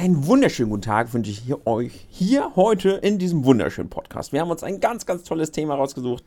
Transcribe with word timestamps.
Einen 0.00 0.26
wunderschönen 0.26 0.70
guten 0.70 0.80
Tag 0.80 1.12
wünsche 1.12 1.30
ich 1.30 1.40
hier 1.40 1.66
euch 1.66 2.06
hier 2.08 2.52
heute 2.56 2.88
in 2.88 3.18
diesem 3.18 3.44
wunderschönen 3.44 3.90
Podcast. 3.90 4.32
Wir 4.32 4.40
haben 4.40 4.50
uns 4.50 4.62
ein 4.62 4.80
ganz, 4.80 5.04
ganz 5.04 5.24
tolles 5.24 5.50
Thema 5.50 5.74
rausgesucht. 5.74 6.24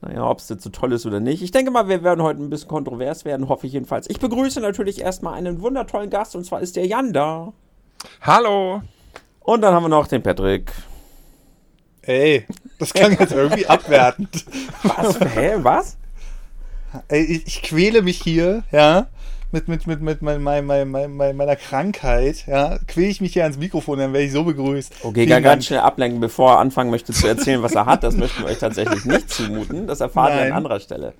Naja, 0.00 0.26
ob 0.26 0.38
es 0.38 0.48
jetzt 0.48 0.62
so 0.62 0.70
toll 0.70 0.92
ist 0.92 1.04
oder 1.04 1.20
nicht. 1.20 1.42
Ich 1.42 1.50
denke 1.50 1.70
mal, 1.70 1.90
wir 1.90 2.02
werden 2.02 2.22
heute 2.22 2.42
ein 2.42 2.48
bisschen 2.48 2.68
kontrovers 2.68 3.26
werden, 3.26 3.50
hoffe 3.50 3.66
ich 3.66 3.74
jedenfalls. 3.74 4.08
Ich 4.08 4.18
begrüße 4.18 4.60
natürlich 4.60 5.02
erstmal 5.02 5.34
einen 5.34 5.60
wundertollen 5.60 6.08
Gast 6.08 6.34
und 6.34 6.46
zwar 6.46 6.62
ist 6.62 6.74
der 6.74 6.86
Jan 6.86 7.12
da. 7.12 7.52
Hallo. 8.22 8.80
Und 9.40 9.60
dann 9.60 9.74
haben 9.74 9.84
wir 9.84 9.90
noch 9.90 10.06
den 10.06 10.22
Patrick. 10.22 10.72
Ey, 12.00 12.46
das 12.78 12.94
klang 12.94 13.18
jetzt 13.20 13.32
irgendwie 13.34 13.66
abwertend. 13.68 14.46
Was? 14.84 15.20
Hä? 15.20 15.56
Was? 15.58 15.98
Ey, 17.08 17.24
ich, 17.24 17.46
ich 17.46 17.62
quäle 17.62 18.00
mich 18.00 18.22
hier, 18.22 18.62
ja 18.72 19.08
mit, 19.52 19.68
mit, 19.68 19.86
mit, 19.86 20.02
mit 20.02 20.22
mein, 20.22 20.42
mein, 20.42 20.66
mein, 20.66 20.90
mein, 20.90 21.36
meiner 21.36 21.56
Krankheit, 21.56 22.46
ja, 22.46 22.78
quäle 22.86 23.08
ich 23.08 23.20
mich 23.20 23.34
hier 23.34 23.42
ans 23.42 23.58
Mikrofon, 23.58 23.98
dann 23.98 24.12
werde 24.12 24.26
ich 24.26 24.32
so 24.32 24.44
begrüßt. 24.44 25.04
Okay, 25.04 25.26
gar 25.26 25.40
ganz 25.40 25.66
schnell 25.66 25.80
ablenken, 25.80 26.20
bevor 26.20 26.52
er 26.52 26.58
anfangen 26.58 26.90
möchte 26.90 27.12
zu 27.12 27.26
erzählen, 27.26 27.62
was 27.62 27.74
er 27.74 27.86
hat. 27.86 28.02
Das 28.02 28.16
möchten 28.16 28.42
wir 28.42 28.48
euch 28.48 28.58
tatsächlich 28.58 29.04
nicht 29.04 29.30
zumuten. 29.30 29.86
Das 29.86 30.00
erfahren 30.00 30.34
wir 30.34 30.42
an 30.46 30.52
anderer 30.52 30.80
Stelle. 30.80 31.14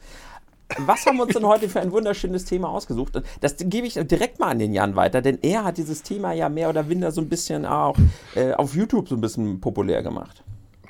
Was 0.78 1.04
haben 1.04 1.18
wir 1.18 1.24
uns 1.24 1.34
denn 1.34 1.46
heute 1.46 1.68
für 1.68 1.80
ein 1.80 1.92
wunderschönes 1.92 2.46
Thema 2.46 2.70
ausgesucht? 2.70 3.20
Das 3.42 3.56
gebe 3.58 3.86
ich 3.86 3.94
direkt 3.94 4.40
mal 4.40 4.48
an 4.48 4.58
den 4.58 4.72
Jan 4.72 4.96
weiter, 4.96 5.20
denn 5.20 5.38
er 5.42 5.64
hat 5.64 5.76
dieses 5.76 6.02
Thema 6.02 6.32
ja 6.32 6.48
mehr 6.48 6.70
oder 6.70 6.82
minder 6.82 7.12
so 7.12 7.20
ein 7.20 7.28
bisschen 7.28 7.66
auch 7.66 7.96
äh, 8.34 8.52
auf 8.54 8.74
YouTube 8.74 9.08
so 9.08 9.14
ein 9.14 9.20
bisschen 9.20 9.60
populär 9.60 10.02
gemacht 10.02 10.42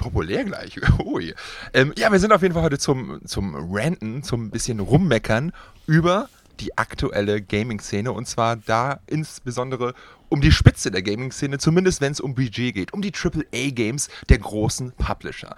populär 0.02 0.44
gleich. 0.44 0.80
Ui. 1.04 1.32
Ähm, 1.72 1.92
ja, 1.96 2.10
wir 2.10 2.18
sind 2.18 2.32
auf 2.32 2.42
jeden 2.42 2.54
Fall 2.54 2.64
heute 2.64 2.78
zum, 2.78 3.20
zum 3.24 3.54
Ranten, 3.72 4.22
zum 4.22 4.50
bisschen 4.50 4.80
Rummeckern 4.80 5.52
über 5.86 6.28
die 6.60 6.76
aktuelle 6.78 7.42
Gaming-Szene 7.42 8.12
und 8.12 8.26
zwar 8.26 8.56
da 8.56 9.00
insbesondere 9.06 9.94
um 10.32 10.40
die 10.40 10.50
Spitze 10.50 10.90
der 10.90 11.02
Gaming-Szene, 11.02 11.58
zumindest 11.58 12.00
wenn 12.00 12.12
es 12.12 12.20
um 12.20 12.34
Budget 12.34 12.74
geht, 12.74 12.94
um 12.94 13.02
die 13.02 13.12
AAA-Games 13.12 14.08
der 14.30 14.38
großen 14.38 14.92
Publisher. 14.92 15.56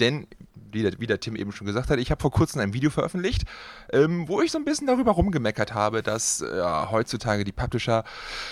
Denn, 0.00 0.26
wie 0.72 0.82
der, 0.82 0.98
wie 0.98 1.06
der, 1.06 1.20
Tim 1.20 1.36
eben 1.36 1.52
schon 1.52 1.68
gesagt 1.68 1.90
hat, 1.90 2.00
ich 2.00 2.10
habe 2.10 2.20
vor 2.20 2.32
kurzem 2.32 2.60
ein 2.60 2.74
Video 2.74 2.90
veröffentlicht, 2.90 3.44
ähm, 3.92 4.26
wo 4.26 4.42
ich 4.42 4.50
so 4.50 4.58
ein 4.58 4.64
bisschen 4.64 4.88
darüber 4.88 5.12
rumgemeckert 5.12 5.74
habe, 5.74 6.02
dass 6.02 6.40
äh, 6.40 6.62
heutzutage 6.90 7.44
die 7.44 7.52
Publisher 7.52 8.02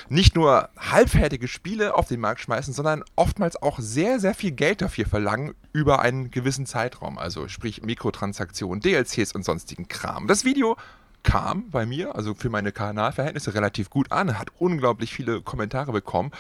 nicht 0.09 0.37
nur 0.37 0.69
halbfertige 0.79 1.49
Spiele 1.49 1.97
auf 1.97 2.07
den 2.07 2.21
Markt 2.21 2.41
schmeißen, 2.43 2.73
sondern 2.73 3.03
oftmals 3.17 3.61
auch 3.61 3.81
sehr, 3.81 4.21
sehr 4.21 4.35
viel 4.35 4.53
Geld 4.53 4.81
dafür 4.81 5.07
verlangen 5.07 5.55
über 5.73 5.99
einen 6.03 6.31
gewissen 6.31 6.67
Zeitraum. 6.67 7.19
Also 7.19 7.49
sprich 7.49 7.83
Mikrotransaktionen, 7.83 8.81
DLCs 8.81 9.33
und 9.33 9.45
sonstigen 9.45 9.89
Kram. 9.89 10.29
Das 10.29 10.45
Video 10.45 10.77
kam 11.25 11.71
bei 11.71 11.85
mir, 11.87 12.15
also 12.15 12.35
für 12.35 12.51
meine 12.51 12.71
Kanalverhältnisse 12.71 13.55
relativ 13.55 13.91
gut 13.91 14.13
an, 14.13 14.39
hat 14.39 14.49
unglaublich 14.59 15.13
viele 15.13 15.41
Kommentare 15.41 15.91
bekommen 15.91 16.31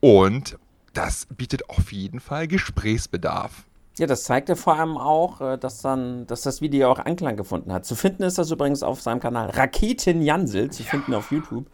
und 0.00 0.58
das 0.92 1.26
bietet 1.26 1.70
auf 1.70 1.92
jeden 1.92 2.20
Fall 2.20 2.46
Gesprächsbedarf. 2.48 3.64
Ja, 3.98 4.06
das 4.06 4.24
zeigt 4.24 4.48
ja 4.48 4.54
vor 4.54 4.76
allem 4.78 4.96
auch, 4.96 5.40
äh, 5.40 5.58
dass 5.58 5.82
dann, 5.82 6.26
dass 6.26 6.42
das 6.42 6.60
Video 6.60 6.90
auch 6.90 6.98
Anklang 6.98 7.36
gefunden 7.36 7.72
hat. 7.72 7.84
Zu 7.84 7.94
finden 7.94 8.22
ist 8.22 8.38
das 8.38 8.50
übrigens 8.50 8.82
auf 8.82 9.00
seinem 9.00 9.20
Kanal 9.20 9.50
Raketen 9.50 10.22
Jansel, 10.22 10.70
zu 10.70 10.82
ja. 10.82 10.88
finden 10.88 11.14
auf 11.14 11.30
YouTube 11.30 11.66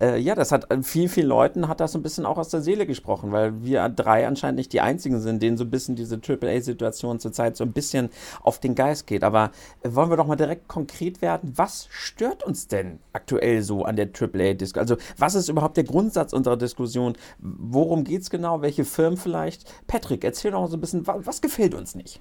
äh, 0.00 0.18
ja, 0.18 0.34
das 0.34 0.52
hat 0.52 0.70
äh, 0.70 0.82
vielen, 0.82 1.08
vielen 1.08 1.28
Leuten 1.28 1.68
hat 1.68 1.80
das 1.80 1.92
so 1.92 1.98
ein 1.98 2.02
bisschen 2.02 2.26
auch 2.26 2.38
aus 2.38 2.48
der 2.48 2.60
Seele 2.60 2.86
gesprochen, 2.86 3.32
weil 3.32 3.64
wir 3.64 3.88
drei 3.88 4.26
anscheinend 4.26 4.58
nicht 4.58 4.72
die 4.72 4.80
einzigen 4.80 5.20
sind, 5.20 5.42
denen 5.42 5.56
so 5.56 5.64
ein 5.64 5.70
bisschen 5.70 5.96
diese 5.96 6.16
AAA-Situation 6.16 7.20
zurzeit 7.20 7.56
so 7.56 7.64
ein 7.64 7.72
bisschen 7.72 8.10
auf 8.42 8.58
den 8.58 8.74
Geist 8.74 9.06
geht. 9.06 9.24
Aber 9.24 9.50
äh, 9.82 9.90
wollen 9.92 10.10
wir 10.10 10.16
doch 10.16 10.26
mal 10.26 10.36
direkt 10.36 10.68
konkret 10.68 11.22
werden, 11.22 11.52
was 11.56 11.88
stört 11.90 12.44
uns 12.44 12.68
denn 12.68 13.00
aktuell 13.12 13.62
so 13.62 13.84
an 13.84 13.96
der 13.96 14.06
AAA-Diskussion? 14.06 14.80
Also 14.80 14.96
was 15.16 15.34
ist 15.34 15.48
überhaupt 15.48 15.76
der 15.76 15.84
Grundsatz 15.84 16.32
unserer 16.32 16.56
Diskussion? 16.56 17.14
Worum 17.38 18.04
geht 18.04 18.22
es 18.22 18.30
genau? 18.30 18.62
Welche 18.62 18.84
Firmen 18.84 19.16
vielleicht? 19.16 19.72
Patrick, 19.86 20.24
erzähl 20.24 20.52
doch 20.52 20.60
mal 20.60 20.68
so 20.68 20.76
ein 20.76 20.80
bisschen, 20.80 21.06
was, 21.06 21.26
was 21.26 21.40
gefällt 21.40 21.74
uns 21.74 21.94
nicht? 21.94 22.20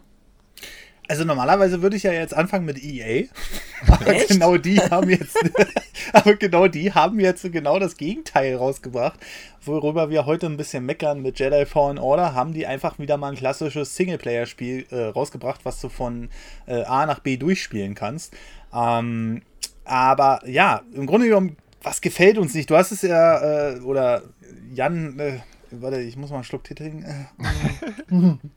Also 1.08 1.24
normalerweise 1.24 1.82
würde 1.82 1.96
ich 1.96 2.04
ja 2.04 2.12
jetzt 2.12 2.34
anfangen 2.34 2.66
mit 2.66 2.84
EA. 2.84 3.26
Aber 3.88 4.08
Echt? 4.08 4.30
genau 4.30 4.58
die 4.58 4.80
haben 4.80 5.10
jetzt, 5.10 5.38
aber 6.14 6.36
genau 6.36 6.68
die 6.68 6.92
haben 6.94 7.20
jetzt 7.20 7.50
genau 7.52 7.80
das 7.80 7.95
Gegenteil 7.95 8.56
rausgebracht. 8.56 9.20
Worüber 9.64 10.10
wir 10.10 10.26
heute 10.26 10.48
ein 10.48 10.58
bisschen 10.58 10.86
meckern 10.86 11.22
mit 11.22 11.40
Jedi 11.40 11.66
Fallen 11.66 12.00
Order, 12.00 12.34
haben 12.34 12.54
die 12.54 12.66
einfach 12.66 12.98
wieder 12.98 13.17
mal 13.17 13.30
ein 13.30 13.38
klassisches 13.38 13.96
Singleplayer-Spiel 13.96 14.88
äh, 14.90 15.04
rausgebracht, 15.06 15.64
was 15.64 15.80
du 15.80 15.90
von 15.90 16.30
äh, 16.66 16.84
A 16.84 17.06
nach 17.06 17.20
B 17.20 17.38
durchspielen 17.38 17.94
kannst. 17.94 18.34
Ähm, 18.73 19.44
aber 19.86 20.42
ja, 20.46 20.82
im 20.94 21.06
Grunde 21.06 21.28
genommen, 21.28 21.56
was 21.84 22.02
gefällt 22.02 22.38
uns 22.38 22.54
nicht? 22.54 22.70
Du 22.70 22.76
hast 22.76 22.92
es 22.92 23.04
ja, 23.04 23.76
äh, 23.76 23.80
oder 23.80 24.23
Jan, 24.73 25.20
äh, 25.20 25.40
warte, 25.72 26.02
ich 26.02 26.17
muss 26.17 26.32
mal 26.32 26.38
einen 26.38 26.44
Schluck 26.44 26.64
trinken. 26.64 27.28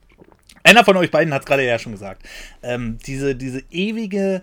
Einer 0.63 0.85
von 0.85 0.97
euch 0.97 1.11
beiden 1.11 1.33
hat 1.33 1.43
es 1.43 1.47
gerade 1.47 1.67
ja 1.67 1.79
schon 1.79 1.93
gesagt. 1.93 2.23
Ähm, 2.63 2.99
diese, 3.07 3.35
diese 3.35 3.63
ewige, 3.71 4.43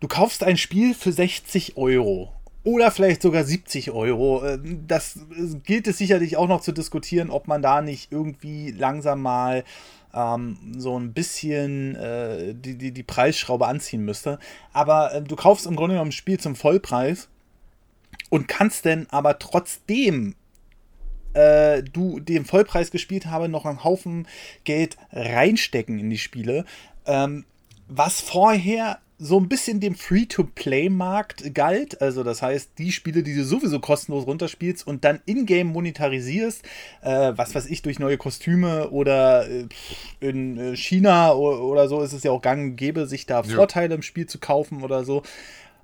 du 0.00 0.08
kaufst 0.08 0.44
ein 0.44 0.56
Spiel 0.56 0.94
für 0.94 1.12
60 1.12 1.76
Euro 1.76 2.32
oder 2.62 2.90
vielleicht 2.90 3.22
sogar 3.22 3.44
70 3.44 3.90
Euro. 3.90 4.46
Ähm, 4.46 4.84
das 4.86 5.20
gilt 5.64 5.86
es 5.86 5.98
sicherlich 5.98 6.36
auch 6.36 6.48
noch 6.48 6.60
zu 6.60 6.72
diskutieren, 6.72 7.30
ob 7.30 7.48
man 7.48 7.62
da 7.62 7.80
nicht 7.80 8.12
irgendwie 8.12 8.70
langsam 8.70 9.22
mal 9.22 9.64
ähm, 10.14 10.58
so 10.76 10.98
ein 10.98 11.12
bisschen 11.12 11.96
äh, 11.96 12.54
die, 12.54 12.76
die, 12.76 12.92
die 12.92 13.02
Preisschraube 13.02 13.66
anziehen 13.66 14.04
müsste. 14.04 14.38
Aber 14.72 15.14
äh, 15.14 15.22
du 15.22 15.36
kaufst 15.36 15.66
im 15.66 15.76
Grunde 15.76 15.94
genommen 15.94 16.10
ein 16.10 16.12
Spiel 16.12 16.38
zum 16.38 16.56
Vollpreis 16.56 17.28
und 18.28 18.48
kannst 18.48 18.84
denn 18.84 19.06
aber 19.10 19.38
trotzdem 19.38 20.34
äh, 21.34 21.82
du 21.82 22.20
den 22.20 22.44
Vollpreis 22.44 22.90
gespielt 22.90 23.26
habe, 23.26 23.48
noch 23.48 23.66
einen 23.66 23.84
Haufen 23.84 24.26
Geld 24.64 24.96
reinstecken 25.12 25.98
in 25.98 26.10
die 26.10 26.18
Spiele. 26.18 26.64
Ähm, 27.06 27.44
was 27.88 28.20
vorher 28.20 28.98
so 29.22 29.38
ein 29.38 29.48
bisschen 29.48 29.80
dem 29.80 29.94
Free-to-Play-Markt 29.94 31.54
galt. 31.54 32.00
Also 32.00 32.24
das 32.24 32.40
heißt, 32.40 32.70
die 32.78 32.90
Spiele, 32.90 33.22
die 33.22 33.36
du 33.36 33.44
sowieso 33.44 33.78
kostenlos 33.78 34.26
runterspielst 34.26 34.86
und 34.86 35.04
dann 35.04 35.20
in-game 35.26 35.66
monetarisierst, 35.66 36.64
äh, 37.02 37.32
was 37.36 37.54
weiß 37.54 37.66
ich, 37.66 37.82
durch 37.82 37.98
neue 37.98 38.16
Kostüme 38.16 38.88
oder 38.88 39.46
äh, 39.46 39.66
in 40.20 40.56
äh, 40.56 40.76
China 40.76 41.34
oder, 41.34 41.60
oder, 41.62 41.88
so 41.88 42.00
ist 42.00 42.14
es 42.14 42.22
ja 42.22 42.30
auch 42.30 42.40
gang 42.40 42.70
und 42.70 42.76
gäbe, 42.76 43.06
sich 43.06 43.26
da 43.26 43.42
ja. 43.42 43.54
Vorteile 43.54 43.94
im 43.94 44.02
Spiel 44.02 44.26
zu 44.26 44.38
kaufen 44.38 44.82
oder 44.82 45.04
so. 45.04 45.22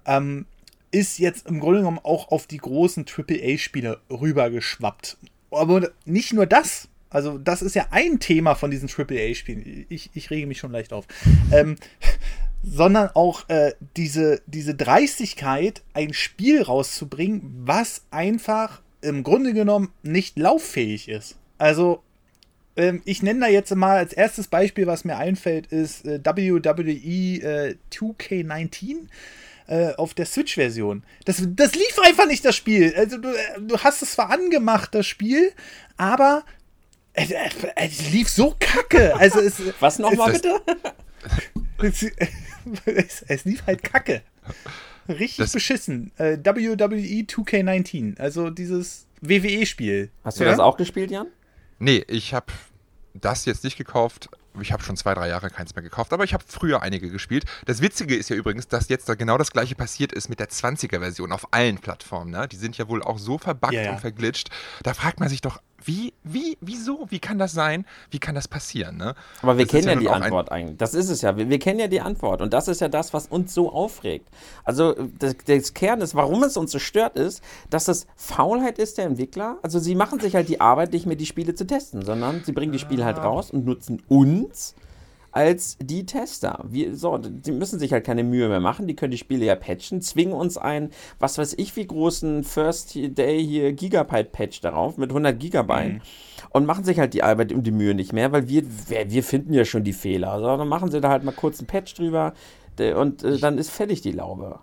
Ähm, 0.06 0.46
ist 0.90 1.18
jetzt 1.18 1.46
im 1.46 1.60
Grunde 1.60 1.80
genommen 1.80 2.00
auch 2.02 2.28
auf 2.30 2.46
die 2.46 2.56
großen 2.56 3.04
AAA-Spiele 3.04 4.00
rübergeschwappt 4.08 5.18
aber 5.50 5.90
nicht 6.04 6.32
nur 6.32 6.46
das. 6.46 6.88
Also, 7.10 7.38
das 7.38 7.62
ist 7.62 7.74
ja 7.74 7.86
ein 7.90 8.18
Thema 8.18 8.54
von 8.54 8.70
diesen 8.70 8.88
AAA-Spielen. 8.88 9.86
Ich, 9.88 10.10
ich 10.14 10.30
rege 10.30 10.46
mich 10.46 10.58
schon 10.58 10.72
leicht 10.72 10.92
auf. 10.92 11.06
Ähm, 11.52 11.76
sondern 12.62 13.10
auch 13.14 13.48
äh, 13.48 13.72
diese, 13.96 14.42
diese 14.46 14.74
Dreistigkeit, 14.74 15.82
ein 15.94 16.12
Spiel 16.12 16.62
rauszubringen, 16.62 17.42
was 17.64 18.02
einfach 18.10 18.82
im 19.02 19.22
Grunde 19.22 19.52
genommen 19.52 19.92
nicht 20.02 20.36
lauffähig 20.38 21.08
ist. 21.08 21.36
Also, 21.58 22.02
ähm, 22.76 23.02
ich 23.04 23.22
nenne 23.22 23.40
da 23.40 23.46
jetzt 23.46 23.74
mal 23.74 23.96
als 23.96 24.12
erstes 24.12 24.48
Beispiel, 24.48 24.86
was 24.86 25.04
mir 25.04 25.16
einfällt, 25.16 25.66
ist 25.66 26.04
äh, 26.06 26.20
WWE 26.24 26.90
äh, 26.90 27.76
2K19 27.92 29.08
äh, 29.68 29.94
auf 29.94 30.14
der 30.14 30.26
Switch-Version. 30.26 31.04
Das, 31.24 31.42
das 31.44 31.74
lief 31.74 31.98
einfach 32.02 32.26
nicht, 32.26 32.44
das 32.44 32.56
Spiel. 32.56 32.94
Also 32.96 33.18
du, 33.18 33.28
äh, 33.28 33.60
du 33.60 33.78
hast 33.78 34.02
es 34.02 34.12
zwar 34.12 34.30
angemacht, 34.30 34.94
das 34.94 35.06
Spiel, 35.06 35.52
aber 35.96 36.44
es, 37.12 37.32
es 37.76 38.12
lief 38.12 38.28
so 38.28 38.54
kacke. 38.58 39.16
Also 39.16 39.40
es, 39.40 39.60
Was 39.80 39.98
nochmal 39.98 40.32
bitte? 40.32 40.60
es, 42.86 43.22
es, 43.26 43.44
lief 43.44 43.66
halt 43.66 43.82
kacke. 43.82 44.22
Richtig 45.08 45.38
das 45.38 45.52
beschissen. 45.52 46.12
Äh, 46.18 46.38
WWE 46.38 47.22
2K19, 47.22 48.18
also 48.18 48.50
dieses 48.50 49.06
WWE-Spiel. 49.20 50.10
Hast 50.24 50.40
du 50.40 50.44
ja? 50.44 50.50
das 50.50 50.58
auch 50.58 50.76
gespielt, 50.76 51.10
Jan? 51.10 51.28
Nee, 51.78 52.04
ich 52.08 52.34
habe 52.34 52.52
das 53.14 53.44
jetzt 53.44 53.64
nicht 53.64 53.76
gekauft 53.76 54.28
ich 54.60 54.72
habe 54.72 54.82
schon 54.82 54.96
zwei, 54.96 55.14
drei 55.14 55.28
Jahre 55.28 55.50
keins 55.50 55.74
mehr 55.74 55.82
gekauft, 55.82 56.12
aber 56.12 56.24
ich 56.24 56.34
habe 56.34 56.44
früher 56.46 56.82
einige 56.82 57.10
gespielt. 57.10 57.44
Das 57.64 57.80
Witzige 57.80 58.14
ist 58.14 58.30
ja 58.30 58.36
übrigens, 58.36 58.68
dass 58.68 58.88
jetzt 58.88 59.08
da 59.08 59.14
genau 59.14 59.38
das 59.38 59.50
gleiche 59.50 59.74
passiert 59.74 60.12
ist 60.12 60.28
mit 60.28 60.40
der 60.40 60.48
20er-Version 60.48 61.32
auf 61.32 61.52
allen 61.52 61.78
Plattformen. 61.78 62.30
Ne? 62.30 62.48
Die 62.48 62.56
sind 62.56 62.78
ja 62.78 62.88
wohl 62.88 63.02
auch 63.02 63.18
so 63.18 63.38
verbuggt 63.38 63.74
ja. 63.74 63.90
und 63.90 64.00
verglitscht. 64.00 64.50
Da 64.82 64.94
fragt 64.94 65.20
man 65.20 65.28
sich 65.28 65.40
doch, 65.40 65.60
wie, 65.86 66.12
wie, 66.24 66.58
wieso, 66.60 67.06
wie 67.10 67.20
kann 67.20 67.38
das 67.38 67.52
sein? 67.52 67.86
Wie 68.10 68.18
kann 68.18 68.34
das 68.34 68.48
passieren? 68.48 68.96
Ne? 68.96 69.14
Aber 69.40 69.56
wir 69.56 69.66
das 69.66 69.72
kennen 69.72 69.86
ja, 69.86 69.94
ja 69.94 70.00
die 70.00 70.08
Antwort 70.08 70.50
eigentlich. 70.50 70.76
Das 70.78 70.94
ist 70.94 71.08
es 71.08 71.22
ja. 71.22 71.36
Wir, 71.36 71.48
wir, 71.48 71.58
kennen 71.60 71.78
ja 71.78 71.86
die 71.86 72.00
Antwort. 72.00 72.42
Und 72.42 72.52
das 72.52 72.66
ist 72.66 72.80
ja 72.80 72.88
das, 72.88 73.14
was 73.14 73.28
uns 73.28 73.54
so 73.54 73.72
aufregt. 73.72 74.28
Also 74.64 74.94
das, 75.18 75.36
das 75.46 75.74
Kern 75.74 76.00
ist, 76.00 76.14
warum 76.16 76.42
es 76.42 76.56
uns 76.56 76.72
so 76.72 76.80
stört, 76.80 77.16
ist, 77.16 77.42
dass 77.70 77.86
es 77.86 78.08
Faulheit 78.16 78.78
ist 78.78 78.98
der 78.98 79.06
Entwickler. 79.06 79.58
Also 79.62 79.78
sie 79.78 79.94
machen 79.94 80.18
sich 80.18 80.34
halt 80.34 80.48
die 80.48 80.60
Arbeit, 80.60 80.92
nicht 80.92 81.06
mehr 81.06 81.16
die 81.16 81.26
Spiele 81.26 81.54
zu 81.54 81.66
testen, 81.66 82.04
sondern 82.04 82.42
sie 82.44 82.52
bringen 82.52 82.72
die 82.72 82.80
Spiele 82.80 83.04
halt 83.04 83.18
raus 83.18 83.52
und 83.52 83.64
nutzen 83.64 84.02
uns 84.08 84.74
als 85.36 85.76
die 85.82 86.06
Tester. 86.06 86.64
Wir, 86.66 86.96
so, 86.96 87.18
die 87.18 87.52
müssen 87.52 87.78
sich 87.78 87.92
halt 87.92 88.06
keine 88.06 88.24
Mühe 88.24 88.48
mehr 88.48 88.58
machen, 88.58 88.88
die 88.88 88.96
können 88.96 89.10
die 89.10 89.18
Spiele 89.18 89.44
ja 89.44 89.54
patchen, 89.54 90.00
zwingen 90.00 90.32
uns 90.32 90.56
ein, 90.56 90.88
was 91.18 91.36
weiß 91.36 91.54
ich, 91.58 91.76
wie 91.76 91.86
großen 91.86 92.42
First 92.42 92.94
Day 92.94 93.46
hier 93.46 93.74
Gigabyte-Patch 93.74 94.62
darauf 94.62 94.96
mit 94.96 95.10
100 95.10 95.38
Gigabyte 95.38 95.92
mhm. 95.92 96.00
und 96.50 96.64
machen 96.64 96.84
sich 96.84 96.98
halt 96.98 97.12
die 97.12 97.22
Arbeit 97.22 97.52
und 97.52 97.64
die 97.64 97.70
Mühe 97.70 97.94
nicht 97.94 98.14
mehr, 98.14 98.32
weil 98.32 98.48
wir, 98.48 98.62
wir 98.88 99.22
finden 99.22 99.52
ja 99.52 99.66
schon 99.66 99.84
die 99.84 99.92
Fehler. 99.92 100.32
Also, 100.32 100.56
dann 100.56 100.68
machen 100.68 100.90
sie 100.90 101.02
da 101.02 101.10
halt 101.10 101.22
mal 101.22 101.32
kurz 101.32 101.58
einen 101.58 101.66
Patch 101.66 101.92
drüber 101.92 102.32
und 102.78 103.22
äh, 103.22 103.36
dann 103.38 103.58
ist 103.58 103.70
fertig 103.70 104.00
die 104.00 104.12
Laube. 104.12 104.60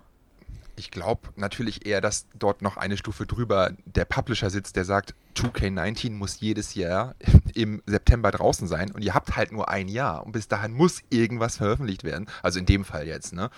Ich 0.76 0.90
glaube 0.90 1.28
natürlich 1.36 1.86
eher, 1.86 2.00
dass 2.00 2.26
dort 2.34 2.62
noch 2.62 2.76
eine 2.76 2.96
Stufe 2.96 3.26
drüber 3.26 3.72
der 3.84 4.04
Publisher 4.04 4.50
sitzt, 4.50 4.76
der 4.76 4.84
sagt, 4.84 5.14
2K19 5.36 6.12
muss 6.12 6.40
jedes 6.40 6.74
Jahr 6.74 7.14
im 7.54 7.82
September 7.86 8.30
draußen 8.30 8.68
sein 8.68 8.90
und 8.90 9.02
ihr 9.02 9.14
habt 9.14 9.36
halt 9.36 9.52
nur 9.52 9.68
ein 9.68 9.88
Jahr 9.88 10.24
und 10.24 10.32
bis 10.32 10.48
dahin 10.48 10.72
muss 10.72 11.02
irgendwas 11.10 11.56
veröffentlicht 11.56 12.04
werden. 12.04 12.26
Also 12.42 12.58
in 12.58 12.66
dem 12.66 12.84
Fall 12.84 13.06
jetzt, 13.06 13.32
ne? 13.32 13.50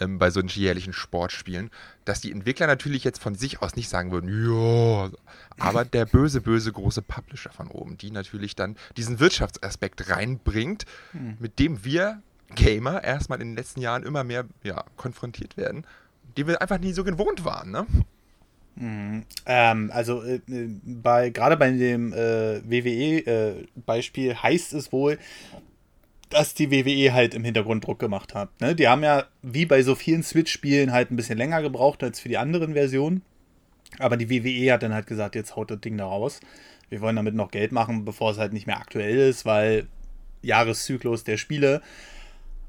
Ähm, 0.00 0.18
bei 0.18 0.30
so 0.30 0.40
jährlichen 0.40 0.92
Sportspielen, 0.92 1.70
dass 2.04 2.20
die 2.20 2.32
Entwickler 2.32 2.66
natürlich 2.66 3.04
jetzt 3.04 3.20
von 3.20 3.34
sich 3.34 3.60
aus 3.60 3.76
nicht 3.76 3.88
sagen 3.88 4.10
würden, 4.10 4.28
ja, 4.28 5.10
aber 5.58 5.84
der 5.84 6.06
böse, 6.06 6.40
böse 6.40 6.72
große 6.72 7.02
Publisher 7.02 7.52
von 7.52 7.68
oben, 7.68 7.98
die 7.98 8.10
natürlich 8.10 8.56
dann 8.56 8.76
diesen 8.96 9.20
Wirtschaftsaspekt 9.20 10.08
reinbringt, 10.10 10.86
hm. 11.12 11.36
mit 11.38 11.58
dem 11.58 11.84
wir 11.84 12.22
Gamer 12.54 13.02
erstmal 13.02 13.40
in 13.40 13.48
den 13.48 13.56
letzten 13.56 13.80
Jahren 13.80 14.02
immer 14.02 14.24
mehr 14.24 14.44
ja, 14.62 14.84
konfrontiert 14.96 15.56
werden 15.56 15.86
die 16.36 16.46
wir 16.46 16.60
einfach 16.60 16.78
nie 16.78 16.92
so 16.92 17.04
gewohnt 17.04 17.44
waren, 17.44 17.70
ne? 17.70 17.86
Mhm. 18.76 19.24
Ähm, 19.46 19.90
also 19.92 20.22
äh, 20.22 20.40
bei 20.46 21.30
gerade 21.30 21.56
bei 21.56 21.70
dem 21.70 22.12
äh, 22.12 22.62
WWE-Beispiel 22.64 24.30
äh, 24.30 24.34
heißt 24.34 24.72
es 24.72 24.92
wohl, 24.92 25.18
dass 26.30 26.54
die 26.54 26.70
WWE 26.70 27.12
halt 27.12 27.34
im 27.34 27.44
Hintergrund 27.44 27.86
Druck 27.86 27.98
gemacht 27.98 28.34
hat. 28.34 28.48
Ne? 28.60 28.74
Die 28.74 28.88
haben 28.88 29.02
ja, 29.02 29.24
wie 29.42 29.66
bei 29.66 29.82
so 29.82 29.94
vielen 29.94 30.22
Switch-Spielen, 30.22 30.92
halt 30.92 31.10
ein 31.10 31.16
bisschen 31.16 31.36
länger 31.36 31.60
gebraucht 31.60 32.02
als 32.02 32.20
für 32.20 32.30
die 32.30 32.38
anderen 32.38 32.72
Versionen. 32.72 33.22
Aber 33.98 34.16
die 34.16 34.30
WWE 34.30 34.72
hat 34.72 34.82
dann 34.82 34.94
halt 34.94 35.06
gesagt, 35.06 35.34
jetzt 35.34 35.54
haut 35.54 35.70
das 35.70 35.80
Ding 35.80 35.98
da 35.98 36.06
raus. 36.06 36.40
Wir 36.88 37.02
wollen 37.02 37.16
damit 37.16 37.34
noch 37.34 37.50
Geld 37.50 37.72
machen, 37.72 38.06
bevor 38.06 38.30
es 38.30 38.38
halt 38.38 38.54
nicht 38.54 38.66
mehr 38.66 38.78
aktuell 38.78 39.18
ist, 39.18 39.44
weil 39.44 39.86
Jahreszyklus 40.40 41.24
der 41.24 41.36
Spiele. 41.36 41.82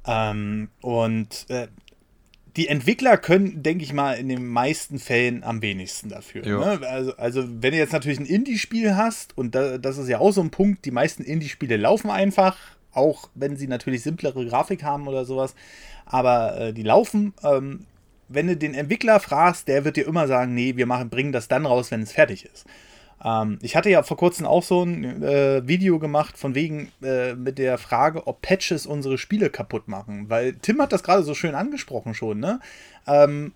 Ähm, 0.05 0.69
und 0.81 1.45
äh, 1.49 1.67
die 2.55 2.67
Entwickler 2.67 3.17
können, 3.17 3.63
denke 3.63 3.83
ich 3.83 3.93
mal, 3.93 4.13
in 4.13 4.29
den 4.29 4.45
meisten 4.45 4.99
Fällen 4.99 5.43
am 5.43 5.61
wenigsten 5.61 6.09
dafür. 6.09 6.43
Ne? 6.59 6.87
Also, 6.87 7.17
also, 7.17 7.43
wenn 7.47 7.71
du 7.71 7.77
jetzt 7.77 7.93
natürlich 7.93 8.19
ein 8.19 8.25
Indie-Spiel 8.25 8.95
hast, 8.95 9.35
und 9.37 9.55
da, 9.55 9.77
das 9.77 9.97
ist 9.97 10.07
ja 10.07 10.19
auch 10.19 10.31
so 10.31 10.41
ein 10.41 10.51
Punkt, 10.51 10.85
die 10.85 10.91
meisten 10.91 11.23
Indie-Spiele 11.23 11.77
laufen 11.77 12.11
einfach, 12.11 12.57
auch 12.91 13.29
wenn 13.33 13.57
sie 13.57 13.67
natürlich 13.67 14.03
simplere 14.03 14.45
Grafik 14.45 14.83
haben 14.83 15.07
oder 15.07 15.25
sowas, 15.25 15.55
aber 16.05 16.59
äh, 16.59 16.73
die 16.73 16.83
laufen. 16.83 17.33
Ähm, 17.43 17.85
wenn 18.29 18.47
du 18.47 18.55
den 18.55 18.73
Entwickler 18.73 19.19
fragst, 19.19 19.67
der 19.67 19.83
wird 19.83 19.97
dir 19.97 20.07
immer 20.07 20.27
sagen, 20.27 20.53
nee, 20.53 20.75
wir 20.75 20.85
machen, 20.85 21.09
bringen 21.09 21.31
das 21.31 21.47
dann 21.47 21.65
raus, 21.65 21.91
wenn 21.91 22.01
es 22.01 22.11
fertig 22.11 22.45
ist. 22.45 22.65
Ähm, 23.23 23.59
ich 23.61 23.75
hatte 23.75 23.89
ja 23.89 24.03
vor 24.03 24.17
kurzem 24.17 24.45
auch 24.45 24.63
so 24.63 24.83
ein 24.83 25.23
äh, 25.23 25.67
Video 25.67 25.99
gemacht, 25.99 26.37
von 26.37 26.55
wegen 26.55 26.91
äh, 27.01 27.33
mit 27.35 27.57
der 27.57 27.77
Frage, 27.77 28.27
ob 28.27 28.41
Patches 28.41 28.85
unsere 28.85 29.17
Spiele 29.17 29.49
kaputt 29.49 29.87
machen. 29.87 30.29
Weil 30.29 30.53
Tim 30.53 30.81
hat 30.81 30.91
das 30.91 31.03
gerade 31.03 31.23
so 31.23 31.33
schön 31.33 31.55
angesprochen 31.55 32.13
schon, 32.13 32.39
ne? 32.39 32.59
Ähm, 33.07 33.53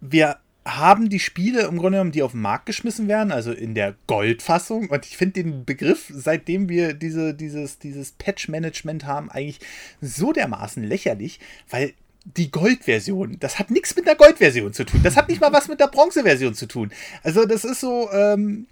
wir 0.00 0.38
haben 0.64 1.08
die 1.08 1.18
Spiele 1.18 1.62
im 1.62 1.78
Grunde 1.78 1.96
genommen, 1.96 2.12
die 2.12 2.22
auf 2.22 2.32
den 2.32 2.42
Markt 2.42 2.66
geschmissen 2.66 3.08
werden, 3.08 3.32
also 3.32 3.52
in 3.52 3.74
der 3.74 3.94
Goldfassung. 4.06 4.90
Und 4.90 5.06
ich 5.06 5.16
finde 5.16 5.42
den 5.42 5.64
Begriff, 5.64 6.10
seitdem 6.12 6.68
wir 6.68 6.92
diese, 6.92 7.34
dieses, 7.34 7.78
dieses 7.78 8.12
Patch-Management 8.12 9.06
haben, 9.06 9.30
eigentlich 9.30 9.60
so 10.02 10.32
dermaßen 10.32 10.84
lächerlich, 10.84 11.40
weil 11.70 11.94
die 12.36 12.50
Goldversion. 12.50 13.38
Das 13.40 13.58
hat 13.58 13.70
nichts 13.70 13.94
mit 13.96 14.06
der 14.06 14.14
Goldversion 14.14 14.72
zu 14.72 14.84
tun. 14.84 15.00
Das 15.02 15.16
hat 15.16 15.28
nicht 15.28 15.40
mal 15.40 15.52
was 15.52 15.68
mit 15.68 15.80
der 15.80 15.88
Bronzeversion 15.88 16.54
zu 16.54 16.66
tun. 16.66 16.90
Also 17.22 17.44
das 17.46 17.64
ist 17.64 17.80
so, 17.80 18.10
ähm, 18.12 18.66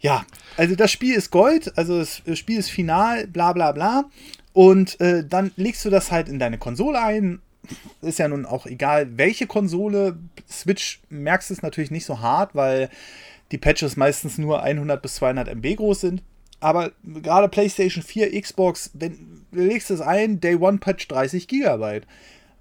ja, 0.00 0.24
also 0.56 0.74
das 0.74 0.90
Spiel 0.90 1.14
ist 1.14 1.30
Gold, 1.30 1.76
also 1.78 1.98
das 1.98 2.38
Spiel 2.38 2.58
ist 2.58 2.70
final, 2.70 3.26
bla 3.26 3.52
bla 3.52 3.72
bla. 3.72 4.04
Und 4.52 5.00
äh, 5.00 5.24
dann 5.26 5.52
legst 5.56 5.84
du 5.84 5.90
das 5.90 6.12
halt 6.12 6.28
in 6.28 6.38
deine 6.38 6.58
Konsole 6.58 7.00
ein. 7.00 7.40
Ist 8.02 8.18
ja 8.18 8.28
nun 8.28 8.44
auch 8.44 8.66
egal, 8.66 9.16
welche 9.16 9.46
Konsole. 9.46 10.18
Switch 10.48 11.00
merkst 11.08 11.50
es 11.50 11.62
natürlich 11.62 11.90
nicht 11.90 12.04
so 12.04 12.20
hart, 12.20 12.54
weil 12.54 12.90
die 13.50 13.58
Patches 13.58 13.96
meistens 13.96 14.38
nur 14.38 14.62
100 14.62 15.00
bis 15.00 15.16
200 15.16 15.48
MB 15.48 15.76
groß 15.76 16.02
sind. 16.02 16.22
Aber 16.60 16.92
gerade 17.04 17.48
PlayStation 17.48 18.02
4, 18.02 18.40
Xbox, 18.40 18.90
wenn 18.94 19.44
du 19.52 19.60
legst 19.60 19.90
es 19.90 20.00
ein, 20.00 20.40
Day 20.40 20.56
One 20.56 20.78
Patch 20.78 21.08
30 21.08 21.48
Gigabyte. 21.48 22.06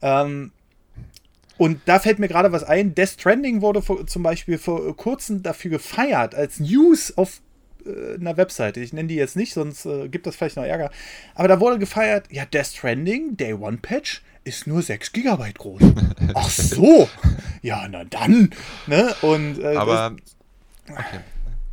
Ähm, 0.04 0.52
und 1.58 1.80
da 1.86 2.00
fällt 2.00 2.20
mir 2.20 2.28
gerade 2.28 2.52
was 2.52 2.64
ein. 2.64 2.94
Death 2.94 3.10
Stranding 3.20 3.62
wurde 3.62 3.82
vor, 3.82 4.06
zum 4.06 4.22
Beispiel 4.22 4.58
vor 4.58 4.96
kurzem 4.98 5.42
dafür 5.42 5.72
gefeiert, 5.72 6.36
als 6.36 6.60
News 6.60 7.18
auf 7.18 7.42
äh, 7.86 8.16
einer 8.20 8.38
Webseite. 8.38 8.82
Ich 8.82 8.92
nenne 8.92 9.08
die 9.08 9.16
jetzt 9.16 9.36
nicht, 9.36 9.54
sonst 9.54 9.86
äh, 9.86 10.10
gibt 10.10 10.28
das 10.28 10.36
vielleicht 10.36 10.58
noch 10.58 10.66
Ärger. 10.66 10.92
Aber 11.36 11.48
da 11.48 11.60
wurde 11.60 11.80
gefeiert, 11.80 12.26
ja, 12.30 12.46
Death 12.46 12.68
Stranding, 12.68 13.38
Day 13.38 13.54
One 13.54 13.78
Patch, 13.78 14.22
ist 14.44 14.68
nur 14.68 14.82
6 14.82 15.14
GB 15.14 15.54
groß. 15.54 15.82
Ach 16.34 16.50
so. 16.50 17.08
Ja, 17.62 17.88
na 17.90 18.04
dann. 18.04 18.50
Ne? 18.88 19.16
Und, 19.22 19.60
äh, 19.60 19.76
Aber. 19.76 20.18
Das, 20.86 20.98
okay. 20.98 21.20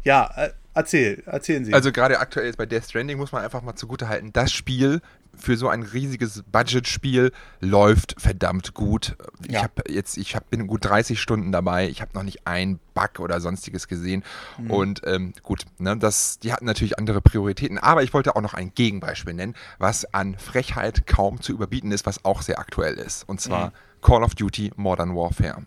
Ja, 0.05 0.31
äh, 0.37 0.51
erzähl, 0.75 1.23
erzählen 1.27 1.65
Sie. 1.65 1.73
Also 1.73 1.93
gerade 1.93 2.19
aktuell 2.21 2.49
ist 2.49 2.57
bei 2.57 2.67
Death 2.67 2.85
Stranding 2.85 3.19
muss 3.19 3.33
man 3.33 3.43
einfach 3.43 3.63
mal 3.63 3.77
zugute 3.77 4.09
halten, 4.09 4.33
das 4.33 4.53
Spiel 4.53 5.01
für 5.37 5.57
so 5.57 5.69
ein 5.69 5.83
riesiges 5.83 6.43
Budgetspiel 6.51 7.33
läuft 7.61 8.21
verdammt 8.21 8.75
gut. 8.75 9.17
Ich 9.47 9.53
ja. 9.53 9.63
habe 9.63 9.85
jetzt, 9.89 10.19
ich 10.19 10.37
hab, 10.37 10.51
bin 10.51 10.67
gut 10.67 10.85
30 10.85 11.21
Stunden 11.21 11.53
dabei. 11.53 11.89
Ich 11.89 12.01
habe 12.01 12.13
noch 12.15 12.23
nicht 12.23 12.47
einen 12.47 12.81
Bug 12.95 13.21
oder 13.21 13.41
sonstiges 13.41 13.89
gesehen. 13.89 14.25
Mhm. 14.59 14.71
Und 14.71 15.03
ähm, 15.05 15.33
gut, 15.43 15.65
ne, 15.79 15.97
das, 15.97 16.39
die 16.41 16.53
hatten 16.53 16.65
natürlich 16.65 16.99
andere 16.99 17.21
Prioritäten. 17.21 17.79
Aber 17.79 18.03
ich 18.03 18.13
wollte 18.13 18.37
auch 18.37 18.41
noch 18.41 18.55
ein 18.55 18.73
Gegenbeispiel 18.75 19.35
nennen, 19.35 19.55
was 19.79 20.05
an 20.13 20.37
Frechheit 20.37 21.07
kaum 21.07 21.41
zu 21.41 21.53
überbieten 21.53 21.93
ist, 21.93 22.07
was 22.07 22.25
auch 22.25 22.43
sehr 22.43 22.59
aktuell 22.59 22.95
ist. 22.95 23.29
Und 23.29 23.41
zwar 23.41 23.69
mhm. 23.69 23.73
Call 24.03 24.23
of 24.23 24.35
Duty 24.35 24.73
Modern 24.77 25.15
Warfare. 25.15 25.63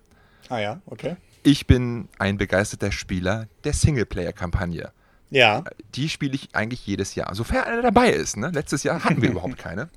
Ah 0.50 0.60
ja, 0.60 0.82
okay. 0.86 1.16
Ich 1.44 1.68
bin 1.68 2.07
ein 2.19 2.38
begeisterter 2.38 2.92
Spieler 2.92 3.48
der 3.66 3.74
Singleplayer-Kampagne. 3.74 4.92
Ja. 5.30 5.63
Die 5.95 6.10
spiele 6.10 6.36
ich 6.36 6.50
eigentlich 6.54 6.86
jedes 6.88 7.16
Jahr, 7.16 7.36
sofern 7.36 7.66
einer 7.66 7.81
dabei 7.81 8.12
ist. 8.12 8.38
Ne? 8.38 8.51
Letztes 8.54 8.84
Jahr 8.84 9.04
hatten 9.04 9.22
wir 9.22 9.30
überhaupt 9.31 9.57
keine. 9.57 9.90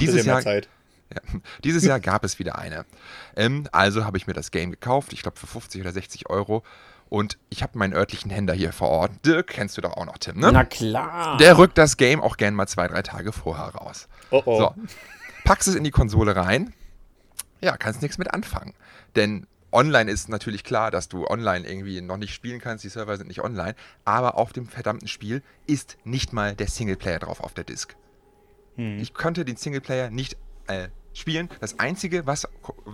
dieses 0.00 0.24
Jahr, 0.24 0.40
Zeit. 0.40 0.68
Ja, 1.12 1.20
dieses 1.64 1.84
Jahr 1.84 2.00
gab 2.00 2.24
es 2.24 2.38
wieder 2.38 2.58
eine. 2.58 2.86
Ähm, 3.36 3.68
also 3.72 4.04
habe 4.04 4.16
ich 4.16 4.26
mir 4.26 4.32
das 4.32 4.50
Game 4.50 4.70
gekauft, 4.70 5.12
ich 5.12 5.22
glaube 5.22 5.38
für 5.38 5.46
50 5.46 5.82
oder 5.82 5.92
60 5.92 6.30
Euro. 6.30 6.62
Und 7.08 7.38
ich 7.50 7.62
habe 7.62 7.78
meinen 7.78 7.92
örtlichen 7.92 8.30
Händler 8.32 8.54
hier 8.54 8.72
vor 8.72 8.88
Ort. 8.88 9.12
Dirk 9.24 9.48
kennst 9.48 9.76
du 9.76 9.80
doch 9.80 9.92
auch 9.92 10.06
noch, 10.06 10.18
Tim, 10.18 10.40
ne? 10.40 10.50
Na 10.50 10.64
klar. 10.64 11.36
Der 11.36 11.56
rückt 11.56 11.78
das 11.78 11.96
Game 11.96 12.20
auch 12.20 12.36
gern 12.36 12.54
mal 12.54 12.66
zwei, 12.66 12.88
drei 12.88 13.02
Tage 13.02 13.30
vorher 13.32 13.66
raus. 13.66 14.08
Oh 14.30 14.42
oh. 14.44 14.58
So, 14.58 14.74
packst 15.44 15.68
es 15.68 15.76
in 15.76 15.84
die 15.84 15.92
Konsole 15.92 16.34
rein. 16.34 16.72
Ja, 17.60 17.76
kannst 17.76 18.02
nichts 18.02 18.18
mit 18.18 18.34
anfangen. 18.34 18.74
Denn 19.14 19.46
online 19.72 20.10
ist 20.10 20.28
natürlich 20.28 20.64
klar, 20.64 20.90
dass 20.90 21.08
du 21.08 21.26
online 21.26 21.66
irgendwie 21.66 22.00
noch 22.00 22.16
nicht 22.16 22.34
spielen 22.34 22.60
kannst, 22.60 22.84
die 22.84 22.88
Server 22.88 23.16
sind 23.16 23.28
nicht 23.28 23.42
online, 23.42 23.74
aber 24.04 24.36
auf 24.36 24.52
dem 24.52 24.66
verdammten 24.66 25.08
Spiel 25.08 25.42
ist 25.66 25.96
nicht 26.04 26.32
mal 26.32 26.54
der 26.54 26.68
Singleplayer 26.68 27.18
drauf 27.18 27.40
auf 27.40 27.54
der 27.54 27.64
Disk. 27.64 27.96
Hm. 28.76 28.98
Ich 28.98 29.14
konnte 29.14 29.44
den 29.44 29.56
Singleplayer 29.56 30.10
nicht 30.10 30.36
äh, 30.66 30.88
spielen. 31.16 31.48
Das 31.60 31.78
Einzige, 31.78 32.26
was 32.26 32.46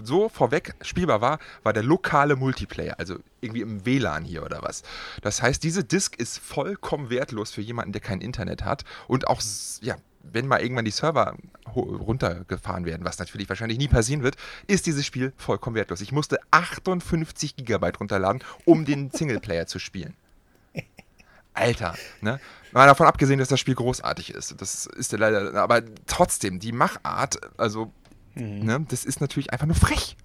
so 0.02 0.28
vorweg 0.28 0.74
spielbar 0.80 1.20
war, 1.20 1.38
war 1.62 1.72
der 1.72 1.82
lokale 1.82 2.36
Multiplayer, 2.36 2.98
also 2.98 3.18
irgendwie 3.40 3.62
im 3.62 3.84
WLAN 3.84 4.24
hier 4.24 4.44
oder 4.44 4.62
was. 4.62 4.82
Das 5.22 5.42
heißt, 5.42 5.62
diese 5.62 5.84
Disk 5.84 6.16
ist 6.16 6.38
vollkommen 6.38 7.10
wertlos 7.10 7.50
für 7.50 7.60
jemanden, 7.60 7.92
der 7.92 8.00
kein 8.00 8.20
Internet 8.20 8.64
hat 8.64 8.84
und 9.08 9.26
auch 9.26 9.42
ja, 9.80 9.96
wenn 10.22 10.46
mal 10.46 10.60
irgendwann 10.60 10.84
die 10.84 10.90
Server 10.90 11.36
runtergefahren 11.74 12.84
werden, 12.84 13.04
was 13.04 13.18
natürlich 13.18 13.48
wahrscheinlich 13.48 13.78
nie 13.78 13.88
passieren 13.88 14.22
wird, 14.22 14.36
ist 14.66 14.86
dieses 14.86 15.06
Spiel 15.06 15.32
vollkommen 15.36 15.76
wertlos. 15.76 16.00
Ich 16.00 16.12
musste 16.12 16.38
58 16.50 17.56
Gigabyte 17.56 18.00
runterladen, 18.00 18.42
um 18.64 18.84
den 18.84 19.10
Singleplayer 19.12 19.66
zu 19.66 19.78
spielen. 19.78 20.14
Alter, 21.54 21.94
ne? 22.20 22.40
Mal 22.72 22.86
davon 22.86 23.06
abgesehen, 23.06 23.38
dass 23.38 23.48
das 23.48 23.60
Spiel 23.60 23.74
großartig 23.74 24.32
ist. 24.32 24.60
Das 24.60 24.86
ist 24.86 25.12
ja 25.12 25.18
leider, 25.18 25.54
aber 25.54 25.82
trotzdem, 26.06 26.58
die 26.58 26.72
Machart, 26.72 27.38
also, 27.58 27.92
mhm. 28.34 28.64
ne, 28.64 28.86
das 28.88 29.04
ist 29.04 29.20
natürlich 29.20 29.52
einfach 29.52 29.66
nur 29.66 29.76
frech. 29.76 30.16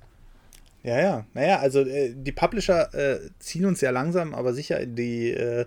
Ja, 0.84 1.01
ja. 1.01 1.25
Naja, 1.34 1.60
also 1.60 1.82
äh, 1.82 2.13
die 2.16 2.32
Publisher 2.32 2.94
äh, 2.94 3.30
ziehen 3.39 3.66
uns 3.66 3.82
ja 3.82 3.92
langsam, 3.92 4.34
aber 4.34 4.54
sicher 4.54 4.80
in 4.80 4.96
die 4.96 5.32
äh, 5.32 5.66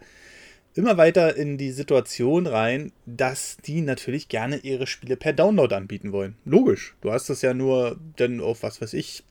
immer 0.74 0.96
weiter 0.96 1.36
in 1.36 1.58
die 1.58 1.72
Situation 1.72 2.46
rein, 2.46 2.92
dass 3.06 3.56
die 3.58 3.80
natürlich 3.80 4.28
gerne 4.28 4.58
ihre 4.58 4.86
Spiele 4.86 5.16
per 5.16 5.32
Download 5.32 5.74
anbieten 5.74 6.12
wollen. 6.12 6.36
Logisch. 6.44 6.94
Du 7.00 7.12
hast 7.12 7.28
das 7.30 7.42
ja 7.42 7.54
nur 7.54 7.98
dann 8.16 8.40
auf, 8.40 8.62
was 8.62 8.80
weiß 8.80 8.94
ich, 8.94 9.24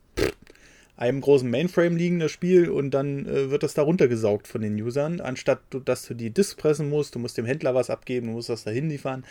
einem 1.00 1.22
großen 1.22 1.50
Mainframe 1.50 1.96
liegen, 1.96 2.20
das 2.20 2.32
Spiel, 2.32 2.70
und 2.70 2.92
dann 2.92 3.26
äh, 3.26 3.50
wird 3.50 3.64
das 3.64 3.74
da 3.74 3.84
runtergesaugt 3.84 4.50
von 4.50 4.60
den 4.60 4.76
Usern, 4.82 5.22
anstatt 5.22 5.62
du, 5.70 5.80
dass 5.80 6.06
du 6.06 6.14
die 6.14 6.30
Disk 6.30 6.58
pressen 6.58 6.90
musst, 6.90 7.16
du 7.16 7.20
musst 7.20 7.38
dem 7.38 7.46
Händler 7.46 7.74
was 7.74 7.90
abgeben, 7.90 8.28
du 8.28 8.34
musst 8.34 8.50
das 8.50 8.66
dahin 8.66 8.90
liefern. 8.90 9.24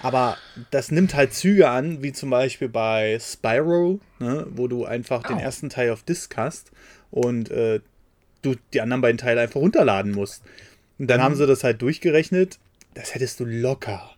Aber 0.00 0.38
das 0.70 0.90
nimmt 0.90 1.14
halt 1.14 1.34
Züge 1.34 1.68
an, 1.68 2.02
wie 2.02 2.12
zum 2.12 2.30
Beispiel 2.30 2.70
bei 2.70 3.18
Spyro, 3.20 4.00
ne, 4.18 4.46
wo 4.48 4.66
du 4.66 4.86
einfach 4.86 5.22
oh. 5.26 5.28
den 5.28 5.38
ersten 5.38 5.68
Teil 5.68 5.90
auf 5.90 6.02
Disk 6.04 6.38
hast 6.38 6.72
und 7.10 7.50
äh, 7.50 7.80
du 8.40 8.54
die 8.72 8.80
anderen 8.80 9.02
beiden 9.02 9.18
Teile 9.18 9.42
einfach 9.42 9.60
runterladen 9.60 10.12
musst. 10.12 10.42
Und 11.00 11.06
dann 11.06 11.18
mhm. 11.18 11.24
haben 11.24 11.34
sie 11.34 11.46
das 11.46 11.64
halt 11.64 11.80
durchgerechnet. 11.80 12.58
Das 12.92 13.14
hättest 13.14 13.40
du 13.40 13.46
locker, 13.46 14.10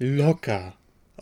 locker 0.00 0.74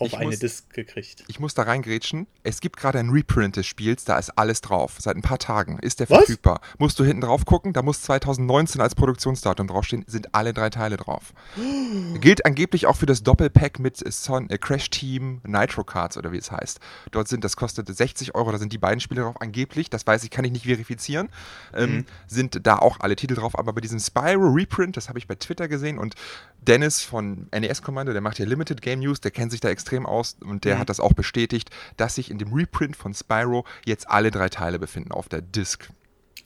auf 0.02 0.08
ich 0.08 0.16
eine 0.16 0.30
muss, 0.30 0.38
Disc 0.38 0.72
gekriegt. 0.72 1.24
Ich 1.28 1.40
muss 1.40 1.54
da 1.54 1.62
reingrätschen. 1.62 2.26
Es 2.42 2.60
gibt 2.60 2.76
gerade 2.76 2.98
ein 2.98 3.10
Reprint 3.10 3.56
des 3.56 3.66
Spiels, 3.66 4.04
da 4.04 4.18
ist 4.18 4.30
alles 4.38 4.60
drauf. 4.60 4.96
Seit 4.98 5.16
ein 5.16 5.22
paar 5.22 5.38
Tagen 5.38 5.78
ist 5.78 6.00
der 6.00 6.10
Was? 6.10 6.18
verfügbar. 6.18 6.60
Musst 6.78 6.98
du 6.98 7.04
hinten 7.04 7.22
drauf 7.22 7.44
gucken, 7.44 7.72
da 7.72 7.82
muss 7.82 8.02
2019 8.02 8.80
als 8.80 8.94
Produktionsdatum 8.94 9.68
draufstehen, 9.68 10.04
sind 10.06 10.34
alle 10.34 10.52
drei 10.52 10.70
Teile 10.70 10.96
drauf. 10.96 11.32
Gilt 12.20 12.44
angeblich 12.46 12.86
auch 12.86 12.96
für 12.96 13.06
das 13.06 13.22
Doppelpack 13.22 13.78
mit 13.78 13.96
Son, 14.12 14.50
äh, 14.50 14.58
Crash 14.58 14.90
Team 14.90 15.40
Nitro 15.44 15.84
Cards 15.84 16.16
oder 16.16 16.32
wie 16.32 16.38
es 16.38 16.50
heißt. 16.50 16.80
Dort 17.10 17.28
sind, 17.28 17.44
das 17.44 17.56
kostet 17.56 17.94
60 17.94 18.34
Euro, 18.34 18.52
da 18.52 18.58
sind 18.58 18.72
die 18.72 18.78
beiden 18.78 19.00
Spiele 19.00 19.22
drauf. 19.22 19.40
Angeblich, 19.40 19.90
das 19.90 20.06
weiß 20.06 20.24
ich, 20.24 20.30
kann 20.30 20.44
ich 20.44 20.52
nicht 20.52 20.66
verifizieren, 20.66 21.28
ähm, 21.74 21.96
mhm. 21.96 22.06
sind 22.26 22.66
da 22.66 22.78
auch 22.78 23.00
alle 23.00 23.16
Titel 23.16 23.34
drauf. 23.34 23.58
Aber 23.58 23.72
bei 23.72 23.80
diesem 23.80 23.98
Spyro 23.98 24.48
Reprint, 24.50 24.96
das 24.96 25.08
habe 25.08 25.18
ich 25.18 25.26
bei 25.26 25.34
Twitter 25.34 25.68
gesehen 25.68 25.98
und 25.98 26.14
Dennis 26.62 27.02
von 27.02 27.48
NES 27.52 27.82
Kommando, 27.82 28.12
der 28.12 28.20
macht 28.20 28.38
ja 28.38 28.46
Limited 28.46 28.80
Game 28.82 29.00
News, 29.00 29.20
der 29.20 29.32
kennt 29.32 29.50
sich 29.50 29.60
da 29.60 29.68
extrem 29.68 29.91
aus 30.06 30.36
und 30.40 30.64
der 30.64 30.76
mhm. 30.76 30.80
hat 30.80 30.88
das 30.88 31.00
auch 31.00 31.12
bestätigt, 31.12 31.70
dass 31.96 32.16
sich 32.16 32.30
in 32.30 32.38
dem 32.38 32.52
Reprint 32.52 32.96
von 32.96 33.14
Spyro 33.14 33.64
jetzt 33.84 34.08
alle 34.08 34.30
drei 34.30 34.48
Teile 34.48 34.78
befinden 34.78 35.12
auf 35.12 35.28
der 35.28 35.42
Disc. 35.42 35.88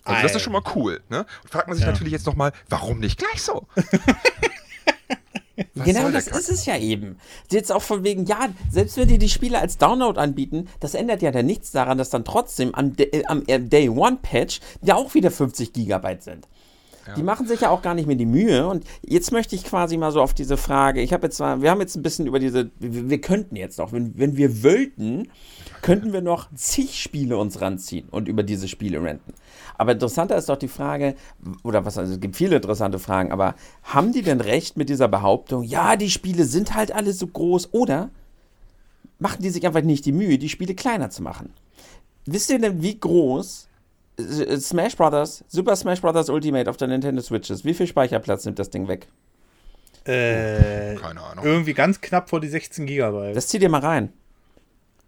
Also 0.05 0.23
das 0.23 0.37
ist 0.37 0.43
schon 0.43 0.53
mal 0.53 0.63
cool, 0.75 1.01
ne? 1.09 1.27
Und 1.43 1.51
fragt 1.51 1.69
man 1.69 1.77
sich 1.77 1.85
ja. 1.85 1.91
natürlich 1.91 2.13
jetzt 2.13 2.27
nochmal, 2.27 2.53
warum 2.69 3.01
nicht 3.01 3.19
gleich 3.19 3.43
so? 3.43 3.67
genau 5.75 6.11
das 6.11 6.29
ist 6.29 6.49
es 6.49 6.67
ja 6.67 6.77
eben. 6.77 7.19
Jetzt 7.51 7.73
auch 7.73 7.83
von 7.83 8.05
wegen, 8.05 8.25
ja, 8.25 8.49
selbst 8.71 8.97
wenn 8.97 9.09
die 9.09 9.19
die 9.19 9.29
Spiele 9.29 9.59
als 9.59 9.79
Download 9.79 10.19
anbieten, 10.19 10.69
das 10.81 10.95
ändert 10.95 11.23
ja 11.23 11.33
dann 11.33 11.47
nichts 11.47 11.73
daran, 11.73 11.99
dass 11.99 12.11
dann 12.11 12.25
trotzdem 12.25 12.75
am, 12.75 12.95
äh, 12.99 13.25
am 13.27 13.45
Day 13.47 13.89
One 13.89 14.19
Patch 14.23 14.61
ja 14.83 14.95
auch 14.95 15.15
wieder 15.15 15.31
50 15.31 15.73
Gigabyte 15.73 16.23
sind. 16.23 16.47
Die 17.15 17.23
machen 17.23 17.47
sich 17.47 17.61
ja 17.61 17.71
auch 17.71 17.83
gar 17.83 17.95
nicht 17.95 18.07
mehr 18.07 18.17
die 18.17 18.27
Mühe. 18.27 18.67
Und 18.67 18.85
jetzt 19.03 19.33
möchte 19.33 19.55
ich 19.55 19.65
quasi 19.65 19.97
mal 19.97 20.13
so 20.13 20.21
auf 20.21 20.35
diese 20.35 20.57
Frage, 20.57 21.01
ich 21.01 21.13
habe 21.13 21.27
jetzt 21.27 21.39
mal, 21.39 21.63
wir 21.63 21.71
haben 21.71 21.81
jetzt 21.81 21.97
ein 21.97 22.03
bisschen 22.03 22.27
über 22.27 22.39
diese, 22.39 22.71
wir, 22.79 23.11
wir 23.11 23.21
könnten 23.21 23.57
jetzt 23.57 23.79
noch, 23.79 23.93
wenn, 23.93 24.19
wenn 24.19 24.37
wir 24.37 24.63
wollten, 24.63 25.29
könnten 25.83 26.13
wir 26.13 26.23
noch 26.23 26.49
zig 26.55 27.01
Spiele 27.01 27.37
uns 27.37 27.61
ranziehen 27.61 28.09
und 28.11 28.29
über 28.29 28.43
diese 28.43 28.69
Spiele 28.69 29.03
renten. 29.03 29.35
Aber 29.79 29.93
interessanter 29.93 30.37
ist 30.37 30.49
doch 30.49 30.57
die 30.57 30.69
Frage, 30.69 31.15
oder 31.63 31.85
was, 31.85 31.99
also 31.99 32.15
es 32.15 32.21
gibt 32.21 32.37
viele 32.37 32.57
interessante 32.57 32.99
Fragen, 32.99 33.31
aber 33.31 33.55
haben 33.83 34.13
die 34.13 34.23
denn 34.23 34.41
recht 34.41 34.77
mit 34.77 34.89
dieser 34.89 35.09
Behauptung, 35.09 35.63
ja, 35.63 35.97
die 35.97 36.11
Spiele 36.11 36.45
sind 36.45 36.75
halt 36.75 36.93
alle 36.93 37.13
so 37.13 37.27
groß, 37.27 37.73
oder 37.73 38.11
machen 39.19 39.43
die 39.43 39.51
sich 39.51 39.67
einfach 39.67 39.83
nicht 39.83 40.07
die 40.07 40.13
Mühe, 40.13 40.39
die 40.39 40.49
Spiele 40.49 40.75
kleiner 40.75 41.11
zu 41.11 41.23
machen? 41.23 41.53
Wisst 42.25 42.51
ihr 42.51 42.59
denn, 42.59 42.83
wie 42.83 42.99
groß 42.99 43.69
Smash 44.19 44.97
Brothers, 44.97 45.45
Super 45.49 45.77
Smash 45.77 46.01
Brothers 46.01 46.29
Ultimate 46.31 46.71
auf 46.71 46.77
der 46.77 46.89
Nintendo 46.89 47.21
Switch 47.21 47.51
ist. 47.51 47.65
Wie 47.65 47.75
viel 47.75 47.87
Speicherplatz 47.87 48.45
nimmt 48.45 48.59
das 48.59 48.71
Ding 48.71 48.89
weg? 48.89 49.09
Äh, 50.05 50.95
Keine 50.95 51.21
Ahnung. 51.21 51.45
Irgendwie 51.45 51.75
ganz 51.75 52.01
knapp 52.01 52.31
vor 52.31 52.41
die 52.41 52.49
16 52.49 52.87
GB. 52.87 53.35
Das 53.35 53.49
zieh 53.49 53.59
dir 53.59 53.69
mal 53.69 53.81
rein. 53.81 54.13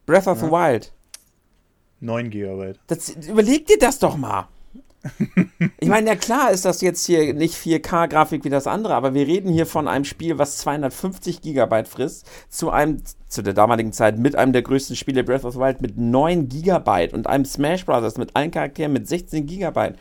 Breath 0.06 0.26
of 0.26 0.40
ja. 0.40 0.46
the 0.46 0.50
Wild. 0.52 0.92
9 2.00 2.30
GB. 2.30 2.74
Das, 2.86 3.10
überleg 3.10 3.66
dir 3.66 3.78
das 3.78 3.98
doch 3.98 4.16
mal. 4.16 4.48
ich 5.80 5.88
meine, 5.88 6.08
ja 6.08 6.16
klar 6.16 6.50
ist 6.50 6.64
das 6.64 6.80
jetzt 6.80 7.04
hier 7.06 7.32
nicht 7.34 7.54
4K-Grafik 7.54 8.44
wie 8.44 8.50
das 8.50 8.66
andere, 8.66 8.94
aber 8.94 9.14
wir 9.14 9.26
reden 9.26 9.50
hier 9.50 9.66
von 9.66 9.88
einem 9.88 10.04
Spiel, 10.04 10.38
was 10.38 10.58
250 10.58 11.40
Gigabyte 11.40 11.88
frisst, 11.88 12.26
zu 12.48 12.70
einem, 12.70 13.02
zu 13.28 13.42
der 13.42 13.54
damaligen 13.54 13.92
Zeit, 13.92 14.18
mit 14.18 14.34
einem 14.36 14.52
der 14.52 14.62
größten 14.62 14.96
Spiele 14.96 15.24
Breath 15.24 15.44
of 15.44 15.54
the 15.54 15.60
Wild 15.60 15.80
mit 15.80 15.96
9 15.96 16.48
Gigabyte 16.48 17.14
und 17.14 17.26
einem 17.26 17.44
Smash 17.44 17.84
Bros. 17.86 18.18
mit 18.18 18.34
allen 18.34 18.50
Charakteren 18.50 18.92
mit 18.92 19.08
16 19.08 19.46
Gigabyte. 19.46 19.96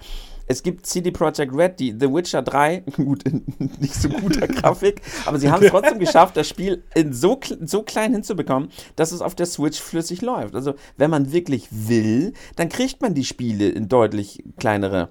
Es 0.48 0.64
gibt 0.64 0.86
CD 0.86 1.12
Projekt 1.12 1.54
Red, 1.54 1.80
die 1.80 1.92
The 1.92 2.12
Witcher 2.12 2.42
3, 2.42 2.84
gut, 2.98 3.24
nicht 3.80 3.96
so 3.96 4.10
guter 4.10 4.48
Grafik, 4.48 5.02
aber 5.26 5.40
sie 5.40 5.52
haben 5.52 5.64
es 5.64 5.70
trotzdem 5.72 6.00
geschafft, 6.00 6.38
das 6.38 6.48
Spiel 6.48 6.84
in 6.96 7.14
so, 7.14 7.40
so 7.62 7.84
klein 7.84 8.14
hinzubekommen, 8.14 8.70
dass 8.96 9.12
es 9.12 9.22
auf 9.22 9.36
der 9.36 9.46
Switch 9.46 9.80
flüssig 9.80 10.22
läuft. 10.22 10.56
Also, 10.56 10.76
wenn 10.96 11.10
man 11.10 11.32
wirklich 11.32 11.68
will, 11.72 12.34
dann 12.56 12.70
kriegt 12.70 13.02
man 13.02 13.14
die 13.14 13.26
Spiele 13.26 13.70
in 13.70 13.90
deutlich 13.90 14.44
kleinere 14.58 15.10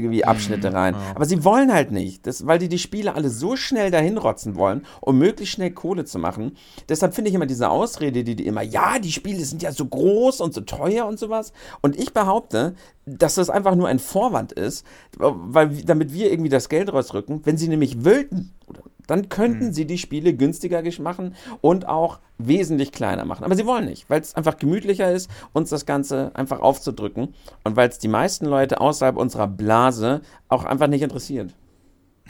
irgendwie 0.00 0.24
Abschnitte 0.24 0.70
mhm. 0.70 0.76
rein. 0.76 0.94
Ja. 0.94 1.12
Aber 1.14 1.24
sie 1.24 1.44
wollen 1.44 1.72
halt 1.72 1.92
nicht, 1.92 2.26
das, 2.26 2.46
weil 2.46 2.58
die 2.58 2.68
die 2.68 2.78
Spiele 2.78 3.14
alle 3.14 3.30
so 3.30 3.56
schnell 3.56 3.90
dahin 3.90 4.18
rotzen 4.18 4.56
wollen, 4.56 4.86
um 5.00 5.18
möglichst 5.18 5.54
schnell 5.54 5.70
Kohle 5.70 6.04
zu 6.04 6.18
machen. 6.18 6.56
Deshalb 6.88 7.14
finde 7.14 7.28
ich 7.28 7.34
immer 7.34 7.46
diese 7.46 7.70
Ausrede, 7.70 8.24
die 8.24 8.36
die 8.36 8.46
immer, 8.46 8.62
ja, 8.62 8.98
die 8.98 9.12
Spiele 9.12 9.44
sind 9.44 9.62
ja 9.62 9.72
so 9.72 9.84
groß 9.84 10.40
und 10.40 10.54
so 10.54 10.62
teuer 10.62 11.06
und 11.06 11.18
sowas. 11.18 11.52
Und 11.80 11.98
ich 11.98 12.12
behaupte, 12.12 12.74
dass 13.06 13.34
das 13.34 13.50
einfach 13.50 13.74
nur 13.74 13.88
ein 13.88 13.98
Vorwand 13.98 14.52
ist, 14.52 14.86
weil, 15.16 15.68
damit 15.84 16.12
wir 16.12 16.30
irgendwie 16.30 16.50
das 16.50 16.68
Geld 16.68 16.92
rausrücken. 16.92 17.40
Wenn 17.44 17.56
sie 17.56 17.68
nämlich 17.68 18.04
wollten, 18.04 18.52
dann 19.10 19.28
könnten 19.28 19.66
mhm. 19.66 19.72
sie 19.72 19.86
die 19.86 19.98
Spiele 19.98 20.34
günstiger 20.34 20.82
machen 21.00 21.34
und 21.60 21.88
auch 21.88 22.20
wesentlich 22.38 22.92
kleiner 22.92 23.24
machen. 23.24 23.44
Aber 23.44 23.54
sie 23.54 23.66
wollen 23.66 23.84
nicht, 23.84 24.08
weil 24.08 24.20
es 24.20 24.34
einfach 24.34 24.56
gemütlicher 24.56 25.12
ist, 25.12 25.30
uns 25.52 25.70
das 25.70 25.84
Ganze 25.84 26.30
einfach 26.34 26.60
aufzudrücken 26.60 27.34
und 27.64 27.76
weil 27.76 27.88
es 27.88 27.98
die 27.98 28.08
meisten 28.08 28.46
Leute 28.46 28.80
außerhalb 28.80 29.16
unserer 29.16 29.48
Blase 29.48 30.22
auch 30.48 30.64
einfach 30.64 30.86
nicht 30.86 31.02
interessiert. 31.02 31.54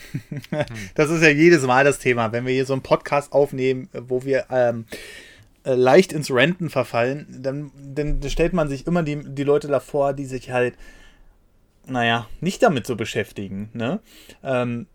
das 0.95 1.11
ist 1.11 1.23
ja 1.23 1.29
jedes 1.29 1.67
Mal 1.67 1.85
das 1.85 1.99
Thema, 1.99 2.33
wenn 2.33 2.47
wir 2.47 2.55
hier 2.55 2.67
so 2.67 2.73
einen 2.73 2.83
Podcast 2.83 3.33
aufnehmen, 3.33 3.89
wo 3.93 4.25
wir 4.25 4.47
ähm, 4.51 4.87
äh, 5.65 5.75
leicht 5.75 6.13
ins 6.13 6.31
Renten 6.31 6.71
verfallen, 6.71 7.27
dann, 7.29 7.71
dann 7.77 8.23
stellt 8.29 8.55
man 8.55 8.69
sich 8.69 8.87
immer 8.87 9.03
die, 9.03 9.21
die 9.23 9.45
Leute 9.45 9.69
davor, 9.69 10.15
die 10.15 10.25
sich 10.25 10.51
halt, 10.51 10.75
naja, 11.87 12.27
nicht 12.41 12.63
damit 12.63 12.87
so 12.87 12.97
beschäftigen. 12.97 13.69
Ne? 13.75 14.01
Ähm, 14.43 14.87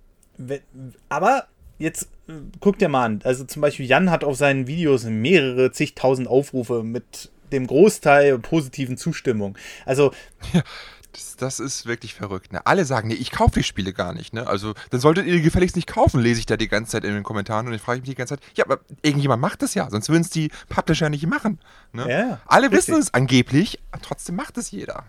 aber 1.10 1.48
jetzt 1.78 2.10
äh, 2.28 2.34
guck 2.60 2.80
dir 2.80 2.90
mal 2.90 3.06
an. 3.06 3.22
Also 3.24 3.44
zum 3.44 3.62
Beispiel 3.62 3.86
Jan 3.86 4.12
hat 4.12 4.24
auf 4.24 4.38
seinen 4.38 4.68
Videos 4.68 5.04
mehrere 5.06 5.72
zigtausend 5.72 6.28
Aufrufe 6.28 6.84
mit 6.84 7.32
dem 7.52 7.68
Großteil 7.68 8.40
positiven 8.40 8.98
Zustimmung. 8.98 9.58
Also. 9.86 10.12
Ja. 10.54 10.64
Das, 11.12 11.38
das, 11.38 11.60
ist 11.62 11.86
wirklich 11.86 12.14
verrückt. 12.14 12.52
Ne? 12.52 12.66
Alle 12.66 12.84
sagen, 12.84 13.08
nee, 13.08 13.14
ich 13.14 13.32
kaufe 13.32 13.60
die 13.60 13.64
Spiele 13.64 13.94
gar 13.94 14.14
nicht. 14.14 14.34
Ne? 14.34 14.46
Also, 14.46 14.74
dann 14.90 15.00
solltet 15.00 15.26
ihr 15.26 15.32
die 15.32 15.42
gefälligst 15.42 15.78
nicht 15.78 15.88
kaufen, 15.88 16.20
lese 16.20 16.42
ich 16.42 16.46
da 16.46 16.58
die 16.58 16.68
ganze 16.68 16.92
Zeit 16.92 17.06
in 17.06 17.14
den 17.14 17.24
Kommentaren 17.24 17.68
und 17.68 17.72
dann 17.72 17.80
frage 17.80 18.00
ich 18.00 18.02
mich 18.02 18.10
die 18.10 18.18
ganze 18.18 18.36
Zeit, 18.36 18.44
ja, 18.56 18.66
aber 18.66 18.82
irgendjemand 19.02 19.42
macht 19.42 19.62
das 19.62 19.76
ja, 19.76 19.90
sonst 19.90 20.10
würden 20.10 20.24
es 20.24 20.30
die 20.30 20.52
Publisher 20.68 21.10
nicht 21.10 21.26
machen. 21.26 21.60
Ne? 21.94 22.12
Ja, 22.12 22.42
Alle 22.48 22.70
richtig. 22.70 22.90
wissen 22.90 23.02
es 23.02 23.14
angeblich, 23.14 23.80
trotzdem 24.02 24.36
macht 24.36 24.58
es 24.58 24.72
jeder. 24.72 25.06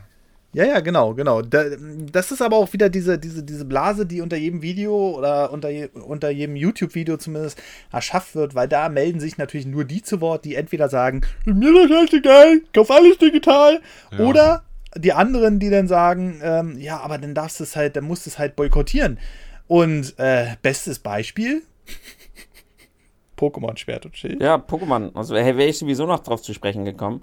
Ja, 0.56 0.64
ja, 0.64 0.80
genau, 0.80 1.12
genau. 1.12 1.42
das 1.42 2.32
ist 2.32 2.40
aber 2.40 2.56
auch 2.56 2.72
wieder 2.72 2.88
diese, 2.88 3.18
diese, 3.18 3.42
diese 3.42 3.66
Blase, 3.66 4.06
die 4.06 4.22
unter 4.22 4.38
jedem 4.38 4.62
Video 4.62 5.10
oder 5.10 5.52
unter, 5.52 5.68
je, 5.68 5.90
unter 5.92 6.30
jedem 6.30 6.56
YouTube-Video 6.56 7.18
zumindest 7.18 7.60
erschafft 7.92 8.34
wird, 8.34 8.54
weil 8.54 8.66
da 8.66 8.88
melden 8.88 9.20
sich 9.20 9.36
natürlich 9.36 9.66
nur 9.66 9.84
die 9.84 10.00
zu 10.00 10.22
Wort, 10.22 10.46
die 10.46 10.54
entweder 10.54 10.88
sagen, 10.88 11.20
mir 11.44 11.84
ist 11.84 11.90
das 11.90 12.12
egal, 12.14 12.62
kauf 12.72 12.90
alles 12.90 13.18
digital, 13.18 13.82
ja. 14.12 14.18
oder 14.24 14.64
die 14.96 15.12
anderen, 15.12 15.58
die 15.58 15.68
dann 15.68 15.88
sagen, 15.88 16.40
ähm, 16.42 16.78
ja, 16.78 17.00
aber 17.00 17.18
dann 17.18 17.34
darfst 17.34 17.60
du 17.60 17.64
es 17.64 17.76
halt, 17.76 17.94
dann 17.94 18.04
musst 18.04 18.24
du 18.24 18.30
es 18.30 18.38
halt 18.38 18.56
boykottieren. 18.56 19.18
Und 19.66 20.18
äh, 20.18 20.56
bestes 20.62 21.00
Beispiel, 21.00 21.64
Pokémon 23.36 23.76
Schwert 23.76 24.06
und 24.06 24.16
Schild. 24.16 24.40
Ja, 24.40 24.54
Pokémon. 24.54 25.14
Also 25.14 25.34
wäre 25.34 25.64
ich 25.64 25.76
sowieso 25.76 26.06
noch 26.06 26.20
drauf 26.20 26.40
zu 26.40 26.54
sprechen 26.54 26.86
gekommen. 26.86 27.20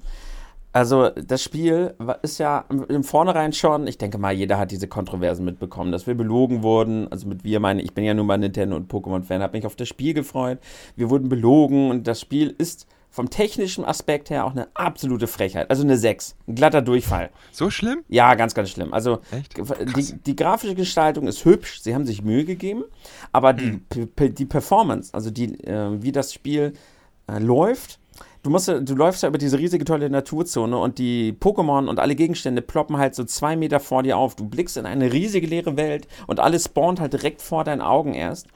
Also 0.73 1.09
das 1.11 1.43
Spiel 1.43 1.93
ist 2.23 2.39
ja 2.39 2.65
im 2.89 3.03
Vornherein 3.03 3.53
schon, 3.53 3.85
ich 3.85 3.99
denke 3.99 4.17
mal, 4.17 4.33
jeder 4.33 4.57
hat 4.57 4.71
diese 4.71 4.87
Kontroversen 4.87 5.45
mitbekommen, 5.45 5.91
dass 5.91 6.07
wir 6.07 6.15
belogen 6.15 6.63
wurden. 6.63 7.07
Also 7.11 7.27
mit 7.27 7.43
wir 7.43 7.59
meine, 7.59 7.83
ich 7.83 7.93
bin 7.93 8.03
ja 8.03 8.15
nun 8.15 8.25
mal 8.25 8.39
Nintendo 8.39 8.75
und 8.75 8.91
Pokémon-Fan, 8.91 9.43
habe 9.43 9.55
mich 9.55 9.67
auf 9.67 9.75
das 9.75 9.87
Spiel 9.87 10.15
gefreut. 10.15 10.57
Wir 10.95 11.11
wurden 11.11 11.29
belogen 11.29 11.91
und 11.91 12.07
das 12.07 12.19
Spiel 12.19 12.55
ist 12.57 12.87
vom 13.11 13.29
technischen 13.29 13.85
Aspekt 13.85 14.31
her 14.31 14.43
auch 14.43 14.53
eine 14.53 14.67
absolute 14.73 15.27
Frechheit. 15.27 15.69
Also 15.69 15.83
eine 15.83 15.95
6. 15.95 16.35
Ein 16.47 16.55
glatter 16.55 16.81
Durchfall. 16.81 17.29
So 17.51 17.69
schlimm? 17.69 18.03
Ja, 18.09 18.33
ganz, 18.33 18.55
ganz 18.55 18.71
schlimm. 18.71 18.91
Also 18.91 19.19
die, 19.95 20.15
die, 20.25 20.35
grafische 20.35 20.73
Gestaltung 20.73 21.27
ist 21.27 21.45
hübsch, 21.45 21.81
sie 21.81 21.93
haben 21.93 22.07
sich 22.07 22.23
Mühe 22.23 22.45
gegeben, 22.45 22.83
aber 23.31 23.53
die, 23.53 23.81
hm. 23.93 24.33
die 24.33 24.45
Performance, 24.45 25.13
also 25.13 25.29
die, 25.29 25.53
äh, 25.63 26.01
wie 26.01 26.11
das 26.11 26.33
Spiel 26.33 26.73
äh, 27.27 27.37
läuft, 27.37 27.99
du 28.43 28.49
musst, 28.49 28.67
du 28.67 28.95
läufst 28.95 29.23
ja 29.23 29.29
über 29.29 29.37
diese 29.37 29.57
riesige 29.57 29.85
tolle 29.85 30.09
Naturzone 30.09 30.77
und 30.77 30.99
die 30.99 31.33
Pokémon 31.33 31.87
und 31.87 31.99
alle 31.99 32.15
Gegenstände 32.15 32.61
ploppen 32.61 32.97
halt 32.97 33.15
so 33.15 33.23
zwei 33.23 33.55
Meter 33.55 33.79
vor 33.79 34.03
dir 34.03 34.17
auf. 34.17 34.35
Du 34.35 34.45
blickst 34.45 34.77
in 34.77 34.85
eine 34.85 35.11
riesige 35.11 35.47
leere 35.47 35.77
Welt 35.77 36.07
und 36.27 36.39
alles 36.39 36.65
spawnt 36.65 36.99
halt 36.99 37.13
direkt 37.13 37.41
vor 37.41 37.63
deinen 37.63 37.81
Augen 37.81 38.13
erst. 38.13 38.47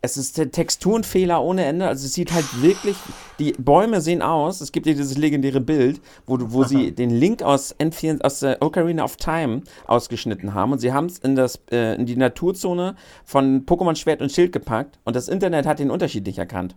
Es 0.00 0.18
ist 0.18 0.36
der 0.36 0.50
Texturenfehler 0.50 1.42
ohne 1.42 1.64
Ende. 1.64 1.88
Also 1.88 2.04
es 2.04 2.12
sieht 2.12 2.34
halt 2.34 2.44
wirklich, 2.60 2.96
die 3.38 3.52
Bäume 3.52 4.02
sehen 4.02 4.20
aus. 4.20 4.60
Es 4.60 4.70
gibt 4.70 4.86
ja 4.86 4.92
dieses 4.92 5.16
legendäre 5.16 5.62
Bild, 5.62 6.02
wo, 6.26 6.36
wo 6.40 6.64
sie 6.64 6.92
den 6.92 7.08
Link 7.08 7.42
aus, 7.42 7.74
N4, 7.76 8.20
aus 8.20 8.40
der 8.40 8.60
Ocarina 8.60 9.02
of 9.02 9.16
Time 9.16 9.62
ausgeschnitten 9.86 10.52
haben 10.52 10.72
und 10.72 10.78
sie 10.78 10.92
haben 10.92 11.06
es 11.06 11.18
in, 11.20 11.38
äh, 11.38 11.94
in 11.94 12.04
die 12.04 12.16
Naturzone 12.16 12.96
von 13.24 13.64
Pokémon 13.64 13.96
Schwert 13.96 14.20
und 14.20 14.30
Schild 14.30 14.52
gepackt 14.52 14.98
und 15.04 15.16
das 15.16 15.28
Internet 15.28 15.64
hat 15.64 15.78
den 15.78 15.90
Unterschied 15.90 16.26
nicht 16.26 16.38
erkannt. 16.38 16.74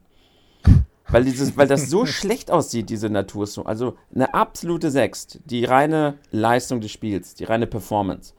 Weil, 1.09 1.23
dieses, 1.23 1.55
weil 1.55 1.67
das 1.67 1.89
so 1.89 2.05
schlecht 2.05 2.51
aussieht, 2.51 2.89
diese 2.89 3.09
Natur. 3.09 3.47
Also 3.65 3.95
eine 4.13 4.33
absolute 4.33 4.91
Sechst. 4.91 5.39
Die 5.45 5.63
reine 5.65 6.17
Leistung 6.31 6.81
des 6.81 6.91
Spiels, 6.91 7.35
die 7.35 7.45
reine 7.45 7.67
Performance. 7.67 8.33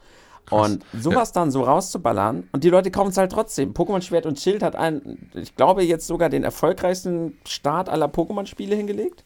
Krass. 0.46 0.70
Und 0.70 0.84
sowas 0.98 1.28
ja. 1.30 1.34
dann 1.34 1.50
so 1.50 1.62
rauszuballern 1.62 2.48
und 2.52 2.64
die 2.64 2.70
Leute 2.70 2.90
kaufen 2.90 3.10
es 3.10 3.18
halt 3.18 3.32
trotzdem. 3.32 3.74
Pokémon 3.74 4.00
Schwert 4.00 4.24
und 4.24 4.40
Schild 4.40 4.62
hat 4.62 4.76
einen, 4.76 5.30
ich 5.34 5.56
glaube, 5.56 5.82
jetzt 5.82 6.06
sogar 6.06 6.30
den 6.30 6.42
erfolgreichsten 6.42 7.38
Start 7.46 7.90
aller 7.90 8.06
Pokémon-Spiele 8.06 8.74
hingelegt. 8.74 9.24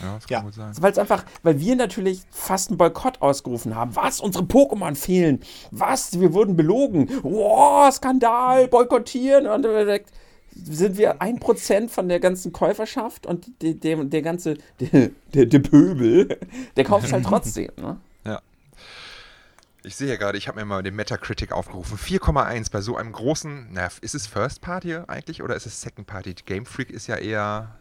Ja, 0.00 0.14
das 0.14 0.26
kann 0.26 0.38
ja. 0.38 0.40
gut 0.42 0.54
sein. 0.54 0.72
Weil 0.80 0.92
es 0.92 0.98
einfach, 0.98 1.24
weil 1.42 1.60
wir 1.60 1.76
natürlich 1.76 2.22
fast 2.30 2.70
einen 2.70 2.78
Boykott 2.78 3.20
ausgerufen 3.22 3.76
haben. 3.76 3.94
Was? 3.94 4.20
Unsere 4.20 4.44
Pokémon 4.44 4.96
fehlen. 4.96 5.40
Was? 5.70 6.18
Wir 6.18 6.32
wurden 6.32 6.56
belogen. 6.56 7.08
Wow, 7.22 7.92
Skandal, 7.92 8.66
boykottieren. 8.68 9.46
Und 9.46 9.62
direkt 9.62 10.10
sind 10.54 10.98
wir 10.98 11.22
ein 11.22 11.38
Prozent 11.38 11.90
von 11.90 12.08
der 12.08 12.20
ganzen 12.20 12.52
Käuferschaft 12.52 13.26
und 13.26 13.46
der, 13.62 13.74
der, 13.74 14.04
der 14.04 14.22
ganze, 14.22 14.56
der, 14.80 15.10
der, 15.34 15.46
der 15.46 15.58
Pöbel, 15.58 16.38
der 16.76 16.84
kauft 16.84 17.06
es 17.06 17.12
halt 17.12 17.24
trotzdem, 17.24 17.70
ne? 17.76 17.98
Ja. 18.24 18.40
Ich 19.84 19.96
sehe 19.96 20.08
ja 20.08 20.16
gerade, 20.16 20.38
ich 20.38 20.46
habe 20.46 20.60
mir 20.60 20.64
mal 20.64 20.82
den 20.82 20.94
Metacritic 20.94 21.50
aufgerufen. 21.52 21.98
4,1 21.98 22.70
bei 22.70 22.80
so 22.80 22.96
einem 22.96 23.12
großen, 23.12 23.68
na, 23.72 23.88
ist 24.00 24.14
es 24.14 24.26
First 24.26 24.60
Party 24.60 24.94
eigentlich 24.94 25.42
oder 25.42 25.56
ist 25.56 25.66
es 25.66 25.80
Second 25.80 26.06
Party? 26.06 26.34
Game 26.46 26.66
Freak 26.66 26.90
ist 26.90 27.08
ja 27.08 27.16
eher 27.16 27.74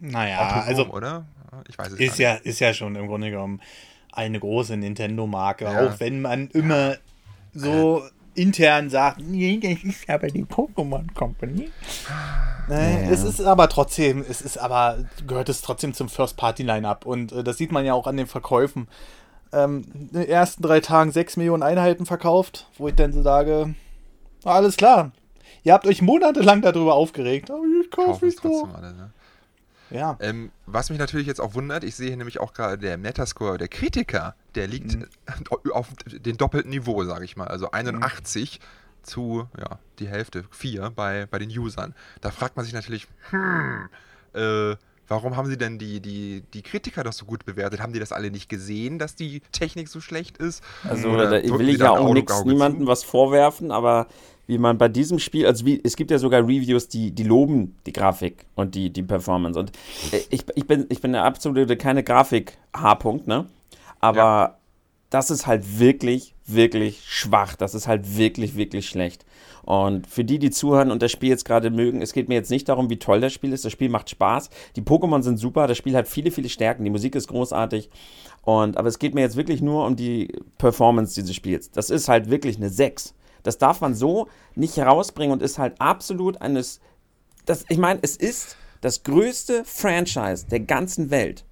naja, 0.00 0.38
Autonom, 0.38 0.68
also 0.68 0.86
oder? 0.92 1.26
Ich 1.68 1.78
weiß 1.78 1.92
es 1.92 2.00
ist 2.00 2.18
ja 2.18 2.34
nicht. 2.34 2.46
ist 2.46 2.60
ja 2.60 2.72
schon 2.74 2.94
im 2.94 3.06
Grunde 3.06 3.30
genommen 3.30 3.60
eine 4.12 4.38
große 4.38 4.76
Nintendo-Marke, 4.76 5.64
ja. 5.64 5.86
auch 5.86 6.00
wenn 6.00 6.20
man 6.20 6.48
immer 6.48 6.92
ja. 6.92 6.96
so 7.52 8.02
intern 8.38 8.88
sagt, 8.88 9.20
nee, 9.20 9.58
das 9.60 9.84
ist 9.84 10.08
aber 10.08 10.28
die 10.28 10.44
Pokémon 10.44 11.12
Company. 11.14 11.70
Nee, 12.68 13.04
ja. 13.04 13.10
Es 13.10 13.22
ist 13.22 13.40
aber 13.40 13.68
trotzdem, 13.68 14.24
es 14.28 14.40
ist 14.40 14.58
aber, 14.58 14.98
gehört 15.26 15.48
es 15.48 15.62
trotzdem 15.62 15.94
zum 15.94 16.08
First-Party-Line-Up 16.08 17.06
und 17.06 17.32
äh, 17.32 17.44
das 17.44 17.56
sieht 17.58 17.72
man 17.72 17.84
ja 17.84 17.94
auch 17.94 18.06
an 18.06 18.16
den 18.16 18.26
Verkäufen. 18.26 18.88
Ähm, 19.52 19.84
in 19.94 20.08
den 20.08 20.28
ersten 20.28 20.62
drei 20.62 20.80
Tagen 20.80 21.10
sechs 21.10 21.36
Millionen 21.36 21.62
Einheiten 21.62 22.06
verkauft, 22.06 22.68
wo 22.76 22.88
ich 22.88 22.94
dann 22.94 23.12
so 23.12 23.22
sage, 23.22 23.74
alles 24.44 24.76
klar. 24.76 25.12
Ihr 25.64 25.72
habt 25.72 25.86
euch 25.86 26.02
monatelang 26.02 26.62
darüber 26.62 26.94
aufgeregt, 26.94 27.50
aber 27.50 27.62
ich 27.82 27.90
kaufe 27.90 28.26
es 28.26 28.36
doch. 28.36 28.68
Alle, 28.74 28.94
ne? 28.94 29.10
Ja. 29.90 30.16
Ähm, 30.20 30.50
was 30.66 30.90
mich 30.90 30.98
natürlich 30.98 31.26
jetzt 31.26 31.40
auch 31.40 31.54
wundert, 31.54 31.84
ich 31.84 31.94
sehe 31.96 32.08
hier 32.08 32.16
nämlich 32.16 32.40
auch 32.40 32.52
gerade 32.52 32.78
der 32.78 32.98
Metascore 32.98 33.58
der 33.58 33.68
Kritiker, 33.68 34.34
der 34.54 34.66
liegt 34.66 34.96
mhm. 34.96 35.06
auf 35.72 35.88
dem 36.06 36.36
doppelten 36.36 36.70
Niveau, 36.70 37.04
sage 37.04 37.24
ich 37.24 37.36
mal. 37.36 37.48
Also 37.48 37.70
81 37.70 38.60
mhm. 38.60 39.04
zu, 39.04 39.48
ja, 39.58 39.78
die 39.98 40.08
Hälfte, 40.08 40.44
4 40.50 40.90
bei, 40.90 41.26
bei 41.26 41.38
den 41.38 41.50
Usern. 41.50 41.94
Da 42.20 42.30
fragt 42.30 42.56
man 42.56 42.64
sich 42.64 42.74
natürlich, 42.74 43.06
hm, 43.30 43.88
äh, 44.34 44.76
warum 45.08 45.36
haben 45.36 45.48
sie 45.48 45.56
denn 45.56 45.78
die, 45.78 46.00
die, 46.00 46.44
die 46.52 46.62
Kritiker 46.62 47.04
doch 47.04 47.12
so 47.12 47.24
gut 47.24 47.44
bewertet? 47.44 47.80
Haben 47.80 47.92
die 47.92 48.00
das 48.00 48.12
alle 48.12 48.30
nicht 48.30 48.48
gesehen, 48.48 48.98
dass 48.98 49.14
die 49.14 49.40
Technik 49.52 49.88
so 49.88 50.00
schlecht 50.00 50.36
ist? 50.38 50.62
Also, 50.88 51.16
da 51.16 51.30
will 51.30 51.68
ich 51.68 51.78
ja 51.78 51.90
auch 51.90 52.12
nix, 52.12 52.44
niemandem 52.44 52.86
was 52.86 53.04
vorwerfen, 53.04 53.70
aber 53.70 54.06
wie 54.48 54.58
man 54.58 54.78
bei 54.78 54.88
diesem 54.88 55.18
Spiel, 55.18 55.46
also 55.46 55.64
wie, 55.66 55.80
es 55.84 55.94
gibt 55.94 56.10
ja 56.10 56.18
sogar 56.18 56.42
Reviews, 56.42 56.88
die, 56.88 57.12
die 57.12 57.22
loben 57.22 57.76
die 57.86 57.92
Grafik 57.92 58.46
und 58.56 58.74
die, 58.74 58.90
die 58.90 59.02
Performance. 59.02 59.60
Und 59.60 59.72
äh, 60.10 60.22
ich, 60.30 60.44
ich 60.54 60.66
bin, 60.66 60.86
ich 60.88 61.00
bin 61.02 61.12
der 61.12 61.24
absolute 61.24 61.76
keine 61.76 62.02
Grafik-H-Punkt, 62.02 63.26
ne? 63.26 63.46
Aber 64.00 64.18
ja. 64.18 64.58
das 65.10 65.30
ist 65.30 65.46
halt 65.46 65.78
wirklich, 65.78 66.34
wirklich 66.46 67.02
schwach. 67.06 67.56
Das 67.56 67.74
ist 67.74 67.88
halt 67.88 68.16
wirklich, 68.16 68.56
wirklich 68.56 68.88
schlecht. 68.88 69.26
Und 69.64 70.06
für 70.06 70.24
die, 70.24 70.38
die 70.38 70.50
zuhören 70.50 70.90
und 70.90 71.02
das 71.02 71.12
Spiel 71.12 71.28
jetzt 71.28 71.44
gerade 71.44 71.68
mögen, 71.68 72.00
es 72.00 72.14
geht 72.14 72.30
mir 72.30 72.36
jetzt 72.36 72.50
nicht 72.50 72.70
darum, 72.70 72.88
wie 72.88 72.98
toll 72.98 73.20
das 73.20 73.34
Spiel 73.34 73.52
ist. 73.52 73.66
Das 73.66 73.72
Spiel 73.72 73.90
macht 73.90 74.08
Spaß. 74.08 74.48
Die 74.76 74.82
Pokémon 74.82 75.20
sind 75.20 75.36
super. 75.36 75.66
Das 75.66 75.76
Spiel 75.76 75.94
hat 75.94 76.08
viele, 76.08 76.30
viele 76.30 76.48
Stärken. 76.48 76.84
Die 76.84 76.90
Musik 76.90 77.14
ist 77.14 77.28
großartig. 77.28 77.90
Und, 78.40 78.78
aber 78.78 78.88
es 78.88 78.98
geht 78.98 79.14
mir 79.14 79.20
jetzt 79.20 79.36
wirklich 79.36 79.60
nur 79.60 79.84
um 79.84 79.94
die 79.94 80.32
Performance 80.56 81.14
dieses 81.14 81.36
Spiels. 81.36 81.70
Das 81.70 81.90
ist 81.90 82.08
halt 82.08 82.30
wirklich 82.30 82.56
eine 82.56 82.70
6. 82.70 83.14
Das 83.42 83.58
darf 83.58 83.80
man 83.80 83.94
so 83.94 84.28
nicht 84.54 84.76
herausbringen 84.76 85.32
und 85.32 85.42
ist 85.42 85.58
halt 85.58 85.80
absolut 85.80 86.40
eines. 86.40 86.80
Das, 87.46 87.64
ich 87.68 87.78
meine, 87.78 88.00
es 88.02 88.16
ist 88.16 88.56
das 88.80 89.02
größte 89.02 89.64
Franchise 89.64 90.46
der 90.46 90.60
ganzen 90.60 91.10
Welt. 91.10 91.44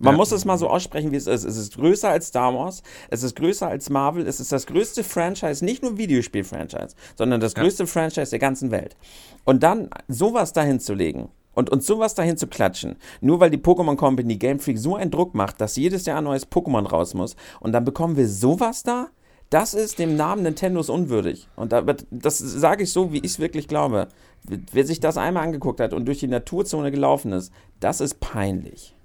Man 0.00 0.14
ja. 0.14 0.16
muss 0.16 0.32
es 0.32 0.44
mal 0.44 0.58
so 0.58 0.68
aussprechen, 0.68 1.12
wie 1.12 1.16
es 1.16 1.28
ist. 1.28 1.44
Es 1.44 1.56
ist 1.56 1.76
größer 1.76 2.08
als 2.08 2.28
Star 2.28 2.52
Wars, 2.52 2.82
es 3.10 3.22
ist 3.22 3.36
größer 3.36 3.68
als 3.68 3.90
Marvel, 3.90 4.26
es 4.26 4.40
ist 4.40 4.50
das 4.50 4.66
größte 4.66 5.04
Franchise, 5.04 5.64
nicht 5.64 5.82
nur 5.82 5.96
Videospiel-Franchise, 5.96 6.96
sondern 7.16 7.40
das 7.40 7.54
größte 7.54 7.84
ja. 7.84 7.86
Franchise 7.86 8.30
der 8.30 8.40
ganzen 8.40 8.72
Welt. 8.72 8.96
Und 9.44 9.62
dann 9.62 9.90
sowas 10.08 10.52
dahin 10.52 10.80
zu 10.80 10.94
legen 10.94 11.28
und 11.54 11.70
uns 11.70 11.86
sowas 11.86 12.14
dahin 12.14 12.36
zu 12.36 12.48
klatschen, 12.48 12.96
nur 13.20 13.38
weil 13.38 13.50
die 13.50 13.58
Pokémon 13.58 13.96
Company 13.96 14.36
Game 14.36 14.58
Freak 14.58 14.78
so 14.78 14.96
einen 14.96 15.12
Druck 15.12 15.34
macht, 15.34 15.60
dass 15.60 15.76
jedes 15.76 16.06
Jahr 16.06 16.18
ein 16.18 16.24
neues 16.24 16.50
Pokémon 16.50 16.86
raus 16.88 17.14
muss 17.14 17.36
und 17.60 17.70
dann 17.72 17.84
bekommen 17.84 18.16
wir 18.16 18.28
sowas 18.28 18.82
da? 18.82 19.08
Das 19.54 19.72
ist 19.72 20.00
dem 20.00 20.16
Namen 20.16 20.42
Nintendos 20.42 20.88
unwürdig. 20.88 21.46
Und 21.54 21.72
das 22.10 22.38
sage 22.38 22.82
ich 22.82 22.92
so, 22.92 23.12
wie 23.12 23.18
ich 23.18 23.26
es 23.26 23.38
wirklich 23.38 23.68
glaube. 23.68 24.08
Wer 24.42 24.84
sich 24.84 24.98
das 24.98 25.16
einmal 25.16 25.44
angeguckt 25.44 25.78
hat 25.78 25.92
und 25.92 26.06
durch 26.06 26.18
die 26.18 26.26
Naturzone 26.26 26.90
gelaufen 26.90 27.30
ist, 27.30 27.52
das 27.78 28.00
ist 28.00 28.18
peinlich. 28.18 28.96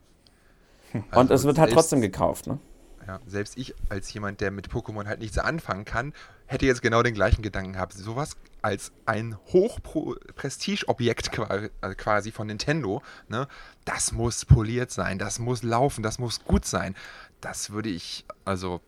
Also 1.12 1.20
und 1.20 1.30
es 1.30 1.44
wird 1.44 1.60
halt 1.60 1.72
trotzdem 1.72 2.02
gekauft, 2.02 2.48
ne? 2.48 2.58
Ja, 3.06 3.20
selbst 3.28 3.60
ich 3.60 3.76
als 3.90 4.12
jemand, 4.12 4.42
der 4.42 4.50
mit 4.50 4.70
Pokémon 4.70 5.06
halt 5.06 5.20
nichts 5.20 5.38
anfangen 5.38 5.86
kann, 5.86 6.14
hätte 6.48 6.66
jetzt 6.66 6.82
genau 6.82 7.04
den 7.04 7.14
gleichen 7.14 7.44
Gedanken 7.44 7.74
gehabt. 7.74 7.94
Sowas 7.94 8.36
als 8.64 8.92
ein 9.06 9.38
Hochprestige-Objekt 9.54 11.30
äh, 11.38 11.70
quasi 11.94 12.32
von 12.32 12.48
Nintendo, 12.48 13.04
ne? 13.28 13.48
Das 13.86 14.14
muss 14.14 14.46
poliert 14.46 14.90
sein, 14.90 15.20
das 15.20 15.38
muss 15.38 15.62
laufen, 15.62 16.02
das 16.02 16.18
muss 16.18 16.44
gut 16.44 16.66
sein. 16.66 16.96
Das 17.40 17.70
würde 17.70 17.90
ich, 17.90 18.26
also 18.46 18.82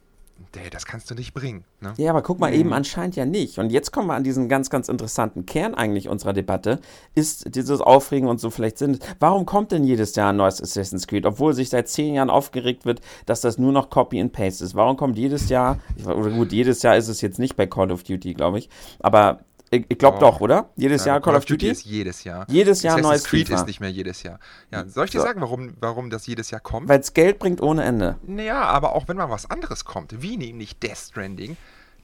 das 0.72 0.86
kannst 0.86 1.10
du 1.10 1.16
nicht 1.16 1.34
bringen. 1.34 1.64
Ne? 1.80 1.94
Ja, 1.98 2.12
aber 2.12 2.22
guck 2.22 2.40
mal, 2.40 2.52
mhm. 2.52 2.60
eben 2.60 2.74
anscheinend 2.74 3.16
ja 3.16 3.26
nicht. 3.26 3.60
Und 3.60 3.72
jetzt 3.72 3.92
kommen 3.92 4.08
wir 4.08 4.14
an 4.14 4.24
diesen 4.24 4.50
ganz, 4.50 4.70
ganz 4.70 4.90
interessanten 4.90 5.46
Kern 5.46 5.74
eigentlich 5.74 6.10
unserer 6.10 6.34
Debatte. 6.34 6.80
Ist 7.16 7.56
dieses 7.56 7.82
Aufregen 7.82 8.28
und 8.28 8.40
so 8.40 8.50
vielleicht 8.50 8.78
sind. 8.78 9.00
Warum 9.20 9.46
kommt 9.46 9.72
denn 9.72 9.84
jedes 9.84 10.16
Jahr 10.16 10.32
ein 10.32 10.38
neues 10.38 10.62
Assassin's 10.62 11.08
Creed, 11.08 11.26
obwohl 11.26 11.54
sich 11.54 11.70
seit 11.70 11.88
zehn 11.88 12.14
Jahren 12.14 12.30
aufgeregt 12.30 12.86
wird, 12.86 13.02
dass 13.26 13.42
das 13.42 13.58
nur 13.58 13.72
noch 13.72 13.90
Copy 13.90 14.20
and 14.20 14.32
Paste 14.34 14.64
ist? 14.64 14.76
Warum 14.76 14.98
kommt 14.98 15.18
jedes 15.18 15.50
Jahr, 15.50 15.80
oder 16.06 16.30
gut, 16.30 16.52
jedes 16.52 16.82
Jahr 16.82 16.98
ist 16.98 17.08
es 17.08 17.22
jetzt 17.22 17.40
nicht 17.40 17.56
bei 17.56 17.68
Call 17.68 17.92
of 17.92 18.04
Duty, 18.04 18.34
glaube 18.34 18.60
ich, 18.60 18.70
aber 19.00 19.42
ich, 19.74 19.86
ich 19.88 19.98
glaube 19.98 20.18
oh. 20.18 20.20
doch, 20.20 20.42
oder? 20.42 20.70
Jedes 20.76 21.06
ja, 21.06 21.14
Jahr 21.14 21.22
Call, 21.22 21.32
Call 21.34 21.40
of 21.40 21.46
Duty? 21.46 21.70
ist 21.70 21.86
jedes 21.86 22.26
Jahr. 22.26 22.46
Jedes 22.50 22.82
Jahr 22.84 23.00
neues 23.00 23.24
Creed 23.24 23.48
FIFA. 23.48 23.62
ist 23.62 23.68
nicht 23.68 23.80
mehr 23.80 23.90
jedes 23.90 24.22
Jahr. 24.22 24.38
Ja, 24.70 24.86
soll 24.86 25.06
ich 25.06 25.12
dir 25.12 25.20
so. 25.20 25.26
sagen, 25.26 25.40
warum, 25.40 25.76
warum 25.80 26.10
das 26.10 26.28
jedes 26.28 26.52
Jahr 26.52 26.60
kommt? 26.60 26.90
Weil 26.90 27.00
es 27.00 27.14
Geld 27.14 27.40
bringt 27.40 27.62
ohne 27.62 27.84
Ende. 27.84 28.18
Naja, 28.28 28.62
aber 28.64 28.94
auch 28.94 29.08
wenn 29.08 29.16
mal 29.16 29.30
was 29.30 29.50
anderes 29.50 29.86
kommt, 29.86 30.22
wie 30.22 30.36
nämlich 30.36 30.78
Death 30.80 30.98
Stranding, 30.98 31.56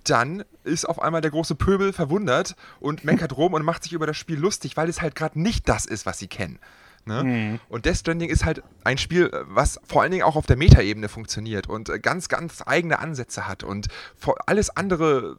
dann 0.05 0.45
ist 0.63 0.87
auf 0.87 1.01
einmal 1.01 1.19
der 1.19 1.31
große 1.31 1.55
Pöbel 1.55 1.91
verwundert 1.91 2.55
und 2.79 3.03
meckert 3.03 3.35
rum 3.35 3.53
und 3.53 3.63
macht 3.63 3.83
sich 3.83 3.91
über 3.91 4.07
das 4.07 4.15
Spiel 4.15 4.39
lustig, 4.39 4.77
weil 4.77 4.87
es 4.87 5.01
halt 5.01 5.15
gerade 5.15 5.37
nicht 5.37 5.67
das 5.67 5.85
ist, 5.85 6.05
was 6.05 6.19
sie 6.19 6.27
kennen. 6.27 6.59
Ne? 7.03 7.23
Mhm. 7.23 7.59
Und 7.67 7.85
Death 7.85 7.97
Stranding 7.97 8.29
ist 8.29 8.45
halt 8.45 8.63
ein 8.85 8.97
Spiel, 8.97 9.29
was 9.45 9.77
vor 9.85 10.01
allen 10.03 10.11
Dingen 10.11 10.23
auch 10.23 10.37
auf 10.37 10.45
der 10.45 10.55
Metaebene 10.55 11.09
funktioniert 11.09 11.67
und 11.67 11.91
ganz, 12.01 12.29
ganz 12.29 12.63
eigene 12.65 12.99
Ansätze 12.99 13.45
hat 13.45 13.63
und 13.63 13.87
alles 14.45 14.69
andere 14.69 15.35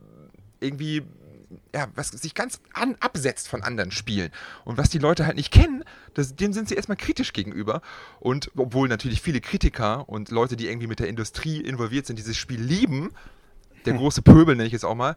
irgendwie 0.60 1.04
ja, 1.74 1.88
was 1.94 2.08
sich 2.08 2.34
ganz 2.34 2.60
an, 2.72 2.96
absetzt 3.00 3.48
von 3.48 3.62
anderen 3.62 3.90
Spielen. 3.90 4.30
Und 4.64 4.78
was 4.78 4.90
die 4.90 4.98
Leute 4.98 5.26
halt 5.26 5.36
nicht 5.36 5.52
kennen, 5.52 5.84
das, 6.14 6.34
dem 6.34 6.52
sind 6.52 6.68
sie 6.68 6.74
erstmal 6.74 6.96
kritisch 6.96 7.32
gegenüber. 7.32 7.80
Und 8.20 8.50
obwohl 8.56 8.88
natürlich 8.88 9.22
viele 9.22 9.40
Kritiker 9.40 10.08
und 10.08 10.30
Leute, 10.30 10.56
die 10.56 10.68
irgendwie 10.68 10.86
mit 10.86 11.00
der 11.00 11.08
Industrie 11.08 11.60
involviert 11.60 12.06
sind, 12.06 12.18
dieses 12.18 12.36
Spiel 12.36 12.60
lieben, 12.60 13.10
der 13.84 13.94
hm. 13.94 14.00
große 14.00 14.22
Pöbel 14.22 14.56
nenne 14.56 14.68
ich 14.68 14.74
es 14.74 14.84
auch 14.84 14.94
mal, 14.94 15.16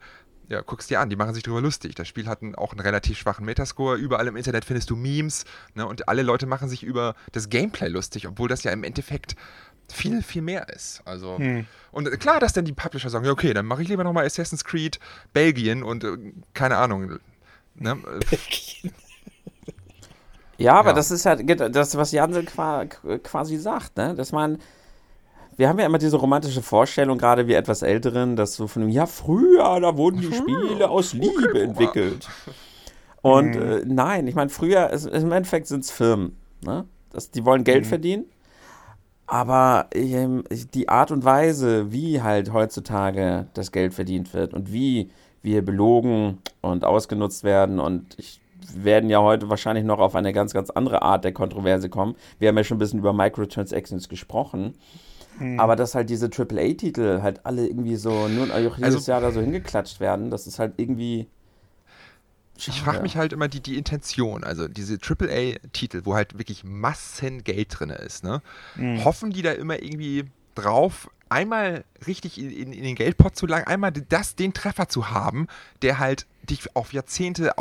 ja, 0.51 0.61
guck's 0.61 0.87
dir 0.87 0.99
an, 0.99 1.09
die 1.09 1.15
machen 1.15 1.33
sich 1.33 1.43
darüber 1.43 1.61
lustig. 1.61 1.95
Das 1.95 2.09
Spiel 2.09 2.27
hat 2.27 2.39
auch 2.57 2.73
einen 2.73 2.81
relativ 2.81 3.17
schwachen 3.17 3.45
Metascore. 3.45 3.95
Überall 3.95 4.27
im 4.27 4.35
Internet 4.35 4.65
findest 4.65 4.89
du 4.89 4.97
Memes 4.97 5.45
ne, 5.75 5.87
und 5.87 6.09
alle 6.09 6.23
Leute 6.23 6.45
machen 6.45 6.67
sich 6.67 6.83
über 6.83 7.15
das 7.31 7.47
Gameplay 7.47 7.87
lustig, 7.87 8.27
obwohl 8.27 8.49
das 8.49 8.63
ja 8.65 8.71
im 8.71 8.83
Endeffekt 8.83 9.37
viel, 9.93 10.21
viel 10.21 10.41
mehr 10.41 10.69
ist. 10.69 11.01
Also, 11.05 11.37
hm. 11.37 11.65
und 11.91 12.09
klar, 12.19 12.39
dass 12.39 12.53
dann 12.53 12.65
die 12.65 12.73
Publisher 12.73 13.09
sagen, 13.09 13.25
ja, 13.25 13.31
okay, 13.31 13.53
dann 13.53 13.65
mache 13.65 13.81
ich 13.81 13.87
lieber 13.87 14.03
nochmal 14.03 14.25
Assassin's 14.25 14.63
Creed 14.63 14.99
Belgien 15.33 15.83
und 15.83 16.03
äh, 16.03 16.17
keine 16.53 16.77
Ahnung. 16.77 17.19
Ne? 17.75 17.97
Ja, 20.57 20.73
aber 20.75 20.89
Ja. 20.89 20.95
das 20.95 21.09
ist 21.09 21.23
ja 21.25 21.35
das, 21.35 21.97
was 21.97 22.11
Jansel 22.11 22.43
qua- 22.45 22.85
quasi 22.85 23.57
sagt, 23.57 23.97
ne? 23.97 24.13
Dass 24.13 24.31
man. 24.31 24.59
Wir 25.57 25.67
haben 25.67 25.79
ja 25.79 25.85
immer 25.85 25.97
diese 25.97 26.17
romantische 26.17 26.61
Vorstellung, 26.61 27.17
gerade 27.17 27.45
wir 27.47 27.57
etwas 27.57 27.81
Älteren, 27.81 28.35
dass 28.35 28.55
so 28.55 28.67
von 28.67 28.83
dem, 28.83 28.89
ja, 28.89 29.05
früher, 29.05 29.79
da 29.79 29.97
wurden 29.97 30.21
die 30.21 30.33
Spiele 30.33 30.89
aus 30.89 31.13
Liebe 31.13 31.61
entwickelt. 31.61 32.27
Und 33.21 33.55
äh, 33.55 33.81
nein, 33.85 34.25
ich 34.27 34.33
meine, 34.35 34.49
früher, 34.49 34.89
es, 34.91 35.05
im 35.05 35.31
Endeffekt 35.31 35.67
sind 35.67 35.83
es 35.83 35.91
Firmen. 35.91 36.37
Ne? 36.63 36.85
Das, 37.11 37.31
die 37.31 37.43
wollen 37.45 37.63
Geld 37.63 37.85
verdienen. 37.85 38.25
Aber 39.31 39.87
ähm, 39.93 40.43
die 40.73 40.89
Art 40.89 41.09
und 41.09 41.23
Weise, 41.23 41.89
wie 41.93 42.21
halt 42.21 42.51
heutzutage 42.51 43.47
das 43.53 43.71
Geld 43.71 43.93
verdient 43.93 44.33
wird 44.33 44.53
und 44.53 44.73
wie 44.73 45.09
wir 45.41 45.63
belogen 45.63 46.39
und 46.59 46.83
ausgenutzt 46.83 47.45
werden 47.45 47.79
und 47.79 48.13
ich 48.19 48.41
werden 48.75 49.09
ja 49.09 49.21
heute 49.21 49.49
wahrscheinlich 49.49 49.85
noch 49.85 49.99
auf 49.99 50.15
eine 50.15 50.33
ganz, 50.33 50.53
ganz 50.53 50.69
andere 50.69 51.01
Art 51.01 51.23
der 51.23 51.31
Kontroverse 51.31 51.89
kommen. 51.89 52.15
Wir 52.39 52.49
haben 52.49 52.57
ja 52.57 52.63
schon 52.65 52.75
ein 52.75 52.79
bisschen 52.79 52.99
über 52.99 53.13
Microtransactions 53.13 54.09
gesprochen. 54.09 54.73
Aber 55.57 55.75
dass 55.75 55.95
halt 55.95 56.09
diese 56.09 56.29
AAA-Titel 56.29 57.21
halt 57.23 57.45
alle 57.45 57.65
irgendwie 57.65 57.95
so 57.95 58.27
nur 58.27 58.53
auch 58.53 58.77
jedes 58.77 58.83
Also- 58.83 59.11
Jahr 59.11 59.21
da 59.21 59.31
so 59.31 59.39
hingeklatscht 59.41 59.99
werden, 60.01 60.29
das 60.29 60.45
ist 60.45 60.59
halt 60.59 60.73
irgendwie. 60.77 61.27
Ich 62.67 62.81
frage 62.81 63.01
mich 63.01 63.17
halt 63.17 63.33
immer 63.33 63.47
die, 63.47 63.59
die 63.59 63.77
Intention, 63.77 64.43
also 64.43 64.67
diese 64.67 64.97
AAA-Titel, 65.01 66.01
wo 66.03 66.15
halt 66.15 66.37
wirklich 66.37 66.63
Massen 66.63 67.43
Geld 67.43 67.79
drin 67.79 67.89
ist, 67.89 68.23
ne? 68.23 68.41
Hoffen 69.03 69.31
die 69.31 69.41
da 69.41 69.51
immer 69.51 69.81
irgendwie 69.81 70.25
drauf, 70.55 71.09
einmal 71.29 71.85
richtig 72.05 72.37
in, 72.37 72.51
in, 72.51 72.73
in 72.73 72.83
den 72.83 72.95
Geldpot 72.95 73.35
zu 73.35 73.47
langen, 73.47 73.65
einmal 73.65 73.91
das, 73.91 74.35
den 74.35 74.53
Treffer 74.53 74.89
zu 74.89 75.11
haben, 75.11 75.47
der 75.81 75.97
halt 75.97 76.27
dich 76.43 76.75
auf 76.75 76.93
Jahrzehnte 76.93 77.57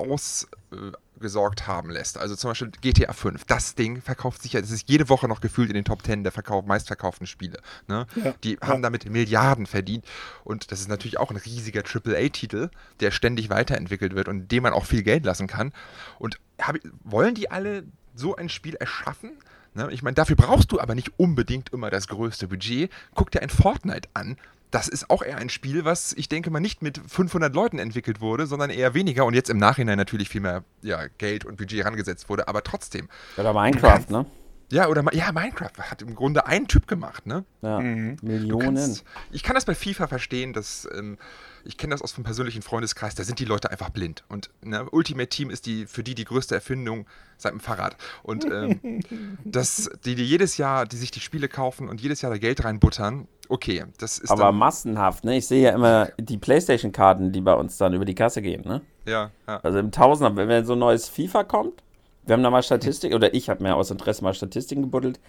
ausgesorgt 1.20 1.66
haben 1.66 1.90
lässt. 1.90 2.18
Also 2.18 2.34
zum 2.34 2.50
Beispiel 2.50 2.70
GTA 2.80 3.12
5, 3.12 3.44
das 3.44 3.74
Ding 3.74 4.00
verkauft 4.00 4.42
sich 4.42 4.54
ja, 4.54 4.60
das 4.60 4.70
ist 4.70 4.88
jede 4.88 5.08
Woche 5.08 5.28
noch 5.28 5.40
gefühlt 5.40 5.68
in 5.68 5.74
den 5.74 5.84
Top 5.84 6.02
10 6.02 6.22
der 6.22 6.32
Verkauf, 6.32 6.64
meistverkauften 6.64 7.26
Spiele. 7.26 7.60
Ne? 7.88 8.06
Ja. 8.16 8.34
Die 8.42 8.56
haben 8.60 8.82
damit 8.82 9.08
Milliarden 9.08 9.66
verdient 9.66 10.06
und 10.44 10.72
das 10.72 10.80
ist 10.80 10.88
natürlich 10.88 11.18
auch 11.18 11.30
ein 11.30 11.36
riesiger 11.36 11.82
AAA-Titel, 11.82 12.70
der 13.00 13.10
ständig 13.10 13.50
weiterentwickelt 13.50 14.14
wird 14.14 14.28
und 14.28 14.50
dem 14.50 14.62
man 14.62 14.72
auch 14.72 14.86
viel 14.86 15.02
Geld 15.02 15.24
lassen 15.26 15.46
kann. 15.46 15.72
Und 16.18 16.40
hab, 16.60 16.76
wollen 17.04 17.34
die 17.34 17.50
alle 17.50 17.84
so 18.14 18.36
ein 18.36 18.48
Spiel 18.48 18.74
erschaffen? 18.76 19.32
Ne? 19.74 19.88
Ich 19.92 20.02
meine, 20.02 20.14
dafür 20.14 20.36
brauchst 20.36 20.72
du 20.72 20.80
aber 20.80 20.94
nicht 20.94 21.12
unbedingt 21.18 21.70
immer 21.70 21.90
das 21.90 22.08
größte 22.08 22.48
Budget. 22.48 22.90
Guck 23.14 23.30
dir 23.30 23.42
ein 23.42 23.50
Fortnite 23.50 24.08
an. 24.14 24.36
Das 24.70 24.88
ist 24.88 25.10
auch 25.10 25.22
eher 25.22 25.38
ein 25.38 25.48
Spiel, 25.48 25.84
was 25.84 26.12
ich 26.12 26.28
denke 26.28 26.50
mal 26.50 26.60
nicht 26.60 26.82
mit 26.82 27.00
500 27.06 27.54
Leuten 27.54 27.78
entwickelt 27.78 28.20
wurde, 28.20 28.46
sondern 28.46 28.70
eher 28.70 28.94
weniger 28.94 29.24
und 29.24 29.34
jetzt 29.34 29.50
im 29.50 29.58
Nachhinein 29.58 29.98
natürlich 29.98 30.28
viel 30.28 30.40
mehr 30.40 30.64
ja, 30.82 31.06
Geld 31.18 31.44
und 31.44 31.56
Budget 31.56 31.80
herangesetzt 31.80 32.28
wurde, 32.28 32.48
aber 32.48 32.62
trotzdem. 32.62 33.08
Oder 33.36 33.52
Minecraft, 33.52 34.06
ne? 34.08 34.26
Ja, 34.72 34.86
oder 34.86 35.04
ja, 35.12 35.32
Minecraft 35.32 35.90
hat 35.90 36.02
im 36.02 36.14
Grunde 36.14 36.46
ein 36.46 36.68
Typ 36.68 36.86
gemacht, 36.86 37.26
ne? 37.26 37.44
Ja. 37.60 37.80
Mhm. 37.80 38.16
Millionen. 38.22 38.76
kannst, 38.76 39.04
ich 39.32 39.42
kann 39.42 39.54
das 39.54 39.64
bei 39.64 39.74
FIFA 39.74 40.06
verstehen, 40.06 40.52
dass 40.52 40.88
ähm, 40.96 41.18
ich 41.64 41.76
kenne 41.76 41.92
das 41.92 42.02
aus 42.02 42.14
dem 42.14 42.24
persönlichen 42.24 42.62
Freundeskreis, 42.62 43.14
da 43.14 43.24
sind 43.24 43.38
die 43.38 43.44
Leute 43.44 43.70
einfach 43.70 43.90
blind. 43.90 44.24
Und 44.28 44.50
ne, 44.62 44.88
Ultimate 44.90 45.28
Team 45.28 45.50
ist 45.50 45.66
die 45.66 45.86
für 45.86 46.02
die 46.02 46.14
die 46.14 46.24
größte 46.24 46.54
Erfindung 46.54 47.06
seit 47.36 47.52
dem 47.52 47.60
Fahrrad. 47.60 47.96
Und 48.22 48.44
ähm, 48.44 49.00
dass 49.44 49.90
die, 50.04 50.14
die 50.14 50.24
jedes 50.24 50.56
Jahr, 50.56 50.86
die 50.86 50.96
sich 50.96 51.10
die 51.10 51.20
Spiele 51.20 51.48
kaufen 51.48 51.88
und 51.88 52.00
jedes 52.00 52.22
Jahr 52.22 52.32
da 52.32 52.38
Geld 52.38 52.64
reinbuttern, 52.64 53.28
okay, 53.48 53.84
das 53.98 54.18
ist 54.18 54.30
Aber 54.30 54.52
massenhaft, 54.52 55.24
ne? 55.24 55.36
Ich 55.36 55.46
sehe 55.46 55.62
ja 55.62 55.74
immer 55.74 56.10
die 56.18 56.38
Playstation-Karten, 56.38 57.32
die 57.32 57.40
bei 57.40 57.54
uns 57.54 57.76
dann 57.76 57.94
über 57.94 58.04
die 58.04 58.14
Kasse 58.14 58.42
gehen, 58.42 58.62
ne? 58.62 58.82
ja, 59.06 59.30
ja. 59.46 59.60
Also 59.62 59.78
im 59.78 59.90
Tausender, 59.90 60.36
wenn 60.36 60.48
wenn 60.48 60.64
so 60.64 60.74
ein 60.74 60.78
neues 60.78 61.08
FIFA 61.08 61.44
kommt, 61.44 61.82
wir 62.26 62.34
haben 62.34 62.42
da 62.42 62.50
mal 62.50 62.62
Statistik, 62.62 63.14
oder 63.14 63.34
ich 63.34 63.50
habe 63.50 63.62
mir 63.62 63.74
aus 63.74 63.90
Interesse 63.90 64.22
mal 64.22 64.34
Statistiken 64.34 64.82
gebuddelt, 64.82 65.20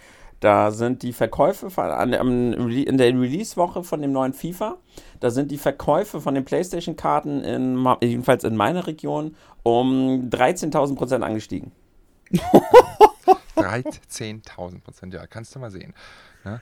da 0.41 0.71
sind 0.71 1.04
die 1.04 1.13
Verkäufe 1.13 1.71
an, 1.82 2.13
in 2.13 2.97
der 2.97 3.08
Release-Woche 3.08 3.84
von 3.84 4.01
dem 4.01 4.12
neuen 4.12 4.34
FIFA, 4.34 4.77
da 5.19 5.30
sind 5.30 5.51
die 5.51 5.58
Verkäufe 5.60 6.19
von 6.19 6.34
den 6.36 6.43
Playstation-Karten, 6.43 7.43
in, 7.43 7.88
jedenfalls 8.01 8.43
in 8.43 8.56
meiner 8.56 8.88
Region, 8.88 9.36
um 9.63 10.30
13.000 10.30 10.95
Prozent 10.95 11.23
angestiegen. 11.23 11.71
13.000 13.56 14.82
Prozent, 14.82 15.13
ja, 15.13 15.27
kannst 15.27 15.54
du 15.54 15.60
mal 15.60 15.69
sehen. 15.69 15.93
Ne? 16.43 16.60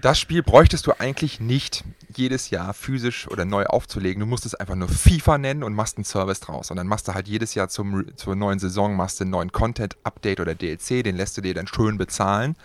Das 0.00 0.18
Spiel 0.18 0.42
bräuchtest 0.42 0.86
du 0.86 0.92
eigentlich 0.98 1.40
nicht 1.40 1.84
jedes 2.14 2.50
Jahr 2.50 2.72
physisch 2.72 3.28
oder 3.28 3.44
neu 3.44 3.66
aufzulegen. 3.66 4.20
Du 4.20 4.26
musst 4.26 4.46
es 4.46 4.54
einfach 4.54 4.74
nur 4.74 4.88
FIFA 4.88 5.38
nennen 5.38 5.62
und 5.62 5.74
machst 5.74 5.98
einen 5.98 6.04
Service 6.04 6.40
draus. 6.40 6.70
Und 6.70 6.78
dann 6.78 6.86
machst 6.86 7.08
du 7.08 7.14
halt 7.14 7.28
jedes 7.28 7.54
Jahr 7.54 7.68
zum, 7.68 8.06
zur 8.16 8.34
neuen 8.34 8.58
Saison 8.58 8.96
machst 8.96 9.20
du 9.20 9.24
einen 9.24 9.32
neuen 9.32 9.52
Content, 9.52 9.96
Update 10.02 10.40
oder 10.40 10.54
DLC. 10.54 11.04
Den 11.04 11.16
lässt 11.16 11.36
du 11.36 11.42
dir 11.42 11.52
dann 11.52 11.66
schön 11.66 11.98
bezahlen. 11.98 12.56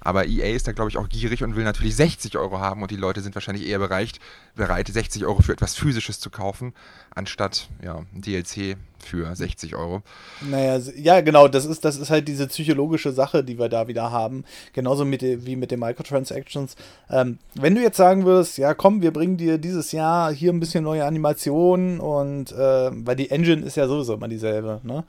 Aber 0.00 0.26
EA 0.26 0.54
ist 0.54 0.66
da, 0.66 0.72
glaube 0.72 0.90
ich, 0.90 0.96
auch 0.96 1.08
gierig 1.08 1.42
und 1.42 1.56
will 1.56 1.64
natürlich 1.64 1.96
60 1.96 2.36
Euro 2.38 2.58
haben 2.58 2.82
und 2.82 2.90
die 2.90 2.96
Leute 2.96 3.20
sind 3.20 3.34
wahrscheinlich 3.34 3.66
eher 3.66 3.78
bereit, 3.78 4.18
bereit 4.54 4.88
60 4.88 5.26
Euro 5.26 5.42
für 5.42 5.52
etwas 5.52 5.74
Physisches 5.74 6.20
zu 6.20 6.30
kaufen, 6.30 6.72
anstatt 7.14 7.68
ja, 7.82 8.02
DLC 8.12 8.76
für 8.98 9.34
60 9.34 9.74
Euro. 9.76 10.02
Naja, 10.40 10.80
ja, 10.96 11.20
genau, 11.20 11.48
das 11.48 11.64
ist, 11.64 11.84
das 11.84 11.96
ist 11.96 12.10
halt 12.10 12.28
diese 12.28 12.46
psychologische 12.46 13.12
Sache, 13.12 13.42
die 13.44 13.58
wir 13.58 13.68
da 13.68 13.88
wieder 13.88 14.10
haben. 14.10 14.44
Genauso 14.72 15.04
mit 15.04 15.22
wie 15.22 15.56
mit 15.56 15.70
den 15.70 15.80
Microtransactions. 15.80 16.76
Ähm, 17.10 17.38
wenn 17.54 17.74
du 17.74 17.82
jetzt 17.82 17.96
sagen 17.96 18.24
würdest, 18.24 18.58
ja 18.58 18.74
komm, 18.74 19.02
wir 19.02 19.12
bringen 19.12 19.36
dir 19.36 19.58
dieses 19.58 19.92
Jahr 19.92 20.32
hier 20.32 20.52
ein 20.52 20.60
bisschen 20.60 20.84
neue 20.84 21.04
Animationen 21.04 22.00
und 22.00 22.52
äh, 22.52 22.90
weil 22.92 23.16
die 23.16 23.30
Engine 23.30 23.64
ist 23.64 23.76
ja 23.76 23.86
sowieso 23.86 24.14
immer 24.14 24.28
dieselbe, 24.28 24.80
ne? 24.82 25.04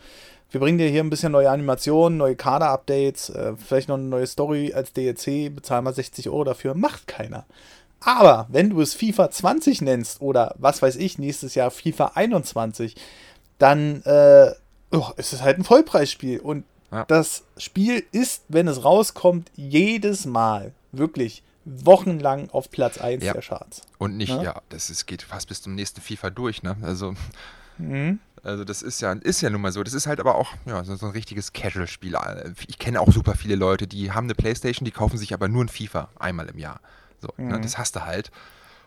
Wir 0.52 0.60
bringen 0.60 0.78
dir 0.78 0.90
hier 0.90 1.02
ein 1.02 1.10
bisschen 1.10 1.32
neue 1.32 1.50
Animationen, 1.50 2.18
neue 2.18 2.36
Kader-Updates, 2.36 3.30
äh, 3.30 3.54
vielleicht 3.58 3.88
noch 3.88 3.96
eine 3.96 4.04
neue 4.08 4.28
Story 4.28 4.74
als 4.74 4.92
DLC, 4.92 5.50
bezahlen 5.54 5.86
wir 5.86 5.94
60 5.94 6.30
Euro 6.30 6.44
dafür, 6.44 6.74
macht 6.76 7.08
keiner. 7.08 7.46
Aber 8.02 8.48
wenn 8.50 8.70
du 8.70 8.82
es 8.82 8.94
FIFA 8.94 9.32
20 9.32 9.82
nennst 9.82 10.22
oder 10.22 10.54
was 10.58 10.82
weiß 10.82 10.98
ich, 10.98 11.18
nächstes 11.18 11.56
Jahr 11.56 11.72
FIFA 11.72 12.12
21, 12.16 12.96
dann 13.60 14.02
äh, 14.04 14.52
oh, 14.92 15.08
ist 15.18 15.34
es 15.34 15.42
halt 15.42 15.58
ein 15.58 15.64
Vollpreisspiel. 15.64 16.40
Und 16.40 16.66
Ja. 16.92 17.06
das 17.06 17.44
Spiel 17.58 18.04
ist, 18.12 18.44
wenn 18.50 18.68
es 18.68 18.84
rauskommt, 18.84 19.50
jedes 19.56 20.26
Mal 20.26 20.74
wirklich 20.92 21.44
wochenlang 21.64 22.50
auf 22.50 22.72
Platz 22.72 22.98
1 22.98 23.24
Ja. 23.24 23.34
der 23.34 23.42
Charts. 23.44 23.84
Und 24.00 24.18
nicht, 24.18 24.34
Ja. 24.34 24.42
ja, 24.44 24.62
das 24.70 24.90
ist, 24.90 25.06
geht 25.06 25.22
fast 25.22 25.48
bis 25.48 25.62
zum 25.62 25.76
nächsten 25.76 26.02
FIFA 26.02 26.32
durch, 26.32 26.64
ne? 26.64 26.76
Also, 26.82 27.14
Mhm. 27.78 28.20
Also 28.44 28.64
das 28.64 28.82
ist 28.82 29.02
ja, 29.02 29.14
ist 29.14 29.42
ja 29.42 29.50
nun 29.50 29.62
mal 29.62 29.72
so. 29.72 29.84
Das 29.84 29.94
ist 29.94 30.08
halt 30.08 30.20
aber 30.20 30.36
auch 30.36 30.54
ja, 30.66 30.84
so, 30.84 31.06
ein 31.06 31.12
richtiges 31.12 31.54
Casual-Spiel. 31.54 32.18
Ich 32.68 32.80
kenne 32.80 33.00
auch 33.00 33.12
super 33.12 33.36
viele 33.36 33.56
Leute, 33.56 33.88
die 33.88 34.12
haben 34.12 34.26
eine 34.26 34.36
Playstation, 34.36 34.86
die 34.86 34.92
kaufen 34.92 35.18
sich 35.18 35.34
aber 35.34 35.48
nur 35.48 35.64
ein 35.64 35.70
FIFA 35.70 36.10
einmal 36.18 36.48
im 36.50 36.58
Jahr. 36.58 36.80
So, 37.20 37.30
ne? 37.38 37.58
Mhm. 37.58 37.62
Das 37.62 37.78
hast 37.78 37.96
du 37.96 38.06
halt. 38.06 38.32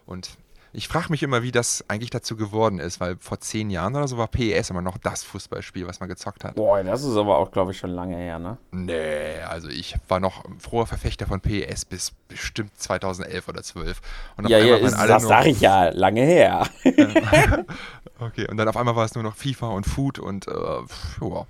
Und 0.07 0.37
ich 0.75 0.89
frage 0.89 1.07
mich 1.11 1.23
immer, 1.23 1.43
wie 1.43 1.53
das 1.53 1.85
eigentlich 1.89 2.11
dazu 2.11 2.37
geworden 2.37 2.79
ist, 2.81 3.01
weil 3.01 3.17
vor 3.21 3.39
zehn 3.41 3.71
Jahren 3.71 3.95
oder 3.95 4.09
so 4.09 4.19
war 4.19 4.27
PES 4.29 4.71
immer 4.71 4.83
noch 4.83 4.99
das 4.99 5.23
Fußballspiel, 5.23 5.87
was 5.87 6.01
man 6.01 6.09
gezockt 6.09 6.43
hat. 6.45 6.57
Boah, 6.57 6.83
das 6.83 7.05
ist 7.05 7.17
aber 7.17 7.39
auch, 7.39 7.51
glaube 7.53 7.71
ich, 7.73 7.79
schon 7.79 7.91
lange 7.91 8.17
her, 8.17 8.39
ne? 8.39 8.59
Nee, 8.73 9.41
also 9.49 9.69
ich 9.69 9.95
war 10.09 10.21
noch 10.21 10.45
ein 10.45 10.59
froher 10.61 10.87
Verfechter 10.87 11.27
von 11.27 11.41
PES 11.41 11.85
bis 11.85 12.13
bestimmt 12.29 12.77
2011 12.77 13.49
oder 13.49 13.63
12. 13.63 14.01
Und 14.37 14.45
auf 14.47 14.51
Ja, 14.51 14.59
ja, 14.59 14.77
ist, 14.77 14.95
alle 14.95 15.09
das 15.09 15.23
nur- 15.23 15.29
sag 15.29 15.47
ich 15.47 15.61
ja, 15.61 15.89
lange 15.91 16.23
her. 16.23 16.67
Okay, 18.21 18.47
und 18.49 18.57
dann 18.57 18.69
auf 18.69 18.77
einmal 18.77 18.95
war 18.95 19.05
es 19.05 19.15
nur 19.15 19.25
noch 19.25 19.35
FIFA 19.35 19.69
und 19.71 19.85
Food 19.87 20.19
und 20.21 20.47
äh, 20.47 20.51
pff, 20.87 21.21
ja. 21.21 21.47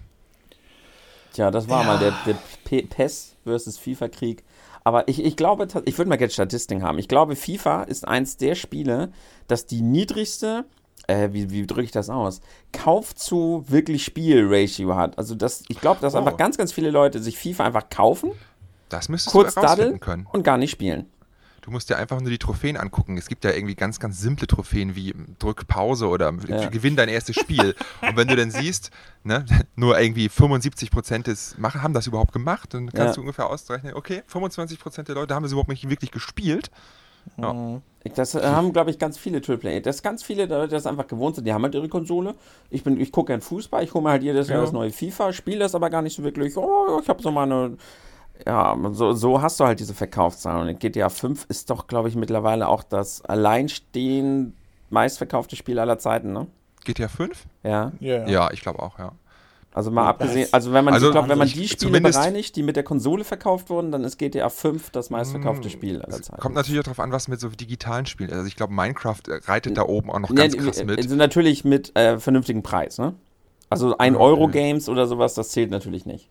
Tja, 1.35 1.51
das 1.51 1.69
war 1.69 1.85
mal 1.85 1.99
der, 1.99 2.13
der 2.27 2.37
P 2.65 2.83
PES 2.83 3.35
versus 3.45 3.77
FIFA-Krieg. 3.77 4.43
Aber 4.85 5.09
ich, 5.09 5.25
ich 5.25 5.37
glaube, 5.37 5.67
ich 5.87 5.97
würde 5.99 6.09
mal 6.11 6.17
gerne 6.17 6.31
Statistiken 6.31 6.83
haben. 6.83 6.99
Ich 6.99 7.09
glaube, 7.09 7.37
FIFA 7.37 7.85
ist 7.85 8.07
eins 8.07 8.37
der 8.37 8.55
Spiele, 8.55 9.11
das 9.49 9.65
die 9.67 9.81
niedrigste, 9.81 10.67
äh, 11.07 11.31
wie, 11.33 11.51
wie 11.51 11.67
drücke 11.67 11.83
ich 11.85 11.91
das 11.91 12.11
aus? 12.11 12.41
Kauf 12.73 13.15
zu 13.15 13.65
wirklich 13.67 14.05
Spiel-Ratio 14.05 14.95
hat. 14.95 15.17
Also 15.19 15.35
das, 15.35 15.65
ich 15.69 15.81
glaube, 15.81 16.01
dass 16.01 16.15
Oh. 16.15 16.19
einfach 16.19 16.37
ganz, 16.37 16.59
ganz 16.59 16.73
viele 16.73 16.91
Leute 16.91 17.23
sich 17.23 17.39
FIFA 17.39 17.65
einfach 17.65 17.89
kaufen, 17.89 18.33
Das 18.91 19.09
müsstest 19.09 19.33
kurz 19.33 19.55
du 19.55 19.63
daddeln 19.63 20.01
können. 20.01 20.27
und 20.33 20.43
gar 20.45 20.59
nicht 20.59 20.71
spielen. 20.71 21.07
Du 21.65 21.71
musst 21.71 21.89
dir 21.89 21.97
einfach 21.97 22.21
nur 22.21 22.29
die 22.29 22.37
Trophäen 22.37 22.77
angucken. 22.77 23.17
Es 23.17 23.27
gibt 23.27 23.43
ja 23.43 23.51
irgendwie 23.51 23.75
ganz, 23.75 23.99
ganz 23.99 24.21
simple 24.21 24.47
Trophäen 24.47 24.95
wie 24.97 25.15
drück 25.39 25.67
Pause 25.67 26.09
oder 26.09 26.31
Ja. 26.47 26.69
gewinn 26.69 26.95
dein 26.95 27.09
erstes 27.09 27.37
Spiel. 27.37 27.75
und 28.03 28.17
wenn 28.19 28.29
du 28.29 28.37
dann 28.37 28.51
siehst, 28.51 28.91
ne, 29.23 29.47
nur 29.75 29.99
irgendwie 29.99 30.29
75 30.29 30.91
Prozent 30.91 31.27
des 31.27 31.57
haben 31.63 31.95
das 31.95 32.07
überhaupt 32.07 32.33
gemacht, 32.35 32.75
dann 32.75 32.91
kannst 32.91 32.99
Ja. 32.99 33.13
du 33.15 33.21
ungefähr 33.23 33.47
ausrechnen, 33.49 33.95
okay, 33.95 34.23
25 34.27 34.79
Prozent 34.79 35.09
der 35.09 35.15
Leute 35.15 35.35
haben 35.35 35.43
das 35.43 35.53
überhaupt 35.53 35.71
nicht 35.71 35.89
wirklich 35.89 36.11
gespielt. 36.11 36.71
Ja. 37.39 37.81
Ich- 38.05 38.13
Das 38.13 38.35
äh, 38.35 38.43
haben, 38.43 38.75
glaube 38.75 38.91
ich, 38.91 38.99
ganz 38.99 39.17
viele 39.17 39.41
AAA. 39.41 39.81
Das 39.81 40.03
ganz 40.03 40.23
viele 40.23 40.45
Leute, 40.45 40.69
das 40.75 40.85
einfach 40.87 41.07
gewohnt 41.07 41.37
sind. 41.37 41.47
Die 41.47 41.55
haben 41.55 41.63
halt 41.63 41.75
ihre 41.75 41.89
Konsole. 41.89 42.35
Ich, 42.69 42.85
bin, 42.85 43.01
ich 43.01 43.11
gucke 43.11 43.29
gern 43.33 43.41
Fußball. 43.41 43.83
Ich 43.83 43.95
hole 43.95 44.05
mir 44.05 44.11
halt 44.11 44.23
jedes 44.23 44.49
Jahr 44.49 44.59
Ja. 44.59 44.65
das 44.65 44.73
neue 44.73 44.91
FIFA, 44.91 45.33
spiele 45.33 45.61
das 45.61 45.75
aber 45.75 45.89
gar 45.89 46.03
nicht 46.03 46.15
so 46.15 46.23
wirklich. 46.23 46.55
Oh, 46.59 47.01
ich 47.03 47.09
habe 47.09 47.23
so 47.23 47.31
mal 47.31 47.45
eine. 47.45 47.79
Ja, 48.47 48.77
so, 48.93 49.13
so 49.13 49.41
hast 49.43 49.61
du 49.61 49.65
halt 49.65 49.81
diese 49.81 49.95
Verkaufszahlen. 49.95 50.69
Und 50.69 50.81
GTA 50.81 51.09
5 51.09 51.47
ist 51.49 51.71
doch, 51.71 51.87
glaube 51.87 52.09
ich, 52.09 52.17
mittlerweile 52.17 52.69
auch 52.69 52.83
das 52.83 53.23
alleinstehend 53.25 54.55
meistverkaufte 54.91 55.57
Spiel 55.57 55.79
aller 55.79 55.99
Zeiten, 55.99 56.33
ne? 56.33 56.47
GTA 56.85 57.09
5? 57.09 57.47
Ja. 57.63 57.93
Ja, 58.01 58.29
Ja, 58.29 58.51
ich 58.53 58.61
glaube 58.61 58.81
auch, 58.83 58.99
ja. 58.99 59.13
Also 59.73 59.91
mal 59.91 60.09
abgesehen, 60.09 60.49
also 60.53 60.73
wenn 60.73 60.85
man, 60.85 60.95
Also, 60.95 61.07
ich 61.07 61.13
glaub, 61.13 61.29
wenn 61.29 61.39
man 61.39 61.49
die 61.49 61.67
Spiele 61.67 62.01
bereinigt, 62.01 62.55
die 62.55 62.63
mit 62.63 62.77
der 62.77 62.85
Konsole 62.85 63.25
verkauft 63.25 63.71
wurden, 63.71 63.91
dann 63.91 64.05
ist 64.05 64.19
GTA 64.19 64.49
5 64.49 64.91
das 64.91 65.11
meistverkaufte 65.11 65.69
Mm, 65.69 65.71
Spiel 65.71 66.01
aller 66.03 66.23
Zeiten. 66.23 66.41
Kommt 66.41 66.55
natürlich 66.55 66.79
auch 66.79 66.85
darauf 66.85 67.01
an, 67.01 67.11
was 67.11 67.27
mit 67.27 67.41
so 67.41 67.49
digitalen 67.49 68.07
Spielen. 68.07 68.33
Also 68.33 68.47
ich 68.47 68.55
glaube, 68.55 68.73
Minecraft 68.73 69.21
äh, 69.27 69.41
reitet 69.47 69.77
da 69.77 69.83
oben 69.83 70.11
auch 70.13 70.21
noch 70.21 70.29
Ja, 70.31 70.37
ganz 70.37 70.53
die- 70.53 70.61
krass 70.61 70.85
mit. 70.85 70.99
Also 70.99 71.17
natürlich 71.17 71.65
mit 71.65 71.97
äh, 71.97 72.19
vernünftigen 72.21 72.63
Preis, 72.63 72.99
ne? 72.99 73.15
Also 73.69 73.99
ein 73.99 74.15
Ja, 74.15 74.21
Euro 74.21 74.45
okay. 74.45 74.53
Games 74.53 74.89
oder 74.89 75.09
sowas, 75.09 75.35
das 75.35 75.49
zählt 75.49 75.73
natürlich 75.73 76.07
nicht. 76.07 76.29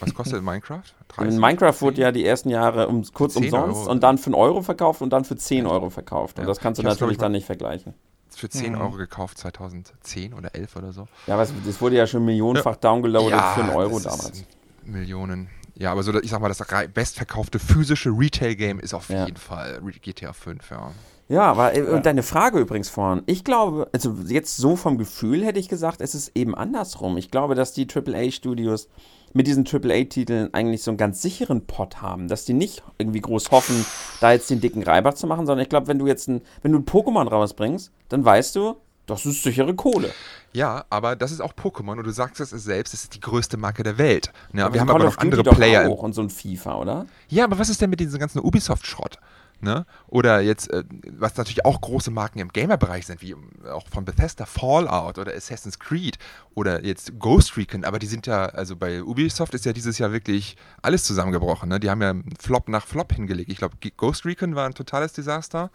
Was 0.00 0.14
kostet 0.14 0.42
Minecraft? 0.42 0.82
In 1.18 1.24
30? 1.30 1.40
Minecraft 1.40 1.80
wurde 1.80 2.00
ja 2.00 2.12
die 2.12 2.24
ersten 2.24 2.48
Jahre 2.50 2.88
um, 2.88 3.04
kurz 3.12 3.34
10 3.34 3.44
umsonst 3.44 3.80
Euro. 3.82 3.90
und 3.90 4.02
dann 4.02 4.18
für 4.18 4.26
einen 4.26 4.34
Euro 4.34 4.62
verkauft 4.62 5.02
und 5.02 5.10
dann 5.10 5.24
für 5.24 5.36
10 5.36 5.66
Euro 5.66 5.90
verkauft. 5.90 6.38
Und 6.38 6.42
Ja. 6.44 6.48
das 6.48 6.58
kannst 6.58 6.78
du 6.78 6.82
natürlich 6.84 7.18
dann 7.18 7.32
nicht 7.32 7.46
vergleichen. 7.46 7.94
Für 8.30 8.48
10 8.48 8.74
Euro 8.74 8.92
gekauft 8.96 9.38
2010 9.38 10.34
oder 10.34 10.54
11 10.54 10.74
oder 10.76 10.92
so. 10.92 11.06
Ja, 11.28 11.34
aber 11.34 11.44
es, 11.44 11.52
das 11.64 11.80
wurde 11.80 11.96
ja 11.96 12.06
schon 12.06 12.24
millionenfach 12.24 12.76
downgeloadet 12.76 13.38
für 13.54 13.60
einen 13.60 13.70
Euro 13.70 14.00
das 14.00 14.14
ist 14.14 14.20
damals. 14.22 14.44
Millionen. 14.84 15.48
Ja, 15.76 15.90
aber 15.92 16.02
so, 16.02 16.12
ich 16.20 16.30
sag 16.30 16.40
mal, 16.40 16.48
das 16.48 16.62
bestverkaufte 16.92 17.58
physische 17.58 18.10
Retail-Game 18.10 18.78
ist 18.80 18.94
auf 18.94 19.08
Ja. 19.08 19.24
jeden 19.26 19.36
Fall 19.38 19.80
GTA 20.02 20.32
5, 20.32 20.70
ja. 20.70 20.92
Ja, 21.28 21.42
aber 21.50 21.74
äh, 21.74 21.82
und 21.82 22.04
deine 22.06 22.22
Frage 22.22 22.58
übrigens 22.58 22.90
vorhin. 22.90 23.22
Ich 23.26 23.44
glaube, 23.44 23.88
also 23.92 24.14
jetzt 24.26 24.56
so 24.56 24.76
vom 24.76 24.98
Gefühl 24.98 25.44
hätte 25.44 25.58
ich 25.58 25.68
gesagt, 25.68 26.00
es 26.00 26.14
ist 26.14 26.32
eben 26.36 26.54
andersrum. 26.54 27.16
Ich 27.16 27.30
glaube, 27.30 27.54
dass 27.54 27.72
die 27.72 27.88
AAA-Studios 27.88 28.88
mit 29.34 29.46
diesen 29.46 29.66
AAA-Titeln 29.66 30.54
eigentlich 30.54 30.82
so 30.82 30.90
einen 30.90 30.98
ganz 30.98 31.20
sicheren 31.20 31.66
Pot 31.66 32.00
haben, 32.00 32.28
dass 32.28 32.44
die 32.44 32.54
nicht 32.54 32.82
irgendwie 32.98 33.20
groß 33.20 33.50
hoffen, 33.50 33.84
da 34.20 34.32
jetzt 34.32 34.48
den 34.48 34.60
dicken 34.60 34.82
Reibach 34.82 35.14
zu 35.14 35.26
machen, 35.26 35.44
sondern 35.44 35.62
ich 35.62 35.68
glaube, 35.68 35.88
wenn 35.88 35.98
du 35.98 36.06
jetzt 36.06 36.28
ein, 36.28 36.40
wenn 36.62 36.72
du 36.72 36.78
ein 36.78 36.86
Pokémon 36.86 37.28
rausbringst, 37.28 37.90
dann 38.08 38.24
weißt 38.24 38.56
du, 38.56 38.76
das 39.06 39.26
ist 39.26 39.42
sichere 39.42 39.74
Kohle. 39.74 40.10
Ja, 40.52 40.84
aber 40.88 41.16
das 41.16 41.32
ist 41.32 41.40
auch 41.40 41.52
Pokémon 41.52 41.98
und 41.98 42.04
du 42.04 42.12
sagst 42.12 42.40
es 42.40 42.50
selbst, 42.50 42.94
das 42.94 43.02
ist 43.02 43.14
die 43.14 43.20
größte 43.20 43.56
Marke 43.56 43.82
der 43.82 43.98
Welt. 43.98 44.32
Ja, 44.52 44.72
wir 44.72 44.74
so 44.74 44.80
haben 44.80 44.86
Call 44.86 44.96
aber 44.96 45.04
noch 45.04 45.18
andere 45.18 45.42
Player. 45.42 45.90
auch 45.90 46.02
und 46.02 46.14
so 46.14 46.22
ein 46.22 46.30
FIFA, 46.30 46.76
oder? 46.76 47.06
Ja, 47.28 47.44
aber 47.44 47.58
was 47.58 47.68
ist 47.68 47.82
denn 47.82 47.90
mit 47.90 48.00
diesem 48.00 48.20
ganzen 48.20 48.38
Ubisoft-Schrott? 48.38 49.18
Ne? 49.64 49.86
Oder 50.06 50.40
jetzt, 50.42 50.70
äh, 50.70 50.84
was 51.10 51.36
natürlich 51.36 51.64
auch 51.64 51.80
große 51.80 52.10
Marken 52.10 52.38
im 52.38 52.48
Gamer-Bereich 52.48 53.06
sind, 53.06 53.22
wie 53.22 53.30
äh, 53.30 53.70
auch 53.70 53.88
von 53.88 54.04
Bethesda 54.04 54.44
Fallout 54.44 55.18
oder 55.18 55.34
Assassin's 55.34 55.78
Creed 55.78 56.18
oder 56.54 56.84
jetzt 56.84 57.18
Ghost 57.18 57.56
Recon, 57.56 57.84
aber 57.84 57.98
die 57.98 58.06
sind 58.06 58.26
ja, 58.26 58.44
also 58.44 58.76
bei 58.76 59.02
Ubisoft 59.02 59.54
ist 59.54 59.64
ja 59.64 59.72
dieses 59.72 59.96
Jahr 59.98 60.12
wirklich 60.12 60.56
alles 60.82 61.04
zusammengebrochen. 61.04 61.70
Ne? 61.70 61.80
Die 61.80 61.88
haben 61.88 62.02
ja 62.02 62.14
Flop 62.38 62.68
nach 62.68 62.86
Flop 62.86 63.14
hingelegt. 63.14 63.50
Ich 63.50 63.56
glaube, 63.56 63.76
Ghost 63.96 64.26
Recon 64.26 64.54
war 64.54 64.66
ein 64.66 64.74
totales 64.74 65.14
Desaster. 65.14 65.70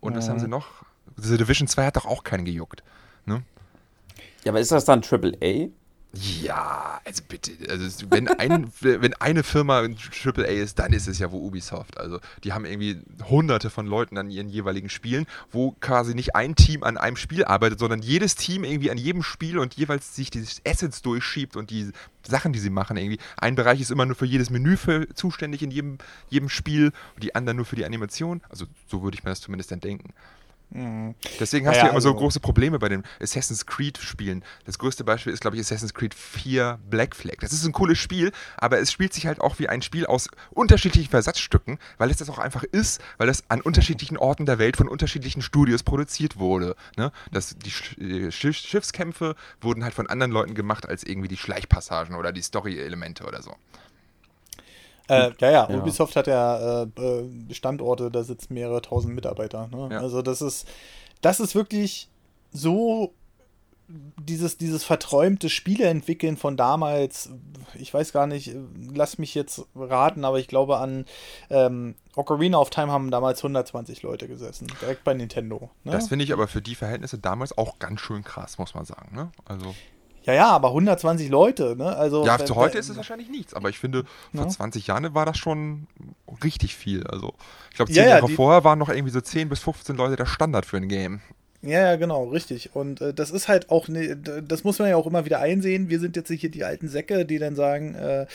Und 0.00 0.16
was 0.16 0.28
haben 0.28 0.38
sie 0.38 0.48
noch? 0.48 0.84
The 1.16 1.36
Division 1.36 1.68
2 1.68 1.86
hat 1.86 1.96
doch 1.96 2.06
auch 2.06 2.24
keinen 2.24 2.44
gejuckt. 2.44 2.82
Ne? 3.26 3.42
Ja, 4.44 4.52
aber 4.52 4.60
ist 4.60 4.72
das 4.72 4.84
dann 4.84 5.02
AAA? 5.02 5.68
Ja, 6.14 7.00
also 7.06 7.22
bitte, 7.26 7.52
also 7.70 8.10
wenn, 8.10 8.28
ein, 8.28 8.70
wenn 8.80 9.14
eine 9.14 9.42
Firma 9.42 9.80
ein 9.80 9.96
AAA 9.96 10.44
ist, 10.44 10.78
dann 10.78 10.92
ist 10.92 11.08
es 11.08 11.18
ja 11.18 11.32
wo 11.32 11.38
Ubisoft. 11.38 11.96
Also 11.98 12.20
die 12.44 12.52
haben 12.52 12.66
irgendwie 12.66 13.00
hunderte 13.30 13.70
von 13.70 13.86
Leuten 13.86 14.18
an 14.18 14.30
ihren 14.30 14.50
jeweiligen 14.50 14.90
Spielen, 14.90 15.26
wo 15.50 15.72
quasi 15.80 16.14
nicht 16.14 16.36
ein 16.36 16.54
Team 16.54 16.82
an 16.82 16.98
einem 16.98 17.16
Spiel 17.16 17.44
arbeitet, 17.44 17.78
sondern 17.78 18.02
jedes 18.02 18.34
Team 18.34 18.64
irgendwie 18.64 18.90
an 18.90 18.98
jedem 18.98 19.22
Spiel 19.22 19.58
und 19.58 19.74
jeweils 19.74 20.14
sich 20.14 20.30
die 20.30 20.44
Assets 20.66 21.00
durchschiebt 21.00 21.56
und 21.56 21.70
die 21.70 21.92
Sachen, 22.28 22.52
die 22.52 22.60
sie 22.60 22.70
machen 22.70 22.98
irgendwie. 22.98 23.18
Ein 23.38 23.54
Bereich 23.54 23.80
ist 23.80 23.90
immer 23.90 24.04
nur 24.04 24.14
für 24.14 24.26
jedes 24.26 24.50
Menü 24.50 24.76
für, 24.76 25.08
zuständig 25.14 25.62
in 25.62 25.70
jedem, 25.70 25.96
jedem 26.28 26.50
Spiel 26.50 26.92
und 27.14 27.24
die 27.24 27.34
anderen 27.34 27.56
nur 27.56 27.66
für 27.66 27.76
die 27.76 27.86
Animation. 27.86 28.42
Also 28.50 28.66
so 28.86 29.02
würde 29.02 29.16
ich 29.16 29.24
mir 29.24 29.30
das 29.30 29.40
zumindest 29.40 29.70
dann 29.70 29.80
denken. 29.80 30.12
Deswegen 31.38 31.66
hast 31.66 31.76
Ja, 31.76 31.82
du 31.82 31.86
ja 31.86 31.92
immer 31.92 32.00
so 32.00 32.08
also- 32.10 32.18
große 32.18 32.40
Probleme 32.40 32.78
bei 32.78 32.88
den 32.88 33.02
Assassin's 33.20 33.66
Creed-Spielen. 33.66 34.44
Das 34.64 34.78
größte 34.78 35.04
Beispiel 35.04 35.32
ist, 35.32 35.40
glaube 35.40 35.56
ich, 35.56 35.60
Assassin's 35.62 35.92
Creed 35.94 36.14
4 36.14 36.78
Black 36.88 37.14
Flag. 37.14 37.36
Das 37.40 37.52
ist 37.52 37.64
ein 37.64 37.72
cooles 37.72 37.98
Spiel, 37.98 38.32
aber 38.56 38.78
es 38.80 38.90
spielt 38.90 39.12
sich 39.12 39.26
halt 39.26 39.40
auch 39.40 39.58
wie 39.58 39.68
ein 39.68 39.82
Spiel 39.82 40.06
aus 40.06 40.28
unterschiedlichen 40.50 41.10
Versatzstücken, 41.10 41.78
weil 41.98 42.10
es 42.10 42.16
das 42.16 42.30
auch 42.30 42.38
einfach 42.38 42.62
ist, 42.64 43.00
weil 43.18 43.28
es 43.28 43.44
an 43.48 43.60
unterschiedlichen 43.60 44.16
Orten 44.16 44.46
der 44.46 44.58
Welt 44.58 44.76
von 44.76 44.88
unterschiedlichen 44.88 45.42
Studios 45.42 45.82
produziert 45.82 46.38
wurde. 46.38 46.74
Ne? 46.96 47.12
Das, 47.32 47.54
die 47.56 47.70
Sch 47.70 47.96
Schiff 48.30 48.56
Schiffskämpfe 48.56 49.36
wurden 49.60 49.84
halt 49.84 49.94
von 49.94 50.06
anderen 50.06 50.32
Leuten 50.32 50.54
gemacht 50.54 50.88
als 50.88 51.04
irgendwie 51.04 51.28
die 51.28 51.36
Schleichpassagen 51.36 52.14
oder 52.16 52.32
die 52.32 52.42
Story-Elemente 52.42 53.24
oder 53.24 53.42
so. 53.42 53.54
Äh, 55.08 55.30
ja, 55.40 55.50
ja, 55.50 55.70
Ja. 55.70 55.78
Ubisoft 55.78 56.16
hat 56.16 56.26
ja 56.26 56.82
äh, 56.82 56.86
äh, 57.00 57.54
Standorte, 57.54 58.10
da 58.10 58.22
sitzen 58.22 58.54
mehrere 58.54 58.82
tausend 58.82 59.14
Mitarbeiter. 59.14 59.68
Ne? 59.68 59.88
Ja. 59.92 60.00
Also 60.00 60.22
das 60.22 60.42
ist, 60.42 60.66
das 61.20 61.40
ist 61.40 61.54
wirklich 61.54 62.08
so 62.52 63.12
dieses, 63.88 64.56
dieses 64.56 64.84
verträumte 64.84 65.48
Spieleentwickeln 65.48 66.36
von 66.36 66.56
damals, 66.56 67.30
ich 67.74 67.92
weiß 67.92 68.12
gar 68.12 68.26
nicht, 68.26 68.54
lass 68.94 69.18
mich 69.18 69.34
jetzt 69.34 69.66
raten, 69.74 70.24
aber 70.24 70.38
ich 70.38 70.48
glaube 70.48 70.78
an 70.78 71.04
ähm, 71.50 71.94
Ocarina 72.16 72.58
of 72.58 72.70
Time 72.70 72.90
haben 72.90 73.10
damals 73.10 73.40
120 73.40 74.02
Leute 74.02 74.28
gesessen, 74.28 74.68
direkt 74.80 75.04
bei 75.04 75.14
Nintendo. 75.14 75.70
Ne? 75.84 75.92
Das 75.92 76.08
finde 76.08 76.24
ich 76.24 76.32
aber 76.32 76.48
für 76.48 76.62
die 76.62 76.74
Verhältnisse 76.74 77.18
damals 77.18 77.56
auch 77.58 77.78
ganz 77.78 78.00
schön 78.00 78.24
krass, 78.24 78.58
muss 78.58 78.74
man 78.74 78.84
sagen. 78.84 79.14
Ne? 79.14 79.30
Also, 79.44 79.74
ja, 80.24 80.32
ja, 80.34 80.50
aber 80.50 80.68
120 80.68 81.28
Leute, 81.28 81.76
ne? 81.76 81.96
Also, 81.96 82.24
ja, 82.24 82.38
zu 82.44 82.54
heute 82.56 82.78
ist 82.78 82.88
es 82.88 82.96
wahrscheinlich 82.96 83.28
nichts, 83.28 83.54
aber 83.54 83.68
ich 83.68 83.78
finde, 83.78 84.04
vor 84.34 84.44
Ja. 84.44 84.48
20 84.48 84.86
Jahren 84.86 85.14
war 85.14 85.26
das 85.26 85.38
schon 85.38 85.86
richtig 86.44 86.76
viel. 86.76 87.06
Also, 87.06 87.34
ich 87.70 87.76
glaube, 87.76 87.90
Ja, 87.92 87.96
zehn 88.02 88.04
ja, 88.04 88.16
Jahre 88.16 88.28
vorher 88.28 88.64
waren 88.64 88.78
noch 88.78 88.88
irgendwie 88.88 89.12
so 89.12 89.20
10 89.20 89.48
bis 89.48 89.60
15 89.60 89.96
Leute 89.96 90.16
der 90.16 90.26
Standard 90.26 90.66
für 90.66 90.76
ein 90.76 90.88
Game. 90.88 91.20
Ja, 91.62 91.80
ja, 91.90 91.96
genau, 91.96 92.24
richtig. 92.24 92.74
Und 92.74 93.00
äh, 93.00 93.14
das 93.14 93.30
ist 93.30 93.46
halt 93.46 93.70
auch, 93.70 93.86
ne, 93.88 94.16
das 94.16 94.64
muss 94.64 94.78
man 94.80 94.88
ja 94.88 94.96
auch 94.96 95.06
immer 95.06 95.24
wieder 95.24 95.38
einsehen. 95.40 95.88
Wir 95.88 96.00
sind 96.00 96.16
jetzt 96.16 96.28
hier 96.30 96.50
die 96.50 96.64
alten 96.64 96.88
Säcke, 96.88 97.24
die 97.24 97.38
dann 97.38 97.54
sagen, 97.54 97.94
äh, 97.94 98.26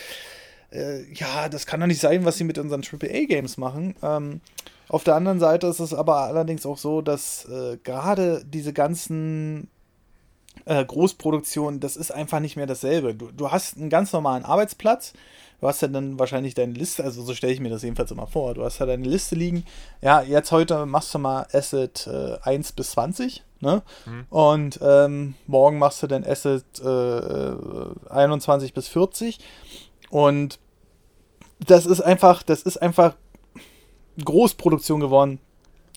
äh, 0.72 1.04
ja, 1.14 1.50
das 1.50 1.66
kann 1.66 1.80
doch 1.80 1.88
nicht 1.88 2.00
sein, 2.00 2.24
was 2.26 2.38
sie 2.38 2.44
mit 2.46 2.58
unseren 2.58 2.84
AAA-Games 2.84 3.58
machen. 3.58 3.96
Ähm, 4.02 4.42
auf 4.90 5.04
der 5.04 5.16
anderen 5.16 5.40
Seite 5.40 5.68
ist 5.68 5.80
es 5.82 5.94
aber 5.94 6.20
allerdings 6.22 6.66
auch 6.66 6.78
so, 6.78 7.02
dass 7.02 7.46
äh, 7.46 7.78
gerade 7.84 8.44
diese 8.46 8.72
ganzen 8.72 9.70
äh, 10.68 10.84
Großproduktionen, 10.86 11.80
das 11.80 11.96
ist 11.96 12.12
einfach 12.12 12.40
nicht 12.40 12.56
mehr 12.56 12.68
dasselbe. 12.68 13.16
Du, 13.16 13.32
du 13.32 13.52
hast 13.52 13.78
einen 13.78 13.90
ganz 13.90 14.14
normalen 14.14 14.46
Arbeitsplatz. 14.46 15.14
Du 15.60 15.68
hast 15.68 15.82
ja 15.82 15.88
dann 15.88 16.20
wahrscheinlich 16.20 16.54
deine 16.54 16.74
Liste, 16.74 17.04
also 17.04 17.24
so 17.24 17.34
stelle 17.34 17.54
ich 17.54 17.60
mir 17.60 17.70
das 17.70 17.82
jedenfalls 17.82 18.12
immer 18.12 18.28
vor. 18.28 18.54
Du 18.54 18.64
hast 18.64 18.78
ja 18.78 18.86
deine 18.86 19.08
Liste 19.08 19.36
liegen. 19.36 19.64
Ja, 20.02 20.22
jetzt 20.22 20.52
heute 20.52 20.86
machst 20.86 21.14
du 21.14 21.20
mal 21.20 21.48
Asset 21.52 22.06
äh, 22.06 22.38
1 22.44 22.74
bis 22.74 22.92
20, 22.92 23.44
ne? 23.62 23.82
Und 24.30 24.80
ähm, 24.84 25.34
morgen 25.48 25.80
machst 25.80 26.04
du 26.04 26.08
dann 26.08 26.24
Asset 26.24 26.64
äh, 26.84 26.88
äh, 26.88 28.10
21 28.10 28.74
bis 28.74 28.88
40. 28.88 29.40
Und 30.10 30.60
das 31.60 31.88
ist 31.88 32.02
einfach, 32.02 32.44
das 32.44 32.62
ist 32.62 32.78
einfach 32.78 33.16
Großproduktion 34.24 35.00
geworden. 35.00 35.40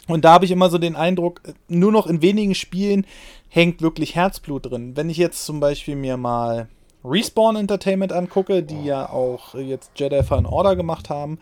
Und 0.06 0.24
da 0.24 0.33
habe 0.33 0.44
ich 0.44 0.50
immer 0.50 0.70
so 0.70 0.78
den 0.78 0.96
Eindruck, 0.96 1.42
nur 1.68 1.92
noch 1.92 2.06
in 2.06 2.22
wenigen 2.22 2.54
Spielen 2.54 3.06
hängt 3.50 3.82
wirklich 3.82 4.14
Herzblut 4.14 4.70
drin. 4.70 4.96
Wenn 4.96 5.10
ich 5.10 5.18
jetzt 5.18 5.44
zum 5.44 5.60
Beispiel 5.60 5.96
mir 5.96 6.16
mal 6.16 6.68
Respawn 7.04 7.56
Entertainment 7.56 8.12
angucke, 8.12 8.62
die 8.62 8.84
ja 8.84 9.08
auch 9.10 9.54
jetzt 9.54 9.90
Jedi 9.96 10.22
Fallen 10.22 10.46
Order 10.46 10.76
gemacht 10.76 11.10
haben, 11.10 11.38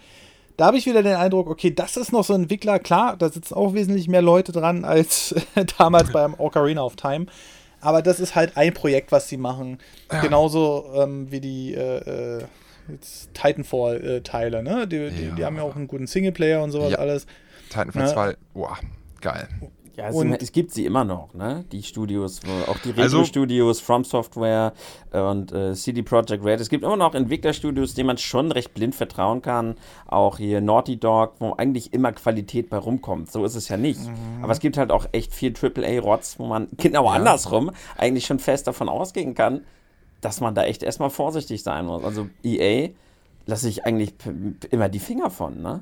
da 0.57 0.67
habe 0.67 0.77
ich 0.79 0.87
wieder 0.87 1.05
den 1.05 1.15
Eindruck, 1.15 1.49
okay, 1.49 1.73
das 1.73 1.97
ist 1.97 2.11
noch 2.11 2.25
so 2.25 2.35
ein 2.35 2.43
Entwickler, 2.43 2.81
klar, 2.81 3.17
da 3.17 3.29
sitzen 3.29 3.55
auch 3.55 3.75
wesentlich 3.75 4.09
mehr 4.09 4.23
Leute 4.23 4.51
dran 4.51 4.85
als 4.85 5.33
damals 5.79 6.11
beim 6.11 6.35
Ocarina 6.35 6.83
of 6.83 6.97
Time. 6.97 7.27
Aber 7.81 8.03
das 8.03 8.19
ist 8.19 8.35
halt 8.35 8.57
ein 8.57 8.75
Projekt, 8.75 9.13
was 9.13 9.29
sie 9.29 9.37
machen. 9.37 9.79
Genauso 10.21 10.91
ähm, 10.97 11.31
wie 11.31 11.41
die 11.41 11.75
äh, 11.75 12.39
äh, 12.39 12.45
Titanfall-Teile, 13.35 14.63
ne? 14.63 14.87
Die, 14.87 15.11
die, 15.11 15.31
die 15.31 15.41
Ja. 15.41 15.47
haben 15.47 15.57
ja 15.57 15.63
auch 15.63 15.77
einen 15.77 15.87
guten 15.89 16.07
Singleplayer 16.07 16.63
und 16.63 16.71
sowas 16.71 16.93
Ja. 16.93 16.99
alles. 16.99 17.27
Titanfall 17.69 18.03
Ne? 18.03 18.13
2, 18.13 18.37
boah, 18.55 18.77
geil. 19.21 19.49
Ja, 19.99 20.11
es, 20.11 20.15
Und- 20.15 20.29
sind- 20.31 20.43
es 20.43 20.53
gibt 20.53 20.71
sie 20.73 20.87
immer 20.87 21.03
noch, 21.05 21.35
ne? 21.35 21.65
Die 21.73 21.83
Studios, 21.83 22.41
auch 22.69 22.79
die 22.79 22.91
Also- 22.97 23.19
Retro-Studios, 23.19 23.81
From 23.81 24.05
Software 24.05 24.73
und 25.11 25.51
äh, 25.51 25.75
CD 25.75 26.03
Projekt 26.05 26.45
Red. 26.45 26.61
Es 26.61 26.69
gibt 26.69 26.85
immer 26.85 26.97
noch 26.97 27.17
Entwicklerstudios, 27.17 27.95
denen 27.95 28.07
man 28.07 28.17
schon 28.19 28.53
recht 28.53 28.75
blind 28.75 28.95
vertrauen 28.95 29.43
kann. 29.43 29.75
Auch 30.07 30.39
hier 30.39 30.61
Naughty 30.61 30.99
Dog, 31.01 31.33
wo 31.41 31.55
eigentlich 31.55 31.93
immer 31.93 32.13
Qualität 32.13 32.71
bei 32.71 32.77
rumkommt. 32.79 33.33
So 33.33 33.45
ist 33.45 33.57
es 33.57 33.69
ja 33.69 33.77
nicht. 33.77 33.99
Mhm. 33.99 34.45
Aber 34.45 34.53
es 34.53 34.61
gibt 34.61 34.77
halt 34.77 34.93
auch 34.93 35.07
echt 35.11 35.35
viel 35.35 35.53
AAA-Rotz, 35.53 36.39
wo 36.39 36.47
man 36.47 36.69
genau 36.77 37.09
andersrum 37.09 37.73
eigentlich 37.97 38.25
schon 38.25 38.39
fest 38.39 38.69
davon 38.69 38.89
ausgehen 38.89 39.35
kann, 39.35 39.65
dass 40.21 40.41
man 40.41 40.55
da 40.55 40.63
echt 40.63 40.85
erstmal 40.85 41.11
vorsichtig 41.11 41.65
sein 41.65 41.87
muss. 41.87 42.05
Also 42.05 42.29
EA 42.45 42.91
lasse 43.47 43.69
ich 43.69 43.85
eigentlich 43.85 44.15
immer 44.71 44.89
die 44.89 45.01
Finger 45.01 45.31
von, 45.31 45.61
ne? 45.61 45.81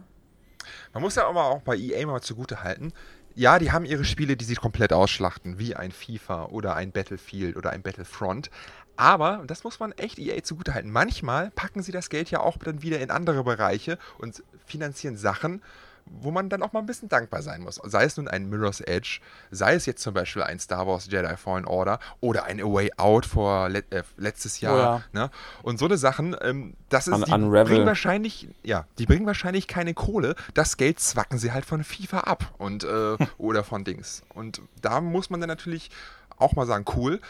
Man 0.95 1.03
muss 1.03 1.17
ja 1.17 1.29
aber 1.29 1.51
auch 1.51 1.61
bei 1.61 1.77
EA 1.77 2.07
mal 2.07 2.23
zugute 2.23 2.63
halten. 2.65 2.95
Ja, 3.39 3.59
die 3.59 3.71
haben 3.71 3.85
ihre 3.85 4.07
Spiele, 4.07 4.35
die 4.35 4.47
sie 4.47 4.55
komplett 4.55 4.95
ausschlachten, 4.95 5.59
wie 5.59 5.77
ein 5.77 5.93
FIFA 5.93 6.47
oder 6.47 6.75
ein 6.75 6.91
Battlefield 6.91 7.59
oder 7.59 7.69
ein 7.69 7.83
Battlefront. 7.83 8.49
Aber, 8.97 9.41
und 9.41 9.51
das 9.51 9.63
muss 9.63 9.79
man 9.79 9.93
echt 9.93 10.19
EA 10.19 10.43
zugute 10.43 10.73
halten, 10.73 10.91
manchmal 10.91 11.51
packen 11.51 11.83
sie 11.83 11.93
das 11.93 12.09
Geld 12.09 12.31
ja 12.31 12.41
auch 12.41 12.57
dann 12.57 12.81
wieder 12.81 12.99
in 12.99 13.11
andere 13.11 13.45
Bereiche 13.45 13.99
und 14.17 14.43
finanzieren 14.65 15.19
Sachen, 15.19 15.63
wo 16.07 16.31
man 16.31 16.49
dann 16.49 16.63
auch 16.63 16.73
mal 16.73 16.81
ein 16.81 16.87
bisschen 16.87 17.09
dankbar 17.09 17.43
sein 17.43 17.63
muss. 17.63 17.81
Sei 17.85 18.05
es 18.05 18.17
nun 18.17 18.29
ein 18.29 18.49
Mirror's 18.49 18.81
Edge, 18.81 19.21
sei 19.51 19.75
es 19.75 19.87
jetzt 19.87 20.03
zum 20.03 20.15
Beispiel 20.15 20.43
ein 20.43 20.59
Star 20.59 20.87
Wars 20.87 21.07
Jedi 21.11 21.37
Fallen 21.37 21.67
Order 21.67 21.99
oder 22.21 22.45
ein 22.45 22.61
A 22.61 22.65
Way 22.65 22.93
Out 22.97 23.27
vor 23.27 23.69
le 23.69 23.85
äh, 23.91 24.03
letztes 24.17 24.61
Jahr. 24.61 24.77
Ja. 24.79 25.03
ne? 25.13 25.31
Und 25.63 25.79
so 25.79 25.87
eine 25.87 25.99
Sachen, 25.99 26.37
ähm, 26.41 26.75
das 26.89 27.09
ist, 27.09 27.15
Un 27.15 27.25
die 27.25 27.33
Unravel. 27.33 27.65
bringen 27.65 27.87
wahrscheinlich, 27.87 28.49
ja, 28.63 28.87
die 28.99 29.07
bringen 29.07 29.27
wahrscheinlich 29.27 29.67
keine 29.67 29.95
Kohle. 29.95 30.37
Das 30.55 30.77
Geld 30.77 31.01
zwacken 31.01 31.39
sie 31.39 31.53
halt 31.53 31.65
von 31.65 31.83
FIFA 31.85 32.21
ab 32.21 32.55
und 32.59 32.85
äh, 32.85 33.17
oder 33.39 33.65
von 33.65 33.85
Dings. 33.85 34.23
Und 34.35 34.63
da 34.81 35.01
muss 35.01 35.31
man 35.31 35.41
dann 35.41 35.49
natürlich 35.49 35.91
auch 36.39 36.55
mal 36.55 36.67
sagen, 36.67 36.85
cool. 36.97 37.21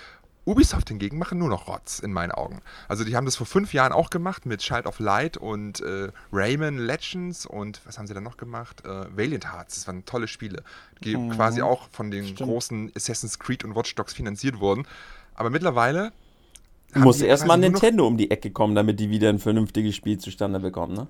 Ubisoft 0.46 0.88
hingegen 0.88 1.18
machen 1.18 1.38
nur 1.38 1.48
noch 1.48 1.66
Rotz, 1.66 1.98
in 1.98 2.12
meinen 2.12 2.30
Augen. 2.30 2.62
Also 2.88 3.04
die 3.04 3.16
haben 3.16 3.24
das 3.24 3.37
vor 3.37 3.46
fünf 3.46 3.74
Jahren 3.74 3.92
auch 3.92 4.11
gemacht 4.11 4.46
mit 4.46 4.61
Child 4.61 4.87
of 4.87 5.00
Light 5.00 5.37
und 5.37 5.80
äh, 5.80 6.12
Rayman 6.32 6.78
Legends 6.78 7.46
und 7.46 7.80
was 7.85 7.98
haben 7.98 8.06
sie 8.06 8.14
dann 8.14 8.22
noch 8.22 8.37
gemacht? 8.37 8.85
Äh, 8.85 9.16
Valiant 9.16 9.52
Hearts, 9.52 9.74
das 9.74 9.87
waren 9.88 10.04
tolle 10.04 10.28
Spiele, 10.28 10.62
die 11.02 11.16
mhm. 11.16 11.30
quasi 11.30 11.62
auch 11.62 11.88
von 11.90 12.11
den 12.11 12.24
Stimmt. 12.24 12.48
großen 12.48 12.92
Assassin's 12.94 13.38
Creed 13.38 13.64
und 13.64 13.74
Watch 13.74 13.94
Dogs 13.96 14.14
finanziert 14.14 14.61
wurden. 14.61 14.87
Aber 15.35 15.50
mittlerweile 15.50 16.12
muss 16.94 17.20
erstmal 17.20 17.59
Nintendo 17.59 18.06
um 18.06 18.16
die 18.16 18.30
Ecke 18.30 18.50
kommen, 18.50 18.74
damit 18.74 19.00
die 19.00 19.11
wieder 19.11 19.28
ein 19.28 19.38
vernünftiges 19.38 19.96
Spiel 19.96 20.18
zustande 20.18 20.61
bekommen, 20.61 20.94
ne? 20.94 21.06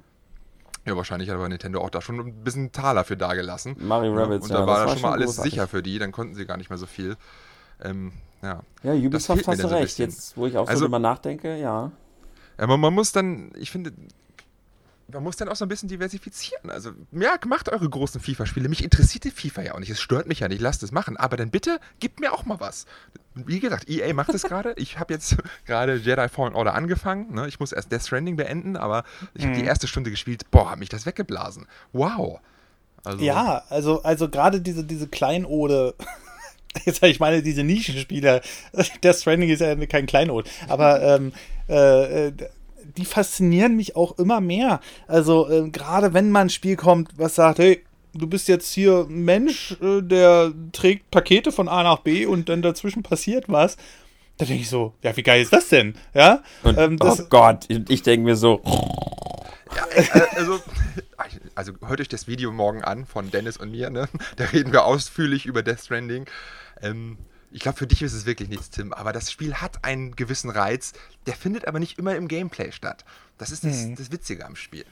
Ja, 0.87 0.96
wahrscheinlich 0.96 1.29
hat 1.29 1.37
aber 1.37 1.49
Nintendo 1.49 1.81
auch 1.81 1.90
da 1.90 2.01
schon 2.01 2.20
ein 2.20 2.44
bisschen 2.44 2.70
Taler 2.70 3.03
für 3.03 3.16
dagelassen. 3.16 3.75
Mario 3.81 4.14
Rabbits, 4.14 4.44
Und 4.44 4.55
da 4.55 4.61
ja, 4.61 4.66
war 4.66 4.87
da 4.87 4.92
schon 4.92 5.03
mal 5.03 5.12
alles 5.12 5.27
großartig. 5.27 5.53
sicher 5.53 5.66
für 5.66 5.83
die, 5.83 5.99
dann 5.99 6.12
konnten 6.12 6.37
sie 6.37 6.46
gar 6.46 6.57
nicht 6.57 6.70
mehr 6.70 6.79
so 6.79 6.87
viel. 6.87 7.16
Ähm, 7.83 8.12
ja. 8.42 8.62
ja, 8.83 8.92
Ubisoft 8.92 9.46
hast 9.46 9.62
du 9.62 9.70
recht. 9.70 9.96
So 9.96 10.03
Jetzt, 10.03 10.37
wo 10.37 10.46
ich 10.46 10.57
auch 10.57 10.68
also, 10.68 10.81
so 10.81 10.85
drüber 10.87 10.99
nachdenke, 10.99 11.57
ja. 11.59 11.90
Ja, 12.59 12.66
man, 12.66 12.81
man 12.81 12.94
muss 12.94 13.12
dann, 13.12 13.53
ich 13.57 13.70
finde, 13.70 13.92
man 15.12 15.22
muss 15.22 15.37
dann 15.37 15.49
auch 15.49 15.57
so 15.57 15.64
ein 15.64 15.68
bisschen 15.68 15.88
diversifizieren. 15.88 16.70
Also, 16.70 16.90
ja, 17.12 17.37
macht 17.46 17.68
eure 17.68 17.88
großen 17.88 18.20
FIFA-Spiele. 18.20 18.68
Mich 18.68 18.83
interessiert 18.83 19.25
die 19.25 19.31
FIFA 19.31 19.62
ja 19.62 19.75
auch 19.75 19.79
nicht. 19.79 19.90
Es 19.90 20.01
stört 20.01 20.27
mich 20.27 20.40
ja 20.40 20.49
nicht. 20.49 20.61
Lasst 20.61 20.83
es 20.83 20.90
machen. 20.90 21.16
Aber 21.16 21.37
dann 21.37 21.51
bitte, 21.51 21.79
gebt 22.01 22.18
mir 22.18 22.33
auch 22.33 22.44
mal 22.44 22.59
was. 22.59 22.87
Wie 23.35 23.61
gesagt, 23.61 23.88
EA 23.88 24.12
macht 24.14 24.31
es 24.31 24.42
gerade. 24.42 24.75
Ich 24.77 24.99
habe 24.99 25.14
jetzt 25.14 25.37
gerade 25.66 25.96
Jedi 25.96 26.29
Fallen 26.29 26.55
Order 26.55 26.75
angefangen. 26.75 27.35
Ne? 27.35 27.46
Ich 27.46 27.61
muss 27.61 27.72
erst 27.72 27.92
Death 27.92 28.03
Stranding 28.03 28.37
beenden, 28.37 28.77
aber 28.77 29.05
ich 29.35 29.44
habe 29.44 29.55
mhm. 29.55 29.61
die 29.61 29.64
erste 29.64 29.87
Stunde 29.87 30.11
gespielt. 30.11 30.51
Boah, 30.51 30.70
hat 30.70 30.79
mich 30.79 30.88
das 30.88 31.07
weggeblasen. 31.07 31.66
Wow. 31.92 32.40
Also, 33.05 33.25
ja, 33.25 33.62
also, 33.68 34.03
also 34.03 34.29
gerade 34.29 34.61
diese, 34.61 34.83
diese 34.83 35.07
Kleinode 35.07 35.94
jetzt 36.85 37.03
ich 37.03 37.21
meine, 37.21 37.43
diese 37.43 37.65
Nischenspieler, 37.65 38.41
Death 39.03 39.17
Stranding 39.17 39.51
ist 39.51 39.61
ja 39.61 39.75
kein 39.87 40.07
Kleinod, 40.07 40.49
aber 40.69 41.03
ähm, 41.03 41.33
äh, 41.69 42.33
die 42.97 43.05
faszinieren 43.05 43.77
mich 43.77 43.97
auch 43.97 44.19
immer 44.19 44.41
mehr. 44.41 44.81
Also 45.07 45.49
äh, 45.51 45.69
gerade 45.71 46.15
wenn 46.15 46.31
mal 46.31 46.43
ein 46.43 46.51
Spiel 46.51 46.77
kommt, 46.77 47.11
was 47.17 47.35
sagt, 47.35 47.59
hey, 47.59 47.83
du 48.15 48.27
bist 48.27 48.49
jetzt 48.49 48.73
hier 48.73 49.07
ein 49.09 49.25
Mensch, 49.25 49.77
äh, 49.83 50.03
der 50.03 50.53
trägt 50.73 51.11
Pakete 51.11 51.53
von 51.53 51.69
A 51.69 51.83
nach 51.83 52.01
B 52.01 52.27
und 52.27 52.49
dann 52.49 52.62
dazwischen 52.62 53.03
passiert 53.03 53.45
was. 53.49 53.77
Da 54.39 54.45
denke 54.45 54.62
ich 54.62 54.69
so, 54.69 54.93
ja, 55.03 55.17
wie 55.17 55.23
geil 55.23 55.41
ist 55.43 55.53
das 55.53 55.69
denn? 55.69 55.95
Ja? 56.15 56.43
Und, 56.62 56.79
ähm, 56.79 56.99
das, 56.99 57.21
oh 57.21 57.27
Gott, 57.31 57.67
ich 57.69 58.03
denke 58.03 58.25
mir 58.25 58.37
so. 58.37 58.61
Ja, 59.75 59.87
äh, 59.95 60.23
also, 60.37 60.61
also 61.55 61.73
hört 61.87 62.01
euch 62.01 62.09
das 62.09 62.29
Video 62.29 62.53
morgen 62.53 62.85
an 62.85 63.07
von 63.07 63.31
Dennis 63.31 63.57
und 63.57 63.71
mir, 63.71 63.89
ne? 63.89 64.09
Da 64.37 64.45
reden 64.45 64.73
wir 64.73 64.85
ausführlich 64.85 65.47
über 65.47 65.62
Death 65.62 65.81
Stranding. 65.81 66.27
Ähm, 66.81 67.19
ich 67.51 67.61
glaube, 67.61 67.79
für 67.79 67.87
dich 67.87 68.03
ist 68.03 68.12
es 68.12 68.27
wirklich 68.27 68.49
nichts, 68.49 68.71
Tim, 68.71 68.93
aber 68.93 69.12
das 69.12 69.31
Spiel 69.31 69.55
hat 69.55 69.85
einen 69.85 70.17
gewissen 70.17 70.51
Reiz, 70.51 70.93
der 71.27 71.35
findet 71.35 71.67
aber 71.67 71.79
nicht 71.79 71.99
immer 71.99 72.15
im 72.17 72.29
Gameplay 72.29 72.73
statt. 72.73 73.05
Das 73.39 73.51
ist 73.51 73.65
das, 73.65 73.83
hm. 73.83 73.97
das 73.97 74.11
Witzige 74.11 74.45
am 74.45 74.57
Spiel. 74.57 74.85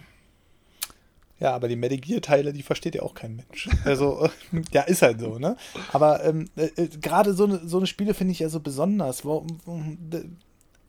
Ja, 1.41 1.53
aber 1.55 1.69
die 1.69 1.77
Metal 1.77 1.99
Gear-Teile, 1.99 2.53
die 2.53 2.63
versteht 2.63 2.95
ja 2.95 3.03
auch 3.03 3.15
kein 3.15 3.37
Mensch. 3.37 3.69
Also, 3.85 4.31
ja, 4.73 4.83
ist 4.83 5.03
halt 5.03 5.21
so, 5.21 5.39
ne? 5.39 5.57
Aber 5.93 6.25
ähm, 6.25 6.49
äh, 6.57 6.67
äh, 6.77 6.89
gerade 6.89 7.35
so 7.35 7.45
eine 7.45 7.67
so 7.67 7.81
ne 7.81 7.87
Spiele 7.87 8.15
finde 8.15 8.33
ich 8.33 8.39
ja 8.39 8.49
so 8.49 8.61
besonders. 8.61 9.25
Wo, 9.25 9.47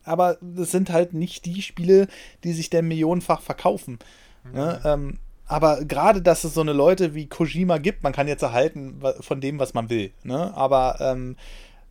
aber 0.04 0.38
das 0.42 0.72
sind 0.72 0.92
halt 0.92 1.14
nicht 1.14 1.46
die 1.46 1.62
Spiele, 1.62 2.08
die 2.44 2.54
sich 2.54 2.70
denn 2.70 2.88
millionenfach 2.88 3.42
verkaufen. 3.42 4.00
Mhm. 4.44 4.52
Ne? 4.52 4.82
Ähm, 4.86 5.20
aber 5.48 5.86
gerade, 5.86 6.22
dass 6.22 6.44
es 6.44 6.54
so 6.54 6.62
eine 6.62 6.74
Leute 6.74 7.14
wie 7.14 7.28
Kojima 7.28 7.78
gibt, 7.78 8.04
man 8.04 8.14
kann 8.14 8.28
jetzt 8.28 8.42
erhalten 8.42 9.02
von 9.20 9.42
dem, 9.42 9.60
was 9.60 9.74
man 9.74 9.90
will. 9.90 10.12
Ne? 10.24 10.56
Aber 10.56 10.98
ähm, 11.00 11.36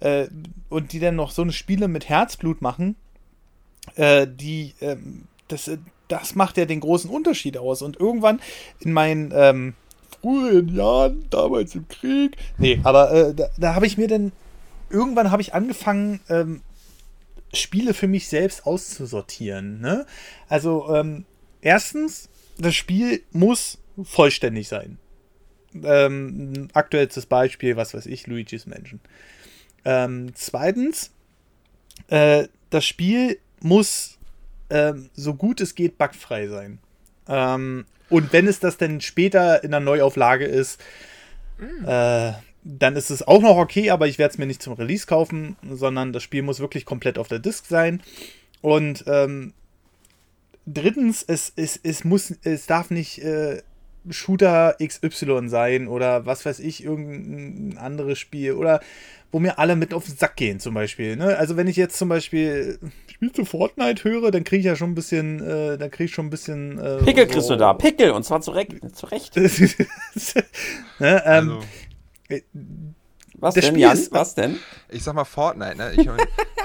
äh, 0.00 0.26
und 0.68 0.92
die 0.92 1.00
dann 1.00 1.16
noch 1.16 1.30
so 1.30 1.42
eine 1.42 1.52
Spiele 1.52 1.88
mit 1.88 2.08
Herzblut 2.08 2.62
machen, 2.62 2.96
äh, 3.94 4.26
die 4.26 4.74
ähm, 4.80 5.28
das, 5.48 5.70
das 6.08 6.34
macht 6.34 6.56
ja 6.56 6.64
den 6.64 6.80
großen 6.80 7.10
Unterschied 7.10 7.56
aus. 7.56 7.82
Und 7.82 7.98
irgendwann 8.00 8.40
in 8.80 8.92
meinen 8.92 9.32
ähm, 9.34 9.74
früheren 10.20 10.74
Jahren, 10.74 11.26
damals 11.30 11.74
im 11.74 11.86
Krieg, 11.88 12.36
nee, 12.58 12.80
aber 12.82 13.12
äh, 13.12 13.34
da, 13.34 13.48
da 13.56 13.74
habe 13.74 13.86
ich 13.86 13.98
mir 13.98 14.08
dann 14.08 14.32
irgendwann 14.90 15.30
habe 15.30 15.42
ich 15.42 15.54
angefangen 15.54 16.20
ähm, 16.28 16.62
Spiele 17.52 17.94
für 17.94 18.08
mich 18.08 18.28
selbst 18.28 18.66
auszusortieren. 18.66 19.80
Ne? 19.80 20.06
Also 20.48 20.92
ähm, 20.94 21.24
erstens 21.60 22.28
das 22.58 22.74
Spiel 22.74 23.22
muss 23.32 23.78
vollständig 24.02 24.68
sein. 24.68 24.98
Ähm, 25.82 26.68
aktuelles 26.72 27.26
Beispiel, 27.26 27.76
was 27.76 27.94
weiß 27.94 28.06
ich, 28.06 28.26
Luigi's 28.26 28.66
Mansion. 28.66 29.00
Ähm, 29.84 30.32
zweitens, 30.34 31.10
äh, 32.08 32.48
das 32.70 32.84
Spiel 32.84 33.38
muss 33.60 34.18
ähm, 34.70 35.10
so 35.14 35.34
gut 35.34 35.60
es 35.60 35.74
geht 35.74 35.98
bugfrei 35.98 36.48
sein. 36.48 36.78
Ähm, 37.28 37.86
und 38.10 38.32
wenn 38.32 38.46
es 38.46 38.60
das 38.60 38.76
dann 38.76 39.00
später 39.00 39.64
in 39.64 39.70
der 39.70 39.80
Neuauflage 39.80 40.44
ist, 40.44 40.80
mm. 41.58 41.86
äh, 41.86 42.32
dann 42.64 42.96
ist 42.96 43.10
es 43.10 43.26
auch 43.26 43.42
noch 43.42 43.56
okay, 43.56 43.90
aber 43.90 44.06
ich 44.06 44.18
werde 44.18 44.32
es 44.32 44.38
mir 44.38 44.46
nicht 44.46 44.62
zum 44.62 44.74
Release 44.74 45.06
kaufen, 45.06 45.56
sondern 45.70 46.12
das 46.12 46.22
Spiel 46.22 46.42
muss 46.42 46.60
wirklich 46.60 46.84
komplett 46.84 47.18
auf 47.18 47.28
der 47.28 47.38
Disk 47.38 47.66
sein. 47.66 48.02
Und 48.62 49.04
ähm, 49.06 49.52
drittens, 50.66 51.22
es, 51.26 51.52
es, 51.56 51.78
es 51.82 52.04
muss, 52.04 52.34
es 52.42 52.66
darf 52.66 52.90
nicht 52.90 53.22
äh, 53.22 53.62
Shooter 54.10 54.76
XY 54.82 55.48
sein 55.48 55.88
oder 55.88 56.26
was 56.26 56.44
weiß 56.44 56.60
ich, 56.60 56.84
irgendein 56.84 57.78
anderes 57.78 58.18
Spiel 58.18 58.52
oder 58.52 58.80
wo 59.32 59.40
mir 59.40 59.58
alle 59.58 59.74
mit 59.74 59.92
auf 59.92 60.04
den 60.04 60.16
Sack 60.16 60.36
gehen 60.36 60.60
zum 60.60 60.74
Beispiel. 60.74 61.16
Ne? 61.16 61.36
Also 61.36 61.56
wenn 61.56 61.66
ich 61.66 61.76
jetzt 61.76 61.96
zum 61.96 62.08
Beispiel 62.08 62.78
spielst 63.10 63.38
du 63.38 63.44
Fortnite 63.44 64.04
höre, 64.04 64.30
dann 64.30 64.44
kriege 64.44 64.60
ich 64.60 64.66
ja 64.66 64.76
schon 64.76 64.90
ein 64.90 64.94
bisschen, 64.94 65.40
äh, 65.40 65.78
dann 65.78 65.90
kriege 65.90 66.04
ich 66.04 66.14
schon 66.14 66.26
ein 66.26 66.30
bisschen. 66.30 66.78
Äh, 66.78 66.98
Pickel 66.98 67.26
kriegst 67.26 67.50
du 67.50 67.56
da, 67.56 67.74
Pickel 67.74 68.10
und 68.10 68.24
zwar 68.24 68.40
zurecht. 68.42 68.72
zurecht. 68.94 69.36
ne, 69.36 69.52
ähm, 71.00 71.22
also. 71.26 71.60
Äh, 72.28 72.42
was 73.36 73.54
denn, 73.54 73.76
Jan? 73.76 73.94
Ist, 73.94 74.12
was 74.12 74.34
denn? 74.34 74.58
Ich 74.88 75.02
sag 75.02 75.14
mal 75.14 75.24
Fortnite, 75.24 75.76
ne? 75.76 75.92
Ich, 75.96 76.08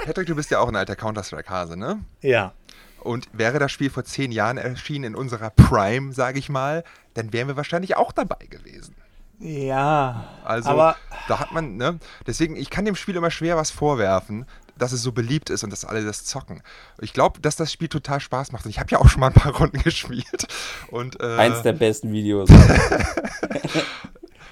Patrick, 0.04 0.28
du 0.28 0.36
bist 0.36 0.50
ja 0.50 0.60
auch 0.60 0.68
ein 0.68 0.76
alter 0.76 0.96
Counter-Strike-Hase, 0.96 1.76
ne? 1.76 2.04
Ja. 2.22 2.54
Und 3.00 3.28
wäre 3.32 3.58
das 3.58 3.72
Spiel 3.72 3.90
vor 3.90 4.04
zehn 4.04 4.32
Jahren 4.32 4.58
erschienen 4.58 5.04
in 5.04 5.14
unserer 5.14 5.50
Prime, 5.50 6.12
sage 6.12 6.38
ich 6.38 6.48
mal, 6.48 6.84
dann 7.14 7.32
wären 7.32 7.48
wir 7.48 7.56
wahrscheinlich 7.56 7.96
auch 7.96 8.12
dabei 8.12 8.46
gewesen. 8.48 8.94
Ja. 9.38 10.28
Also, 10.44 10.68
aber 10.68 10.96
da 11.26 11.40
hat 11.40 11.52
man, 11.52 11.76
ne? 11.76 11.98
Deswegen, 12.26 12.56
ich 12.56 12.68
kann 12.68 12.84
dem 12.84 12.94
Spiel 12.94 13.16
immer 13.16 13.30
schwer 13.30 13.56
was 13.56 13.70
vorwerfen, 13.70 14.44
dass 14.76 14.92
es 14.92 15.02
so 15.02 15.12
beliebt 15.12 15.50
ist 15.50 15.64
und 15.64 15.70
dass 15.70 15.84
alle 15.84 16.04
das 16.04 16.24
zocken. 16.24 16.62
Ich 17.00 17.12
glaube, 17.12 17.40
dass 17.40 17.56
das 17.56 17.72
Spiel 17.72 17.88
total 17.88 18.20
Spaß 18.20 18.52
macht. 18.52 18.64
Und 18.64 18.70
ich 18.70 18.78
habe 18.78 18.90
ja 18.90 18.98
auch 18.98 19.08
schon 19.08 19.20
mal 19.20 19.28
ein 19.28 19.34
paar 19.34 19.56
Runden 19.58 19.82
gespielt. 19.82 20.46
Und, 20.88 21.20
äh, 21.20 21.36
Eins 21.36 21.62
der 21.62 21.72
besten 21.72 22.12
Videos. 22.12 22.50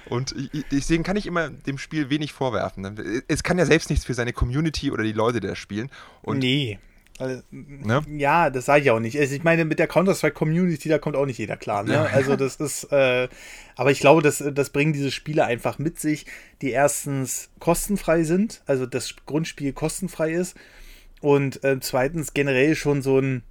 Und 0.09 0.35
deswegen 0.73 1.03
kann 1.03 1.17
ich 1.17 1.27
immer 1.27 1.51
dem 1.51 1.77
Spiel 1.77 2.09
wenig 2.09 2.33
vorwerfen. 2.33 3.23
Es 3.29 3.43
kann 3.43 3.59
ja 3.59 3.67
selbst 3.67 3.91
nichts 3.91 4.07
für 4.07 4.15
seine 4.15 4.33
Community 4.33 4.91
oder 4.91 5.03
die 5.03 5.13
Leute, 5.13 5.41
die 5.41 5.49
das 5.49 5.59
spielen. 5.59 5.91
Und 6.23 6.39
nee. 6.39 6.79
Also, 7.19 7.43
ne? 7.51 8.03
Ja, 8.17 8.49
das 8.51 8.67
sage 8.67 8.85
ich 8.85 8.91
auch 8.91 9.01
nicht. 9.01 9.19
Also 9.19 9.35
ich 9.35 9.43
meine, 9.43 9.65
mit 9.65 9.79
der 9.79 9.89
Counter-Strike-Community, 9.89 10.89
da 10.89 10.99
kommt 10.99 11.17
auch 11.17 11.27
nicht 11.27 11.39
jeder 11.39 11.57
klar. 11.57 11.83
Ne? 11.83 11.95
Ja. 11.95 12.05
Also 12.05 12.37
das 12.37 12.57
ist, 12.57 12.85
äh, 12.93 13.29
aber 13.77 13.91
ich 13.91 14.01
glaube, 14.01 14.23
das, 14.23 14.43
das 14.53 14.71
bringen 14.71 14.93
diese 14.93 15.11
Spiele 15.11 15.45
einfach 15.45 15.79
mit 15.79 15.99
sich, 15.99 16.27
die 16.63 16.71
erstens 16.71 17.51
kostenfrei 17.59 18.23
sind, 18.23 18.63
also 18.67 18.87
das 18.87 19.17
Grundspiel 19.27 19.73
kostenfrei 19.73 20.33
ist 20.33 20.57
und 21.21 21.65
äh, 21.65 21.81
zweitens 21.81 22.35
generell 22.35 22.77
schon 22.77 23.03
so 23.03 23.19
ein, 23.19 23.43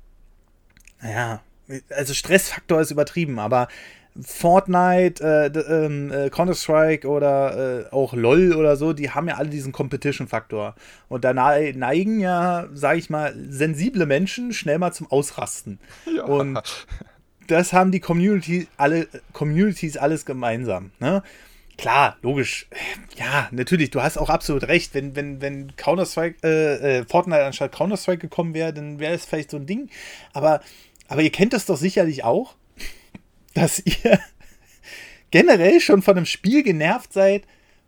naja, 1.01 1.41
also 1.89 2.13
Stressfaktor 2.13 2.79
ist 2.79 2.91
übertrieben, 2.91 3.39
aber 3.39 3.67
Fortnite, 4.21 5.23
äh, 5.23 5.59
ähm, 5.59 6.11
äh, 6.11 6.29
Counter-Strike 6.29 7.07
oder 7.07 7.87
äh, 7.87 7.93
auch 7.93 8.13
LOL 8.13 8.53
oder 8.53 8.75
so, 8.75 8.93
die 8.93 9.11
haben 9.11 9.27
ja 9.27 9.35
alle 9.35 9.49
diesen 9.49 9.71
Competition-Faktor. 9.71 10.75
Und 11.09 11.23
da 11.23 11.33
neigen 11.33 12.19
ja, 12.19 12.67
sage 12.73 12.99
ich 12.99 13.09
mal, 13.09 13.33
sensible 13.49 14.05
Menschen 14.05 14.53
schnell 14.53 14.79
mal 14.79 14.91
zum 14.91 15.09
Ausrasten. 15.11 15.79
Ja. 16.17 16.23
Und 16.23 16.59
das 17.47 17.73
haben 17.73 17.91
die 17.91 17.99
Community, 17.99 18.67
alle, 18.77 19.07
Communities 19.33 19.97
alles 19.97 20.25
gemeinsam. 20.25 20.91
Ne? 20.99 21.21
Klar, 21.77 22.17
logisch. 22.23 22.67
Ja, 23.15 23.49
natürlich, 23.51 23.91
du 23.91 24.01
hast 24.01 24.17
auch 24.17 24.29
absolut 24.29 24.67
recht. 24.67 24.95
Wenn, 24.95 25.15
wenn, 25.15 25.41
wenn 25.41 25.75
Counter-Strike, 25.75 26.37
äh, 26.43 26.99
äh, 26.99 27.05
Fortnite 27.05 27.45
anstatt 27.45 27.71
Counter-Strike 27.71 28.19
gekommen 28.19 28.55
wäre, 28.55 28.73
dann 28.73 28.99
wäre 28.99 29.13
es 29.13 29.25
vielleicht 29.25 29.51
so 29.51 29.57
ein 29.57 29.67
Ding. 29.67 29.89
Aber, 30.33 30.61
aber 31.07 31.21
ihr 31.21 31.31
kennt 31.31 31.53
das 31.53 31.65
doch 31.65 31.77
sicherlich 31.77 32.23
auch 32.23 32.55
dass 33.57 33.79
ihr 33.79 34.19
generell 35.31 35.79
schon 35.81 36.01
von 36.01 36.17
einem 36.17 36.25
Spiel 36.25 36.63
genervt 36.63 37.11
seid, 37.13 37.43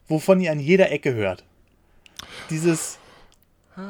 wovon 0.08 0.42
ihr 0.42 0.52
an 0.52 0.60
jeder 0.60 0.92
Ecke 0.92 1.14
hört. 1.14 1.44
Dieses, 2.50 2.98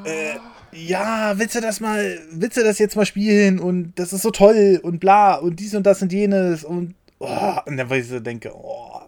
äh, 0.05 0.35
ja, 0.71 1.39
willst 1.39 1.55
du 1.55 1.61
das 1.61 1.79
mal, 1.79 2.19
willst 2.31 2.57
du 2.57 2.63
das 2.63 2.77
jetzt 2.79 2.95
mal 2.95 3.05
spielen 3.05 3.59
und 3.59 3.93
das 3.95 4.13
ist 4.13 4.21
so 4.21 4.31
toll 4.31 4.79
und 4.83 4.99
bla 4.99 5.35
und 5.35 5.59
dies 5.59 5.73
und 5.73 5.83
das 5.83 6.01
und 6.01 6.11
jenes 6.11 6.63
und, 6.63 6.95
oh, 7.19 7.57
und 7.65 7.77
dann 7.77 7.89
weil 7.89 8.01
ich 8.01 8.07
so 8.07 8.19
denke, 8.19 8.51
oh, 8.53 9.01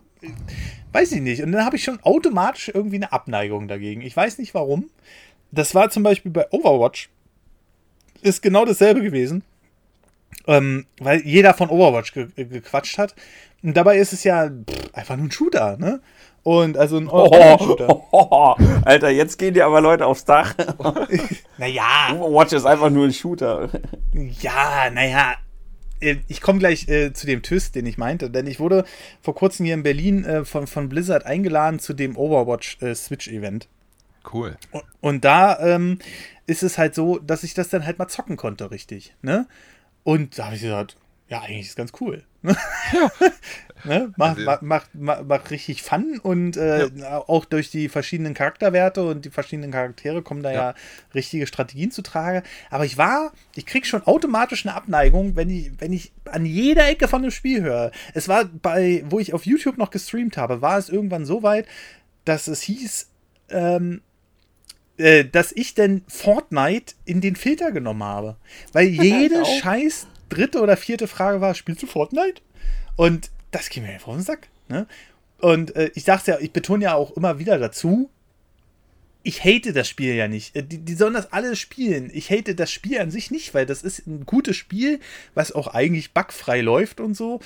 weiß 0.94 1.12
ich 1.12 1.22
nicht. 1.22 1.44
Und 1.44 1.52
dann 1.52 1.66
habe 1.66 1.76
ich 1.76 1.84
schon 1.84 2.02
automatisch 2.04 2.72
irgendwie 2.74 2.96
eine 2.96 3.12
Abneigung 3.12 3.68
dagegen. 3.68 4.02
Ich 4.02 4.16
weiß 4.16 4.38
nicht 4.38 4.54
warum. 4.54 4.90
Das 5.52 5.76
war 5.76 5.90
zum 5.90 6.04
Beispiel 6.04 6.32
bei 6.32 6.48
Overwatch. 6.52 7.10
Ist 8.22 8.42
genau 8.42 8.66
dasselbe 8.66 9.02
gewesen. 9.02 9.44
Ähm, 10.48 10.86
weil 11.00 11.22
jeder 11.22 11.54
von 11.54 11.70
Overwatch 11.70 12.14
ge 12.14 12.28
gequatscht 12.36 12.98
hat. 12.98 13.16
Und 13.64 13.78
dabei 13.78 13.98
ist 13.98 14.14
es 14.14 14.24
ja 14.24 14.50
pff, 14.50 14.94
einfach 14.94 15.16
nur 15.16 15.28
ein 15.28 15.32
Shooter, 15.32 15.78
ne? 15.78 16.02
Und 16.44 16.78
also 16.78 16.98
ein 16.98 17.08
Shooter. 17.08 17.90
Oh, 17.90 18.08
oh, 18.12 18.28
oh, 18.32 18.56
Alter, 18.84 19.10
jetzt 19.10 19.38
gehen 19.38 19.54
dir 19.54 19.66
aber 19.66 19.80
Leute 19.80 20.08
aufs 20.08 20.26
Dach. 20.26 20.56
naja. 21.58 22.16
Overwatch 22.16 22.54
ist 22.54 22.66
einfach 22.66 22.90
nur 22.90 23.06
ein 23.06 23.14
Shooter. 23.14 23.70
Ja, 24.14 24.90
naja. 24.92 25.36
Äh, 26.00 26.18
ich 26.28 26.42
komme 26.42 26.58
gleich 26.58 26.88
äh, 26.90 27.14
zu 27.14 27.28
dem 27.28 27.44
Twist, 27.44 27.76
den 27.76 27.86
ich 27.86 28.00
meinte, 28.00 28.32
denn 28.32 28.48
ich 28.48 28.60
wurde 28.60 28.86
vor 29.22 29.36
kurzem 29.36 29.66
hier 29.66 29.76
in 29.76 29.84
Berlin 29.84 30.26
äh, 30.26 30.44
von, 30.44 30.66
von 30.66 30.90
Blizzard 30.90 31.26
eingeladen 31.26 31.80
zu 31.80 31.94
dem 31.94 32.18
Overwatch 32.18 32.82
äh, 32.82 32.96
Switch-Event. 32.96 33.68
Cool. 34.32 34.58
Und, 34.72 34.84
und 35.00 35.26
da 35.26 35.60
ähm, 35.60 36.00
ist 36.48 36.64
es 36.64 36.78
halt 36.78 36.96
so, 36.96 37.20
dass 37.20 37.44
ich 37.44 37.54
das 37.54 37.70
dann 37.70 37.86
halt 37.86 38.00
mal 38.00 38.08
zocken 38.08 38.38
konnte, 38.38 38.72
richtig. 38.72 39.16
Ne? 39.22 39.48
Und 40.04 40.38
da 40.38 40.46
habe 40.46 40.56
ich 40.56 40.62
gesagt, 40.62 40.98
ja, 41.28 41.42
eigentlich 41.42 41.68
ist 41.68 41.76
ganz 41.76 41.92
cool. 42.02 42.24
Ja. 42.94 43.10
ne? 43.84 44.14
macht, 44.18 44.38
Also- 44.38 44.46
macht, 44.46 44.62
macht, 44.62 44.96
macht, 44.96 45.26
macht 45.28 45.52
richtig 45.52 45.82
Fun 45.82 46.20
und 46.22 46.58
äh, 46.58 46.90
auch 47.06 47.46
durch 47.46 47.72
die 47.72 47.88
verschiedenen 47.90 48.34
Charakterwerte 48.34 49.04
und 49.04 49.26
die 49.26 49.30
verschiedenen 49.30 49.72
Charaktere 49.72 50.22
kommen 50.22 50.44
da 50.44 50.52
ja. 50.52 50.58
Ja. 50.70 50.76
richtige 51.16 51.48
Strategien 51.48 51.90
zu 51.92 52.02
Trage. 52.04 52.44
Aber 52.70 52.86
ich 52.86 52.98
war, 52.98 53.32
ich 53.56 53.66
krieg 53.66 53.86
schon 53.88 54.04
automatisch 54.06 54.66
eine 54.66 54.76
Abneigung, 54.76 55.36
wenn 55.36 55.50
ich, 55.50 55.72
wenn 55.80 55.94
ich 55.94 56.12
an 56.26 56.46
jeder 56.46 56.88
Ecke 56.90 57.08
von 57.08 57.22
dem 57.22 57.32
Spiel 57.32 57.62
höre. 57.64 57.92
Es 58.14 58.28
war 58.28 58.46
bei, 58.46 59.04
wo 59.08 59.20
ich 59.20 59.34
auf 59.34 59.46
YouTube 59.46 59.78
noch 59.78 59.90
gestreamt 59.92 60.38
habe, 60.38 60.62
war 60.62 60.78
es 60.78 60.90
irgendwann 60.90 61.26
so 61.26 61.42
weit, 61.44 61.66
dass 62.26 62.48
es 62.48 62.62
hieß, 62.62 63.10
ähm, 63.50 64.02
äh, 65.02 65.26
dass 65.26 65.52
ich 65.52 65.74
denn 65.74 66.04
Fortnite 66.08 66.94
in 67.06 67.22
den 67.22 67.36
Filter 67.36 67.72
genommen 67.72 68.04
habe. 68.04 68.38
Weil 68.72 68.88
jede 68.88 69.44
scheiß 69.46 70.08
dritte 70.30 70.62
oder 70.62 70.78
vierte 70.78 71.08
Frage 71.08 71.42
war, 71.42 71.56
spielst 71.56 71.84
du 71.84 71.88
Fortnite? 71.88 72.42
Und 72.96 73.32
das 73.52 73.70
ging 73.70 73.84
mir 73.84 73.96
auf 73.96 74.06
den 74.06 74.22
Sack. 74.22 74.48
Ne? 74.70 74.88
Und 75.40 75.76
äh, 75.76 75.92
ich 75.96 76.04
sag's 76.04 76.28
ja, 76.28 76.38
ich 76.40 76.52
betone 76.52 76.84
ja 76.84 76.94
auch 76.94 77.12
immer 77.18 77.40
wieder 77.40 77.58
dazu, 77.58 78.10
ich 79.24 79.44
hate 79.44 79.74
das 79.74 79.88
Spiel 79.88 80.16
ja 80.16 80.28
nicht. 80.28 80.56
Äh, 80.56 80.64
Die, 80.64 80.78
die 80.80 80.94
sollen 80.96 81.14
das 81.14 81.32
alle 81.34 81.56
spielen. 81.56 82.10
Ich 82.14 82.30
hate 82.32 82.56
das 82.56 82.72
Spiel 82.72 83.00
an 83.00 83.12
sich 83.12 83.30
nicht, 83.32 83.54
weil 83.54 83.66
das 83.66 83.84
ist 83.84 84.08
ein 84.08 84.26
gutes 84.26 84.56
Spiel, 84.56 85.00
was 85.34 85.52
auch 85.52 85.68
eigentlich 85.68 86.14
bugfrei 86.14 86.62
läuft 86.62 87.00
und 87.00 87.16
so. 87.16 87.40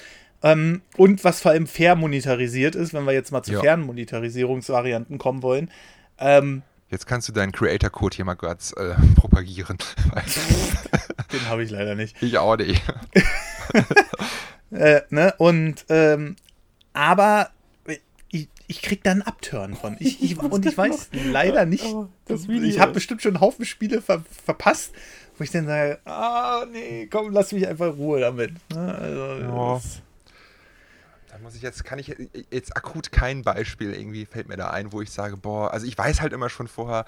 Ähm, 0.44 0.82
und 0.96 1.24
was 1.24 1.42
vor 1.42 1.52
allem 1.52 1.68
fair 1.68 1.96
monetarisiert 1.96 2.76
ist, 2.76 2.94
wenn 2.94 3.06
wir 3.06 3.14
jetzt 3.14 3.32
mal 3.32 3.44
zu 3.44 3.54
Ja. 3.54 3.62
Fernmonetarisierungsvarianten 3.62 5.18
kommen 5.18 5.42
wollen. 5.42 5.72
Ähm, 6.20 6.62
Jetzt 6.90 7.08
kannst 7.08 7.28
du 7.28 7.34
deinen 7.34 7.52
Creator-Code 7.52 8.16
hier 8.16 8.26
mal 8.26 8.36
kurz 8.36 8.72
äh, 8.74 8.94
propagieren. 9.16 9.78
den 11.34 11.50
habe 11.50 11.64
ich 11.64 11.72
leider 11.72 11.96
nicht. 11.96 12.22
ich 12.22 12.38
auch 12.38 12.58
nicht. 12.58 12.82
Äh, 14.72 15.02
ne? 15.10 15.34
Und 15.38 15.86
ähm, 15.90 16.36
aber 16.92 17.52
ich, 18.30 18.50
ich 18.68 18.82
krieg 18.82 19.04
da 19.04 19.12
einen 19.12 19.22
Upturn 19.22 19.76
von. 19.76 19.96
Ich, 20.00 20.22
ich, 20.22 20.38
und 20.38 20.66
ich 20.66 20.78
weiß 20.78 21.10
leider 21.32 21.66
nicht. 21.66 21.86
Oh, 21.86 22.10
das 22.26 22.48
Video. 22.50 22.68
Ich 22.68 22.80
habe 22.80 22.92
bestimmt 22.94 23.22
schon 23.22 23.36
einen 23.36 23.42
Haufen 23.42 23.64
Spiele 23.64 24.02
ver 24.02 24.24
verpasst, 24.46 24.92
wo 25.38 25.44
ich 25.44 25.52
dann 25.52 25.68
sage, 25.68 26.00
ah 26.06 26.66
nee, 26.70 27.08
komm, 27.08 27.32
lass 27.32 27.52
mich 27.54 27.68
einfach 27.68 27.86
in 27.88 27.94
Ruhe 27.94 28.20
damit. 28.20 28.54
Ne? 28.74 28.96
Also, 28.96 29.20
Ja. 29.44 29.74
das- 29.76 30.02
Da 31.36 31.42
muss 31.42 31.54
ich 31.54 31.62
jetzt, 31.62 31.84
kann 31.84 32.00
ich 32.00 32.16
jetzt 32.50 32.78
akut 32.78 33.12
kein 33.12 33.42
Beispiel 33.42 33.94
irgendwie 33.94 34.26
fällt 34.26 34.48
mir 34.48 34.56
da 34.56 34.70
ein, 34.70 34.94
wo 34.94 35.02
ich 35.02 35.12
sage, 35.12 35.36
boah, 35.36 35.74
also 35.74 35.86
ich 35.86 35.98
weiß 35.98 36.22
halt 36.22 36.32
immer 36.32 36.48
schon 36.48 36.70
vorher, 36.70 37.04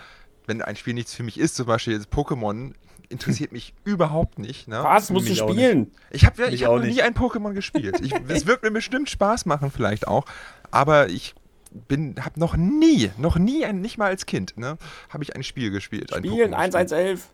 wenn 0.48 0.62
ein 0.62 0.76
Spiel 0.76 0.96
nichts 0.96 1.14
für 1.14 1.24
mich 1.24 1.40
ist, 1.40 1.56
zum 1.56 1.66
Beispiel 1.66 1.94
jetzt 1.94 2.10
Pokémon, 2.10 2.74
interessiert 3.08 3.54
mich 3.54 3.74
überhaupt 3.86 4.38
nicht. 4.38 4.68
Ne? 4.68 4.84
Was 4.84 5.12
musst 5.12 5.28
du 5.28 5.32
Mich 5.32 5.42
auch 5.42 5.50
spielen? 5.50 5.94
Ich 6.12 6.26
habe 6.26 6.42
ja, 6.42 6.50
ich 6.50 6.66
hab 6.66 6.76
noch 6.76 6.84
nie 6.84 7.02
ein 7.02 7.14
Pokémon 7.14 7.54
gespielt. 7.54 8.02
Ich, 8.02 8.14
es 8.28 8.46
wird 8.46 8.64
mir 8.64 8.72
bestimmt 8.72 9.10
Spaß 9.10 9.46
machen, 9.46 9.72
vielleicht 9.72 10.10
auch. 10.10 10.26
Aber 10.72 11.08
ich 11.08 11.34
bin, 11.88 12.16
habe 12.20 12.38
noch 12.38 12.58
nie, 12.58 13.12
noch 13.18 13.38
nie, 13.38 13.64
ein, 13.64 13.80
nicht 13.80 13.98
mal 13.98 14.08
als 14.08 14.26
Kind, 14.26 14.58
ne, 14.58 14.78
habe 15.08 15.24
ich 15.24 15.38
ein 15.38 15.44
Spiel 15.44 15.72
gespielt. 15.72 16.12
Ein 16.12 16.26
Spielen 16.26 16.54
Pokémon-Spiel. 16.54 16.76
1111. 16.76 17.30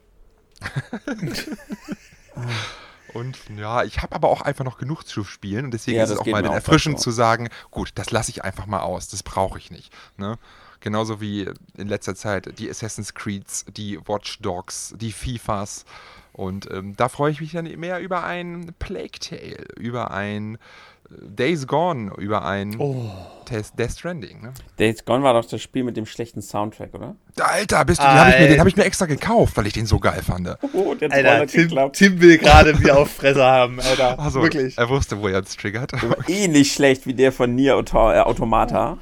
Und 3.13 3.37
ja, 3.57 3.83
ich 3.83 4.01
habe 4.01 4.15
aber 4.15 4.29
auch 4.29 4.41
einfach 4.41 4.65
noch 4.65 4.77
genug 4.77 5.03
zu 5.03 5.23
spielen 5.23 5.65
und 5.65 5.71
deswegen 5.71 5.97
Ja, 5.97 6.03
ist 6.03 6.09
es 6.09 6.17
auch 6.17 6.25
mal 6.25 6.45
auch 6.47 6.53
erfrischend 6.53 6.99
zu 6.99 7.11
sagen, 7.11 7.49
gut, 7.71 7.91
das 7.95 8.11
lasse 8.11 8.31
ich 8.31 8.43
einfach 8.43 8.65
mal 8.65 8.79
aus, 8.79 9.07
das 9.07 9.23
brauche 9.23 9.57
ich 9.57 9.71
nicht. 9.71 9.93
Ne? 10.17 10.37
Genauso 10.79 11.21
wie 11.21 11.49
in 11.77 11.87
letzter 11.87 12.15
Zeit 12.15 12.59
die 12.59 12.69
Assassin's 12.69 13.13
Creeds, 13.13 13.65
die 13.75 13.99
Watch 14.05 14.39
Dogs, 14.39 14.93
die 14.97 15.11
FIFAs. 15.11 15.85
Und 16.33 16.69
ähm, 16.71 16.95
da 16.97 17.09
freue 17.09 17.31
ich 17.31 17.39
mich 17.39 17.51
dann 17.51 17.65
mehr 17.79 17.99
über 17.99 18.23
ein 18.23 18.73
Plague 18.79 19.19
Tale, 19.19 19.67
über 19.77 20.11
ein 20.11 20.57
Days 21.21 21.67
Gone, 21.67 22.11
über 22.17 22.45
ein 22.45 22.75
Oh. 22.79 23.09
Death 23.49 23.77
Death 23.77 23.91
Stranding. 23.91 24.41
Ne? 24.41 24.53
Days 24.79 25.03
Gone 25.05 25.21
war 25.23 25.33
doch 25.33 25.45
das 25.47 25.61
Spiel 25.61 25.83
mit 25.83 25.97
dem 25.97 26.05
schlechten 26.05 26.41
Soundtrack, 26.41 26.93
oder? 26.93 27.15
Alter, 27.39 27.83
bist 27.85 27.99
du, 27.99 28.05
den 28.05 28.11
habe 28.13 28.29
ich, 28.31 28.39
mir- 28.39 28.47
den 28.47 28.59
hab 28.59 28.67
ich 28.67 28.75
mir 28.77 28.85
extra 28.85 29.05
gekauft, 29.05 29.57
weil 29.57 29.67
ich 29.67 29.73
den 29.73 29.85
so 29.85 29.99
geil 29.99 30.21
fand. 30.23 30.47
Oh, 30.73 30.95
der 30.95 31.11
Alter, 31.11 31.45
Tim, 31.47 31.63
geklappt. 31.67 31.95
Tim 31.97 32.21
will 32.21 32.37
gerade 32.37 32.79
wieder 32.79 32.97
auf 32.99 33.11
Fresse 33.11 33.43
haben, 33.43 33.79
Alter. 33.79 34.17
Also, 34.19 34.41
Wirklich. 34.41 34.77
er 34.77 34.89
wusste, 34.89 35.19
wo 35.21 35.27
er 35.27 35.39
uns 35.39 35.55
triggert. 35.57 35.91
Ähnlich 36.27 36.71
schlecht 36.73 37.05
wie 37.05 37.13
der 37.13 37.31
von 37.31 37.53
Nier 37.53 37.75
Auto 37.75 37.97
äh, 38.11 38.19
Automata. 38.21 38.97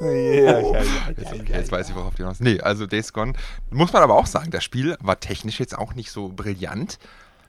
Jetzt, 0.00 1.48
jetzt 1.48 1.72
weiß 1.72 1.88
ich, 1.88 1.94
worauf 1.96 2.14
du 2.14 2.18
hinaus. 2.24 2.40
Nee, 2.40 2.60
also 2.60 2.86
Days 2.86 3.12
Gone, 3.12 3.32
muss 3.70 3.92
man 3.92 4.02
aber 4.02 4.14
auch 4.16 4.26
sagen, 4.26 4.50
das 4.50 4.64
Spiel 4.64 4.96
war 5.00 5.18
technisch 5.20 5.60
jetzt 5.60 5.76
auch 5.76 5.94
nicht 5.94 6.10
so 6.10 6.28
brillant. 6.28 6.98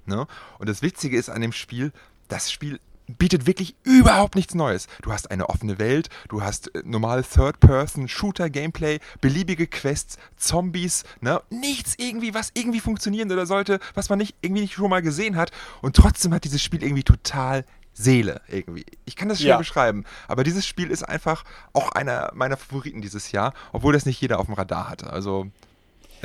Ne? 0.06 0.28
Und 0.60 0.70
das 0.70 0.82
Witzige 0.82 1.18
ist 1.18 1.30
an 1.30 1.42
dem 1.42 1.52
Spiel, 1.52 1.92
das 2.28 2.52
Spiel 2.52 2.80
bietet 3.08 3.46
wirklich 3.46 3.76
überhaupt 3.84 4.36
nichts 4.36 4.56
Neues. 4.56 4.88
Du 5.02 5.12
hast 5.12 5.30
eine 5.32 5.50
offene 5.50 5.78
Welt, 5.80 6.10
du 6.30 6.42
hast 6.42 6.74
äh, 6.76 6.82
normale 6.86 7.24
Third-Person-Shooter-Gameplay, 7.24 9.00
beliebige 9.22 9.68
Quests, 9.68 10.18
Zombies, 10.38 11.04
ne? 11.22 11.42
nichts 11.50 11.96
irgendwie, 11.98 12.34
was 12.34 12.52
irgendwie 12.54 12.80
funktionieren 12.80 13.32
oder 13.32 13.46
sollte, 13.46 13.80
was 13.94 14.10
man 14.10 14.20
nicht 14.20 14.36
irgendwie 14.42 14.62
nicht 14.62 14.74
schon 14.74 14.90
mal 14.90 15.02
gesehen 15.02 15.36
hat. 15.36 15.52
Und 15.82 15.96
trotzdem 15.96 16.34
hat 16.34 16.44
dieses 16.44 16.62
Spiel 16.62 16.84
irgendwie 16.84 17.04
total 17.04 17.66
Seele 17.94 18.42
irgendwie. 18.50 18.86
Ich 19.06 19.16
kann 19.16 19.30
das 19.30 19.40
schwer 19.40 19.52
Ja. 19.52 19.58
beschreiben, 19.58 20.04
aber 20.28 20.44
dieses 20.44 20.68
Spiel 20.68 20.92
ist 20.92 21.04
einfach 21.04 21.46
auch 21.74 21.92
einer 21.94 22.32
meiner 22.36 22.58
Favoriten 22.58 23.02
dieses 23.02 23.32
Jahr, 23.32 23.54
obwohl 23.72 23.94
das 23.94 24.06
nicht 24.06 24.20
jeder 24.20 24.40
auf 24.40 24.48
dem 24.48 24.56
Radar 24.56 24.90
hatte. 24.90 25.10
Also 25.12 25.48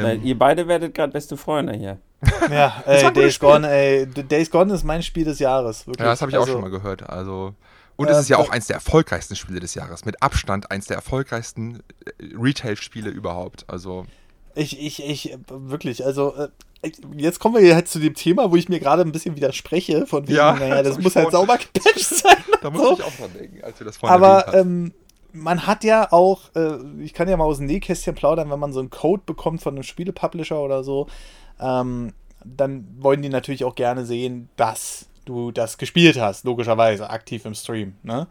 Weil 0.02 0.24
ihr 0.24 0.38
beide 0.38 0.66
werdet 0.68 0.94
gerade 0.94 1.12
beste 1.12 1.36
Freunde 1.36 1.74
hier. 1.74 1.98
Ja, 2.50 2.82
ey, 2.86 3.12
Days 3.12 3.34
Spiel. 3.34 3.48
Gone, 3.48 3.70
ey, 3.70 4.06
Days 4.06 4.50
Gone 4.50 4.72
ist 4.74 4.84
mein 4.84 5.02
Spiel 5.02 5.24
des 5.24 5.38
Jahres. 5.38 5.86
Wirklich. 5.86 6.04
Ja, 6.04 6.10
das 6.10 6.20
habe 6.20 6.30
ich 6.30 6.36
auch 6.36 6.42
Also, 6.42 6.52
schon 6.52 6.60
mal 6.62 6.70
gehört. 6.70 7.08
Also 7.08 7.54
und 7.96 8.08
Äh, 8.08 8.12
es 8.12 8.18
ist 8.20 8.28
ja 8.28 8.38
auch 8.38 8.50
eins 8.50 8.66
der 8.66 8.76
erfolgreichsten 8.76 9.36
Spiele 9.36 9.60
des 9.60 9.74
Jahres. 9.74 10.04
Mit 10.04 10.22
Abstand 10.22 10.70
eins 10.70 10.86
der 10.86 10.96
erfolgreichsten 10.96 11.82
äh, 12.04 12.10
Retail-Spiele 12.38 13.10
überhaupt. 13.10 13.64
Also 13.68 14.06
Ich, 14.54 14.78
ich, 14.80 15.02
ich, 15.04 15.32
äh, 15.32 15.38
wirklich, 15.48 16.04
also, 16.04 16.34
äh, 16.34 16.48
jetzt 17.16 17.38
kommen 17.40 17.54
wir 17.56 17.62
ja 17.62 17.74
halt 17.74 17.88
zu 17.88 17.98
dem 17.98 18.14
Thema, 18.14 18.50
wo 18.50 18.56
ich 18.56 18.68
mir 18.68 18.80
gerade 18.80 19.02
ein 19.02 19.12
bisschen 19.12 19.36
widerspreche, 19.36 20.06
von 20.06 20.24
wegen, 20.26 20.36
Ja, 20.36 20.54
naja, 20.54 20.82
das 20.82 20.98
muss 20.98 21.14
halt 21.16 21.30
sauber 21.30 21.58
gepatcht 21.74 22.04
sein. 22.04 22.36
da 22.62 22.70
muss 22.70 22.82
so. 22.82 22.94
ich 22.94 23.02
auch 23.02 23.16
dran 23.16 23.30
denken, 23.38 23.62
als 23.64 23.78
wir 23.80 23.84
das 23.86 23.96
vorhin 23.98 24.14
Aber 24.14 24.54
ähm, 24.54 24.92
man 25.32 25.66
hat 25.66 25.84
ja 25.84 26.12
auch, 26.12 26.54
äh, 26.54 26.78
ich 27.02 27.14
kann 27.14 27.28
ja 27.28 27.36
mal 27.36 27.44
aus 27.44 27.58
dem 27.58 27.66
Nähkästchen 27.66 28.14
plaudern, 28.14 28.50
wenn 28.50 28.58
man 28.58 28.72
so 28.72 28.80
einen 28.80 28.90
Code 28.90 29.22
bekommt 29.24 29.62
von 29.62 29.74
einem 29.74 29.82
Spielepublisher 29.82 30.60
oder 30.60 30.84
so, 30.84 31.06
ähm, 31.60 32.12
dann 32.44 32.86
wollen 32.98 33.22
die 33.22 33.28
natürlich 33.28 33.64
auch 33.64 33.74
gerne 33.74 34.04
sehen, 34.04 34.48
dass 34.56 35.06
du 35.24 35.52
das 35.52 35.78
gespielt 35.78 36.18
hast, 36.18 36.44
logischerweise, 36.44 37.10
aktiv 37.10 37.44
im 37.44 37.54
Stream, 37.54 37.94
ne? 38.02 38.26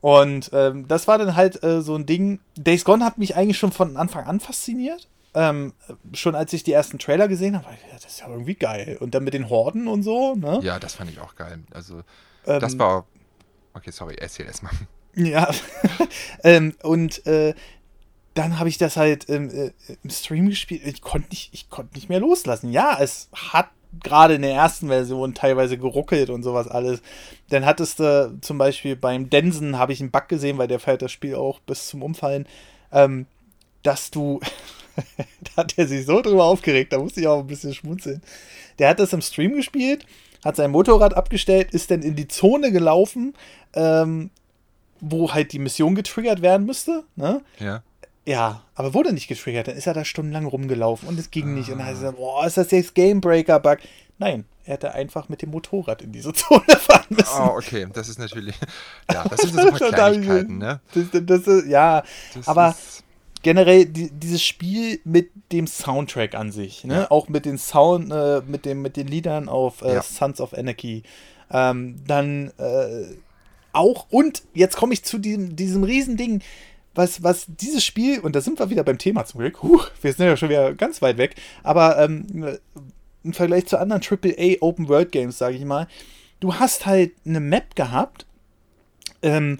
Und 0.00 0.50
ähm, 0.52 0.86
das 0.86 1.08
war 1.08 1.18
dann 1.18 1.34
halt 1.34 1.62
äh, 1.64 1.82
so 1.82 1.96
ein 1.96 2.06
Ding. 2.06 2.38
Days 2.56 2.84
Gone 2.84 3.04
hat 3.04 3.18
mich 3.18 3.34
eigentlich 3.34 3.58
schon 3.58 3.72
von 3.72 3.96
Anfang 3.96 4.26
an 4.26 4.38
fasziniert. 4.38 5.08
Ähm, 5.34 5.72
schon 6.12 6.36
als 6.36 6.52
ich 6.52 6.62
die 6.62 6.72
ersten 6.72 7.00
Trailer 7.00 7.26
gesehen 7.26 7.56
habe, 7.56 7.66
ich, 7.74 7.82
ja, 7.82 7.94
das 7.94 8.04
ist 8.04 8.20
ja 8.20 8.28
irgendwie 8.28 8.54
geil. 8.54 8.96
Und 9.00 9.14
dann 9.14 9.24
mit 9.24 9.34
den 9.34 9.48
Horden 9.48 9.88
und 9.88 10.04
so, 10.04 10.36
ne? 10.36 10.60
ja, 10.62 10.78
das 10.78 10.94
fand 10.94 11.10
ich 11.10 11.18
auch 11.18 11.34
geil. 11.34 11.58
Also 11.72 12.02
Ähm, 12.46 12.60
das 12.60 12.78
war 12.78 13.06
Okay, 13.78 13.92
sorry, 13.92 14.16
erzähl 14.18 14.46
erstmal. 14.46 14.72
Ja. 15.18 15.50
ähm, 16.44 16.74
und 16.82 17.26
äh, 17.26 17.54
dann 18.34 18.58
habe 18.58 18.68
ich 18.68 18.78
das 18.78 18.96
halt 18.96 19.28
ähm, 19.28 19.50
äh, 19.50 19.72
im 20.02 20.10
Stream 20.10 20.48
gespielt. 20.48 20.82
Ich 20.86 21.02
konnte 21.02 21.30
nicht, 21.30 21.50
ich 21.52 21.68
konnte 21.68 21.94
nicht 21.96 22.08
mehr 22.08 22.20
loslassen. 22.20 22.70
Ja, 22.70 22.96
es 23.00 23.28
hat 23.34 23.68
gerade 24.04 24.34
in 24.34 24.42
der 24.42 24.52
ersten 24.52 24.88
Version 24.88 25.34
teilweise 25.34 25.76
geruckelt 25.76 26.30
und 26.30 26.44
sowas 26.44 26.68
alles. 26.68 27.02
Dann 27.48 27.66
hattest 27.66 27.98
du 27.98 28.38
zum 28.40 28.58
Beispiel 28.58 28.94
beim 28.94 29.28
Densen 29.28 29.78
habe 29.78 29.92
ich 29.92 30.00
einen 30.00 30.12
Bug 30.12 30.28
gesehen, 30.28 30.58
weil 30.58 30.68
der 30.68 30.78
feiert 30.78 31.02
das 31.02 31.10
Spiel 31.10 31.34
auch 31.34 31.58
bis 31.60 31.88
zum 31.88 32.02
Umfallen, 32.02 32.46
ähm, 32.92 33.26
dass 33.82 34.12
du, 34.12 34.40
da 35.16 35.62
hat 35.62 35.76
er 35.76 35.88
sich 35.88 36.06
so 36.06 36.20
drüber 36.20 36.44
aufgeregt, 36.44 36.92
da 36.92 36.98
musste 36.98 37.20
ich 37.20 37.26
auch 37.26 37.40
ein 37.40 37.46
bisschen 37.46 37.74
schmunzeln. 37.74 38.22
Der 38.78 38.90
hat 38.90 39.00
das 39.00 39.12
im 39.12 39.22
Stream 39.22 39.54
gespielt, 39.54 40.06
hat 40.44 40.54
sein 40.54 40.70
Motorrad 40.70 41.14
abgestellt, 41.14 41.72
ist 41.72 41.90
dann 41.90 42.02
in 42.02 42.14
die 42.14 42.28
Zone 42.28 42.70
gelaufen, 42.70 43.34
ähm, 43.74 44.30
wo 45.00 45.32
halt 45.32 45.52
die 45.52 45.58
Mission 45.58 45.94
getriggert 45.94 46.42
werden 46.42 46.66
müsste, 46.66 47.04
ne? 47.16 47.42
Ja. 47.58 47.82
Ja, 48.26 48.62
aber 48.74 48.92
wurde 48.92 49.14
nicht 49.14 49.26
getriggert. 49.28 49.68
Dann 49.68 49.76
ist 49.76 49.86
er 49.86 49.94
da 49.94 50.04
stundenlang 50.04 50.44
rumgelaufen 50.44 51.08
und 51.08 51.18
es 51.18 51.30
ging 51.30 51.54
nicht. 51.54 51.70
Und 51.70 51.78
dann 51.78 51.86
hat 51.86 51.94
er 51.94 51.98
gesagt, 52.00 52.16
boah, 52.18 52.44
ist 52.46 52.58
das 52.58 52.70
jetzt 52.72 52.94
Gamebreaker-Bug? 52.94 53.78
Nein, 54.18 54.44
er 54.66 54.74
hätte 54.74 54.92
einfach 54.92 55.30
mit 55.30 55.40
dem 55.40 55.50
Motorrad 55.50 56.02
in 56.02 56.12
diese 56.12 56.32
Zone 56.34 56.62
fahren 56.78 57.06
müssen. 57.08 57.40
Oh, 57.40 57.52
okay, 57.56 57.86
das 57.90 58.08
ist 58.10 58.18
natürlich. 58.18 58.54
Ja, 59.10 59.24
das 59.26 59.40
sind 59.40 59.54
so 59.54 59.70
Kleinigkeiten, 59.88 60.58
ne? 60.58 60.80
Das, 60.92 61.04
das, 61.24 61.42
das, 61.42 61.66
ja, 61.68 62.02
Das 62.34 62.46
aber 62.48 62.70
ist- 62.70 63.02
generell 63.42 63.86
die, 63.86 64.10
dieses 64.10 64.42
Spiel 64.44 65.00
mit 65.04 65.30
dem 65.52 65.66
Soundtrack 65.66 66.34
an 66.34 66.52
sich, 66.52 66.84
ne? 66.84 66.94
Ja. 66.94 67.10
auch 67.10 67.28
mit 67.30 67.46
den 67.46 67.56
Sound, 67.56 68.12
äh, 68.12 68.42
mit 68.46 68.66
dem 68.66 68.82
mit 68.82 68.98
den 68.98 69.06
Liedern 69.08 69.48
auf 69.48 69.80
äh, 69.80 69.94
Ja. 69.94 70.02
Sons 70.02 70.38
of 70.42 70.52
Anarchy, 70.52 71.02
ähm, 71.50 71.96
dann 72.06 72.48
äh, 72.58 73.06
auch 73.72 74.06
und 74.10 74.42
jetzt 74.54 74.76
komme 74.76 74.92
ich 74.92 75.04
zu 75.04 75.18
diesem 75.18 75.56
diesem 75.56 75.84
Riesending, 75.84 76.42
was 76.94 77.22
was 77.22 77.46
dieses 77.48 77.84
Spiel 77.84 78.20
und 78.20 78.34
da 78.34 78.40
sind 78.40 78.58
wir 78.58 78.70
wieder 78.70 78.84
beim 78.84 78.98
Thema 78.98 79.24
zum 79.24 79.40
Glück. 79.40 79.62
Huh, 79.62 79.82
wir 80.02 80.12
sind 80.12 80.26
ja 80.26 80.36
schon 80.36 80.48
wieder 80.48 80.74
ganz 80.74 81.02
weit 81.02 81.18
weg, 81.18 81.36
aber 81.62 81.98
ähm, 81.98 82.58
im 83.24 83.32
Vergleich 83.32 83.66
zu 83.66 83.78
anderen 83.78 84.02
AAA 84.02 84.56
Open 84.60 84.88
World 84.88 85.12
Games, 85.12 85.38
sage 85.38 85.56
ich 85.56 85.64
mal, 85.64 85.86
du 86.40 86.54
hast 86.54 86.86
halt 86.86 87.12
eine 87.26 87.40
Map 87.40 87.74
gehabt. 87.74 88.26
Ähm, 89.22 89.58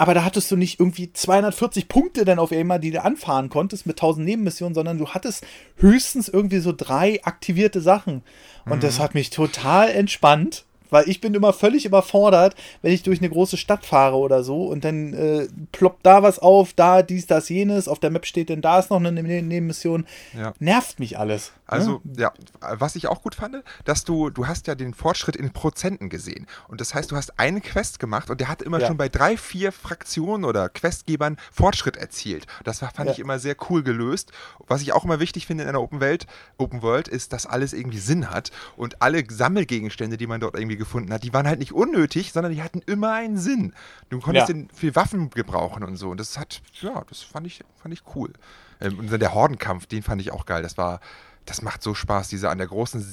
aber 0.00 0.14
da 0.14 0.24
hattest 0.24 0.48
du 0.52 0.56
nicht 0.56 0.78
irgendwie 0.78 1.12
240 1.12 1.88
Punkte 1.88 2.24
dann 2.24 2.38
auf 2.38 2.52
einmal, 2.52 2.78
die 2.78 2.92
du 2.92 3.02
anfahren 3.02 3.48
konntest 3.48 3.84
mit 3.84 3.96
1000 3.96 4.24
Nebenmissionen, 4.24 4.74
sondern 4.74 4.96
du 4.96 5.08
hattest 5.08 5.44
höchstens 5.76 6.28
irgendwie 6.28 6.60
so 6.60 6.72
drei 6.72 7.20
aktivierte 7.24 7.80
Sachen. 7.80 8.22
Und 8.64 8.84
das 8.84 9.00
hat 9.00 9.14
mich 9.14 9.30
total 9.30 9.90
entspannt, 9.90 10.64
weil 10.90 11.08
ich 11.08 11.20
bin 11.20 11.34
immer 11.34 11.52
völlig 11.52 11.84
überfordert, 11.84 12.54
wenn 12.82 12.92
ich 12.92 13.02
durch 13.02 13.18
eine 13.20 13.28
große 13.30 13.56
Stadt 13.56 13.84
fahre 13.84 14.16
oder 14.16 14.42
so 14.42 14.64
und 14.66 14.84
dann 14.84 15.12
äh, 15.14 15.48
ploppt 15.72 16.04
da 16.04 16.22
was 16.22 16.38
auf, 16.38 16.72
da 16.74 17.02
dies, 17.02 17.26
das, 17.26 17.48
jenes, 17.48 17.88
auf 17.88 17.98
der 17.98 18.10
Map 18.10 18.26
steht 18.26 18.48
denn 18.48 18.60
da 18.60 18.78
ist 18.78 18.90
noch 18.90 18.98
eine 18.98 19.12
Ne- 19.12 19.42
Nebenmission. 19.42 20.06
Ja. 20.36 20.52
Nervt 20.58 21.00
mich 21.00 21.18
alles. 21.18 21.52
Also, 21.68 22.00
ne? 22.04 22.14
ja, 22.22 22.32
was 22.60 22.96
ich 22.96 23.06
auch 23.08 23.22
gut 23.22 23.34
fand, 23.34 23.62
dass 23.84 24.04
du, 24.04 24.30
du 24.30 24.46
hast 24.46 24.66
ja 24.66 24.74
den 24.74 24.94
Fortschritt 24.94 25.36
in 25.36 25.52
Prozenten 25.52 26.08
gesehen. 26.08 26.46
Und 26.66 26.80
das 26.80 26.94
heißt, 26.94 27.10
du 27.10 27.16
hast 27.16 27.38
eine 27.38 27.60
Quest 27.60 27.98
gemacht 27.98 28.30
und 28.30 28.40
der 28.40 28.48
hat 28.48 28.62
immer 28.62 28.80
Ja. 28.80 28.86
schon 28.88 28.96
bei 28.96 29.08
drei, 29.08 29.36
vier 29.36 29.70
Fraktionen 29.70 30.44
oder 30.44 30.68
Questgebern 30.68 31.36
Fortschritt 31.52 31.96
erzielt. 31.96 32.46
Das 32.64 32.82
war, 32.82 32.90
fand 32.90 33.08
Ja. 33.08 33.12
ich 33.12 33.18
immer 33.20 33.38
sehr 33.38 33.54
cool 33.70 33.82
gelöst. 33.82 34.32
Was 34.66 34.82
ich 34.82 34.92
auch 34.92 35.04
immer 35.04 35.20
wichtig 35.20 35.46
finde 35.46 35.62
in 35.64 35.68
einer 35.68 35.80
Open 35.80 36.00
Welt, 36.00 36.26
Open 36.56 36.82
World, 36.82 37.06
ist, 37.08 37.32
dass 37.32 37.46
alles 37.46 37.72
irgendwie 37.72 37.98
Sinn 37.98 38.30
hat. 38.30 38.50
Und 38.76 39.02
alle 39.02 39.22
Sammelgegenstände, 39.28 40.16
die 40.16 40.26
man 40.26 40.40
dort 40.40 40.56
irgendwie 40.56 40.76
gefunden 40.76 41.12
hat, 41.12 41.22
die 41.22 41.32
waren 41.32 41.46
halt 41.46 41.58
nicht 41.58 41.72
unnötig, 41.72 42.32
sondern 42.32 42.52
die 42.52 42.62
hatten 42.62 42.80
immer 42.86 43.12
einen 43.12 43.36
Sinn. 43.38 43.74
Du 44.08 44.20
konntest 44.20 44.48
Ja. 44.48 44.54
den 44.54 44.68
für 44.70 44.94
Waffen 44.96 45.30
gebrauchen 45.30 45.84
und 45.84 45.96
so. 45.96 46.10
Und 46.10 46.18
das 46.20 46.38
hat, 46.38 46.62
ja, 46.80 47.04
das 47.08 47.20
fand 47.22 47.46
ich, 47.46 47.62
fand 47.82 47.92
ich 47.92 48.02
cool. 48.14 48.32
Ähm, 48.80 48.98
und 48.98 49.10
dann 49.12 49.20
der 49.20 49.34
Hordenkampf, 49.34 49.86
den 49.86 50.02
fand 50.02 50.20
ich 50.20 50.30
auch 50.32 50.46
geil. 50.46 50.62
Das 50.62 50.78
war, 50.78 51.00
das 51.48 51.62
macht 51.62 51.82
so 51.82 51.94
Spaß, 51.94 52.28
diese 52.28 52.50
an 52.50 52.58
der 52.58 52.66
großen 52.66 53.04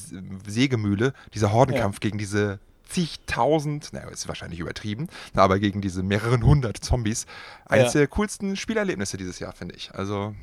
Sägemühle, 0.47 1.13
dieser 1.33 1.51
Hordenkampf 1.53 1.99
gegen 1.99 2.17
diese 2.17 2.59
zigtausend, 2.87 3.93
naja, 3.93 4.07
ist 4.09 4.27
wahrscheinlich 4.27 4.59
übertrieben, 4.59 5.07
aber 5.33 5.59
gegen 5.59 5.81
diese 5.81 6.03
mehreren 6.03 6.43
hundert 6.45 6.77
Zombies. 6.77 7.25
Eines 7.65 7.93
Ja. 7.93 8.01
der 8.01 8.07
coolsten 8.09 8.55
Spielerlebnisse 8.55 9.17
dieses 9.17 9.39
Jahr, 9.39 9.53
finde 9.53 9.75
ich. 9.75 9.93
Also, 9.93 10.35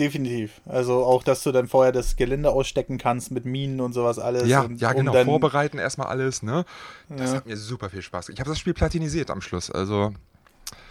Definitiv. 0.00 0.60
Also 0.66 1.04
auch, 1.04 1.22
dass 1.22 1.44
du 1.44 1.52
dann 1.52 1.68
vorher 1.68 1.92
das 1.92 2.16
Gelände 2.16 2.50
ausstecken 2.50 2.98
kannst 2.98 3.30
mit 3.30 3.44
Minen 3.44 3.80
und 3.80 3.92
sowas 3.92 4.18
alles. 4.18 4.48
ja, 4.48 4.62
und, 4.62 4.80
ja, 4.80 4.90
um 4.90 4.96
genau, 4.96 5.12
dann- 5.12 5.26
vorbereiten 5.26 5.78
erstmal 5.78 6.08
alles, 6.08 6.42
ne? 6.42 6.64
Das 7.08 7.30
Ja. 7.30 7.36
hat 7.36 7.46
mir 7.46 7.56
super 7.56 7.90
viel 7.90 8.02
Spaß 8.02 8.26
gemacht. 8.26 8.36
Ich 8.36 8.40
habe 8.40 8.50
das 8.50 8.58
Spiel 8.58 8.74
platinisiert 8.74 9.30
am 9.30 9.40
Schluss, 9.40 9.70
also, 9.70 10.12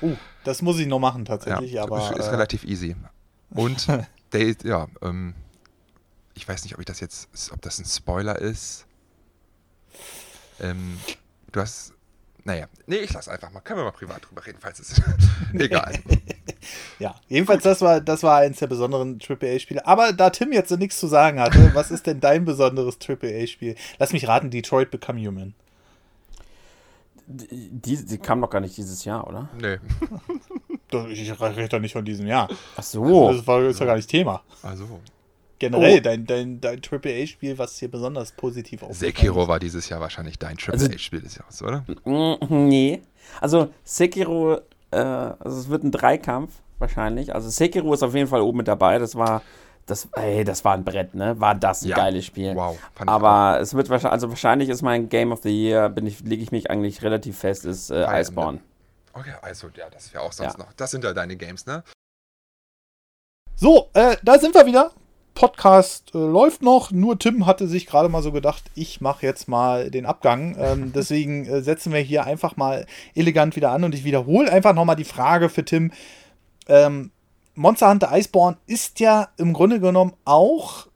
Uh, 0.01 0.15
das 0.45 0.61
muss 0.61 0.79
ich 0.79 0.87
noch 0.87 0.99
machen 0.99 1.25
ja, 1.25 1.35
tatsächlich, 1.37 1.81
aber 1.81 1.97
ist, 2.11 2.17
ist 2.17 2.27
äh, 2.27 2.29
relativ 2.29 2.63
easy. 2.63 2.95
Und, 3.49 3.87
der, 4.33 4.55
ja, 4.63 4.87
ähm, 5.01 5.33
ich 6.35 6.47
weiß 6.47 6.63
nicht, 6.63 6.73
ob 6.73 6.79
ich 6.79 6.85
das 6.85 6.99
jetzt, 6.99 7.29
ob 7.51 7.61
das 7.61 7.79
ein 7.79 7.85
Spoiler 7.85 8.39
ist. 8.39 8.85
Ähm, 10.59 10.97
du 11.51 11.61
hast, 11.61 11.93
naja, 12.43 12.67
nee, 12.87 12.97
ich 12.97 13.13
lass 13.13 13.27
einfach 13.27 13.51
mal, 13.51 13.61
können 13.61 13.79
wir 13.79 13.85
mal 13.85 13.91
privat 13.91 14.27
drüber 14.27 14.45
reden, 14.45 14.57
falls 14.59 14.79
es, 14.79 15.01
egal. 15.53 15.93
ja, 16.99 17.15
jedenfalls 17.27 17.63
das 17.63 17.81
war 17.81 18.01
das 18.01 18.23
war 18.23 18.39
eins 18.39 18.59
der 18.59 18.67
besonderen 18.67 19.19
AAA 19.21 19.59
Spiele. 19.59 19.85
Aber 19.85 20.13
da 20.13 20.29
Tim 20.29 20.51
jetzt 20.51 20.69
so 20.69 20.75
nichts 20.75 20.99
zu 20.99 21.07
sagen 21.07 21.39
hatte, 21.39 21.71
was 21.73 21.91
ist 21.91 22.07
denn 22.07 22.19
dein 22.19 22.45
besonderes 22.45 22.97
AAA 22.99 23.47
Spiel? 23.47 23.75
Lass 23.99 24.13
mich 24.13 24.27
raten, 24.27 24.49
Detroit 24.49 24.91
Become 24.91 25.25
Human. 25.25 25.53
Die, 27.25 28.05
die 28.05 28.17
kam 28.17 28.41
doch 28.41 28.49
gar 28.49 28.59
nicht 28.59 28.75
dieses 28.75 29.05
Jahr, 29.05 29.25
oder? 29.25 29.47
Nee, 29.57 29.79
Ich 31.09 31.41
rede 31.41 31.69
doch 31.69 31.79
nicht 31.79 31.93
von 31.93 32.03
diesem 32.03 32.27
Jahr. 32.27 32.49
Ach 32.75 32.83
so. 32.83 33.31
Das 33.31 33.47
war, 33.47 33.61
ist 33.61 33.79
doch 33.79 33.85
gar 33.85 33.95
nicht 33.95 34.09
Thema. 34.09 34.43
also, 34.61 34.99
Generell 35.69 35.97
Oh. 35.99 36.01
dein, 36.01 36.25
dein, 36.25 36.59
dein 36.61 36.81
AAA 36.81 37.25
Spiel, 37.27 37.57
was 37.57 37.77
hier 37.79 37.89
besonders 37.89 38.31
positiv 38.33 38.83
aufgefallen 38.83 38.99
Sekiro 39.13 39.47
war 39.47 39.59
dieses 39.59 39.87
Jahr 39.87 39.99
wahrscheinlich 40.01 40.37
dein 40.37 40.57
Also- 40.69 40.85
AAA-Spiel 40.87 41.21
des 41.21 41.35
Jahres, 41.37 41.61
oder? 41.61 41.85
Mm, 42.03 42.35
Nee. 42.67 43.01
Also 43.39 43.69
Sekiro, 43.85 44.55
äh, 44.91 44.97
also 44.97 45.57
es 45.59 45.69
wird 45.69 45.83
ein 45.83 45.91
Dreikampf 45.91 46.51
wahrscheinlich. 46.79 47.33
Also 47.33 47.49
Sekiro 47.49 47.93
ist 47.93 48.03
auf 48.03 48.13
jeden 48.13 48.27
Fall 48.27 48.41
oben 48.41 48.57
mit 48.57 48.67
dabei. 48.67 48.99
Das 48.99 49.15
war, 49.15 49.41
das, 49.85 50.07
ey, 50.13 50.43
das 50.43 50.65
war 50.65 50.73
ein 50.73 50.83
Brett, 50.83 51.15
ne? 51.15 51.39
War 51.39 51.55
das 51.55 51.83
ein 51.83 51.89
Ja. 51.89 51.95
geiles 51.95 52.25
Spiel. 52.25 52.53
Wow, 52.55 52.77
fand 52.93 53.09
ich 53.09 53.13
Aber 53.13 53.59
es 53.61 53.73
wird 53.73 53.89
wahrscheinlich, 53.89 54.11
also 54.13 54.29
wahrscheinlich 54.29 54.67
ist 54.69 54.81
mein 54.81 55.07
Game 55.07 55.31
of 55.31 55.41
the 55.43 55.49
Year, 55.49 55.87
bin 55.89 56.05
ich, 56.07 56.19
lege 56.21 56.43
ich 56.43 56.51
mich 56.51 56.69
eigentlich 56.69 57.01
relativ 57.03 57.37
fest, 57.39 57.63
ist 57.65 57.89
äh, 57.89 58.03
Fire 58.05 58.19
Iceborne. 58.21 58.59
Okay, 59.13 59.33
also, 59.41 59.67
ja, 59.77 59.89
das 59.89 60.13
wäre 60.13 60.23
auch 60.23 60.33
sonst 60.33 60.57
Ja. 60.57 60.65
noch. 60.65 60.73
Das 60.73 60.91
sind 60.91 61.03
ja 61.05 61.13
deine 61.13 61.35
Games, 61.37 61.65
ne? 61.65 61.83
So, 63.55 63.89
äh, 63.93 64.17
da 64.23 64.39
sind 64.39 64.53
wir 64.55 64.65
wieder. 64.65 64.91
Podcast 65.33 66.13
äh, 66.13 66.17
läuft 66.17 66.61
noch, 66.61 66.91
nur 66.91 67.17
Tim 67.17 67.45
hatte 67.45 67.67
sich 67.67 67.85
gerade 67.85 68.09
mal 68.09 68.21
so 68.21 68.31
gedacht, 68.31 68.63
ich 68.75 69.01
mache 69.01 69.25
jetzt 69.25 69.47
mal 69.47 69.89
den 69.89 70.05
Abgang. 70.05 70.55
Ähm, 70.59 70.91
deswegen 70.95 71.45
äh, 71.45 71.61
setzen 71.61 71.93
wir 71.93 71.99
hier 71.99 72.25
einfach 72.25 72.55
mal 72.55 72.85
elegant 73.15 73.55
wieder 73.55 73.71
an 73.71 73.83
und 73.83 73.95
ich 73.95 74.03
wiederhole 74.03 74.51
einfach 74.51 74.73
nochmal 74.73 74.95
die 74.95 75.03
Frage 75.03 75.49
für 75.49 75.65
Tim. 75.65 75.91
Ähm, 76.67 77.11
Monster 77.55 77.89
Hunter 77.89 78.09
Iceborne 78.11 78.57
ist 78.65 78.99
ja 78.99 79.29
im 79.37 79.53
Grunde 79.53 79.79
genommen 79.79 80.13
auch 80.25 80.87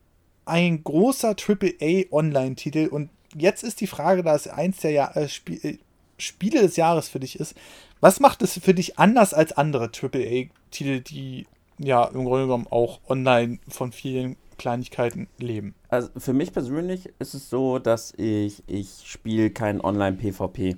ein 0.46 0.84
großer 0.84 1.36
AAA 1.36 2.12
Online-Titel 2.12 2.88
und 2.88 3.10
jetzt 3.36 3.64
ist 3.64 3.82
die 3.82 3.88
Frage, 3.88 4.24
da 4.24 4.34
es 4.34 4.48
eins 4.48 4.78
der 4.78 4.92
ja 4.92 5.12
äh, 5.12 5.28
Spie 5.28 5.60
äh, 5.64 5.78
Spiele 6.20 6.62
des 6.62 6.78
Jahres 6.78 7.10
für 7.10 7.20
dich 7.20 7.40
ist, 7.40 7.54
was 8.00 8.20
macht 8.20 8.42
es 8.42 8.60
für 8.60 8.74
dich 8.74 8.98
anders 8.98 9.36
als 9.36 9.52
andere 9.52 9.92
AAA-Titel, 9.92 11.02
die 11.02 11.46
ja 11.80 12.06
im 12.06 12.26
Grunde 12.26 12.46
genommen 12.46 12.68
auch 12.70 13.00
online 13.08 13.60
von 13.68 13.92
vielen 13.92 14.36
Kleinigkeiten 14.58 15.28
leben? 15.38 15.76
Also 15.90 16.10
für 16.18 16.34
mich 16.34 16.52
persönlich 16.54 17.10
ist 17.20 17.34
es 17.34 17.50
so, 17.50 17.80
dass 17.80 18.14
ich, 18.18 18.64
ich 18.68 19.04
spiele 19.06 19.50
kein 19.52 19.80
Online-PvP. 19.82 20.78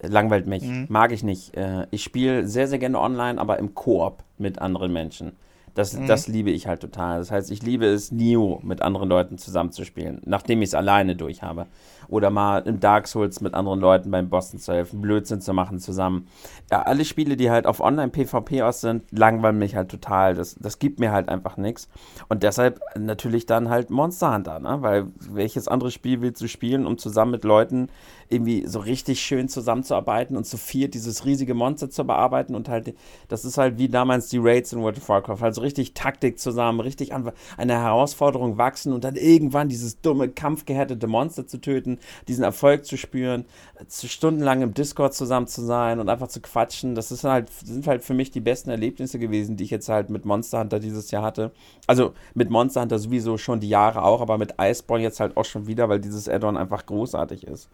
Langweilt 0.00 0.46
mich, 0.46 0.62
Mhm. 0.62 0.86
mag 0.88 1.10
ich 1.10 1.24
nicht. 1.24 1.56
Äh, 1.56 1.86
Ich 1.90 2.04
spiele 2.04 2.46
sehr, 2.46 2.68
sehr 2.68 2.78
gerne 2.78 3.00
online, 3.00 3.40
aber 3.40 3.58
im 3.58 3.74
Koop 3.74 4.22
mit 4.38 4.60
anderen 4.60 4.92
Menschen. 4.92 5.32
Das, 5.78 5.96
Mhm. 5.96 6.08
das 6.08 6.26
liebe 6.26 6.50
ich 6.50 6.66
halt 6.66 6.80
total. 6.80 7.20
Das 7.20 7.30
heißt, 7.30 7.52
ich 7.52 7.62
liebe 7.62 7.86
es, 7.86 8.10
Neo 8.10 8.58
mit 8.64 8.82
anderen 8.82 9.08
Leuten 9.08 9.38
zusammenzuspielen, 9.38 10.20
nachdem 10.24 10.60
ich 10.60 10.70
es 10.70 10.74
alleine 10.74 11.14
durch 11.14 11.42
habe. 11.42 11.66
Oder 12.08 12.30
mal 12.30 12.60
im 12.66 12.80
Dark 12.80 13.06
Souls 13.06 13.40
mit 13.42 13.54
anderen 13.54 13.78
Leuten 13.80 14.10
beim 14.10 14.28
Bossen 14.28 14.58
zu 14.58 14.72
helfen, 14.72 15.00
Blödsinn 15.02 15.40
zu 15.40 15.52
machen 15.52 15.78
zusammen. 15.78 16.26
Ja, 16.70 16.82
alle 16.82 17.04
Spiele, 17.04 17.36
die 17.36 17.50
halt 17.50 17.66
auf 17.66 17.80
Online-PvP 17.80 18.62
aus 18.62 18.80
sind, 18.80 19.04
langweilen 19.12 19.58
mich 19.58 19.76
halt 19.76 19.88
total. 19.90 20.34
Das, 20.34 20.56
das 20.58 20.78
gibt 20.80 20.98
mir 20.98 21.12
halt 21.12 21.28
einfach 21.28 21.58
nichts. 21.58 21.88
Und 22.28 22.42
deshalb 22.42 22.80
natürlich 22.98 23.46
dann 23.46 23.68
halt 23.68 23.90
Monster 23.90 24.34
Hunter, 24.34 24.58
ne? 24.58 24.78
Weil 24.80 25.06
welches 25.30 25.68
andere 25.68 25.90
Spiel 25.92 26.22
willst 26.22 26.42
du 26.42 26.48
spielen, 26.48 26.86
um 26.86 26.98
zusammen 26.98 27.30
mit 27.30 27.44
Leuten 27.44 27.88
irgendwie 28.30 28.66
so 28.66 28.80
richtig 28.80 29.20
schön 29.20 29.48
zusammenzuarbeiten 29.48 30.36
und 30.36 30.44
zu 30.44 30.56
viert 30.56 30.94
dieses 30.94 31.24
riesige 31.24 31.54
Monster 31.54 31.90
zu 31.90 32.04
bearbeiten 32.04 32.54
und 32.54 32.68
halt, 32.68 32.94
das 33.28 33.44
ist 33.44 33.58
halt 33.58 33.78
wie 33.78 33.88
damals 33.88 34.28
die 34.28 34.38
Raids 34.38 34.72
in 34.72 34.82
World 34.82 34.98
of 34.98 35.08
Warcraft, 35.08 35.42
also 35.42 35.60
richtig 35.62 35.94
Taktik 35.94 36.38
zusammen, 36.38 36.80
richtig 36.80 37.14
an 37.14 37.32
eine 37.56 37.74
Herausforderung 37.74 38.58
wachsen 38.58 38.92
und 38.92 39.04
dann 39.04 39.16
irgendwann 39.16 39.68
dieses 39.68 40.00
dumme, 40.00 40.28
kampfgehärtete 40.28 41.06
Monster 41.06 41.46
zu 41.46 41.58
töten, 41.58 41.98
diesen 42.28 42.44
Erfolg 42.44 42.84
zu 42.84 42.96
spüren, 42.96 43.44
zu 43.86 44.08
stundenlang 44.08 44.62
im 44.62 44.74
Discord 44.74 45.14
zusammen 45.14 45.46
zu 45.46 45.62
sein 45.62 46.00
und 46.00 46.08
einfach 46.08 46.28
zu 46.28 46.40
quatschen. 46.40 46.94
Das 46.94 47.10
ist 47.10 47.24
halt, 47.24 47.50
sind 47.50 47.86
halt 47.86 48.02
für 48.02 48.14
mich 48.14 48.30
die 48.30 48.40
besten 48.40 48.70
Erlebnisse 48.70 49.18
gewesen, 49.18 49.56
die 49.56 49.64
ich 49.64 49.70
jetzt 49.70 49.88
halt 49.88 50.10
mit 50.10 50.24
Monster 50.24 50.60
Hunter 50.60 50.80
dieses 50.80 51.10
Jahr 51.10 51.22
hatte. 51.22 51.52
Also 51.86 52.12
mit 52.34 52.50
Monster 52.50 52.82
Hunter 52.82 52.98
sowieso 52.98 53.38
schon 53.38 53.60
die 53.60 53.68
Jahre 53.68 54.02
auch, 54.02 54.20
aber 54.20 54.36
mit 54.38 54.54
Iceborne 54.60 55.02
jetzt 55.02 55.20
halt 55.20 55.36
auch 55.36 55.44
schon 55.44 55.66
wieder, 55.66 55.88
weil 55.88 56.00
dieses 56.00 56.28
Add-on 56.28 56.56
einfach 56.56 56.84
großartig 56.84 57.46
ist. 57.46 57.68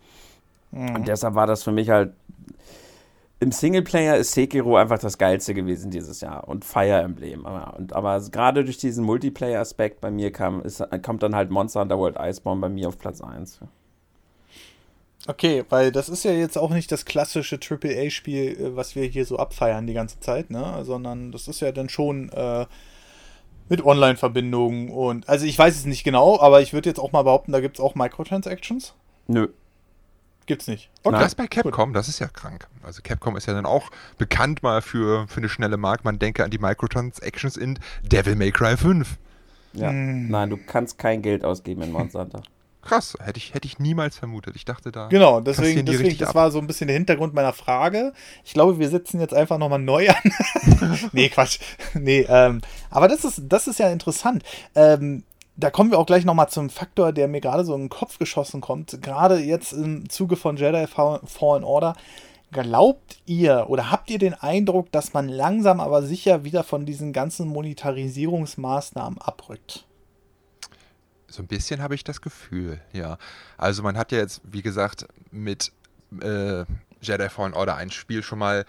Mhm. 0.74 0.96
Und 0.96 1.08
deshalb 1.08 1.34
war 1.34 1.46
das 1.46 1.62
für 1.62 1.72
mich 1.72 1.88
halt 1.90 2.12
im 3.40 3.52
Singleplayer 3.52 4.16
ist 4.16 4.32
Sekiro 4.32 4.76
einfach 4.76 4.98
das 4.98 5.18
geilste 5.18 5.54
gewesen 5.54 5.90
dieses 5.90 6.20
Jahr 6.20 6.48
und 6.48 6.64
Fire 6.64 7.02
Emblem. 7.02 7.44
Aber, 7.44 7.76
und, 7.76 7.92
aber 7.92 8.20
gerade 8.30 8.64
durch 8.64 8.78
diesen 8.78 9.04
Multiplayer-Aspekt 9.04 10.00
bei 10.00 10.10
mir 10.10 10.32
kam, 10.32 10.62
ist, 10.62 10.82
kommt 11.02 11.22
dann 11.22 11.34
halt 11.34 11.50
Monster 11.50 11.80
Hunter 11.80 11.98
World 11.98 12.16
Iceborne 12.18 12.60
bei 12.60 12.68
mir 12.68 12.88
auf 12.88 12.98
Platz 12.98 13.20
1. 13.20 13.60
Okay, 15.26 15.64
weil 15.68 15.90
das 15.90 16.08
ist 16.08 16.24
ja 16.24 16.32
jetzt 16.32 16.56
auch 16.56 16.70
nicht 16.70 16.92
das 16.92 17.04
klassische 17.04 17.58
AAA-Spiel, 17.58 18.60
äh, 18.60 18.76
was 18.76 18.94
wir 18.94 19.04
hier 19.04 19.24
so 19.24 19.38
abfeiern 19.38 19.86
die 19.86 19.94
ganze 19.94 20.20
Zeit, 20.20 20.50
ne? 20.50 20.82
Sondern 20.82 21.32
das 21.32 21.48
ist 21.48 21.60
ja 21.60 21.72
dann 21.72 21.88
schon 21.88 22.28
äh, 22.30 22.66
mit 23.68 23.84
Online-Verbindungen 23.84 24.90
und. 24.90 25.28
Also 25.28 25.46
ich 25.46 25.58
weiß 25.58 25.76
es 25.76 25.86
nicht 25.86 26.04
genau, 26.04 26.38
aber 26.40 26.60
ich 26.60 26.72
würde 26.72 26.90
jetzt 26.90 26.98
auch 26.98 27.12
mal 27.12 27.22
behaupten, 27.22 27.52
da 27.52 27.60
gibt 27.60 27.78
es 27.78 27.84
auch 27.84 27.94
Microtransactions. 27.94 28.94
Nö. 29.26 29.48
Gibt's 30.46 30.66
nicht. 30.66 30.90
Okay. 31.02 31.18
Das 31.18 31.34
bei 31.34 31.46
Capcom, 31.46 31.94
das 31.94 32.08
ist 32.08 32.18
ja 32.18 32.28
krank. 32.28 32.66
Also 32.82 33.00
Capcom 33.02 33.36
ist 33.36 33.46
ja 33.46 33.54
dann 33.54 33.64
auch 33.64 33.90
bekannt 34.18 34.62
mal 34.62 34.82
für, 34.82 35.26
für 35.26 35.38
eine 35.38 35.48
schnelle 35.48 35.76
Mark. 35.76 36.04
Man 36.04 36.18
denke 36.18 36.44
an 36.44 36.50
die 36.50 36.58
Microtransactions 36.58 37.56
in 37.56 37.78
Devil 38.02 38.36
May 38.36 38.52
Cry 38.52 38.76
5. 38.76 39.16
Ja. 39.72 39.90
Mm. 39.90 40.28
Nein, 40.28 40.50
du 40.50 40.58
kannst 40.58 40.98
kein 40.98 41.22
Geld 41.22 41.44
ausgeben 41.44 41.82
in 41.82 41.92
Monster 41.92 42.20
Hunter. 42.20 42.42
Krass, 42.84 43.16
hätte 43.18 43.38
ich, 43.38 43.54
hätte 43.54 43.66
ich 43.66 43.78
niemals 43.78 44.18
vermutet. 44.18 44.56
Ich 44.56 44.66
dachte 44.66 44.92
da. 44.92 45.08
Genau, 45.08 45.40
deswegen, 45.40 45.86
deswegen 45.86 46.18
das 46.18 46.30
ab. 46.30 46.34
war 46.34 46.50
so 46.50 46.58
ein 46.58 46.66
bisschen 46.66 46.86
der 46.86 46.96
Hintergrund 46.96 47.32
meiner 47.32 47.54
Frage. 47.54 48.12
Ich 48.44 48.52
glaube, 48.52 48.78
wir 48.78 48.90
setzen 48.90 49.20
jetzt 49.20 49.32
einfach 49.32 49.56
nochmal 49.56 49.78
neu 49.78 50.10
an. 50.10 50.98
nee, 51.12 51.30
Quatsch. 51.30 51.60
Nee, 51.94 52.26
ähm, 52.28 52.60
aber 52.90 53.08
das 53.08 53.24
ist, 53.24 53.42
das 53.48 53.68
ist 53.68 53.78
ja 53.78 53.88
interessant. 53.88 54.42
Ähm, 54.74 55.24
da 55.56 55.70
kommen 55.70 55.90
wir 55.90 55.98
auch 55.98 56.06
gleich 56.06 56.24
nochmal 56.24 56.48
zum 56.48 56.68
Faktor, 56.68 57.12
der 57.12 57.28
mir 57.28 57.40
gerade 57.40 57.64
so 57.64 57.74
in 57.74 57.82
den 57.82 57.88
Kopf 57.88 58.18
geschossen 58.18 58.60
kommt. 58.60 59.00
Gerade 59.02 59.38
jetzt 59.38 59.72
im 59.72 60.08
Zuge 60.08 60.36
von 60.36 60.56
Jedi 60.56 60.86
Fallen 60.86 61.64
Order. 61.64 61.94
Glaubt 62.50 63.18
ihr 63.26 63.66
oder 63.68 63.90
habt 63.90 64.10
ihr 64.10 64.18
den 64.18 64.34
Eindruck, 64.34 64.90
dass 64.92 65.12
man 65.12 65.28
langsam 65.28 65.80
aber 65.80 66.02
sicher 66.02 66.44
wieder 66.44 66.62
von 66.62 66.86
diesen 66.86 67.12
ganzen 67.12 67.48
Monetarisierungsmaßnahmen 67.48 69.20
abrückt? 69.20 69.86
So 71.26 71.42
ein 71.42 71.48
bisschen 71.48 71.82
habe 71.82 71.96
ich 71.96 72.04
das 72.04 72.20
Gefühl, 72.20 72.80
ja. 72.92 73.18
Also 73.58 73.82
man 73.82 73.96
hat 73.96 74.12
ja 74.12 74.18
jetzt, 74.18 74.40
wie 74.44 74.62
gesagt, 74.62 75.06
mit 75.32 75.72
äh, 76.22 76.64
Jedi 77.00 77.28
Fallen 77.28 77.54
Order 77.54 77.76
ein 77.76 77.90
Spiel 77.90 78.22
schon 78.22 78.38
mal 78.38 78.64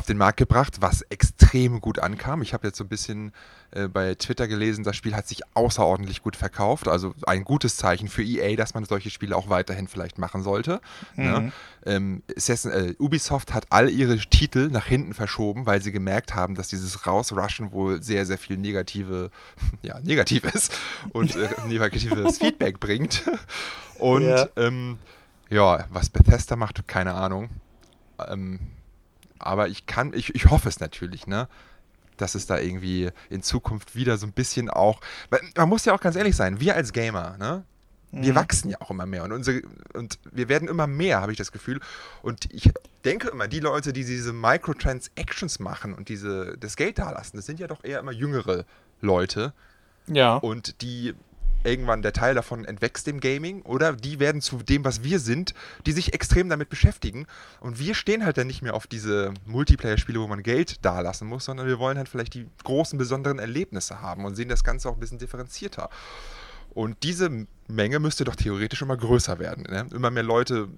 auf 0.00 0.06
den 0.06 0.16
Markt 0.16 0.38
gebracht, 0.38 0.78
was 0.80 1.02
extrem 1.02 1.82
gut 1.82 1.98
ankam. 1.98 2.40
Ich 2.40 2.54
habe 2.54 2.66
jetzt 2.66 2.78
so 2.78 2.84
ein 2.84 2.88
bisschen 2.88 3.32
äh, 3.70 3.86
bei 3.86 4.14
Twitter 4.14 4.48
gelesen, 4.48 4.82
das 4.82 4.96
Spiel 4.96 5.14
hat 5.14 5.28
sich 5.28 5.42
außerordentlich 5.52 6.22
gut 6.22 6.36
verkauft. 6.36 6.88
Also 6.88 7.12
ein 7.26 7.44
gutes 7.44 7.76
Zeichen 7.76 8.08
für 8.08 8.22
EA, 8.22 8.56
dass 8.56 8.72
man 8.72 8.86
solche 8.86 9.10
Spiele 9.10 9.36
auch 9.36 9.50
weiterhin 9.50 9.88
vielleicht 9.88 10.16
machen 10.16 10.42
sollte. 10.42 10.80
Ne? 11.16 11.24
Mhm. 11.24 11.44
Ne? 11.44 11.52
Ähm, 11.84 12.22
äh, 12.48 12.94
Ubisoft 12.98 13.52
hat 13.52 13.66
all 13.68 13.90
ihre 13.90 14.16
Titel 14.16 14.70
nach 14.70 14.86
hinten 14.86 15.12
verschoben, 15.12 15.66
weil 15.66 15.82
sie 15.82 15.92
gemerkt 15.92 16.34
haben, 16.34 16.54
dass 16.54 16.68
dieses 16.68 17.06
Rausrushen 17.06 17.70
wohl 17.70 18.02
sehr, 18.02 18.24
sehr 18.24 18.38
viel 18.38 18.56
negative, 18.56 19.30
ja, 19.82 20.00
negatives 20.00 20.70
und 21.12 21.36
äh, 21.36 21.50
negatives 21.68 22.38
Feedback 22.38 22.80
bringt. 22.80 23.30
Und 23.98 24.22
ja. 24.22 24.48
Ähm, 24.56 24.96
ja, 25.50 25.84
was 25.90 26.08
Bethesda 26.08 26.56
macht, 26.56 26.88
keine 26.88 27.12
Ahnung. 27.12 27.50
Ähm, 28.26 28.60
aber 29.40 29.68
ich 29.68 29.86
kann, 29.86 30.12
ich, 30.12 30.34
ich 30.34 30.46
hoffe 30.46 30.68
es 30.68 30.80
natürlich, 30.80 31.26
ne? 31.26 31.48
Dass 32.16 32.34
es 32.34 32.46
da 32.46 32.58
irgendwie 32.58 33.10
in 33.30 33.42
Zukunft 33.42 33.96
wieder 33.96 34.18
so 34.18 34.26
ein 34.26 34.32
bisschen 34.32 34.68
auch. 34.68 35.00
Man 35.56 35.68
muss 35.68 35.84
ja 35.84 35.94
auch 35.94 36.00
ganz 36.00 36.16
ehrlich 36.16 36.36
sein, 36.36 36.60
wir 36.60 36.76
als 36.76 36.92
Gamer, 36.92 37.36
ne? 37.38 37.64
Wir 38.12 38.32
mhm. 38.32 38.36
wachsen 38.36 38.70
ja 38.70 38.80
auch 38.80 38.90
immer 38.90 39.06
mehr 39.06 39.22
und, 39.22 39.30
unsere, 39.30 39.62
und 39.94 40.18
wir 40.32 40.48
werden 40.48 40.66
immer 40.66 40.88
mehr, 40.88 41.20
habe 41.20 41.30
ich 41.30 41.38
das 41.38 41.52
Gefühl. 41.52 41.80
Und 42.22 42.52
ich 42.52 42.70
denke 43.04 43.28
immer, 43.28 43.46
die 43.46 43.60
Leute, 43.60 43.92
die 43.92 44.04
diese 44.04 44.32
Microtransactions 44.32 45.60
machen 45.60 45.94
und 45.94 46.08
diese, 46.08 46.56
das 46.58 46.74
Geld 46.74 46.98
da 46.98 47.12
lassen, 47.12 47.36
das 47.36 47.46
sind 47.46 47.60
ja 47.60 47.68
doch 47.68 47.84
eher 47.84 48.00
immer 48.00 48.10
jüngere 48.10 48.64
Leute. 49.00 49.52
Ja. 50.08 50.36
Und 50.36 50.82
die 50.82 51.14
irgendwann 51.64 52.02
der 52.02 52.12
Teil 52.12 52.34
davon 52.34 52.64
entwächst 52.64 53.06
dem 53.06 53.20
Gaming 53.20 53.62
oder 53.62 53.92
die 53.92 54.18
werden 54.18 54.40
zu 54.40 54.58
dem, 54.58 54.84
was 54.84 55.02
wir 55.02 55.18
sind, 55.18 55.54
die 55.86 55.92
sich 55.92 56.14
extrem 56.14 56.48
damit 56.48 56.68
beschäftigen. 56.68 57.26
Und 57.60 57.78
wir 57.78 57.94
stehen 57.94 58.24
halt 58.24 58.38
dann 58.38 58.46
nicht 58.46 58.62
mehr 58.62 58.74
auf 58.74 58.86
diese 58.86 59.32
Multiplayer-Spiele, 59.46 60.20
wo 60.20 60.26
man 60.26 60.42
Geld 60.42 60.84
dalassen 60.84 61.28
muss, 61.28 61.44
sondern 61.44 61.66
wir 61.66 61.78
wollen 61.78 61.98
halt 61.98 62.08
vielleicht 62.08 62.34
die 62.34 62.46
großen, 62.64 62.98
besonderen 62.98 63.38
Erlebnisse 63.38 64.00
haben 64.00 64.24
und 64.24 64.34
sehen 64.34 64.48
das 64.48 64.64
Ganze 64.64 64.88
auch 64.88 64.94
ein 64.94 65.00
bisschen 65.00 65.18
differenzierter. 65.18 65.90
Und 66.72 67.02
diese 67.02 67.46
Menge 67.66 67.98
müsste 67.98 68.24
doch 68.24 68.36
theoretisch 68.36 68.82
immer 68.82 68.96
größer 68.96 69.38
werden. 69.38 69.64
Ne? 69.64 69.86
Immer 69.92 70.10
mehr 70.10 70.22
Leute 70.22 70.68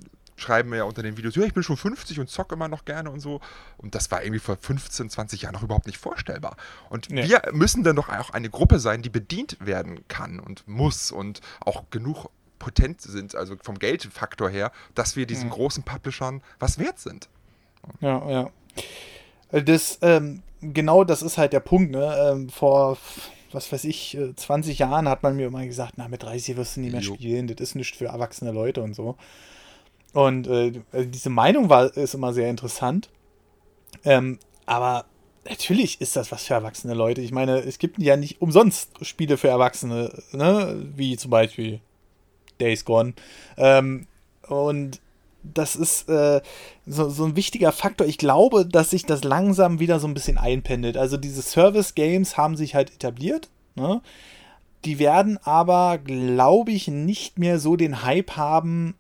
schreiben 0.43 0.71
mir 0.71 0.79
ja 0.79 0.85
unter 0.85 1.03
den 1.03 1.17
Videos, 1.17 1.35
ja, 1.35 1.43
ich 1.45 1.55
bin 1.55 1.63
schon 1.63 1.77
50 1.77 2.21
und 2.21 2.29
zocke 2.29 2.55
immer 2.55 2.69
noch 2.69 2.85
gerne 2.85 3.11
und 3.11 3.21
so. 3.21 3.41
Und 3.79 3.95
das 3.95 4.11
war 4.11 4.23
irgendwie 4.23 4.41
vor 4.41 4.57
15, 4.57 5.11
20 5.11 5.43
Jahren 5.43 5.55
noch 5.55 5.63
überhaupt 5.63 5.87
nicht 5.87 5.99
vorstellbar. 5.99 6.57
Und 6.91 7.11
nee. 7.11 7.29
wir 7.29 7.43
müssen 7.53 7.83
dann 7.83 7.97
doch 7.97 8.09
auch 8.09 8.31
eine 8.31 8.51
Gruppe 8.51 8.79
sein, 8.79 9.03
die 9.03 9.11
bedient 9.11 9.57
werden 9.61 10.07
kann 10.09 10.41
und 10.41 10.67
muss 10.69 11.11
und 11.11 11.41
auch 11.61 11.85
genug 11.91 12.29
potent 12.59 13.01
sind, 13.01 13.35
also 13.35 13.57
vom 13.61 13.79
Geldfaktor 13.79 14.49
her, 14.49 14.71
dass 14.95 15.17
wir 15.17 15.27
diesen 15.27 15.49
mhm. 15.49 15.53
großen 15.53 15.83
Publishern 15.83 16.43
was 16.59 16.79
wert 16.79 16.99
sind. 16.99 17.29
Ja, 18.01 18.31
ja. 18.31 18.51
Das, 19.51 19.99
ähm, 20.03 20.43
genau 20.61 21.05
das 21.05 21.23
ist 21.23 21.39
halt 21.39 21.53
der 21.53 21.61
Punkt, 21.61 21.91
ne? 21.91 22.33
Ähm, 22.33 22.49
vor 22.49 22.99
was 23.55 23.71
weiß 23.71 23.85
ich, 23.85 24.19
20 24.37 24.81
äh, 24.81 24.83
Jahren 24.83 25.09
hat 25.09 25.23
man 25.23 25.37
mir 25.37 25.47
immer 25.47 25.65
gesagt, 25.67 25.95
na, 25.97 26.09
mit 26.09 26.23
30 26.23 26.57
wirst 26.57 26.77
du 26.77 26.81
nicht 26.81 26.93
mehr 26.93 27.03
spielen, 27.03 27.47
das 27.47 27.61
ist 27.61 27.75
nicht 27.75 27.97
für 27.97 28.07
erwachsene 28.07 28.51
Leute 28.51 28.83
und 28.83 28.95
so. 28.95 29.17
Und 30.13 30.47
äh, 30.47 30.73
also 30.93 31.09
diese 31.09 31.31
Meinung 31.31 31.71
war, 31.71 31.97
ist 31.97 32.15
immer 32.15 32.33
sehr 32.33 32.51
interessant. 32.51 33.09
Ähm, 34.05 34.39
aber 34.67 35.07
natürlich 35.49 36.01
ist 36.01 36.17
das 36.17 36.31
was 36.33 36.45
für 36.45 36.55
erwachsene 36.55 36.95
Leute. 36.95 37.21
Ich 37.21 37.33
meine, 37.33 37.59
es 37.61 37.79
gibt 37.79 37.99
ja 37.99 38.17
nicht 38.17 38.41
umsonst 38.41 38.91
Spiele 39.05 39.37
für 39.37 39.49
Erwachsene, 39.49 40.13
ne? 40.33 40.87
wie 40.95 41.17
zum 41.17 41.31
Beispiel 41.31 41.81
Days 42.61 42.85
Gone. 42.85 43.15
Ähm, 43.57 44.07
und 44.47 45.01
das 45.43 45.75
ist 45.75 46.09
äh, 46.09 46.41
so, 46.87 47.09
so 47.09 47.25
ein 47.25 47.37
wichtiger 47.37 47.73
Faktor. 47.73 48.07
Ich 48.07 48.19
glaube, 48.19 48.67
dass 48.67 48.91
sich 48.91 49.05
das 49.05 49.25
langsam 49.25 49.81
wieder 49.81 49.99
so 49.99 50.07
ein 50.07 50.15
bisschen 50.15 50.39
einpendelt. 50.39 50.97
Also 50.97 51.17
diese 51.17 51.43
Service-Games 51.43 52.37
haben 52.37 52.57
sich 52.57 52.75
halt 52.75 52.93
etabliert. 52.93 53.49
Ne? 53.75 54.03
Die 54.85 54.99
werden 54.99 55.39
aber, 55.43 55.99
glaube 55.99 56.73
ich, 56.73 56.89
nicht 56.89 57.39
mehr 57.39 57.59
so 57.59 57.77
den 57.77 58.03
Hype 58.05 58.37
haben, 58.37 58.95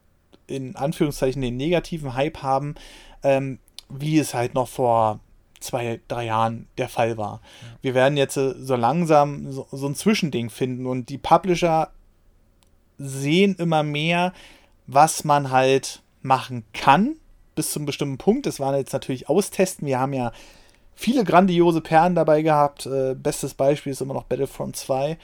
in 0.52 0.76
Anführungszeichen 0.76 1.42
den 1.42 1.56
negativen 1.56 2.14
Hype 2.14 2.42
haben, 2.42 2.74
ähm, 3.22 3.58
wie 3.88 4.18
es 4.18 4.34
halt 4.34 4.54
noch 4.54 4.68
vor 4.68 5.20
zwei, 5.60 6.00
drei 6.08 6.26
Jahren 6.26 6.66
der 6.78 6.88
Fall 6.88 7.16
war. 7.16 7.40
Ja. 7.62 7.68
Wir 7.82 7.94
werden 7.94 8.16
jetzt 8.16 8.36
äh, 8.36 8.54
so 8.58 8.76
langsam 8.76 9.50
so, 9.52 9.66
so, 9.70 9.86
ein 9.86 9.94
Zwischending 9.94 10.50
finden 10.50 10.86
und 10.86 11.08
die 11.08 11.18
Publisher 11.18 11.90
sehen 12.98 13.54
immer 13.56 13.82
mehr, 13.82 14.32
was 14.86 15.24
man 15.24 15.50
halt 15.50 16.02
machen 16.22 16.64
kann 16.72 17.16
bis 17.54 17.72
zum 17.72 17.86
bestimmten 17.86 18.18
Punkt. 18.18 18.46
Das 18.46 18.60
waren 18.60 18.74
jetzt 18.76 18.92
natürlich 18.92 19.28
Austesten. 19.28 19.86
Wir 19.86 19.98
haben 19.98 20.12
ja 20.12 20.32
viele 20.94 21.24
grandiose 21.24 21.80
Perlen 21.80 22.14
dabei 22.14 22.42
gehabt. 22.42 22.86
Äh, 22.86 23.14
bestes 23.14 23.54
Beispiel 23.54 23.92
ist 23.92 24.00
immer 24.00 24.14
noch 24.14 24.24
Battlefront 24.24 24.76
2. 24.76 25.18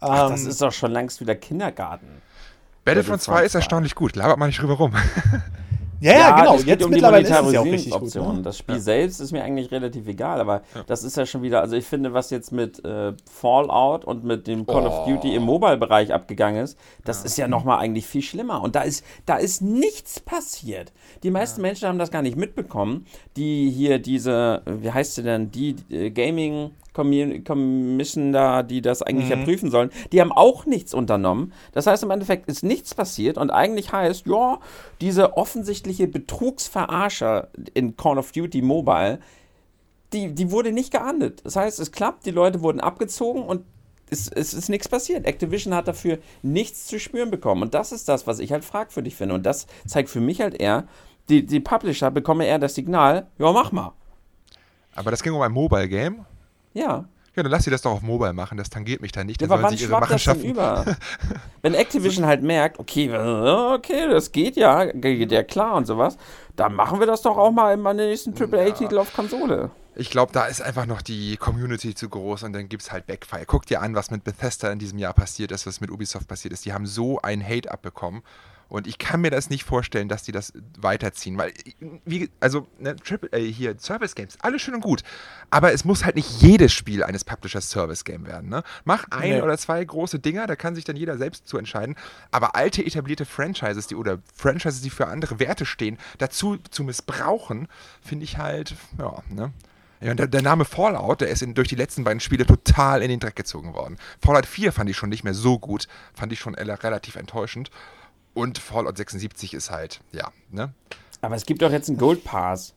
Ach, 0.00 0.24
ähm, 0.24 0.30
das 0.30 0.44
ist 0.44 0.62
doch 0.62 0.72
schon 0.72 0.92
längst 0.92 1.20
wieder 1.20 1.34
Kindergarten. 1.34 2.22
Battlefront 2.90 3.22
2 3.22 3.44
ist 3.44 3.54
erstaunlich 3.54 3.94
gut. 3.94 4.16
Labert 4.16 4.38
mal 4.38 4.46
nicht 4.46 4.60
drüber 4.60 4.74
rum. 4.74 4.92
Ja, 6.02 6.12
ja, 6.12 6.40
genau. 6.40 6.56
Jetzt 6.56 6.82
um 6.82 6.90
mittlerweile 6.90 7.24
ist 7.24 7.30
es 7.30 7.52
ja 7.52 7.60
auch 7.60 7.64
richtig 7.64 7.92
gut. 7.92 8.14
Ne? 8.14 8.40
Das 8.42 8.56
Spiel 8.56 8.76
ja. 8.76 8.80
selbst 8.80 9.20
ist 9.20 9.32
mir 9.32 9.44
eigentlich 9.44 9.70
relativ 9.70 10.08
egal, 10.08 10.40
aber 10.40 10.62
ja. 10.74 10.82
das 10.86 11.04
ist 11.04 11.14
ja 11.18 11.26
schon 11.26 11.42
wieder, 11.42 11.60
also 11.60 11.76
ich 11.76 11.84
finde, 11.84 12.14
was 12.14 12.30
jetzt 12.30 12.52
mit 12.52 12.82
äh, 12.86 13.12
Fallout 13.30 14.06
und 14.06 14.24
mit 14.24 14.46
dem 14.46 14.66
Call 14.66 14.86
oh. 14.86 14.88
of 14.88 15.06
Duty 15.06 15.34
im 15.34 15.42
Mobile-Bereich 15.42 16.14
abgegangen 16.14 16.64
ist, 16.64 16.78
das 17.04 17.18
ja. 17.18 17.24
ist 17.26 17.36
ja 17.36 17.48
nochmal 17.48 17.80
eigentlich 17.80 18.06
viel 18.06 18.22
schlimmer. 18.22 18.62
Und 18.62 18.76
da 18.76 18.80
ist, 18.80 19.04
da 19.26 19.36
ist 19.36 19.60
nichts 19.60 20.20
passiert. 20.20 20.90
Die 21.22 21.30
meisten 21.30 21.60
Menschen 21.60 21.86
haben 21.86 21.98
das 21.98 22.10
gar 22.10 22.22
nicht 22.22 22.36
mitbekommen, 22.36 23.04
die 23.36 23.68
hier 23.70 23.98
diese, 23.98 24.62
wie 24.64 24.90
heißt 24.90 25.16
sie 25.16 25.22
denn, 25.22 25.50
die 25.50 25.76
äh, 25.90 26.08
Gaming 26.08 26.70
Commission 26.92 28.32
da, 28.32 28.62
die 28.62 28.82
das 28.82 29.02
eigentlich 29.02 29.26
mhm. 29.26 29.38
ja 29.38 29.44
prüfen 29.44 29.70
sollen, 29.70 29.90
die 30.12 30.20
haben 30.20 30.32
auch 30.32 30.66
nichts 30.66 30.94
unternommen. 30.94 31.52
Das 31.72 31.86
heißt, 31.86 32.02
im 32.02 32.10
Endeffekt 32.10 32.48
ist 32.48 32.62
nichts 32.62 32.94
passiert 32.94 33.38
und 33.38 33.50
eigentlich 33.50 33.92
heißt, 33.92 34.26
ja, 34.26 34.58
diese 35.00 35.36
offensichtliche 35.36 36.08
Betrugsverarscher 36.08 37.48
in 37.74 37.96
Call 37.96 38.18
of 38.18 38.32
Duty 38.32 38.62
Mobile, 38.62 39.20
die, 40.12 40.34
die 40.34 40.50
wurde 40.50 40.72
nicht 40.72 40.90
geahndet. 40.90 41.40
Das 41.44 41.56
heißt, 41.56 41.78
es 41.78 41.92
klappt, 41.92 42.26
die 42.26 42.32
Leute 42.32 42.62
wurden 42.62 42.80
abgezogen 42.80 43.42
und 43.42 43.64
es, 44.10 44.28
es 44.28 44.54
ist 44.54 44.68
nichts 44.68 44.88
passiert. 44.88 45.24
Activision 45.24 45.74
hat 45.74 45.86
dafür 45.86 46.18
nichts 46.42 46.86
zu 46.86 46.98
spüren 46.98 47.30
bekommen. 47.30 47.62
Und 47.62 47.74
das 47.74 47.92
ist 47.92 48.08
das, 48.08 48.26
was 48.26 48.40
ich 48.40 48.52
halt 48.52 48.64
fragwürdig 48.64 49.14
finde. 49.14 49.36
Und 49.36 49.46
das 49.46 49.66
zeigt 49.86 50.08
für 50.10 50.20
mich 50.20 50.40
halt 50.40 50.60
eher, 50.60 50.88
die, 51.28 51.46
die 51.46 51.60
Publisher 51.60 52.10
bekommen 52.10 52.40
eher 52.40 52.58
das 52.58 52.74
Signal, 52.74 53.28
ja, 53.38 53.52
mach 53.52 53.70
mal. 53.70 53.92
Aber 54.96 55.12
das 55.12 55.22
ging 55.22 55.32
um 55.32 55.40
ein 55.42 55.52
Mobile-Game? 55.52 56.24
Ja. 56.72 57.04
Ja, 57.36 57.44
dann 57.44 57.52
lass 57.52 57.62
sie 57.62 57.70
das 57.70 57.82
doch 57.82 57.92
auf 57.92 58.02
Mobile 58.02 58.32
machen, 58.32 58.58
das 58.58 58.70
tangiert 58.70 59.00
mich 59.00 59.12
da 59.12 59.22
nicht. 59.22 59.40
Ja, 59.40 59.46
Da 59.46 59.54
aber 59.54 59.62
wann 59.62 59.70
sollen 59.70 59.78
sie 59.78 59.84
ihre 59.84 60.00
Machenschaften. 60.00 60.44
über? 60.44 60.84
Wenn 61.62 61.74
Activision 61.74 62.26
halt 62.26 62.42
merkt, 62.42 62.80
okay, 62.80 63.08
okay, 63.16 64.08
das 64.08 64.32
geht 64.32 64.56
ja, 64.56 64.86
geht 64.86 65.30
ja 65.30 65.44
klar 65.44 65.76
und 65.76 65.86
sowas, 65.86 66.16
dann 66.56 66.74
machen 66.74 66.98
wir 66.98 67.06
das 67.06 67.22
doch 67.22 67.36
auch 67.36 67.52
mal 67.52 67.72
in 67.72 67.80
meinem 67.80 68.08
nächsten 68.08 68.34
AAA-Titel 68.36 68.98
auf 68.98 69.12
Konsole. 69.14 69.70
Ich 69.94 70.10
glaube, 70.10 70.32
da 70.32 70.46
ist 70.46 70.60
einfach 70.60 70.86
noch 70.86 71.02
die 71.02 71.36
Community 71.36 71.94
zu 71.94 72.08
groß 72.08 72.42
und 72.44 72.52
dann 72.52 72.68
gibt 72.68 72.82
es 72.82 72.90
halt 72.90 73.06
Backfire. 73.06 73.44
Guck 73.46 73.66
dir 73.66 73.80
an, 73.80 73.94
was 73.94 74.10
mit 74.10 74.24
Bethesda 74.24 74.70
in 74.72 74.78
diesem 74.78 74.98
Jahr 74.98 75.12
passiert 75.12 75.52
ist, 75.52 75.66
was 75.66 75.80
mit 75.80 75.90
Ubisoft 75.90 76.26
passiert 76.26 76.52
ist. 76.52 76.64
Die 76.64 76.72
haben 76.72 76.86
so 76.86 77.20
einen 77.20 77.46
Hate 77.46 77.70
abbekommen. 77.70 78.22
Und 78.70 78.86
ich 78.86 78.98
kann 78.98 79.20
mir 79.20 79.30
das 79.30 79.50
nicht 79.50 79.64
vorstellen, 79.64 80.08
dass 80.08 80.22
die 80.22 80.30
das 80.32 80.52
weiterziehen. 80.78 81.36
Weil, 81.36 81.52
wie, 82.04 82.30
also, 82.38 82.68
ne, 82.78 82.94
Triple, 82.96 83.28
äh, 83.32 83.44
hier, 83.52 83.76
Service 83.78 84.14
Games, 84.14 84.38
alles 84.40 84.62
schön 84.62 84.74
und 84.74 84.80
gut. 84.80 85.02
Aber 85.50 85.72
es 85.72 85.84
muss 85.84 86.04
halt 86.04 86.14
nicht 86.14 86.40
jedes 86.40 86.72
Spiel 86.72 87.02
eines 87.02 87.24
Publishers 87.24 87.68
Service 87.68 88.04
Game 88.04 88.26
werden. 88.26 88.48
Ne? 88.48 88.62
Mach 88.84 89.06
ein 89.10 89.30
Nee. 89.30 89.42
oder 89.42 89.58
zwei 89.58 89.84
große 89.84 90.20
Dinger, 90.20 90.46
da 90.46 90.54
kann 90.54 90.76
sich 90.76 90.84
dann 90.84 90.94
jeder 90.96 91.18
selbst 91.18 91.48
zu 91.48 91.58
entscheiden. 91.58 91.96
Aber 92.30 92.54
alte 92.54 92.86
etablierte 92.86 93.24
Franchises, 93.26 93.88
die 93.88 93.96
oder 93.96 94.18
Franchises, 94.34 94.82
die 94.82 94.90
für 94.90 95.08
andere 95.08 95.40
Werte 95.40 95.66
stehen, 95.66 95.98
dazu 96.18 96.56
zu 96.70 96.84
missbrauchen, 96.84 97.66
finde 98.00 98.24
ich 98.24 98.38
halt, 98.38 98.76
ja, 98.98 99.22
ne? 99.28 99.52
Ja, 100.00 100.12
und 100.12 100.16
der, 100.16 100.28
der 100.28 100.42
Name 100.42 100.64
Fallout, 100.64 101.20
der 101.20 101.28
ist 101.28 101.42
in, 101.42 101.52
durch 101.54 101.68
die 101.68 101.74
letzten 101.74 102.04
beiden 102.04 102.20
Spiele 102.20 102.46
total 102.46 103.02
in 103.02 103.10
den 103.10 103.20
Dreck 103.20 103.36
gezogen 103.36 103.74
worden. 103.74 103.98
Fallout 104.22 104.46
4 104.46 104.72
fand 104.72 104.88
ich 104.88 104.96
schon 104.96 105.10
nicht 105.10 105.24
mehr 105.24 105.34
so 105.34 105.58
gut, 105.58 105.88
fand 106.14 106.32
ich 106.32 106.40
schon 106.40 106.54
relativ 106.54 107.16
enttäuschend. 107.16 107.70
Und 108.34 108.58
Fallout 108.58 108.96
76 108.96 109.54
ist 109.54 109.70
halt, 109.70 110.00
ja, 110.12 110.28
ne? 110.50 110.72
Aber 111.20 111.34
es 111.36 111.44
gibt 111.46 111.62
doch 111.62 111.70
jetzt 111.72 111.88
einen 111.88 111.98
Gold 111.98 112.24
Pass. 112.24 112.74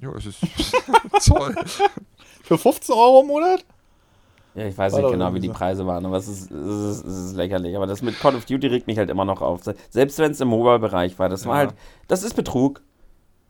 Ja, 0.00 0.10
es 0.16 0.26
ist 0.26 0.38
toll. 1.26 1.54
Für 2.42 2.58
15 2.58 2.94
Euro 2.94 3.20
im 3.20 3.26
Monat? 3.28 3.64
Ja, 4.54 4.66
ich 4.66 4.76
weiß 4.76 4.92
War 4.92 5.00
nicht 5.02 5.12
genau, 5.12 5.32
wie 5.34 5.40
die. 5.40 5.48
Preise 5.48 5.86
waren, 5.86 6.04
aber 6.04 6.16
es 6.18 6.28
ist, 6.28 6.50
es, 6.50 6.98
ist, 6.98 7.04
es 7.04 7.24
ist 7.30 7.36
lächerlich. 7.36 7.74
Aber 7.76 7.86
das 7.86 8.02
mit 8.02 8.18
Call 8.20 8.34
of 8.36 8.44
Duty 8.44 8.66
regt 8.66 8.86
mich 8.86 8.98
halt 8.98 9.08
immer 9.10 9.24
noch 9.24 9.40
auf. 9.40 9.62
Selbst 9.90 10.18
wenn 10.18 10.32
es 10.32 10.40
im 10.40 10.48
Mobile-Bereich 10.48 11.18
war, 11.18 11.28
das 11.28 11.46
war 11.46 11.54
Ja. 11.62 11.66
halt, 11.68 11.78
das 12.08 12.22
ist 12.22 12.34
Betrug. 12.34 12.82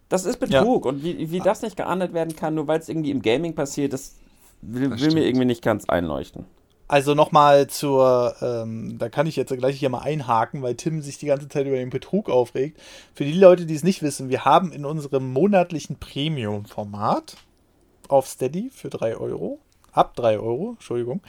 Das 0.08 0.24
ist 0.24 0.38
Betrug. 0.38 0.84
Und 0.86 1.02
wie, 1.02 1.30
wie 1.30 1.40
das 1.40 1.62
nicht 1.62 1.76
geahndet 1.76 2.12
werden 2.12 2.36
kann, 2.36 2.54
nur 2.54 2.66
weil 2.68 2.78
es 2.78 2.88
irgendwie 2.88 3.10
im 3.10 3.22
Gaming 3.22 3.54
passiert, 3.54 3.92
das 3.92 4.16
will, 4.60 4.90
Das 4.90 5.00
will 5.00 5.12
mir 5.14 5.24
irgendwie 5.26 5.46
nicht 5.46 5.62
ganz 5.62 5.86
einleuchten. 5.86 6.44
Also 6.92 7.14
nochmal 7.14 7.68
zur, 7.68 8.36
ähm, 8.42 8.98
da 8.98 9.08
kann 9.08 9.26
ich 9.26 9.34
jetzt 9.36 9.50
gleich 9.50 9.78
hier 9.78 9.88
mal 9.88 10.02
einhaken, 10.02 10.60
weil 10.60 10.74
Tim 10.74 11.00
sich 11.00 11.16
die 11.16 11.24
ganze 11.24 11.48
Zeit 11.48 11.66
über 11.66 11.76
den 11.76 11.88
Betrug 11.88 12.28
aufregt. 12.28 12.78
Für 13.14 13.24
die 13.24 13.32
Leute, 13.32 13.64
die 13.64 13.74
es 13.74 13.82
nicht 13.82 14.02
wissen, 14.02 14.28
wir 14.28 14.44
haben 14.44 14.72
in 14.72 14.84
unserem 14.84 15.32
monatlichen 15.32 15.98
Premium-Format 15.98 17.38
auf 18.08 18.28
Steady 18.28 18.68
für 18.68 18.90
3 18.90 19.16
Euro, 19.16 19.58
ab 19.92 20.14
3 20.16 20.38
Euro, 20.38 20.72
Entschuldigung, 20.72 21.22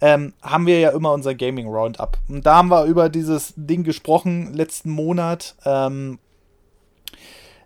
ähm, 0.00 0.32
haben 0.40 0.64
wir 0.64 0.80
ja 0.80 0.88
immer 0.88 1.12
unser 1.12 1.34
Gaming 1.34 1.68
Roundup. 1.68 2.16
Und 2.26 2.46
da 2.46 2.56
haben 2.56 2.70
wir 2.70 2.86
über 2.86 3.10
dieses 3.10 3.52
Ding 3.56 3.84
gesprochen 3.84 4.54
letzten 4.54 4.88
Monat. 4.88 5.54
Ähm, 5.66 6.18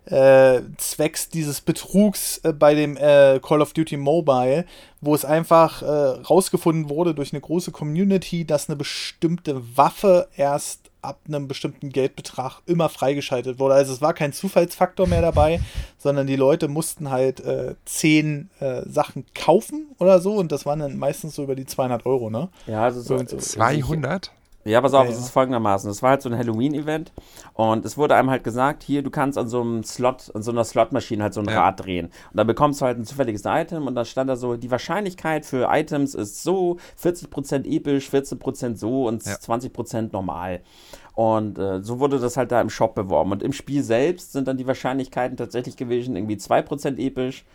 äh, 0.05 0.61
zwecks 0.77 1.29
dieses 1.29 1.61
Betrugs 1.61 2.39
äh, 2.43 2.53
bei 2.53 2.75
dem 2.75 2.97
äh, 2.97 3.39
Call 3.41 3.61
of 3.61 3.73
Duty 3.73 3.97
Mobile, 3.97 4.65
wo 5.01 5.15
es 5.15 5.25
einfach 5.25 5.81
äh, 5.81 5.85
rausgefunden 5.85 6.89
wurde 6.89 7.13
durch 7.13 7.33
eine 7.33 7.41
große 7.41 7.71
Community, 7.71 8.45
dass 8.45 8.69
eine 8.69 8.75
bestimmte 8.75 9.61
Waffe 9.77 10.27
erst 10.35 10.91
ab 11.01 11.19
einem 11.27 11.47
bestimmten 11.47 11.89
Geldbetrag 11.89 12.61
immer 12.65 12.89
freigeschaltet 12.89 13.59
wurde. 13.59 13.75
Also 13.75 13.93
es 13.93 14.01
war 14.01 14.13
kein 14.13 14.33
Zufallsfaktor 14.33 15.07
mehr 15.07 15.21
dabei, 15.21 15.59
sondern 15.97 16.27
die 16.27 16.35
Leute 16.35 16.67
mussten 16.67 17.11
halt 17.11 17.39
äh, 17.41 17.75
zehn 17.85 18.49
äh, 18.59 18.81
Sachen 18.89 19.25
kaufen 19.35 19.87
oder 19.99 20.19
so 20.19 20.33
und 20.33 20.51
das 20.51 20.65
waren 20.65 20.79
dann 20.79 20.97
meistens 20.97 21.35
so 21.35 21.43
über 21.43 21.55
die 21.55 21.65
200 21.65 22.05
Euro, 22.05 22.29
ne? 22.29 22.49
Ja, 22.67 22.83
also 22.83 23.01
so, 23.01 23.15
Und 23.15 23.29
so 23.29 23.37
200? 23.37 24.31
Ja, 24.67 24.81
pass 24.81 24.95
auf, 24.95 25.05
Ja, 25.05 25.11
es 25.11 25.19
ist 25.19 25.29
folgendermaßen. 25.29 25.91
Es 25.91 26.01
war 26.01 26.09
halt 26.11 26.23
so 26.23 26.29
ein 26.29 26.35
Halloween-Event 26.37 27.13
und 27.53 27.85
es 27.85 27.97
wurde 27.99 28.15
einem 28.15 28.31
halt 28.31 28.43
gesagt, 28.43 28.81
hier, 28.81 29.03
du 29.03 29.11
kannst 29.11 29.37
an 29.37 29.47
so 29.47 29.61
einem 29.61 29.83
Slot, 29.83 30.31
an 30.33 30.41
so 30.41 30.49
einer 30.49 30.63
Slotmaschine 30.63 31.21
halt 31.21 31.35
so 31.35 31.41
ein 31.41 31.47
Ja. 31.47 31.61
Rad 31.65 31.85
drehen. 31.85 32.07
Und 32.07 32.37
dann 32.37 32.47
bekommst 32.47 32.81
du 32.81 32.85
halt 32.85 32.97
ein 32.97 33.05
zufälliges 33.05 33.43
Item 33.45 33.85
und 33.85 33.93
dann 33.93 34.05
stand 34.05 34.27
da 34.27 34.35
so, 34.35 34.55
die 34.57 34.71
Wahrscheinlichkeit 34.71 35.45
für 35.45 35.67
Items 35.71 36.15
ist 36.15 36.41
so, 36.41 36.77
40% 36.99 37.65
episch, 37.67 38.09
14% 38.09 38.75
so 38.79 39.05
und 39.07 39.23
Ja. 39.23 39.33
20% 39.33 40.09
normal. 40.13 40.61
Und 41.13 41.59
äh, 41.59 41.81
so 41.83 41.99
wurde 41.99 42.17
das 42.19 42.35
halt 42.35 42.51
da 42.51 42.59
im 42.59 42.71
Shop 42.71 42.95
beworben. 42.95 43.31
Und 43.33 43.43
im 43.43 43.53
Spiel 43.53 43.83
selbst 43.83 44.33
sind 44.33 44.47
dann 44.47 44.57
die 44.57 44.65
Wahrscheinlichkeiten 44.67 45.37
tatsächlich 45.37 45.77
gewesen, 45.77 46.15
irgendwie 46.15 46.37
2% 46.37 46.97
episch, 46.97 47.45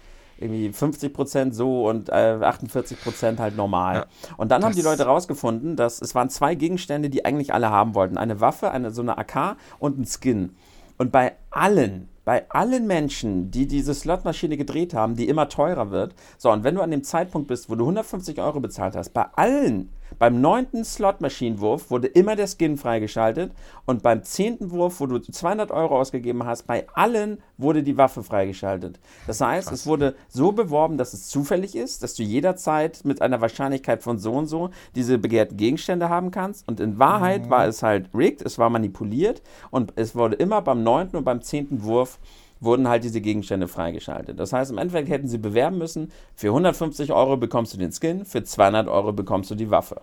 irgendwie 0.41 0.69
50% 0.69 1.53
so 1.53 1.89
und 1.89 2.09
äh, 2.09 2.13
48% 2.13 3.39
halt 3.39 3.57
normal. 3.57 3.95
Ja, 3.95 4.07
und 4.37 4.51
dann 4.51 4.65
haben 4.65 4.75
die 4.75 4.83
Leute 4.83 5.05
rausgefunden, 5.05 5.77
dass 5.77 6.01
es 6.01 6.15
waren 6.15 6.31
zwei 6.31 6.55
Gegenstände, 6.55 7.11
die 7.11 7.25
eigentlich 7.25 7.53
alle 7.53 7.71
haben 7.71 7.95
wollten. 7.95 8.17
Eine 8.17 8.41
Waffe, 8.41 8.71
eine, 8.71 8.91
so 8.91 9.03
eine 9.03 9.19
AK 9.19 9.57
und 9.79 9.99
ein 9.99 10.07
Skin. 10.07 10.57
Und 10.99 11.13
bei 11.13 11.33
allen, 11.51 12.09
bei 12.25 12.49
allen 12.51 12.87
Menschen, 12.87 13.51
die 13.51 13.67
diese 13.67 13.95
Slotmaschine 13.95 14.57
gedreht 14.57 14.95
haben, 14.95 15.17
die 15.17 15.29
immer 15.29 15.49
teurer 15.49 15.91
wird, 15.91 16.15
so, 16.39 16.51
und 16.51 16.65
wenn 16.65 16.75
du 16.75 16.83
an 16.83 16.91
dem 16.91 17.05
Zeitpunkt 17.05 17.49
bist, 17.49 17.71
wo 17.71 17.75
du 17.75 17.85
150 17.85 18.39
Euro 18.41 18.61
bezahlt 18.61 18.97
hast, 18.97 19.11
bei 19.11 19.27
allen, 19.35 19.91
beim 20.19 20.41
neunten 20.41 20.85
Slotmaschinenwurf 20.85 21.91
wurde 21.91 22.07
immer 22.09 22.37
der 22.37 22.47
Skin 22.47 22.77
freigeschaltet 22.77 23.53
und 23.87 24.03
beim 24.03 24.23
zehnten 24.23 24.71
Wurf, 24.71 25.01
wo 25.01 25.07
du 25.07 25.19
200 25.19 25.71
Euro 25.71 25.99
ausgegeben 25.99 26.45
hast, 26.45 26.67
bei 26.67 26.87
allen 26.95 27.39
wurde 27.59 27.83
die 27.83 27.97
Waffe 27.97 28.23
freigeschaltet. 28.23 29.01
Das 29.27 29.41
heißt, 29.41 29.73
es 29.73 29.87
wurde 29.87 30.15
so 30.29 30.53
beworben, 30.53 30.99
dass 30.99 31.13
es 31.13 31.29
zufällig 31.29 31.77
ist, 31.77 32.03
dass 32.03 32.15
du 32.15 32.23
jederzeit 32.23 33.05
mit 33.05 33.23
einer 33.23 33.41
Wahrscheinlichkeit 33.41 34.03
von 34.03 34.19
so 34.19 34.33
und 34.33 34.47
so 34.47 34.71
diese 34.95 35.19
begehrten 35.19 35.57
Gegenstände 35.57 36.09
haben 36.09 36.31
kannst. 36.31 36.67
Und 36.69 36.81
in 36.81 36.99
Wahrheit 36.99 37.51
war 37.51 37.67
es 37.67 37.83
halt 37.83 38.11
rigged, 38.15 38.43
es 38.43 38.59
war 38.59 38.71
manipuliert 38.71 39.43
und 39.71 39.93
es 39.97 40.15
wurde 40.15 40.37
immer 40.37 40.63
beim 40.63 40.83
neunten 40.83 41.17
und 41.17 41.25
beim 41.25 41.43
zehnten 41.43 41.83
Wurf 41.83 42.19
wurden 42.61 42.89
halt 42.89 43.05
diese 43.05 43.21
Gegenstände 43.21 43.69
freigeschaltet. 43.69 44.39
Das 44.39 44.53
heißt, 44.53 44.71
im 44.71 44.79
Endeffekt 44.79 45.09
hätten 45.09 45.29
sie 45.29 45.39
bewerben 45.39 45.79
müssen, 45.79 46.13
für 46.35 46.49
150 46.49 47.13
Euro 47.13 47.37
bekommst 47.37 47.73
du 47.75 47.79
den 47.79 47.93
Skin, 47.93 48.25
für 48.25 48.45
200 48.45 48.87
Euro 48.89 49.13
bekommst 49.13 49.51
du 49.51 49.55
die 49.55 49.71
Waffe. 49.71 50.03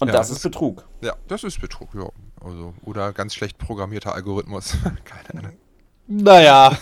Und 0.00 0.08
Ja, 0.08 0.12
das 0.14 0.28
das 0.28 0.36
ist 0.38 0.42
Betrug. 0.44 0.84
Ja, 1.00 1.14
das 1.26 1.42
ist 1.44 1.60
Betrug, 1.60 1.88
ja. 1.94 2.08
Also, 2.44 2.72
oder 2.84 3.12
ganz 3.12 3.34
schlecht 3.34 3.58
programmierter 3.58 4.14
Algorithmus. 4.14 4.76
Keine 5.04 5.42
Ahnung. 5.44 5.56
Naja, 6.06 6.72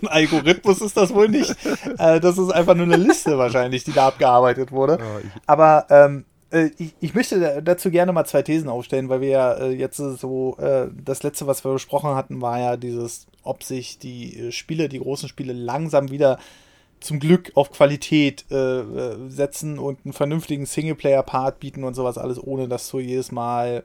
ein 0.00 0.06
Algorithmus 0.08 0.80
ist 0.80 0.96
das 0.96 1.12
wohl 1.12 1.28
nicht. 1.28 1.54
Äh, 1.98 2.20
das 2.20 2.38
ist 2.38 2.50
einfach 2.50 2.74
nur 2.74 2.86
eine 2.86 2.96
Liste 2.96 3.36
wahrscheinlich, 3.36 3.84
die 3.84 3.92
da 3.92 4.06
abgearbeitet 4.08 4.72
wurde. 4.72 4.98
Aber 5.46 5.86
ähm, 5.90 6.24
äh, 6.50 6.70
ich, 6.78 6.94
ich 7.00 7.14
möchte 7.14 7.40
da- 7.40 7.60
dazu 7.60 7.90
gerne 7.90 8.12
mal 8.12 8.24
zwei 8.24 8.40
Thesen 8.42 8.70
aufstellen, 8.70 9.08
weil 9.10 9.20
wir 9.20 9.28
ja 9.28 9.52
äh, 9.54 9.70
jetzt 9.72 9.96
so, 9.98 10.56
äh, 10.58 10.86
das 10.94 11.22
letzte, 11.24 11.46
was 11.46 11.62
wir 11.64 11.72
besprochen 11.74 12.14
hatten, 12.14 12.40
war 12.40 12.58
ja 12.58 12.76
dieses, 12.78 13.26
ob 13.48 13.62
sich 13.64 13.98
die 13.98 14.38
äh, 14.38 14.52
Spiele, 14.52 14.88
die 14.88 15.00
großen 15.00 15.28
Spiele 15.28 15.52
langsam 15.52 16.10
wieder 16.10 16.38
zum 17.00 17.20
Glück 17.20 17.52
auf 17.54 17.70
Qualität 17.70 18.44
äh, 18.50 18.80
äh, 18.80 19.30
setzen 19.30 19.78
und 19.78 20.00
einen 20.04 20.12
vernünftigen 20.12 20.66
Singleplayer-Part 20.66 21.60
bieten 21.60 21.84
und 21.84 21.94
sowas 21.94 22.18
alles, 22.18 22.42
ohne 22.42 22.66
dass 22.68 22.90
du 22.90 22.98
jedes 22.98 23.30
Mal 23.30 23.84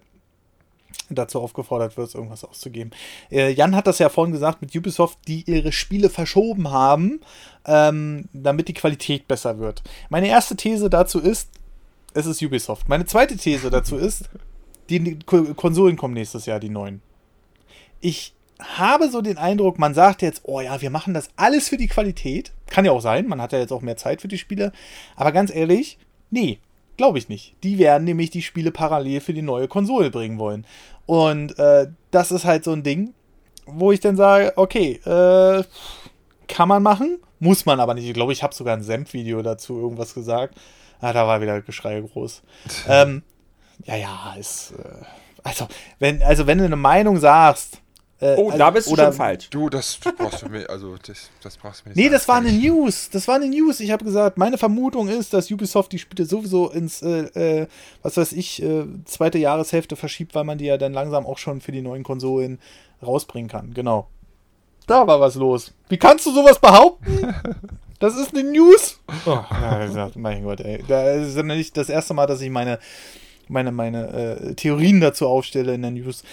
dazu 1.10 1.40
aufgefordert 1.42 1.98
wirst, 1.98 2.16
irgendwas 2.16 2.44
auszugeben. 2.44 2.92
Äh, 3.32 3.52
Jan 3.52 3.76
hat 3.76 3.88
das 3.88 4.00
ja 4.00 4.10
vorhin 4.10 4.34
gesagt 4.34 4.62
mit 4.62 4.76
Ubisoft, 4.76 5.20
die 5.28 5.44
ihre 5.48 5.72
Spiele 5.72 6.10
verschoben 6.10 6.72
haben, 6.72 7.22
ähm, 7.66 8.26
damit 8.34 8.68
die 8.68 8.74
Qualität 8.74 9.28
besser 9.28 9.60
wird. 9.60 9.84
Meine 10.10 10.28
erste 10.28 10.56
These 10.56 10.90
dazu 10.90 11.20
ist, 11.20 11.50
es 12.14 12.26
ist 12.26 12.42
Ubisoft. 12.42 12.90
Meine 12.90 13.06
zweite 13.06 13.38
These 13.38 13.70
dazu 13.70 13.96
ist, 13.96 14.30
die 14.90 15.20
Ko- 15.20 15.54
Konsolen 15.56 15.98
kommen 15.98 16.14
nächstes 16.14 16.46
Jahr, 16.46 16.60
die 16.60 16.70
neuen. 16.70 17.02
Ich 18.02 18.34
habe 18.64 19.10
so 19.10 19.22
den 19.22 19.38
Eindruck, 19.38 19.80
man 19.80 19.94
sagt 19.94 20.22
jetzt, 20.22 20.42
oh 20.44 20.62
ja, 20.62 20.82
wir 20.82 20.90
machen 20.90 21.14
das 21.14 21.30
alles 21.36 21.70
für 21.70 21.78
die 21.78 21.88
Qualität. 21.88 22.52
Kann 22.68 22.86
ja 22.86 22.92
auch 22.92 23.02
sein, 23.02 23.28
man 23.28 23.42
hat 23.42 23.52
ja 23.52 23.60
jetzt 23.60 23.72
auch 23.72 23.82
mehr 23.82 23.98
Zeit 23.98 24.22
für 24.22 24.28
die 24.28 24.38
Spiele. 24.38 24.72
Aber 25.16 25.32
ganz 25.32 25.54
ehrlich, 25.54 25.98
nee, 26.30 26.60
glaube 26.98 27.18
ich 27.18 27.30
nicht. 27.30 27.56
Die 27.64 27.78
werden 27.78 28.04
nämlich 28.04 28.30
die 28.30 28.42
Spiele 28.42 28.72
parallel 28.72 29.22
für 29.22 29.34
die 29.34 29.42
neue 29.42 29.68
Konsole 29.68 30.10
bringen 30.10 30.40
wollen. 30.40 30.66
Und 31.06 31.58
äh, 31.60 31.88
das 32.12 32.32
ist 32.32 32.46
halt 32.46 32.64
so 32.64 32.72
ein 32.72 32.84
Ding, 32.84 33.14
wo 33.66 33.92
ich 33.92 34.00
dann 34.00 34.16
sage, 34.16 34.54
okay, 34.56 34.94
äh, 35.06 35.64
kann 36.48 36.68
man 36.68 36.84
machen, 36.84 37.20
muss 37.40 37.66
man 37.66 37.80
aber 37.80 37.94
nicht. 37.94 38.08
Ich 38.08 38.14
glaube, 38.14 38.34
ich 38.34 38.44
habe 38.44 38.56
sogar 38.56 38.76
ein 38.76 38.84
Senf-Video 38.84 39.42
dazu 39.42 39.80
irgendwas 39.80 40.14
gesagt. 40.14 40.56
Ah, 41.02 41.12
da 41.12 41.28
war 41.28 41.42
wieder 41.42 41.62
Geschrei 41.62 42.00
groß. 42.00 42.44
ähm, 42.88 43.24
ja, 43.86 43.96
ja, 43.96 44.36
ist. 44.40 44.72
Äh, 44.72 45.06
also, 45.44 45.68
wenn, 46.00 46.24
also, 46.24 46.48
wenn 46.48 46.60
du 46.60 46.64
eine 46.66 46.78
Meinung 46.78 47.20
sagst, 47.20 47.82
Äh, 48.24 48.36
Oh, 48.38 48.52
da 48.58 48.70
bist 48.72 48.88
du 48.88 48.94
oder- 48.94 49.06
schon 49.06 49.14
falsch. 49.14 49.50
Du, 49.50 49.70
das 49.70 49.98
brauchst 50.18 50.42
du 50.44 50.50
mir, 50.50 50.70
also 50.70 50.96
das, 51.06 51.30
das 51.42 51.58
brauchst 51.58 51.82
du 51.86 51.90
mir 51.90 51.96
nicht 51.96 52.04
Nee, 52.06 52.10
das 52.10 52.28
war 52.28 52.38
eine 52.38 52.52
News. 52.52 53.10
Das 53.12 53.28
war 53.28 53.36
eine 53.36 53.48
News. 53.48 53.80
Ich 53.80 53.92
habe 53.92 54.06
gesagt, 54.06 54.38
meine 54.38 54.58
Vermutung 54.58 55.08
ist, 55.10 55.34
dass 55.34 55.52
Ubisoft 55.52 55.92
die 55.92 56.00
Spiele 56.00 56.26
sowieso 56.28 56.70
ins, 56.70 57.02
äh, 57.02 57.62
äh, 57.62 57.68
was 58.02 58.18
weiß 58.18 58.32
ich, 58.34 58.62
äh, 58.64 58.86
zweite 59.06 59.38
Jahreshälfte 59.38 59.96
verschiebt, 59.96 60.34
weil 60.36 60.44
man 60.46 60.58
die 60.58 60.66
ja 60.66 60.78
dann 60.78 60.94
langsam 60.94 61.26
auch 61.26 61.38
schon 61.38 61.62
für 61.62 61.72
die 61.72 61.82
neuen 61.82 62.04
Konsolen 62.04 62.60
rausbringen 63.06 63.50
kann. 63.50 63.74
Genau. 63.74 64.08
Da 64.88 65.06
war 65.08 65.20
was 65.20 65.36
los. 65.36 65.74
Wie 65.90 65.98
kannst 65.98 66.26
du 66.26 66.32
sowas 66.34 66.60
behaupten? 66.60 67.34
Das 68.00 68.18
ist 68.18 68.36
eine 68.36 68.44
News. 68.52 69.00
Oh, 69.26 69.40
mein 70.16 70.44
Gott, 70.44 70.60
ey. 70.60 70.84
Das 70.90 71.26
ist 71.26 71.38
ja 71.38 71.44
nicht 71.44 71.78
das 71.78 71.88
erste 71.88 72.14
Mal, 72.14 72.28
dass 72.28 72.42
ich 72.42 72.50
meine, 72.50 72.78
meine, 73.48 73.72
meine 73.72 74.08
äh, 74.10 74.56
Theorien 74.56 75.00
dazu 75.00 75.26
aufstelle 75.26 75.74
in 75.74 75.84
der 75.84 75.92
News. 75.92 76.24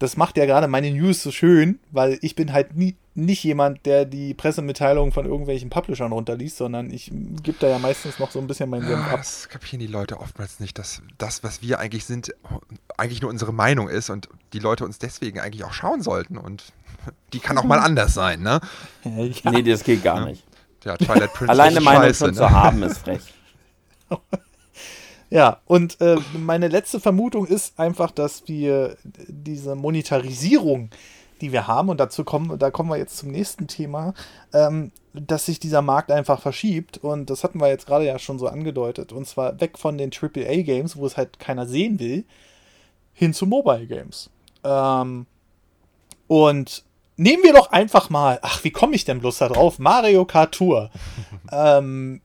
Das 0.00 0.16
macht 0.16 0.38
ja 0.38 0.46
gerade 0.46 0.66
meine 0.66 0.90
News 0.90 1.22
so 1.22 1.30
schön, 1.30 1.78
weil 1.90 2.18
ich 2.22 2.34
bin 2.34 2.54
halt 2.54 2.74
nie, 2.74 2.96
nicht 3.14 3.44
jemand, 3.44 3.84
der 3.84 4.06
die 4.06 4.32
Pressemitteilungen 4.32 5.12
von 5.12 5.26
irgendwelchen 5.26 5.68
Publishern 5.68 6.10
runterliest, 6.10 6.56
sondern 6.56 6.90
ich 6.90 7.12
gebe 7.42 7.58
da 7.60 7.68
ja 7.68 7.78
meistens 7.78 8.18
noch 8.18 8.30
so 8.30 8.38
ein 8.38 8.46
bisschen 8.46 8.70
meinen 8.70 8.86
Senf 8.86 9.06
ab. 9.06 9.18
Das 9.18 9.50
kapieren 9.50 9.78
die 9.78 9.86
Leute 9.86 10.18
oftmals 10.18 10.58
nicht, 10.58 10.78
dass 10.78 11.02
das, 11.18 11.44
was 11.44 11.60
wir 11.60 11.80
eigentlich 11.80 12.06
sind, 12.06 12.34
eigentlich 12.96 13.20
nur 13.20 13.30
unsere 13.30 13.52
Meinung 13.52 13.90
ist 13.90 14.08
und 14.08 14.30
die 14.54 14.58
Leute 14.58 14.86
uns 14.86 14.98
deswegen 14.98 15.38
eigentlich 15.38 15.64
auch 15.64 15.74
schauen 15.74 16.00
sollten. 16.00 16.38
Und 16.38 16.72
die 17.34 17.40
kann 17.40 17.58
auch 17.58 17.64
mal 17.64 17.78
anders 17.80 18.14
sein, 18.14 18.40
ne? 18.40 18.62
Ja. 19.04 19.50
Nee, 19.50 19.62
das 19.62 19.84
geht 19.84 20.02
gar 20.02 20.24
nicht. 20.24 20.42
Ja, 20.82 20.96
Twilight 20.96 21.34
Princess 21.34 21.50
Alleine 21.50 21.76
ist 21.76 21.84
Meinung 21.84 22.02
scheiße, 22.04 22.18
schon 22.24 22.30
ne? 22.30 22.36
zu 22.36 22.50
haben 22.50 22.82
ist 22.84 22.98
frech. 22.98 23.34
Ja, 25.30 25.60
und 25.66 26.00
äh, 26.00 26.16
meine 26.36 26.66
letzte 26.66 26.98
Vermutung 26.98 27.46
ist 27.46 27.78
einfach, 27.78 28.10
dass 28.10 28.48
wir 28.48 28.96
diese 29.04 29.76
Monetarisierung, 29.76 30.90
die 31.40 31.52
wir 31.52 31.68
haben, 31.68 31.88
und 31.88 31.98
dazu 32.00 32.24
kommen, 32.24 32.58
da 32.58 32.72
kommen 32.72 32.90
wir 32.90 32.98
jetzt 32.98 33.16
zum 33.16 33.30
nächsten 33.30 33.68
Thema, 33.68 34.12
ähm, 34.52 34.90
dass 35.14 35.46
sich 35.46 35.60
dieser 35.60 35.82
Markt 35.82 36.10
einfach 36.10 36.40
verschiebt. 36.40 36.98
Und 36.98 37.30
das 37.30 37.44
hatten 37.44 37.60
wir 37.60 37.68
jetzt 37.68 37.86
gerade 37.86 38.06
ja 38.06 38.18
schon 38.18 38.40
so 38.40 38.48
angedeutet. 38.48 39.12
Und 39.12 39.26
zwar 39.26 39.60
weg 39.60 39.78
von 39.78 39.98
den 39.98 40.10
AAA-Games, 40.10 40.96
wo 40.96 41.06
es 41.06 41.16
halt 41.16 41.38
keiner 41.38 41.66
sehen 41.66 42.00
will, 42.00 42.24
hin 43.12 43.32
zu 43.32 43.46
Mobile-Games. 43.46 44.30
Ähm, 44.64 45.26
und 46.26 46.84
nehmen 47.16 47.44
wir 47.44 47.52
doch 47.52 47.70
einfach 47.70 48.10
mal, 48.10 48.40
ach, 48.42 48.64
wie 48.64 48.70
komme 48.72 48.96
ich 48.96 49.04
denn 49.04 49.20
bloß 49.20 49.38
da 49.38 49.48
drauf? 49.48 49.78
Mario 49.78 50.24
Kart 50.24 50.54
Tour. 50.54 50.90
ähm, 51.52 52.20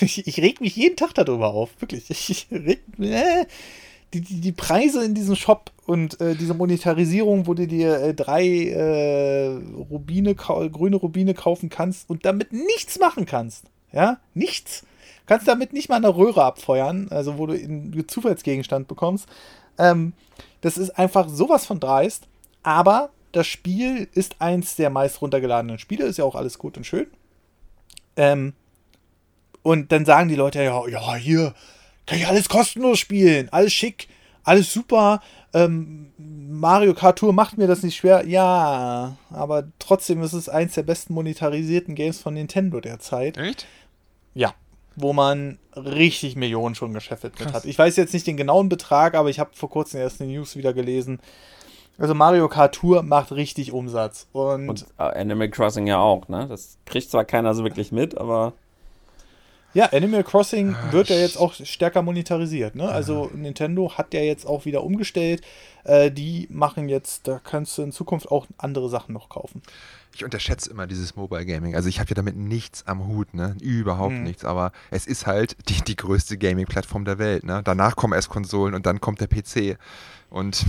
ich, 0.00 0.26
ich 0.26 0.38
reg 0.40 0.60
mich 0.60 0.76
jeden 0.76 0.96
Tag 0.96 1.14
darüber 1.14 1.54
auf, 1.54 1.70
wirklich. 1.80 2.10
Ich 2.10 2.46
reg, 2.50 2.80
äh, 2.98 3.46
die, 4.12 4.20
die, 4.20 4.40
die 4.40 4.52
Preise 4.52 5.04
in 5.04 5.14
diesem 5.14 5.34
Shop 5.34 5.70
und 5.86 6.20
äh, 6.20 6.34
diese 6.34 6.54
Monetarisierung, 6.54 7.46
wo 7.46 7.54
du 7.54 7.66
dir 7.66 8.00
äh, 8.00 8.14
drei 8.14 8.46
äh, 8.46 9.46
Rubine, 9.90 10.34
grüne 10.34 10.96
Rubine 10.96 11.34
kaufen 11.34 11.68
kannst 11.68 12.08
und 12.08 12.24
damit 12.24 12.52
nichts 12.52 12.98
machen 12.98 13.26
kannst. 13.26 13.64
Ja, 13.92 14.18
nichts. 14.34 14.84
Kannst 15.26 15.48
damit 15.48 15.72
nicht 15.72 15.88
mal 15.88 15.96
eine 15.96 16.14
Röhre 16.14 16.44
abfeuern, 16.44 17.08
also 17.10 17.38
wo 17.38 17.46
du 17.46 17.54
einen 17.54 18.04
Zufallsgegenstand 18.06 18.88
bekommst. 18.88 19.26
Ähm, 19.78 20.12
das 20.60 20.76
ist 20.76 20.90
einfach 20.98 21.28
sowas 21.28 21.66
von 21.66 21.80
dreist. 21.80 22.28
Aber 22.62 23.10
das 23.32 23.46
Spiel 23.46 24.08
ist 24.12 24.36
eins 24.40 24.76
der 24.76 24.90
meist 24.90 25.20
runtergeladenen 25.20 25.78
Spiele, 25.78 26.04
ist 26.04 26.18
ja 26.18 26.24
auch 26.24 26.34
alles 26.34 26.58
gut 26.58 26.76
und 26.76 26.84
schön. 26.84 27.06
Ähm, 28.16 28.54
und 29.64 29.90
dann 29.90 30.04
sagen 30.04 30.28
die 30.28 30.36
Leute, 30.36 30.62
ja, 30.62 30.86
ja, 30.86 31.14
hier 31.16 31.54
kann 32.06 32.18
ich 32.18 32.28
alles 32.28 32.48
kostenlos 32.48 32.98
spielen, 32.98 33.48
alles 33.50 33.72
schick, 33.72 34.08
alles 34.44 34.72
super. 34.72 35.22
Ähm, 35.54 36.12
Mario 36.18 36.92
Kart 36.92 37.18
Tour 37.18 37.32
macht 37.32 37.56
mir 37.56 37.66
das 37.66 37.82
nicht 37.82 37.96
schwer. 37.96 38.26
Ja, 38.26 39.16
aber 39.30 39.64
trotzdem 39.78 40.22
ist 40.22 40.34
es 40.34 40.50
eins 40.50 40.74
der 40.74 40.82
besten 40.82 41.14
monetarisierten 41.14 41.94
Games 41.94 42.20
von 42.20 42.34
Nintendo 42.34 42.80
derzeit. 42.80 43.38
Echt? 43.38 43.66
Ja, 44.34 44.54
wo 44.96 45.14
man 45.14 45.58
richtig 45.74 46.36
Millionen 46.36 46.74
schon 46.74 46.92
gescheffelt 46.92 47.40
mit 47.40 47.54
hat. 47.54 47.64
Ich 47.64 47.78
weiß 47.78 47.96
jetzt 47.96 48.12
nicht 48.12 48.26
den 48.26 48.36
genauen 48.36 48.68
Betrag, 48.68 49.14
aber 49.14 49.30
ich 49.30 49.40
habe 49.40 49.50
vor 49.54 49.70
kurzem 49.70 49.98
erst 49.98 50.20
eine 50.20 50.30
News 50.30 50.56
wieder 50.56 50.74
gelesen. 50.74 51.20
Also 51.96 52.12
Mario 52.12 52.48
Kart 52.48 52.74
Tour 52.74 53.02
macht 53.02 53.32
richtig 53.32 53.72
Umsatz. 53.72 54.26
Und, 54.32 54.68
Und 54.68 54.86
äh, 54.98 55.04
Animal 55.04 55.48
Crossing 55.48 55.86
ja 55.86 55.98
auch, 55.98 56.28
ne? 56.28 56.46
Das 56.48 56.76
kriegt 56.84 57.10
zwar 57.10 57.24
keiner 57.24 57.54
so 57.54 57.64
wirklich 57.64 57.92
mit, 57.92 58.18
aber 58.18 58.52
ja, 59.74 59.86
Animal 59.92 60.24
Crossing 60.24 60.74
Ah, 60.74 60.92
wird 60.92 61.08
ja 61.08 61.16
jetzt 61.16 61.36
auch 61.36 61.52
stärker 61.54 62.02
monetarisiert. 62.02 62.74
Ne? 62.74 62.88
Also 62.88 63.30
Nintendo 63.34 63.92
hat 63.98 64.14
ja 64.14 64.20
jetzt 64.20 64.46
auch 64.46 64.64
wieder 64.64 64.82
umgestellt. 64.84 65.42
Äh, 65.84 66.10
die 66.10 66.46
machen 66.50 66.88
jetzt, 66.88 67.28
da 67.28 67.38
kannst 67.42 67.76
du 67.76 67.82
in 67.82 67.92
Zukunft 67.92 68.30
auch 68.30 68.46
andere 68.56 68.88
Sachen 68.88 69.12
noch 69.12 69.28
kaufen. 69.28 69.60
Ich 70.14 70.24
unterschätze 70.24 70.70
immer 70.70 70.86
dieses 70.86 71.16
Mobile 71.16 71.44
Gaming. 71.44 71.74
Also 71.74 71.88
ich 71.88 71.98
habe 71.98 72.08
ja 72.10 72.14
damit 72.14 72.36
nichts 72.36 72.86
am 72.86 73.08
Hut, 73.08 73.34
ne? 73.34 73.56
Überhaupt 73.60 74.14
Mhm. 74.14 74.22
nichts. 74.22 74.44
Aber 74.44 74.70
es 74.92 75.06
ist 75.06 75.26
halt 75.26 75.56
die, 75.68 75.82
die 75.82 75.96
größte 75.96 76.38
Gaming-Plattform 76.38 77.04
der 77.04 77.18
Welt, 77.18 77.42
ne? 77.44 77.62
Danach 77.64 77.96
kommen 77.96 78.12
erst 78.14 78.28
Konsolen 78.28 78.74
und 78.74 78.86
dann 78.86 79.00
kommt 79.00 79.20
der 79.20 79.26
PC. 79.26 79.76
Und 80.30 80.64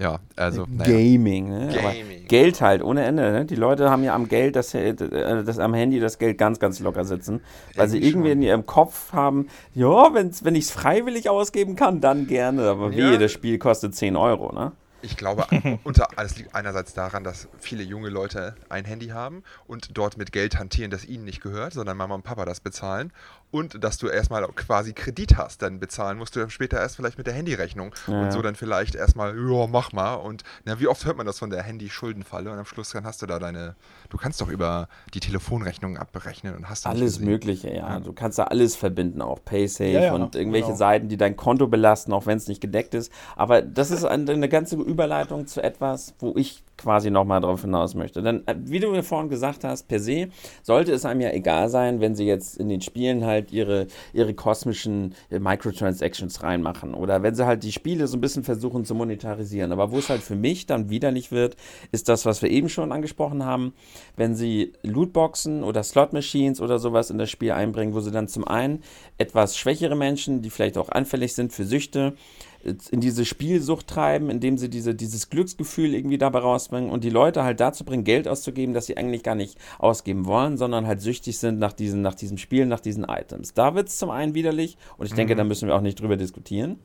ja, 0.00 0.18
also, 0.34 0.66
naja. 0.68 0.90
Gaming, 0.90 1.48
ne? 1.50 1.68
Aber 1.78 1.92
Gaming. 1.92 2.26
Geld 2.26 2.60
halt 2.60 2.82
ohne 2.82 3.04
Ende, 3.04 3.30
ne? 3.32 3.44
Die 3.44 3.54
Leute 3.54 3.90
haben 3.90 4.02
ja 4.02 4.14
am 4.14 4.28
Geld, 4.28 4.56
das, 4.56 4.72
äh, 4.74 4.94
das 4.94 5.58
am 5.58 5.74
Handy 5.74 6.00
das 6.00 6.18
Geld 6.18 6.38
ganz, 6.38 6.58
ganz 6.58 6.80
locker 6.80 7.04
sitzen, 7.04 7.42
weil 7.76 7.88
sie 7.88 7.98
Irgendwie 8.02 8.30
schon. 8.30 8.38
in 8.38 8.42
ihrem 8.42 8.66
Kopf 8.66 9.12
haben, 9.12 9.48
ja, 9.74 10.14
wenn's, 10.14 10.42
wenn 10.42 10.54
ich 10.54 10.64
es 10.64 10.70
freiwillig 10.70 11.28
ausgeben 11.28 11.76
kann, 11.76 12.00
dann 12.00 12.26
gerne. 12.26 12.62
Aber 12.70 12.90
Ja. 12.90 13.10
wehe, 13.12 13.18
das 13.18 13.30
Spiel 13.30 13.58
kostet 13.58 13.94
10 13.94 14.16
Euro, 14.16 14.52
ne? 14.52 14.72
Ich 15.02 15.16
glaube, 15.16 15.46
unter, 15.84 16.08
das 16.14 16.36
liegt 16.36 16.54
einerseits 16.54 16.92
daran, 16.92 17.24
dass 17.24 17.48
viele 17.58 17.82
junge 17.82 18.10
Leute 18.10 18.54
ein 18.68 18.84
Handy 18.84 19.08
haben 19.08 19.42
und 19.66 19.96
dort 19.96 20.18
mit 20.18 20.30
Geld 20.30 20.58
hantieren, 20.58 20.90
das 20.90 21.06
ihnen 21.06 21.24
nicht 21.24 21.40
gehört, 21.40 21.72
sondern 21.72 21.96
Mama 21.96 22.14
und 22.14 22.22
Papa 22.22 22.44
das 22.44 22.60
bezahlen. 22.60 23.10
Und 23.50 23.82
dass 23.82 23.98
du 23.98 24.08
erstmal 24.08 24.46
quasi 24.48 24.92
Kredit 24.92 25.36
hast, 25.36 25.62
dann 25.62 25.80
bezahlen 25.80 26.18
musst 26.18 26.36
du 26.36 26.40
dann 26.40 26.50
später 26.50 26.78
erst 26.78 26.96
vielleicht 26.96 27.18
mit 27.18 27.26
der 27.26 27.34
Handyrechnung. 27.34 27.94
Ja. 28.06 28.22
Und 28.22 28.32
so 28.32 28.42
dann 28.42 28.54
vielleicht 28.54 28.94
erstmal, 28.94 29.36
ja, 29.36 29.66
mach 29.66 29.92
mal. 29.92 30.14
Und 30.14 30.44
na, 30.64 30.78
wie 30.78 30.86
oft 30.86 31.04
hört 31.04 31.16
man 31.16 31.26
das 31.26 31.38
von 31.38 31.50
der 31.50 31.62
Handy-Schuldenfalle? 31.62 32.50
Und 32.50 32.58
am 32.58 32.64
Schluss 32.64 32.90
dann 32.90 33.04
hast 33.04 33.22
du 33.22 33.26
da 33.26 33.38
deine, 33.38 33.74
du 34.08 34.16
kannst 34.16 34.40
doch 34.40 34.48
über 34.48 34.88
die 35.14 35.20
Telefonrechnung 35.20 35.96
abberechnen 35.96 36.54
und 36.54 36.68
hast 36.68 36.86
Alles. 36.86 37.20
Mögliche, 37.20 37.74
ja. 37.74 38.00
Du 38.00 38.12
kannst 38.12 38.38
da 38.38 38.44
alles 38.44 38.76
verbinden, 38.76 39.20
auch 39.20 39.44
PaySafe 39.44 39.90
Ja, 39.90 40.00
ja, 40.00 40.12
und 40.12 40.36
irgendwelche 40.36 40.66
genau. 40.66 40.78
Seiten, 40.78 41.08
die 41.08 41.16
dein 41.16 41.36
Konto 41.36 41.66
belasten, 41.66 42.12
auch 42.12 42.26
wenn 42.26 42.38
es 42.38 42.46
nicht 42.46 42.60
gedeckt 42.60 42.94
ist. 42.94 43.12
Aber 43.36 43.62
das 43.62 43.90
ist 43.90 44.04
eine, 44.04 44.30
eine 44.30 44.48
ganze 44.48 44.76
Überleitung 44.76 45.46
zu 45.46 45.62
etwas, 45.62 46.14
wo 46.18 46.34
ich 46.36 46.62
quasi 46.80 47.10
nochmal 47.10 47.40
drauf 47.40 47.60
hinaus 47.60 47.94
möchte. 47.94 48.22
Denn, 48.22 48.46
äh, 48.46 48.54
wie 48.64 48.80
du 48.80 48.90
mir 48.90 49.02
vorhin 49.02 49.28
gesagt 49.28 49.64
hast, 49.64 49.86
per 49.86 50.00
se 50.00 50.28
sollte 50.62 50.92
es 50.92 51.04
einem 51.04 51.20
ja 51.20 51.30
egal 51.30 51.68
sein, 51.68 52.00
wenn 52.00 52.14
sie 52.14 52.24
jetzt 52.24 52.56
in 52.56 52.68
den 52.68 52.80
Spielen 52.80 53.24
halt 53.24 53.52
ihre, 53.52 53.86
ihre 54.12 54.32
kosmischen 54.34 55.14
äh, 55.30 55.38
Microtransactions 55.38 56.42
reinmachen 56.42 56.94
oder 56.94 57.22
wenn 57.22 57.34
sie 57.34 57.46
halt 57.46 57.62
die 57.62 57.72
Spiele 57.72 58.06
so 58.06 58.16
ein 58.16 58.20
bisschen 58.20 58.44
versuchen 58.44 58.84
zu 58.84 58.94
monetarisieren. 58.94 59.72
Aber 59.72 59.92
wo 59.92 59.98
es 59.98 60.08
halt 60.08 60.22
für 60.22 60.36
mich 60.36 60.66
dann 60.66 60.88
widerlich 60.88 61.30
wird, 61.30 61.56
ist 61.92 62.08
das, 62.08 62.24
was 62.24 62.40
wir 62.40 62.50
eben 62.50 62.68
schon 62.68 62.92
angesprochen 62.92 63.44
haben, 63.44 63.74
wenn 64.16 64.34
sie 64.34 64.72
Lootboxen 64.82 65.62
oder 65.62 65.82
Slot-Machines 65.82 66.60
oder 66.60 66.78
sowas 66.78 67.10
in 67.10 67.18
das 67.18 67.30
Spiel 67.30 67.52
einbringen, 67.52 67.94
wo 67.94 68.00
sie 68.00 68.10
dann 68.10 68.28
zum 68.28 68.46
einen 68.48 68.82
etwas 69.18 69.58
schwächere 69.58 69.96
Menschen, 69.96 70.40
die 70.40 70.50
vielleicht 70.50 70.78
auch 70.78 70.88
anfällig 70.88 71.34
sind 71.34 71.52
für 71.52 71.64
Süchte, 71.64 72.14
in 72.62 73.00
diese 73.00 73.24
Spielsucht 73.24 73.86
treiben, 73.86 74.28
indem 74.28 74.58
sie 74.58 74.68
diese, 74.68 74.94
dieses 74.94 75.30
Glücksgefühl 75.30 75.94
irgendwie 75.94 76.18
dabei 76.18 76.40
rausbringen 76.40 76.90
und 76.90 77.04
die 77.04 77.10
Leute 77.10 77.42
halt 77.42 77.60
dazu 77.60 77.84
bringen, 77.84 78.04
Geld 78.04 78.28
auszugeben, 78.28 78.74
das 78.74 78.86
sie 78.86 78.96
eigentlich 78.96 79.22
gar 79.22 79.34
nicht 79.34 79.58
ausgeben 79.78 80.26
wollen, 80.26 80.58
sondern 80.58 80.86
halt 80.86 81.00
süchtig 81.00 81.38
sind 81.38 81.58
nach 81.58 81.72
diesen, 81.72 82.02
nach 82.02 82.14
diesem 82.14 82.38
Spiel, 82.38 82.66
nach 82.66 82.80
diesen 82.80 83.04
Items. 83.04 83.54
Da 83.54 83.74
wird 83.74 83.88
es 83.88 83.96
zum 83.96 84.10
einen 84.10 84.34
widerlich 84.34 84.76
und 84.98 85.06
ich 85.06 85.14
denke, 85.14 85.34
da 85.36 85.44
müssen 85.44 85.68
wir 85.68 85.74
auch 85.74 85.80
nicht 85.80 86.00
drüber 86.00 86.16
diskutieren. 86.16 86.78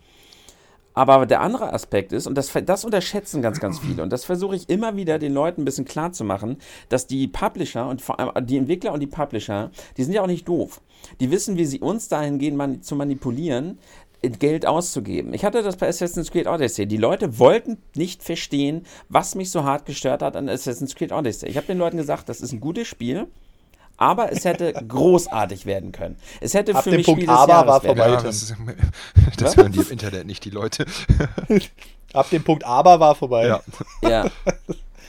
Aber 0.96 1.26
der 1.26 1.42
andere 1.42 1.74
Aspekt 1.74 2.14
ist, 2.14 2.26
und 2.26 2.36
das, 2.36 2.52
das 2.66 2.86
unterschätzen 2.86 3.42
ganz, 3.42 3.60
ganz 3.60 3.80
viele, 3.80 4.02
und 4.02 4.14
das 4.14 4.24
versuche 4.24 4.56
ich 4.56 4.70
immer 4.70 4.96
wieder 4.96 5.20
den 5.20 5.34
Leuten 5.34 5.62
ein 5.62 5.66
bisschen 5.66 5.84
klar 5.84 6.14
zu 6.14 6.24
machen, 6.24 6.58
dass 6.88 7.06
die 7.06 7.28
Publisher 7.28 7.90
und 7.90 8.02
vor 8.02 8.18
allem 8.18 8.48
die 8.48 8.56
Entwickler 8.56 8.94
und 8.94 9.02
die 9.02 9.08
Publisher, 9.08 9.72
die 9.98 10.04
sind 10.06 10.14
ja 10.14 10.22
auch 10.22 10.28
nicht 10.28 10.48
doof. 10.48 10.82
Die 11.20 11.32
wissen, 11.32 11.58
wie 11.58 11.66
sie 11.66 11.82
uns 11.82 12.08
dahingehend 12.08 12.58
mani 12.58 12.80
zu 12.80 12.96
manipulieren, 12.96 13.78
Geld 14.32 14.66
auszugeben. 14.66 15.34
Ich 15.34 15.46
hatte 15.46 15.64
das 15.64 15.78
bei 15.78 15.88
Assassin's 15.88 16.32
Creed 16.32 16.48
Odyssey. 16.48 16.86
Die 16.86 16.98
Leute 16.98 17.40
wollten 17.40 17.78
nicht 17.96 18.24
verstehen, 18.24 18.86
was 19.10 19.36
mich 19.36 19.52
so 19.52 19.64
hart 19.64 19.86
gestört 19.86 20.22
hat 20.22 20.36
an 20.36 20.50
Assassin's 20.50 20.96
Creed 20.96 21.12
Odyssey. 21.12 21.50
Ich 21.50 21.58
habe 21.58 21.68
den 21.68 21.78
Leuten 21.78 21.98
gesagt, 21.98 22.30
das 22.30 22.42
ist 22.42 22.52
ein 22.52 22.60
gutes 22.60 22.88
Spiel, 22.88 23.28
aber 23.98 24.32
es 24.32 24.46
hätte 24.46 24.74
großartig 24.88 25.66
werden 25.66 25.92
können. 25.92 26.18
Es 26.42 26.54
hätte 26.54 26.76
Ab 26.76 26.84
für 26.84 26.92
dem 26.92 26.98
mich 26.98 27.06
Punkt 27.06 27.22
Spiel 27.22 27.28
des 27.28 27.38
aber 27.38 27.54
Jahres 27.54 27.68
war 27.68 27.82
vorbei. 27.82 28.10
Ja, 28.10 28.22
das 28.22 28.44
ist, 28.44 28.56
das 29.38 29.58
hören 29.58 29.72
die 29.72 29.80
im 29.80 29.90
Internet 29.90 30.28
nicht, 30.28 30.44
die 30.44 30.50
Leute. 30.50 30.86
Ab 32.14 32.30
dem 32.30 32.44
Punkt 32.44 32.66
aber 32.66 33.00
war 33.00 33.16
vorbei. 33.16 33.48
Ja. 33.48 33.62
Ja. 34.02 34.26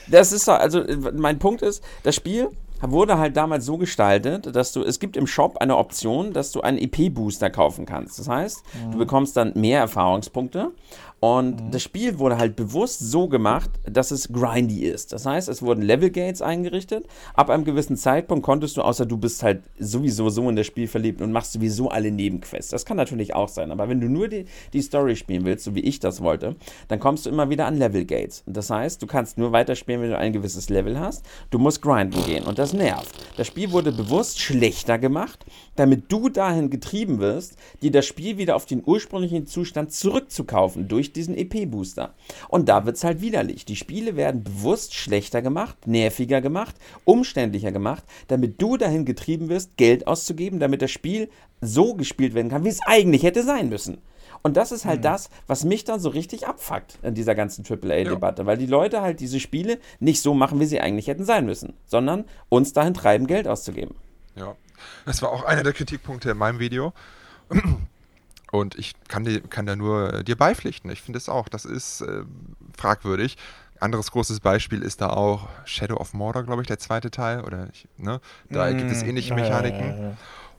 Das 0.07 0.31
ist 0.31 0.45
so, 0.45 0.53
also 0.53 0.79
äh, 0.81 0.95
mein 0.95 1.39
Punkt 1.39 1.61
ist, 1.61 1.83
das 2.03 2.15
Spiel 2.15 2.49
wurde 2.81 3.17
halt 3.17 3.35
damals 3.37 3.65
so 3.65 3.77
gestaltet, 3.77 4.55
dass 4.55 4.71
du, 4.71 4.83
es 4.83 4.99
gibt 4.99 5.17
im 5.17 5.27
Shop 5.27 5.57
eine 5.57 5.77
Option, 5.77 6.33
dass 6.33 6.51
du 6.51 6.61
einen 6.61 6.77
EP-Booster 6.77 7.49
kaufen 7.49 7.85
kannst. 7.85 8.19
Das 8.19 8.27
heißt, 8.27 8.63
du 8.91 8.97
bekommst 8.97 9.35
dann 9.37 9.53
mehr 9.55 9.79
Erfahrungspunkte 9.79 10.71
Und 11.19 11.61
mhm. 11.61 11.71
das 11.71 11.81
Spiel 11.81 12.19
wurde 12.19 12.37
halt 12.37 12.55
bewusst 12.55 12.99
so 12.99 13.27
gemacht, 13.27 13.71
dass 13.89 14.11
es 14.11 14.31
grindy 14.31 14.85
ist. 14.85 15.13
Das 15.13 15.25
heißt, 15.25 15.49
es 15.49 15.63
wurden 15.63 15.81
Level 15.81 16.11
Gates 16.11 16.41
eingerichtet. 16.41 17.05
Ab 17.33 17.49
einem 17.49 17.65
gewissen 17.65 17.97
Zeitpunkt 17.97 18.45
konntest 18.45 18.77
du, 18.77 18.81
außer 18.81 19.05
du 19.05 19.17
bist 19.17 19.41
halt 19.41 19.63
sowieso 19.79 20.29
so 20.29 20.47
in 20.47 20.55
das 20.55 20.67
Spiel 20.67 20.87
verliebt 20.87 21.21
und 21.21 21.31
machst 21.31 21.53
sowieso 21.53 21.89
alle 21.89 22.11
Nebenquests. 22.11 22.69
Das 22.69 22.85
kann 22.85 22.97
natürlich 22.97 23.33
auch 23.33 23.49
sein. 23.49 23.71
Aber 23.71 23.89
wenn 23.89 23.99
du 23.99 24.07
nur 24.07 24.27
die, 24.27 24.45
die 24.73 24.81
Story 24.81 25.15
spielen 25.15 25.43
willst, 25.45 25.65
so 25.65 25.73
wie 25.73 25.79
ich 25.79 25.99
das 25.99 26.21
wollte, 26.21 26.55
dann 26.87 26.99
kommst 26.99 27.25
du 27.25 27.31
immer 27.31 27.49
wieder 27.49 27.65
an 27.65 27.77
Level 27.77 28.05
Gates. 28.05 28.43
Das 28.45 28.69
heißt, 28.69 29.01
du 29.01 29.07
kannst 29.07 29.39
nur 29.39 29.51
weiterspielen, 29.51 30.01
wenn 30.01 30.11
du 30.11 30.17
ein 30.17 30.33
gewisses 30.33 30.69
Level 30.69 30.99
hast. 30.99 31.25
Du 31.49 31.57
musst 31.57 31.81
grinden 31.81 32.23
gehen 32.25 32.43
und 32.43 32.59
das 32.59 32.73
nervt. 32.73 33.15
Das 33.37 33.47
Spiel 33.47 33.71
wurde 33.71 33.91
bewusst 33.91 34.39
schlechter 34.39 34.99
gemacht, 34.99 35.45
damit 35.75 36.11
du 36.11 36.29
dahin 36.29 36.69
getrieben 36.69 37.19
wirst, 37.19 37.55
dir 37.81 37.91
das 37.91 38.05
Spiel 38.05 38.37
wieder 38.37 38.55
auf 38.55 38.65
den 38.67 38.83
ursprünglichen 38.85 39.47
Zustand 39.47 39.91
zurückzukaufen 39.91 40.87
durch 40.87 41.06
diesen 41.13 41.37
EP-Booster. 41.37 42.15
Und 42.49 42.69
da 42.69 42.85
wird 42.85 42.97
es 42.97 43.03
halt 43.03 43.21
widerlich. 43.21 43.65
Die 43.65 43.75
Spiele 43.75 44.15
werden 44.15 44.43
bewusst 44.43 44.93
schlechter 44.93 45.41
gemacht, 45.41 45.87
nerviger 45.87 46.41
gemacht, 46.41 46.75
umständlicher 47.05 47.71
gemacht, 47.71 48.03
damit 48.27 48.61
du 48.61 48.77
dahin 48.77 49.05
getrieben 49.05 49.49
wirst, 49.49 49.77
Geld 49.77 50.07
auszugeben, 50.07 50.59
damit 50.59 50.81
das 50.81 50.91
Spiel 50.91 51.29
so 51.61 51.95
gespielt 51.95 52.33
werden 52.33 52.49
kann, 52.49 52.63
wie 52.63 52.69
es 52.69 52.79
eigentlich 52.85 53.23
hätte 53.23 53.43
sein 53.43 53.69
müssen. 53.69 53.99
Und 54.43 54.55
das 54.57 54.71
ist 54.71 54.85
halt 54.85 54.99
mhm. 54.99 55.03
das, 55.03 55.29
was 55.47 55.63
mich 55.63 55.83
dann 55.83 55.99
so 55.99 56.09
richtig 56.09 56.47
abfuckt 56.47 56.99
in 57.01 57.15
dieser 57.15 57.35
ganzen 57.35 57.65
AAA-Debatte, 57.65 58.43
ja. 58.43 58.45
weil 58.45 58.57
die 58.57 58.65
Leute 58.65 59.01
halt 59.01 59.19
diese 59.19 59.39
Spiele 59.39 59.79
nicht 59.99 60.21
so 60.21 60.33
machen, 60.33 60.59
wie 60.59 60.65
sie 60.65 60.79
eigentlich 60.79 61.07
hätten 61.07 61.25
sein 61.25 61.45
müssen, 61.45 61.73
sondern 61.85 62.25
uns 62.49 62.73
dahin 62.73 62.93
treiben, 62.93 63.27
Geld 63.27 63.47
auszugeben. 63.47 63.95
Ja, 64.35 64.55
das 65.05 65.21
war 65.21 65.31
auch 65.31 65.43
einer 65.43 65.63
der 65.63 65.73
Kritikpunkte 65.73 66.31
in 66.31 66.37
meinem 66.37 66.59
Video. 66.59 66.93
Und 68.51 68.75
ich 68.75 68.93
kann, 69.07 69.23
dir, 69.23 69.41
kann 69.41 69.65
da 69.65 69.75
nur 69.75 70.13
äh, 70.13 70.23
dir 70.23 70.37
beipflichten. 70.37 70.89
Ich 70.89 71.01
finde 71.01 71.17
es 71.17 71.29
auch, 71.29 71.49
das 71.49 71.65
ist 71.65 72.01
äh, 72.01 72.23
fragwürdig. 72.77 73.37
Anderes 73.79 74.11
großes 74.11 74.39
Beispiel 74.39 74.81
ist 74.81 75.01
da 75.01 75.09
auch 75.09 75.49
Shadow 75.65 75.97
of 75.97 76.13
Mordor, 76.13 76.43
glaube 76.43 76.61
ich, 76.61 76.67
der 76.67 76.79
zweite 76.79 77.11
Teil. 77.11 77.41
Oder 77.41 77.67
ich, 77.71 77.87
ne? 77.97 78.21
Da 78.49 78.69
mm, 78.69 78.77
gibt 78.77 78.91
es 78.91 79.03
ähnliche 79.03 79.35
Mechaniken. 79.35 79.79
Ja, 79.79 79.95
ja, 79.95 80.01
ja. 80.09 80.17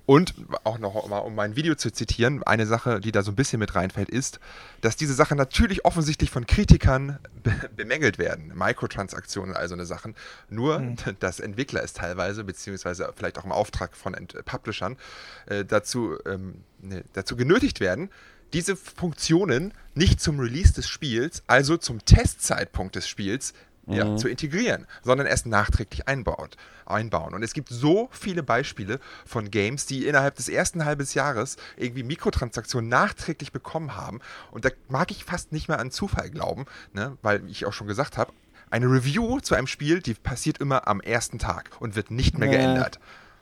Und 0.09 0.35
auch 0.65 0.79
noch 0.79 1.07
mal, 1.07 1.19
um 1.19 1.35
mein 1.35 1.55
Video 1.55 1.75
zu 1.75 1.93
zitieren, 1.93 2.43
eine 2.43 2.65
Sache, 2.65 2.99
die 2.99 3.13
da 3.13 3.23
so 3.23 3.31
ein 3.31 3.35
bisschen 3.35 3.59
mit 3.59 3.75
reinfällt, 3.75 4.09
ist, 4.09 4.41
dass 4.81 4.97
diese 4.97 5.13
Sachen 5.13 5.37
natürlich 5.37 5.85
offensichtlich 5.85 6.31
von 6.31 6.47
Kritikern 6.47 7.19
be 7.43 7.53
bemängelt 7.77 8.17
werden. 8.17 8.51
Mikrotransaktionen, 8.57 9.55
also 9.55 9.75
eine 9.75 9.85
Sachen. 9.85 10.15
Nur, 10.49 10.79
mhm. 10.79 10.97
dass 11.21 11.41
Entwickler 11.41 11.83
es 11.83 11.93
teilweise, 11.93 12.45
beziehungsweise 12.45 13.13
vielleicht 13.17 13.39
auch 13.39 13.45
im 13.45 13.53
Auftrag 13.53 13.95
von 13.95 14.15
Ent 14.15 14.35
Publishern, 14.47 14.97
äh, 15.45 15.67
dazu, 15.67 16.17
ähm, 16.25 16.65
ne, 16.81 17.05
dazu 17.13 17.37
genötigt 17.37 17.81
werden, 17.81 18.11
diese 18.53 18.77
Funktionen 18.77 19.75
nicht 19.95 20.21
zum 20.21 20.41
Release 20.41 20.73
des 20.73 20.89
Spiels, 20.89 21.43
also 21.47 21.77
zum 21.77 22.05
Testzeitpunkt 22.05 22.97
des 22.97 23.07
Spiels, 23.07 23.53
ja, 23.89 24.05
mhm. 24.05 24.19
zu 24.19 24.29
integrieren, 24.29 24.87
sondern 25.03 25.27
erst 25.27 25.47
nachträglich 25.47 26.07
einbaut, 26.09 26.57
einbauen. 26.87 27.35
Und 27.35 27.43
es 27.43 27.55
gibt 27.55 27.71
so 27.71 28.09
viele 28.13 28.43
Beispiele 28.43 29.01
von 29.25 29.51
Games, 29.51 29.87
die 29.87 30.07
innerhalb 30.07 30.35
des 30.37 30.49
ersten 30.49 30.85
halbes 30.85 31.15
Jahres 31.15 31.57
irgendwie 31.77 32.03
Mikrotransaktionen 32.03 32.89
nachträglich 32.89 33.53
bekommen 33.53 33.97
haben. 33.97 34.21
Und 34.51 34.65
da 34.65 34.71
mag 34.89 35.11
ich 35.11 35.25
fast 35.25 35.53
nicht 35.53 35.69
mehr 35.69 35.79
an 35.79 35.91
Zufall 35.91 36.31
glauben, 36.31 36.67
ne? 36.93 37.17
weil 37.23 37.49
ich 37.49 37.65
auch 37.65 37.73
schon 37.73 37.87
gesagt 37.87 38.19
habe, 38.19 38.33
eine 38.71 38.87
Review 38.87 39.41
zu 39.41 39.55
einem 39.55 39.67
Spiel, 39.67 40.01
die 40.01 40.15
passiert 40.15 40.59
immer 40.59 40.87
am 40.87 41.01
ersten 41.01 41.39
Tag 41.39 41.71
und 41.81 41.97
wird 41.97 42.11
nicht 42.11 42.37
mehr 42.37 42.51
ja. 42.53 42.59
geändert. 42.59 43.01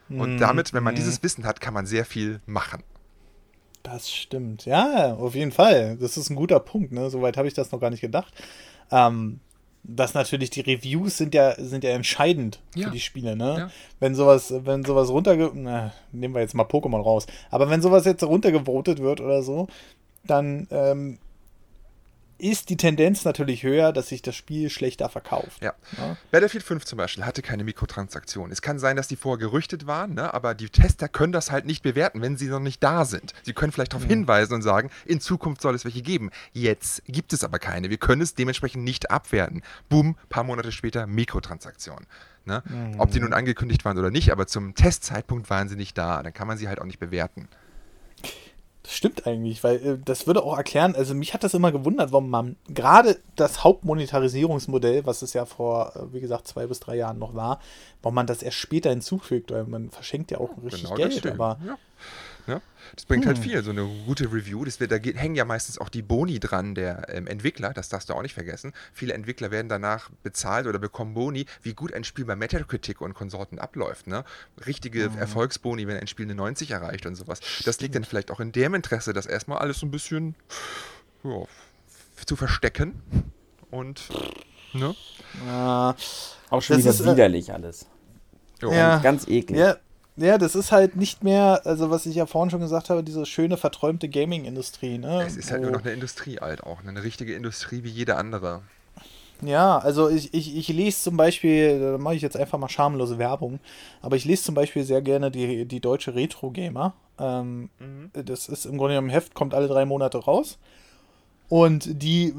Und 0.09 0.35
mhm. 0.35 0.39
damit, 0.39 0.73
wenn 0.73 0.85
man 0.85 0.95
mhm. 0.95 0.99
dieses 0.99 1.25
Wissen 1.25 1.45
hat, 1.45 1.61
kann 1.61 1.75
man 1.75 1.87
sehr 1.87 2.05
viel 2.05 2.41
machen. 2.47 2.85
Das 3.87 4.11
stimmt. 4.11 4.67
Ja, 4.67 5.15
auf 5.15 5.37
jeden 5.37 5.53
Fall. 5.53 5.97
Das 6.01 6.17
ist 6.17 6.29
ein 6.29 6.35
guter 6.35 6.59
Punkt. 6.59 6.93
Ne? 6.93 7.09
Soweit 7.09 7.37
habe 7.37 7.47
ich 7.47 7.55
das 7.55 7.71
noch 7.71 7.81
gar 7.81 7.91
nicht 7.91 8.01
gedacht. 8.01 8.35
Ähm, 8.91 9.39
dass 9.85 10.15
natürlich 10.15 10.51
die 10.51 10.63
Reviews 10.63 11.17
sind 11.17 11.35
ja, 11.35 11.55
sind 11.57 11.85
ja 11.85 11.91
entscheidend 11.91 12.61
ja. 12.75 12.87
für 12.87 12.93
die 12.93 13.01
Spiele, 13.01 13.37
ne? 13.37 13.57
Ja. 13.59 13.71
Wenn 14.01 14.17
sowas, 14.17 14.53
wenn 14.65 14.85
sowas 14.85 15.09
runterge... 15.11 15.53
Na, 15.55 15.93
nehmen 16.11 16.35
wir 16.35 16.41
jetzt 16.41 16.55
mal 16.55 16.65
Pokémon 16.65 17.01
raus. 17.01 17.27
Aber 17.51 17.71
wenn 17.71 17.81
sowas 17.81 18.05
jetzt 18.05 18.25
runtergevotet 18.25 18.99
wird 18.99 19.21
oder 19.21 19.45
so, 19.45 19.69
dann 20.25 20.67
ähm, 20.73 21.19
ist 22.39 22.69
die 22.71 22.77
Tendenz 22.77 23.25
natürlich 23.25 23.63
höher, 23.63 23.93
dass 23.93 24.09
sich 24.09 24.23
das 24.23 24.37
Spiel 24.37 24.71
schlechter 24.71 25.09
verkauft. 25.09 25.63
Ja. 25.63 25.75
ja. 25.97 26.17
Battlefield 26.31 26.65
5 26.65 26.85
zum 26.85 26.99
Beispiel 26.99 27.25
hatte 27.25 27.43
keine 27.43 27.65
Mikrotransaktionen. 27.65 28.53
Es 28.53 28.63
kann 28.63 28.79
sein, 28.79 28.97
dass 28.97 29.09
die 29.09 29.17
vorher 29.17 29.39
gerüchtet 29.39 29.87
waren, 29.87 30.15
ne? 30.15 30.33
aber 30.33 30.55
die 30.55 30.69
Tester 30.69 31.09
können 31.09 31.33
das 31.33 31.51
halt 31.51 31.67
nicht 31.67 31.83
bewerten, 31.83 32.23
wenn 32.23 32.37
sie 32.37 32.49
noch 32.49 32.61
nicht 32.61 32.83
da 32.83 33.05
sind. 33.05 33.33
Sie 33.43 33.53
können 33.53 33.73
vielleicht 33.73 33.93
darauf 33.93 34.05
ja. 34.05 34.11
hinweisen 34.11 34.55
und 34.55 34.63
sagen, 34.63 34.91
in 35.05 35.21
Zukunft 35.21 35.63
soll 35.63 35.75
es 35.75 35.85
welche 35.85 36.03
geben. 36.03 36.31
Jetzt 36.53 37.03
gibt 37.07 37.33
es 37.33 37.45
aber 37.45 37.59
keine. 37.59 37.91
Wir 37.91 37.99
können 37.99 38.23
es 38.23 38.35
dementsprechend 38.35 38.85
nicht 38.85 39.11
abwerten. 39.11 39.63
Boom, 39.89 40.17
paar 40.29 40.45
Monate 40.45 40.73
später 40.73 41.07
Mikrotransaktionen. 41.07 42.07
Ne? 42.45 42.63
Mhm. 42.67 43.01
Ob 43.01 43.11
die 43.11 43.21
nun 43.21 43.33
angekündigt 43.33 43.85
waren 43.85 43.99
oder 43.99 44.11
nicht, 44.11 44.31
aber 44.31 44.47
zum 44.47 44.75
Testzeitpunkt 44.75 45.51
waren 45.51 45.69
sie 45.69 45.77
nicht 45.77 45.99
da. 45.99 46.23
Dann 46.23 46.33
kann 46.33 46.47
man 46.47 46.59
sie 46.59 46.69
halt 46.69 46.81
auch 46.81 46.85
nicht 46.85 47.01
bewerten. 47.01 47.49
Das 48.87 48.95
stimmt 48.95 49.27
eigentlich, 49.27 49.65
weil 49.65 49.77
äh, 49.85 49.99
das 50.05 50.29
würde 50.29 50.45
auch 50.45 50.57
erklären, 50.57 50.95
also 50.95 51.13
mich 51.13 51.35
hat 51.35 51.43
das 51.43 51.55
immer 51.55 51.73
gewundert, 51.73 52.13
warum 52.13 52.31
man 52.31 52.55
gerade 52.69 53.19
das 53.35 53.65
Hauptmonetarisierungsmodell, 53.65 55.05
was 55.05 55.23
es 55.23 55.33
ja 55.33 55.45
vor, 55.45 55.93
äh, 55.97 56.13
wie 56.13 56.21
gesagt, 56.21 56.47
zwei 56.47 56.69
bis 56.69 56.79
drei 56.79 56.95
Jahren 56.95 57.19
noch 57.19 57.35
war, 57.35 57.59
warum 58.01 58.15
man 58.15 58.29
das 58.29 58.45
erst 58.45 58.59
später 58.59 58.91
hinzufügt, 58.91 59.51
weil 59.51 59.65
man 59.65 59.91
verschenkt 59.91 60.31
ja 60.31 60.39
auch 60.39 60.51
richtig 60.65 60.85
genau 60.85 60.95
Geld, 60.95 61.27
aber 61.27 61.59
ja. 61.67 61.77
Ja? 62.47 62.61
Das 62.95 63.05
bringt 63.05 63.27
halt 63.27 63.39
hm. 63.39 63.45
halt 63.45 63.53
viel, 63.53 63.63
so 63.65 63.71
eine 63.71 63.89
gute 64.07 64.33
Review. 64.33 64.65
Das 64.65 64.79
wird, 64.79 64.93
da 64.93 64.99
geht, 64.99 65.17
hängen 65.17 65.35
ja 65.35 65.45
meistens 65.45 65.79
auch 65.79 65.89
die 65.89 66.03
Boni 66.03 66.39
dran 66.39 66.75
der 66.75 67.09
ähm, 67.09 67.27
Entwickler, 67.27 67.73
das 67.73 67.89
darfst 67.89 68.09
du 68.09 68.15
auch 68.15 68.23
nicht 68.23 68.35
vergessen. 68.35 68.73
Viele 68.93 69.15
Entwickler 69.15 69.51
werden 69.51 69.69
danach 69.69 70.11
bezahlt 70.23 70.67
oder 70.67 70.79
bekommen 70.79 71.15
Boni, 71.15 71.47
wie 71.63 71.75
gut 71.75 71.93
ein 71.93 72.05
Spiel 72.05 72.25
bei 72.25 72.37
Metacritic 72.37 73.01
und 73.01 73.15
Konsorten 73.15 73.59
abläuft. 73.59 74.07
Ne? 74.07 74.25
Richtige 74.67 75.11
mhm. 75.11 75.19
Erfolgsboni, 75.19 75.87
wenn 75.87 75.97
ein 75.97 76.07
Spiel 76.07 76.27
eine 76.27 76.35
90 76.35 76.71
erreicht 76.71 77.07
und 77.07 77.17
sowas. 77.17 77.41
Das 77.65 77.81
liegt 77.81 77.95
dann 77.95 78.05
vielleicht 78.05 78.31
auch 78.31 78.41
in 78.41 78.53
dem 78.53 78.75
Interesse, 78.75 79.13
das 79.13 79.27
erstmal 79.27 79.59
alles 79.59 79.81
so 79.81 79.87
ein 79.87 79.91
bisschen 79.91 80.37
ja, 81.25 81.43
zu 82.25 82.37
verstecken. 82.37 83.03
Und, 83.71 84.09
ne? 84.73 84.95
Äh, 85.47 85.51
auch 85.51 86.63
schon 86.63 86.79
wieder 86.79 86.91
ist, 86.91 87.01
äh, 87.01 87.13
widerlich 87.13 87.53
alles. 87.53 87.87
Ja, 88.63 88.99
ganz 88.99 89.27
eklig. 89.27 89.59
Ja, 89.59 89.77
ja, 90.17 90.39
das 90.39 90.55
ist 90.55 90.73
halt 90.73 90.97
nicht 90.97 91.23
mehr, 91.23 91.61
also 91.65 91.91
was 91.91 92.07
ich 92.07 92.15
ja 92.15 92.27
vorhin 92.27 92.51
schon 92.51 92.61
gesagt 92.61 92.91
habe, 92.91 93.03
diese 93.03 93.27
schöne, 93.27 93.57
verträumte 93.57 94.09
Gaming-Industrie. 94.09 94.99
Ne? 94.99 95.25
Es 95.27 95.37
ist 95.37 95.51
halt 95.51 95.63
nur 95.63 95.71
noch 95.71 95.83
eine 95.83 95.93
Industrie 95.93 96.39
alt 96.39 96.63
auch, 96.63 96.83
eine 96.83 97.03
richtige 97.03 97.35
Industrie 97.35 97.85
wie 97.85 97.91
jede 97.91 98.17
andere. 98.17 98.63
Ja, 99.43 99.79
also 99.79 100.09
ich, 100.09 100.33
ich, 100.33 100.57
ich 100.57 100.69
lese 100.69 101.03
zum 101.03 101.17
Beispiel, 101.19 101.79
da 101.79 101.99
mache 101.99 102.15
ich 102.15 102.23
jetzt 102.23 102.37
einfach 102.37 102.59
mal 102.59 102.71
schamlose 102.71 103.19
Werbung, 103.19 103.61
aber 104.01 104.17
ich 104.17 104.25
lese 104.25 104.45
zum 104.45 104.55
Beispiel 104.55 104.83
sehr 104.83 105.03
gerne 105.03 105.31
die, 105.31 105.67
die 105.67 105.81
deutsche 105.81 106.15
Retro-Gamer. 106.15 106.95
Ähm, 107.19 107.69
mhm. 107.79 108.11
Das 108.25 108.49
ist 108.49 108.65
im 108.65 108.79
Grunde 108.79 108.95
genommen 108.95 109.11
Heft, 109.11 109.35
kommt 109.35 109.53
alle 109.53 109.69
drei 109.69 109.85
Monate 109.85 110.19
raus. 110.19 110.59
Und 111.49 112.03
die 112.03 112.35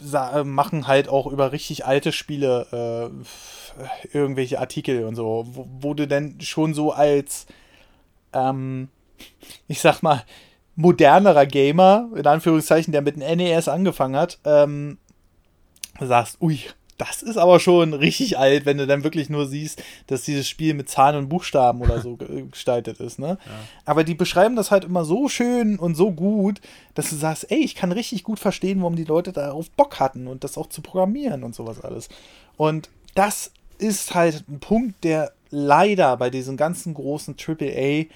äh, 0.00 0.44
machen 0.44 0.86
halt 0.86 1.08
auch 1.08 1.26
über 1.26 1.52
richtig 1.52 1.86
alte 1.86 2.12
Spiele 2.12 3.12
äh, 3.12 4.16
irgendwelche 4.16 4.60
Artikel 4.60 5.04
und 5.04 5.14
so, 5.14 5.46
wo, 5.48 5.68
wo, 5.80 5.94
du 5.94 6.06
denn 6.06 6.40
schon 6.40 6.74
so 6.74 6.92
als, 6.92 7.46
ähm, 8.32 8.88
ich 9.66 9.80
sag 9.80 10.02
mal, 10.02 10.24
modernerer 10.76 11.46
Gamer, 11.46 12.08
in 12.14 12.26
Anführungszeichen, 12.26 12.92
der 12.92 13.02
mit 13.02 13.16
dem 13.16 13.36
NES 13.36 13.68
angefangen 13.68 14.16
hat, 14.16 14.38
ähm, 14.44 14.98
sagst, 16.00 16.40
ui, 16.40 16.60
das 16.98 17.22
ist 17.22 17.36
aber 17.36 17.60
schon 17.60 17.94
richtig 17.94 18.38
alt, 18.38 18.66
wenn 18.66 18.76
du 18.76 18.86
dann 18.86 19.04
wirklich 19.04 19.30
nur 19.30 19.46
siehst, 19.46 19.82
dass 20.08 20.22
dieses 20.22 20.48
Spiel 20.48 20.74
mit 20.74 20.88
Zahlen 20.88 21.16
und 21.16 21.28
Buchstaben 21.28 21.80
oder 21.80 22.00
so 22.00 22.16
gestaltet 22.50 23.00
ist. 23.00 23.18
Ne? 23.18 23.38
Ja. 23.46 23.52
Aber 23.84 24.04
die 24.04 24.14
beschreiben 24.14 24.56
das 24.56 24.70
halt 24.70 24.84
immer 24.84 25.04
so 25.04 25.28
schön 25.28 25.78
und 25.78 25.94
so 25.94 26.10
gut, 26.10 26.60
dass 26.94 27.10
du 27.10 27.16
sagst, 27.16 27.50
ey, 27.50 27.58
ich 27.58 27.76
kann 27.76 27.92
richtig 27.92 28.24
gut 28.24 28.40
verstehen, 28.40 28.80
warum 28.80 28.96
die 28.96 29.04
Leute 29.04 29.32
darauf 29.32 29.70
Bock 29.70 30.00
hatten 30.00 30.26
und 30.26 30.42
das 30.44 30.58
auch 30.58 30.68
zu 30.68 30.82
programmieren 30.82 31.44
und 31.44 31.54
sowas 31.54 31.80
alles. 31.80 32.08
Und 32.56 32.90
das 33.14 33.52
ist 33.78 34.14
halt 34.14 34.44
ein 34.48 34.58
Punkt, 34.58 35.04
der 35.04 35.32
leider 35.50 36.16
bei 36.16 36.30
diesen 36.30 36.56
ganzen 36.56 36.94
großen 36.94 37.36
AAA 37.38 38.06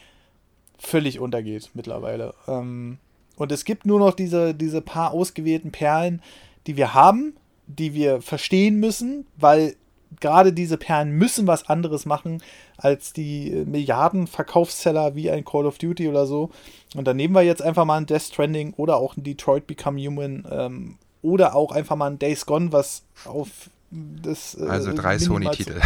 völlig 0.76 1.20
untergeht 1.20 1.70
mittlerweile. 1.74 2.34
Ähm, 2.48 2.98
und 3.36 3.52
es 3.52 3.64
gibt 3.64 3.86
nur 3.86 4.00
noch 4.00 4.14
diese, 4.14 4.54
diese 4.54 4.80
paar 4.80 5.12
ausgewählten 5.12 5.70
Perlen, 5.70 6.20
die 6.66 6.76
wir 6.76 6.94
haben, 6.94 7.34
die 7.66 7.94
wir 7.94 8.22
verstehen 8.22 8.80
müssen, 8.80 9.26
weil 9.36 9.76
gerade 10.20 10.52
diese 10.52 10.76
Perlen 10.76 11.12
müssen 11.12 11.46
was 11.46 11.68
anderes 11.68 12.06
machen 12.06 12.42
als 12.76 13.12
die 13.12 13.50
äh, 13.50 13.64
Milliarden 13.64 14.26
Verkaufsseller 14.26 15.14
wie 15.14 15.30
ein 15.30 15.44
Call 15.44 15.66
of 15.66 15.78
Duty 15.78 16.08
oder 16.08 16.26
so. 16.26 16.50
Und 16.94 17.06
dann 17.06 17.16
nehmen 17.16 17.34
wir 17.34 17.42
jetzt 17.42 17.62
einfach 17.62 17.84
mal 17.84 17.96
ein 17.98 18.06
Death 18.06 18.22
Stranding 18.22 18.74
oder 18.74 18.96
auch 18.96 19.16
ein 19.16 19.22
Detroit 19.22 19.66
Become 19.66 20.00
Human 20.00 20.46
ähm, 20.50 20.98
oder 21.22 21.54
auch 21.54 21.72
einfach 21.72 21.96
mal 21.96 22.10
ein 22.10 22.18
Days 22.18 22.46
Gone, 22.46 22.72
was 22.72 23.04
auf 23.24 23.70
das. 23.92 24.56
Äh, 24.58 24.64
also 24.64 24.92
drei 24.92 25.18
Sony-Titel. 25.18 25.80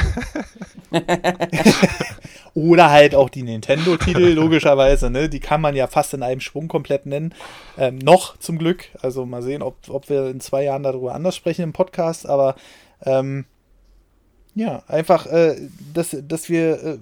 Oder 2.54 2.90
halt 2.90 3.14
auch 3.14 3.28
die 3.28 3.42
Nintendo-Titel, 3.42 4.28
logischerweise, 4.34 5.10
ne? 5.10 5.28
Die 5.28 5.40
kann 5.40 5.60
man 5.60 5.74
ja 5.74 5.86
fast 5.88 6.14
in 6.14 6.22
einem 6.22 6.40
Schwung 6.40 6.68
komplett 6.68 7.04
nennen. 7.04 7.34
Ähm, 7.76 7.98
noch 7.98 8.38
zum 8.38 8.58
Glück. 8.58 8.86
Also 9.02 9.26
mal 9.26 9.42
sehen, 9.42 9.62
ob, 9.62 9.76
ob 9.88 10.08
wir 10.08 10.28
in 10.28 10.40
zwei 10.40 10.64
Jahren 10.64 10.82
darüber 10.82 11.14
anders 11.14 11.36
sprechen 11.36 11.62
im 11.62 11.72
Podcast, 11.72 12.26
aber 12.26 12.56
ähm, 13.02 13.44
ja, 14.54 14.82
einfach, 14.88 15.26
äh, 15.26 15.68
dass, 15.92 16.16
dass 16.26 16.48
wir 16.48 16.82
äh, 16.82 16.98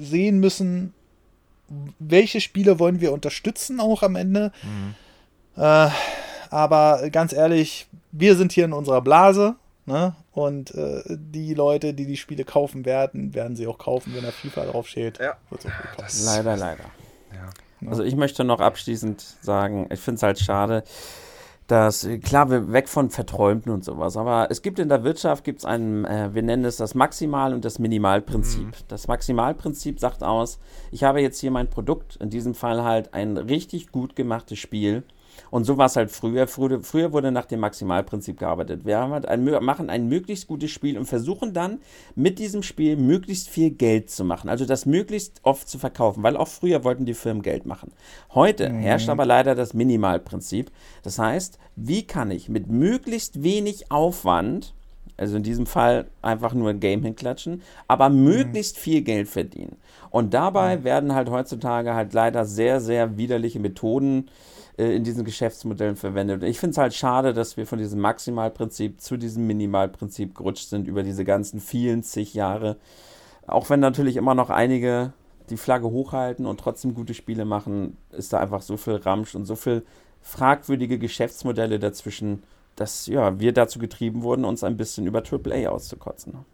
sehen 0.00 0.40
müssen, 0.40 0.94
welche 1.98 2.40
Spiele 2.40 2.78
wollen 2.78 3.00
wir 3.00 3.12
unterstützen 3.12 3.78
auch 3.78 4.02
am 4.02 4.16
Ende. 4.16 4.50
Mhm. 4.62 5.62
Äh, 5.62 5.90
aber 6.50 7.10
ganz 7.10 7.32
ehrlich, 7.32 7.86
wir 8.10 8.34
sind 8.36 8.52
hier 8.52 8.64
in 8.64 8.72
unserer 8.72 9.00
Blase. 9.00 9.56
Ne? 9.86 10.14
Und 10.38 10.72
äh, 10.76 11.02
die 11.08 11.52
Leute, 11.52 11.94
die 11.94 12.06
die 12.06 12.16
Spiele 12.16 12.44
kaufen 12.44 12.84
werden, 12.84 13.34
werden 13.34 13.56
sie 13.56 13.66
auch 13.66 13.76
kaufen, 13.76 14.14
wenn 14.14 14.22
da 14.22 14.30
FIFA 14.30 14.66
draufsteht. 14.66 15.18
Ja. 15.18 15.36
Leider, 16.26 16.56
leider. 16.56 16.84
Ja. 17.32 17.88
Also 17.90 18.04
ich 18.04 18.14
möchte 18.14 18.44
noch 18.44 18.60
abschließend 18.60 19.20
sagen, 19.40 19.88
ich 19.90 19.98
finde 19.98 20.18
es 20.18 20.22
halt 20.22 20.38
schade, 20.38 20.84
dass, 21.66 22.08
klar, 22.22 22.52
wir 22.52 22.72
weg 22.72 22.88
von 22.88 23.10
Verträumten 23.10 23.72
und 23.72 23.84
sowas, 23.84 24.16
aber 24.16 24.46
es 24.48 24.62
gibt 24.62 24.78
in 24.78 24.88
der 24.88 25.02
Wirtschaft, 25.02 25.42
gibt 25.42 25.58
es 25.58 25.64
ein, 25.64 26.04
äh, 26.04 26.32
wir 26.32 26.44
nennen 26.44 26.64
es 26.64 26.76
das 26.76 26.94
Maximal- 26.94 27.52
und 27.52 27.64
das 27.64 27.80
Minimalprinzip. 27.80 28.66
Mhm. 28.66 28.72
Das 28.86 29.08
Maximalprinzip 29.08 29.98
sagt 29.98 30.22
aus, 30.22 30.60
ich 30.92 31.02
habe 31.02 31.20
jetzt 31.20 31.40
hier 31.40 31.50
mein 31.50 31.68
Produkt, 31.68 32.14
in 32.20 32.30
diesem 32.30 32.54
Fall 32.54 32.84
halt 32.84 33.12
ein 33.12 33.36
richtig 33.36 33.90
gut 33.90 34.14
gemachtes 34.14 34.60
Spiel, 34.60 35.02
und 35.50 35.64
so 35.64 35.78
war 35.78 35.86
es 35.86 35.96
halt 35.96 36.10
früher. 36.10 36.46
früher. 36.46 36.82
Früher 36.82 37.12
wurde 37.12 37.32
nach 37.32 37.46
dem 37.46 37.60
Maximalprinzip 37.60 38.38
gearbeitet. 38.38 38.84
Wir 38.84 38.98
halt 38.98 39.26
ein, 39.26 39.44
machen 39.44 39.90
ein 39.90 40.08
möglichst 40.08 40.46
gutes 40.46 40.70
Spiel 40.70 40.98
und 40.98 41.06
versuchen 41.06 41.52
dann 41.52 41.78
mit 42.14 42.38
diesem 42.38 42.62
Spiel 42.62 42.96
möglichst 42.96 43.48
viel 43.48 43.70
Geld 43.70 44.10
zu 44.10 44.24
machen. 44.24 44.48
Also 44.48 44.64
das 44.64 44.86
möglichst 44.86 45.40
oft 45.42 45.68
zu 45.68 45.78
verkaufen, 45.78 46.22
weil 46.22 46.36
auch 46.36 46.48
früher 46.48 46.84
wollten 46.84 47.06
die 47.06 47.14
Firmen 47.14 47.42
Geld 47.42 47.66
machen. 47.66 47.92
Heute 48.34 48.68
mhm. 48.68 48.78
herrscht 48.80 49.08
aber 49.08 49.24
leider 49.24 49.54
das 49.54 49.74
Minimalprinzip. 49.74 50.70
Das 51.02 51.18
heißt, 51.18 51.58
wie 51.76 52.06
kann 52.06 52.30
ich 52.30 52.48
mit 52.48 52.68
möglichst 52.68 53.42
wenig 53.42 53.90
Aufwand 53.90 54.74
also 55.18 55.36
in 55.36 55.42
diesem 55.42 55.66
Fall 55.66 56.06
einfach 56.22 56.54
nur 56.54 56.70
ein 56.70 56.78
Game 56.78 57.02
hinklatschen, 57.02 57.62
aber 57.88 58.08
mhm. 58.08 58.22
möglichst 58.22 58.78
viel 58.78 59.02
Geld 59.02 59.28
verdienen. 59.28 59.76
Und 60.10 60.32
dabei 60.32 60.78
mhm. 60.78 60.84
werden 60.84 61.14
halt 61.14 61.28
heutzutage 61.28 61.94
halt 61.94 62.12
leider 62.14 62.44
sehr, 62.44 62.80
sehr 62.80 63.18
widerliche 63.18 63.58
Methoden 63.58 64.28
äh, 64.78 64.94
in 64.94 65.04
diesen 65.04 65.24
Geschäftsmodellen 65.24 65.96
verwendet. 65.96 66.42
ich 66.42 66.58
finde 66.58 66.72
es 66.72 66.78
halt 66.78 66.94
schade, 66.94 67.34
dass 67.34 67.56
wir 67.56 67.66
von 67.66 67.78
diesem 67.78 68.00
Maximalprinzip 68.00 69.00
zu 69.00 69.16
diesem 69.16 69.46
Minimalprinzip 69.46 70.34
gerutscht 70.34 70.68
sind 70.68 70.86
über 70.86 71.02
diese 71.02 71.24
ganzen 71.24 71.60
vielen 71.60 72.02
zig 72.02 72.34
Jahre. 72.34 72.76
Auch 73.46 73.70
wenn 73.70 73.80
natürlich 73.80 74.16
immer 74.16 74.34
noch 74.34 74.50
einige 74.50 75.12
die 75.50 75.56
Flagge 75.56 75.90
hochhalten 75.90 76.46
und 76.46 76.60
trotzdem 76.60 76.94
gute 76.94 77.14
Spiele 77.14 77.44
machen, 77.44 77.96
ist 78.12 78.32
da 78.32 78.38
einfach 78.38 78.62
so 78.62 78.76
viel 78.76 78.96
Ramsch 78.96 79.34
und 79.34 79.46
so 79.46 79.56
viel 79.56 79.84
fragwürdige 80.20 80.98
Geschäftsmodelle 80.98 81.78
dazwischen, 81.78 82.42
dass 82.76 83.06
ja, 83.06 83.40
wir 83.40 83.52
dazu 83.52 83.78
getrieben 83.78 84.22
wurden, 84.22 84.44
uns 84.44 84.62
ein 84.62 84.76
bisschen 84.76 85.06
über 85.06 85.22
AAA 85.22 85.70
auszukotzen. 85.70 86.44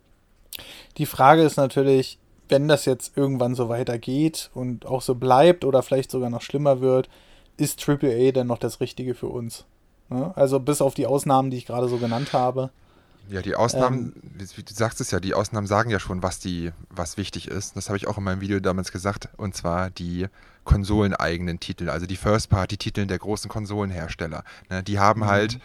Die 0.96 1.06
Frage 1.06 1.42
ist 1.42 1.56
natürlich, 1.56 2.18
wenn 2.48 2.68
das 2.68 2.84
jetzt 2.84 3.16
irgendwann 3.16 3.54
so 3.54 3.68
weitergeht 3.68 4.50
und 4.54 4.86
auch 4.86 5.02
so 5.02 5.14
bleibt 5.14 5.64
oder 5.64 5.82
vielleicht 5.82 6.10
sogar 6.10 6.30
noch 6.30 6.42
schlimmer 6.42 6.80
wird, 6.80 7.08
ist 7.56 7.86
AAA 7.88 8.32
denn 8.32 8.46
noch 8.46 8.58
das 8.58 8.80
Richtige 8.80 9.14
für 9.14 9.28
uns? 9.28 9.64
Ne? 10.08 10.32
Also 10.36 10.60
bis 10.60 10.80
auf 10.80 10.94
die 10.94 11.06
Ausnahmen, 11.06 11.50
die 11.50 11.56
ich 11.56 11.66
gerade 11.66 11.88
so 11.88 11.98
genannt 11.98 12.32
habe. 12.32 12.70
Ja, 13.30 13.40
die 13.40 13.54
Ausnahmen, 13.54 14.12
ähm, 14.38 14.38
du 14.38 14.74
sagst 14.74 15.00
es 15.00 15.10
ja, 15.10 15.18
die 15.18 15.32
Ausnahmen 15.32 15.66
sagen 15.66 15.90
ja 15.90 15.98
schon, 15.98 16.22
was 16.22 16.40
die, 16.40 16.72
was 16.90 17.16
wichtig 17.16 17.48
ist. 17.48 17.76
Das 17.76 17.88
habe 17.88 17.96
ich 17.96 18.06
auch 18.06 18.18
in 18.18 18.24
meinem 18.24 18.42
Video 18.42 18.60
damals 18.60 18.92
gesagt. 18.92 19.28
Und 19.38 19.56
zwar 19.56 19.90
die 19.90 20.26
konsoleneigenen 20.64 21.58
Titel, 21.58 21.88
also 21.88 22.06
die 22.06 22.16
First-Party-Titel 22.16 23.06
der 23.06 23.18
großen 23.18 23.48
Konsolenhersteller. 23.50 24.44
Ne, 24.70 24.82
die 24.82 24.98
haben 24.98 25.20
mhm. 25.20 25.26
halt 25.26 25.58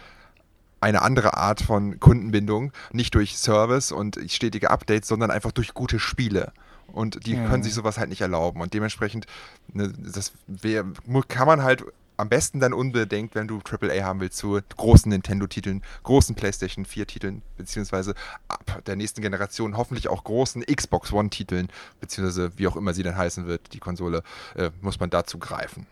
eine 0.81 1.01
andere 1.01 1.35
Art 1.35 1.61
von 1.61 1.99
Kundenbindung, 1.99 2.71
nicht 2.93 3.13
durch 3.15 3.37
Service 3.37 3.91
und 3.91 4.17
stetige 4.27 4.71
Updates, 4.71 5.09
sondern 5.09 5.29
einfach 5.29 5.51
durch 5.51 5.73
gute 5.73 5.99
Spiele. 5.99 6.53
Und 6.93 7.25
die 7.25 7.35
mhm. 7.35 7.47
können 7.47 7.63
sich 7.63 7.73
sowas 7.73 7.97
halt 7.97 8.09
nicht 8.09 8.21
erlauben. 8.21 8.61
Und 8.61 8.73
dementsprechend, 8.73 9.25
ne, 9.73 9.93
das 9.97 10.33
wär, 10.47 10.85
kann 11.27 11.47
man 11.47 11.63
halt 11.63 11.83
am 12.19 12.27
besten 12.27 12.59
dann 12.59 12.73
unbedingt, 12.73 13.33
wenn 13.33 13.47
du 13.47 13.59
AAA 13.59 14.03
haben 14.03 14.19
willst, 14.19 14.37
zu 14.37 14.59
großen 14.75 15.09
Nintendo-Titeln, 15.09 15.81
großen 16.03 16.35
PlayStation 16.35 16.85
4-Titeln, 16.85 17.41
beziehungsweise 17.55 18.13
ab 18.49 18.83
der 18.85 18.97
nächsten 18.97 19.21
Generation 19.21 19.77
hoffentlich 19.77 20.09
auch 20.09 20.25
großen 20.25 20.63
Xbox 20.65 21.13
One-Titeln, 21.13 21.69
beziehungsweise 22.01 22.51
wie 22.57 22.67
auch 22.67 22.75
immer 22.75 22.93
sie 22.93 23.03
dann 23.03 23.15
heißen 23.15 23.47
wird, 23.47 23.73
die 23.73 23.79
Konsole, 23.79 24.23
äh, 24.55 24.69
muss 24.81 24.99
man 24.99 25.09
dazu 25.09 25.39
greifen. 25.39 25.87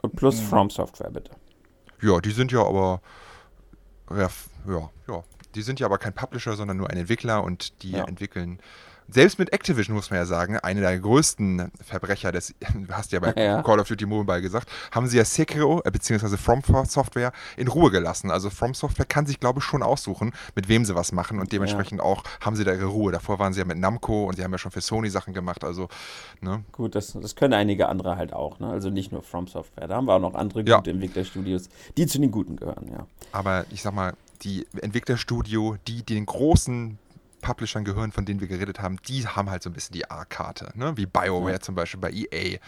Und 0.00 0.14
plus 0.14 0.40
mhm. 0.40 0.46
From 0.46 0.70
Software, 0.70 1.10
bitte. 1.10 1.32
Ja, 2.00 2.20
die 2.20 2.30
sind 2.30 2.52
ja 2.52 2.60
aber. 2.60 3.00
Ja, 4.10 4.28
ja, 4.68 4.90
ja. 5.08 5.24
Die 5.56 5.62
sind 5.62 5.80
ja 5.80 5.86
aber 5.86 5.98
kein 5.98 6.12
Publisher, 6.12 6.54
sondern 6.54 6.76
nur 6.76 6.90
ein 6.90 6.96
Entwickler 6.96 7.42
und 7.42 7.82
die 7.82 7.92
ja. 7.92 8.04
entwickeln 8.04 8.60
selbst 9.08 9.38
mit 9.38 9.52
Activision 9.52 9.94
muss 9.94 10.10
man 10.10 10.18
ja 10.18 10.26
sagen, 10.26 10.58
eine 10.58 10.80
der 10.80 10.98
größten 10.98 11.70
Verbrecher 11.82 12.32
des, 12.32 12.54
du 12.74 12.92
hast 12.92 13.12
ja 13.12 13.20
bei 13.20 13.32
ja. 13.36 13.62
Call 13.62 13.80
of 13.80 13.88
Duty 13.88 14.06
Mobile 14.06 14.42
gesagt, 14.42 14.68
haben 14.92 15.06
sie 15.06 15.18
ja 15.18 15.24
Sekiro 15.24 15.82
äh, 15.84 15.90
bzw. 15.90 16.36
From 16.36 16.62
Software 16.86 17.32
in 17.56 17.68
Ruhe 17.68 17.90
gelassen. 17.90 18.30
Also 18.30 18.50
From 18.50 18.74
Software 18.74 19.06
kann 19.06 19.26
sich, 19.26 19.40
glaube 19.40 19.60
ich, 19.60 19.64
schon 19.64 19.82
aussuchen, 19.82 20.32
mit 20.54 20.68
wem 20.68 20.84
sie 20.84 20.94
was 20.94 21.12
machen 21.12 21.38
und 21.38 21.52
dementsprechend 21.52 21.98
ja. 21.98 22.04
auch 22.04 22.24
haben 22.40 22.56
sie 22.56 22.64
da 22.64 22.72
ihre 22.72 22.86
Ruhe. 22.86 23.12
Davor 23.12 23.38
waren 23.38 23.52
sie 23.52 23.60
ja 23.60 23.64
mit 23.64 23.78
Namco 23.78 24.24
und 24.24 24.36
sie 24.36 24.44
haben 24.44 24.52
ja 24.52 24.58
schon 24.58 24.72
für 24.72 24.80
Sony 24.80 25.10
Sachen 25.10 25.34
gemacht. 25.34 25.64
Also, 25.64 25.88
ne? 26.40 26.64
Gut, 26.72 26.94
das, 26.94 27.12
das 27.12 27.36
können 27.36 27.54
einige 27.54 27.88
andere 27.88 28.16
halt 28.16 28.32
auch, 28.32 28.58
ne? 28.58 28.68
Also 28.68 28.90
nicht 28.90 29.12
nur 29.12 29.22
From 29.22 29.46
Software. 29.46 29.88
Da 29.88 29.96
haben 29.96 30.06
wir 30.06 30.14
auch 30.14 30.20
noch 30.20 30.34
andere 30.34 30.60
gute 30.60 30.70
ja. 30.70 30.94
Entwicklerstudios, 30.94 31.68
die 31.96 32.06
zu 32.06 32.18
den 32.18 32.30
Guten 32.30 32.56
gehören, 32.56 32.88
ja. 32.90 33.06
Aber 33.32 33.64
ich 33.70 33.82
sag 33.82 33.94
mal, 33.94 34.14
die 34.42 34.66
Entwicklerstudio, 34.80 35.76
die 35.86 36.02
den 36.02 36.26
großen 36.26 36.98
Publishern 37.44 37.84
gehören, 37.84 38.10
von 38.10 38.24
denen 38.24 38.40
wir 38.40 38.48
geredet 38.48 38.80
haben, 38.80 38.96
die 39.06 39.26
haben 39.26 39.50
halt 39.50 39.62
so 39.62 39.70
ein 39.70 39.74
bisschen 39.74 39.92
die 39.92 40.10
A-Karte, 40.10 40.72
ne? 40.74 40.96
wie 40.96 41.06
BioWare 41.06 41.52
ja. 41.52 41.60
zum 41.60 41.74
Beispiel 41.74 42.00
bei 42.00 42.10
EA. 42.10 42.58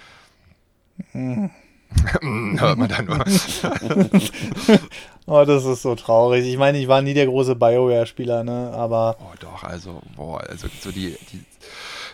Hm. 1.13 1.51
Hört 2.59 2.79
man 2.79 2.89
da 2.89 3.01
nur. 3.01 3.25
oh, 5.27 5.45
das 5.45 5.65
ist 5.65 5.83
so 5.83 5.95
traurig. 5.95 6.45
Ich 6.45 6.59
meine, 6.59 6.79
ich 6.79 6.89
war 6.89 7.01
nie 7.01 7.15
der 7.15 7.27
große 7.27 7.55
BioWare-Spieler, 7.55 8.43
ne? 8.43 8.73
Aber. 8.75 9.17
Oh, 9.21 9.35
doch, 9.39 9.63
also, 9.63 10.03
boah, 10.17 10.41
also 10.41 10.67
so 10.81 10.91
die, 10.91 11.17
die, 11.33 11.45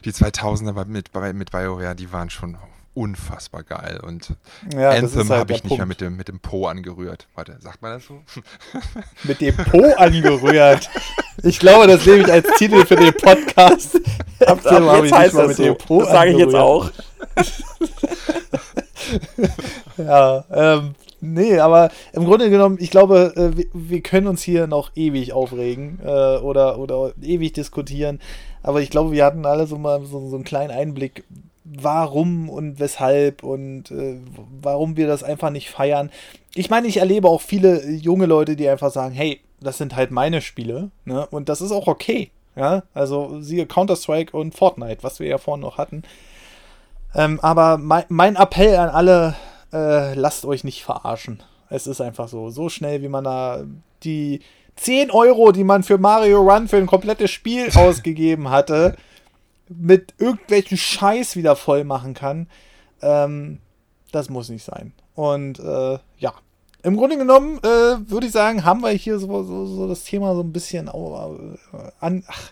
die 0.04 0.12
2000er 0.12 0.84
mit, 0.84 1.14
mit 1.34 1.50
BioWare, 1.50 1.94
die 1.94 2.12
waren 2.12 2.28
schon 2.28 2.58
unfassbar 2.94 3.62
geil. 3.62 4.00
Und 4.02 4.34
ja, 4.74 4.90
Anthem 4.90 5.28
halt 5.28 5.40
habe 5.40 5.52
ich 5.52 5.64
nicht 5.64 5.68
Punkt. 5.68 5.78
mehr 5.78 5.86
mit 5.86 6.00
dem, 6.00 6.16
mit 6.16 6.28
dem 6.28 6.40
Po 6.40 6.66
angerührt. 6.66 7.26
Warte, 7.34 7.56
sagt 7.60 7.82
man 7.82 7.92
das 7.92 8.06
so? 8.06 8.20
mit 9.24 9.40
dem 9.40 9.56
Po 9.56 9.82
angerührt. 9.96 10.88
Ich 11.42 11.58
glaube, 11.58 11.86
das 11.86 12.04
nehme 12.04 12.22
ich 12.22 12.32
als 12.32 12.46
Titel 12.58 12.84
für 12.84 12.96
den 12.96 13.14
Podcast. 13.14 14.00
Ab, 14.46 14.64
ab 14.66 15.04
jetzt 15.04 15.12
heißt 15.12 15.34
das 15.34 15.56
so. 15.56 15.74
das 15.74 16.08
sage 16.08 16.32
ich 16.32 16.38
jetzt 16.38 16.54
auch. 16.54 16.90
ja, 19.96 20.44
ähm, 20.50 20.94
nee, 21.20 21.58
aber 21.58 21.90
im 22.12 22.24
Grunde 22.24 22.50
genommen, 22.50 22.76
ich 22.80 22.90
glaube, 22.90 23.32
äh, 23.36 23.56
wir, 23.56 23.66
wir, 23.72 24.00
können 24.02 24.26
uns 24.26 24.42
hier 24.42 24.66
noch 24.66 24.90
ewig 24.94 25.32
aufregen 25.32 25.98
äh, 26.04 26.38
oder, 26.38 26.78
oder 26.78 27.12
ewig 27.22 27.52
diskutieren. 27.52 28.20
Aber 28.62 28.80
ich 28.80 28.90
glaube, 28.90 29.12
wir 29.12 29.24
hatten 29.24 29.46
alle 29.46 29.66
so 29.66 29.78
mal 29.78 30.04
so, 30.04 30.28
so 30.28 30.36
einen 30.36 30.44
kleinen 30.44 30.70
Einblick, 30.70 31.24
warum 31.80 32.48
und 32.48 32.80
weshalb 32.80 33.42
und 33.42 33.90
äh, 33.90 34.18
warum 34.60 34.96
wir 34.96 35.06
das 35.06 35.22
einfach 35.22 35.50
nicht 35.50 35.70
feiern. 35.70 36.10
Ich 36.54 36.70
meine, 36.70 36.88
ich 36.88 36.98
erlebe 36.98 37.28
auch 37.28 37.40
viele 37.40 37.88
junge 37.90 38.26
Leute, 38.26 38.56
die 38.56 38.68
einfach 38.68 38.90
sagen, 38.90 39.14
hey, 39.14 39.40
das 39.60 39.78
sind 39.78 39.96
halt 39.96 40.10
meine 40.10 40.40
Spiele, 40.42 40.90
ne? 41.04 41.26
Und 41.28 41.48
das 41.48 41.60
ist 41.60 41.72
auch 41.72 41.86
okay. 41.86 42.30
Ja, 42.54 42.82
also 42.92 43.40
siehe 43.40 43.64
Counter-Strike 43.64 44.36
und 44.36 44.54
Fortnite, 44.54 45.02
was 45.02 45.20
wir 45.20 45.26
ja 45.26 45.38
vorhin 45.38 45.62
noch 45.62 45.78
hatten. 45.78 46.02
Ähm, 47.14 47.40
aber 47.40 47.78
mein, 47.78 48.04
mein, 48.08 48.36
Appell 48.36 48.76
an 48.76 48.90
alle, 48.90 49.34
äh, 49.72 50.14
lasst 50.14 50.44
euch 50.44 50.62
nicht 50.62 50.84
verarschen. 50.84 51.42
Es 51.70 51.86
ist 51.86 52.02
einfach 52.02 52.28
so. 52.28 52.50
So 52.50 52.68
schnell, 52.68 53.00
wie 53.02 53.08
man 53.08 53.24
da 53.24 53.64
die 54.02 54.40
10 54.76 55.10
Euro, 55.10 55.52
die 55.52 55.64
man 55.64 55.82
für 55.82 55.96
Mario 55.96 56.40
Run 56.40 56.68
für 56.68 56.76
ein 56.76 56.86
komplettes 56.86 57.30
Spiel 57.30 57.70
ausgegeben 57.74 58.50
hatte, 58.50 58.96
mit 59.78 60.14
irgendwelchen 60.18 60.76
Scheiß 60.76 61.36
wieder 61.36 61.56
voll 61.56 61.84
machen 61.84 62.14
kann. 62.14 62.48
Ähm, 63.00 63.58
das 64.10 64.30
muss 64.30 64.48
nicht 64.48 64.64
sein. 64.64 64.92
Und 65.14 65.58
äh, 65.58 65.98
ja, 66.18 66.34
im 66.82 66.96
Grunde 66.96 67.16
genommen 67.16 67.58
äh, 67.58 68.10
würde 68.10 68.26
ich 68.26 68.32
sagen, 68.32 68.64
haben 68.64 68.82
wir 68.82 68.90
hier 68.90 69.18
so, 69.18 69.42
so, 69.44 69.66
so, 69.66 69.88
das 69.88 70.04
Thema 70.04 70.34
so 70.34 70.42
ein 70.42 70.52
bisschen 70.52 70.88
äh, 70.88 71.90
an. 72.00 72.24
Ach, 72.26 72.50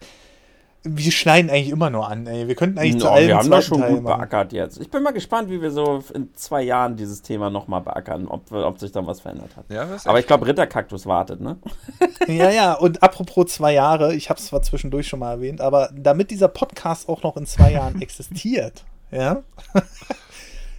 wir 0.82 1.12
schneiden 1.12 1.50
eigentlich 1.50 1.70
immer 1.70 1.90
nur 1.90 2.08
an. 2.08 2.26
Ey. 2.26 2.48
Wir 2.48 2.54
könnten 2.54 2.78
eigentlich 2.78 2.94
No, 2.94 3.00
zu 3.00 3.10
allem 3.10 3.28
wir 3.28 3.36
haben 3.36 3.50
das 3.50 3.64
schon 3.66 3.80
Teil 3.80 3.94
gut 3.94 4.02
machen. 4.02 4.18
beackert 4.18 4.52
jetzt. 4.54 4.80
Ich 4.80 4.90
bin 4.90 5.02
mal 5.02 5.10
gespannt, 5.12 5.50
wie 5.50 5.60
wir 5.60 5.70
so 5.70 6.02
in 6.14 6.32
zwei 6.34 6.62
Jahren 6.62 6.96
dieses 6.96 7.20
Thema 7.20 7.50
nochmal 7.50 7.82
beackern, 7.82 8.26
ob, 8.28 8.50
ob 8.50 8.78
sich 8.78 8.90
dann 8.90 9.06
was 9.06 9.20
verändert 9.20 9.56
hat. 9.56 9.66
Ja, 9.68 9.86
Aber 10.06 10.18
ich 10.18 10.26
glaube, 10.26 10.46
Ritterkaktus 10.46 11.04
wartet, 11.06 11.40
ne? 11.40 11.58
Ja, 12.28 12.50
ja, 12.50 12.74
und 12.74 13.02
apropos 13.02 13.46
zwei 13.52 13.74
Jahre, 13.74 14.14
ich 14.14 14.30
habe 14.30 14.38
es 14.40 14.46
zwar 14.46 14.62
zwischendurch 14.62 15.06
schon 15.08 15.18
mal 15.20 15.32
erwähnt, 15.32 15.60
aber 15.60 15.90
damit 15.94 16.30
dieser 16.30 16.48
Podcast 16.48 17.08
auch 17.08 17.22
noch 17.22 17.36
in 17.36 17.44
zwei 17.46 17.72
Jahren 17.72 18.00
existiert, 18.02 18.84
ja, 19.10 19.42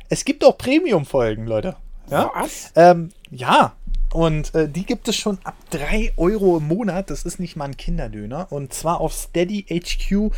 es 0.09 0.25
gibt 0.25 0.43
auch 0.43 0.57
Premium-Folgen, 0.57 1.45
Leute. 1.45 1.75
Ja, 2.09 2.31
Was? 2.35 2.71
ähm, 2.75 3.09
ja. 3.29 3.73
Und 4.13 4.53
äh, 4.55 4.67
die 4.67 4.85
gibt 4.85 5.07
es 5.07 5.15
schon 5.15 5.39
ab 5.43 5.55
3 5.69 6.13
Euro 6.17 6.57
im 6.57 6.67
Monat. 6.67 7.09
Das 7.09 7.23
ist 7.23 7.39
nicht 7.39 7.55
mal 7.55 7.65
ein 7.65 7.77
Kinderdöner. 7.77 8.51
Und 8.51 8.73
zwar 8.73 8.99
auf 8.99 9.13
steadyhq.com 9.13 10.29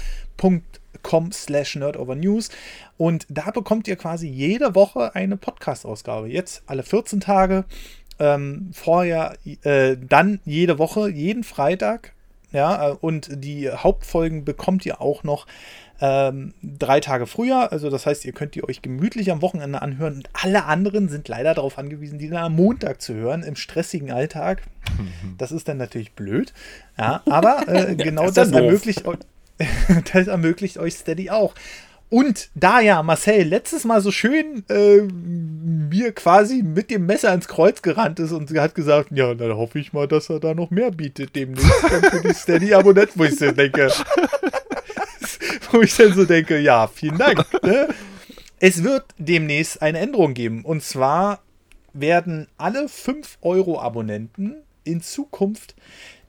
slash 1.31 1.75
nerdovernews. 1.75 2.49
Und 2.97 3.25
da 3.29 3.49
bekommt 3.51 3.87
ihr 3.87 3.95
quasi 3.95 4.27
jede 4.27 4.75
Woche 4.75 5.15
eine 5.15 5.37
Podcast-Ausgabe. 5.37 6.27
Jetzt 6.29 6.61
alle 6.67 6.83
14 6.83 7.19
Tage. 7.19 7.65
Ähm, 8.19 8.69
vorher, 8.73 9.37
äh, 9.63 9.97
dann 9.97 10.39
jede 10.45 10.77
Woche, 10.77 11.09
jeden 11.09 11.43
Freitag. 11.43 12.13
Ja, 12.51 12.89
äh, 12.89 12.95
und 13.01 13.29
die 13.43 13.71
Hauptfolgen 13.71 14.45
bekommt 14.45 14.85
ihr 14.85 15.01
auch 15.01 15.23
noch 15.23 15.47
ähm, 16.01 16.53
drei 16.61 16.99
Tage 16.99 17.27
früher. 17.27 17.71
Also 17.71 17.89
das 17.89 18.05
heißt, 18.05 18.25
ihr 18.25 18.33
könnt 18.33 18.55
die 18.55 18.63
euch 18.63 18.81
gemütlich 18.81 19.31
am 19.31 19.41
Wochenende 19.41 19.81
anhören. 19.81 20.15
Und 20.17 20.29
alle 20.33 20.65
anderen 20.65 21.09
sind 21.09 21.27
leider 21.27 21.53
darauf 21.53 21.77
angewiesen, 21.77 22.19
die 22.19 22.29
dann 22.29 22.43
am 22.43 22.55
Montag 22.55 23.01
zu 23.01 23.13
hören, 23.13 23.43
im 23.43 23.55
stressigen 23.55 24.11
Alltag. 24.11 24.63
Das 25.37 25.51
ist 25.51 25.67
dann 25.67 25.77
natürlich 25.77 26.11
blöd. 26.13 26.53
Ja, 26.97 27.23
aber 27.25 27.67
äh, 27.67 27.95
genau 27.97 28.25
das 28.25 28.35
das, 28.35 28.51
ermöglicht, 28.51 29.03
das 30.13 30.27
ermöglicht 30.27 30.77
euch 30.77 30.95
Steady 30.95 31.29
auch. 31.29 31.55
Und 32.13 32.51
da 32.53 32.79
ja 32.79 33.01
Marcel 33.01 33.47
letztes 33.47 33.85
Mal 33.85 33.99
so 33.99 34.11
schön 34.11 34.63
äh, 34.69 35.01
mir 35.01 36.11
quasi 36.11 36.61
mit 36.61 36.91
dem 36.91 37.07
Messer 37.07 37.33
ins 37.33 37.47
Kreuz 37.47 37.81
gerannt 37.81 38.19
ist 38.19 38.31
und 38.31 38.51
hat 38.51 38.75
gesagt, 38.75 39.09
ja, 39.13 39.33
dann 39.33 39.57
hoffe 39.57 39.79
ich 39.79 39.93
mal, 39.93 40.07
dass 40.07 40.29
er 40.29 40.39
da 40.39 40.53
noch 40.53 40.69
mehr 40.69 40.91
bietet 40.91 41.35
demnächst 41.35 41.73
für 41.73 42.21
die 42.21 42.35
Steady-Abonnenten, 42.35 43.19
wo 43.19 43.23
ich 43.23 43.35
so 43.35 43.51
denke, 43.51 43.91
wo 45.71 45.81
ich 45.81 45.95
dann 45.95 46.13
so 46.13 46.23
denke, 46.25 46.59
ja, 46.59 46.85
vielen 46.85 47.17
Dank. 47.17 47.47
Ne? 47.63 47.87
Es 48.59 48.83
wird 48.83 49.05
demnächst 49.17 49.81
eine 49.81 49.97
Änderung 49.97 50.35
geben. 50.35 50.63
Und 50.63 50.83
zwar 50.83 51.41
werden 51.93 52.45
alle 52.59 52.85
5-Euro-Abonnenten 52.85 54.57
in 54.83 55.01
Zukunft 55.01 55.73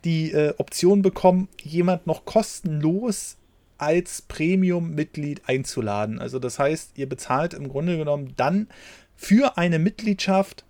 die 0.06 0.32
äh, 0.32 0.54
Option 0.56 1.02
bekommen, 1.02 1.48
jemand 1.62 2.06
noch 2.06 2.24
kostenlos 2.24 3.36
als 3.78 4.22
Premium-Mitglied 4.22 5.42
einzuladen. 5.46 6.18
Also 6.18 6.38
das 6.38 6.58
heißt, 6.58 6.92
ihr 6.96 7.08
bezahlt 7.08 7.54
im 7.54 7.68
Grunde 7.68 7.96
genommen 7.96 8.34
dann 8.36 8.68
für 9.16 9.58
eine 9.58 9.78
Mitgliedschaft 9.78 10.64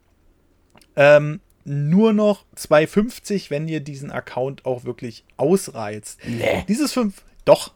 ähm, 0.96 1.40
nur 1.64 2.12
noch 2.12 2.44
2,50, 2.56 3.50
wenn 3.50 3.68
ihr 3.68 3.80
diesen 3.80 4.10
Account 4.10 4.66
auch 4.66 4.84
wirklich 4.84 5.24
ausreizt. 5.36 6.20
Nee. 6.26 6.64
Dieses 6.68 6.92
5, 6.92 7.22
doch. 7.44 7.74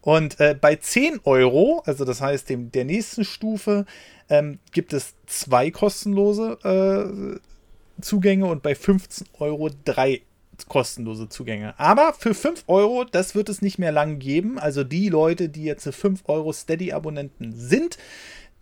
Und 0.00 0.40
äh, 0.40 0.56
bei 0.58 0.76
10 0.76 1.20
Euro, 1.24 1.82
also 1.84 2.04
das 2.04 2.20
heißt 2.20 2.48
dem, 2.48 2.72
der 2.72 2.84
nächsten 2.84 3.24
Stufe, 3.24 3.84
ähm, 4.28 4.58
gibt 4.72 4.92
es 4.92 5.14
zwei 5.26 5.70
kostenlose 5.70 6.58
äh, 6.64 8.00
Zugänge 8.00 8.46
und 8.46 8.62
bei 8.62 8.74
15 8.74 9.26
Euro 9.38 9.70
drei 9.84 10.22
kostenlose 10.66 11.28
Zugänge. 11.28 11.78
Aber 11.78 12.12
für 12.12 12.34
5 12.34 12.64
Euro, 12.66 13.04
das 13.04 13.34
wird 13.34 13.48
es 13.48 13.62
nicht 13.62 13.78
mehr 13.78 13.92
lang 13.92 14.18
geben. 14.18 14.58
Also 14.58 14.84
die 14.84 15.08
Leute, 15.08 15.48
die 15.48 15.64
jetzt 15.64 15.88
5 15.88 16.22
Euro 16.26 16.52
Steady-Abonnenten 16.52 17.52
sind, 17.54 17.98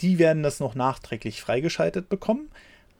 die 0.00 0.18
werden 0.18 0.42
das 0.42 0.60
noch 0.60 0.74
nachträglich 0.74 1.40
freigeschaltet 1.40 2.08
bekommen. 2.08 2.50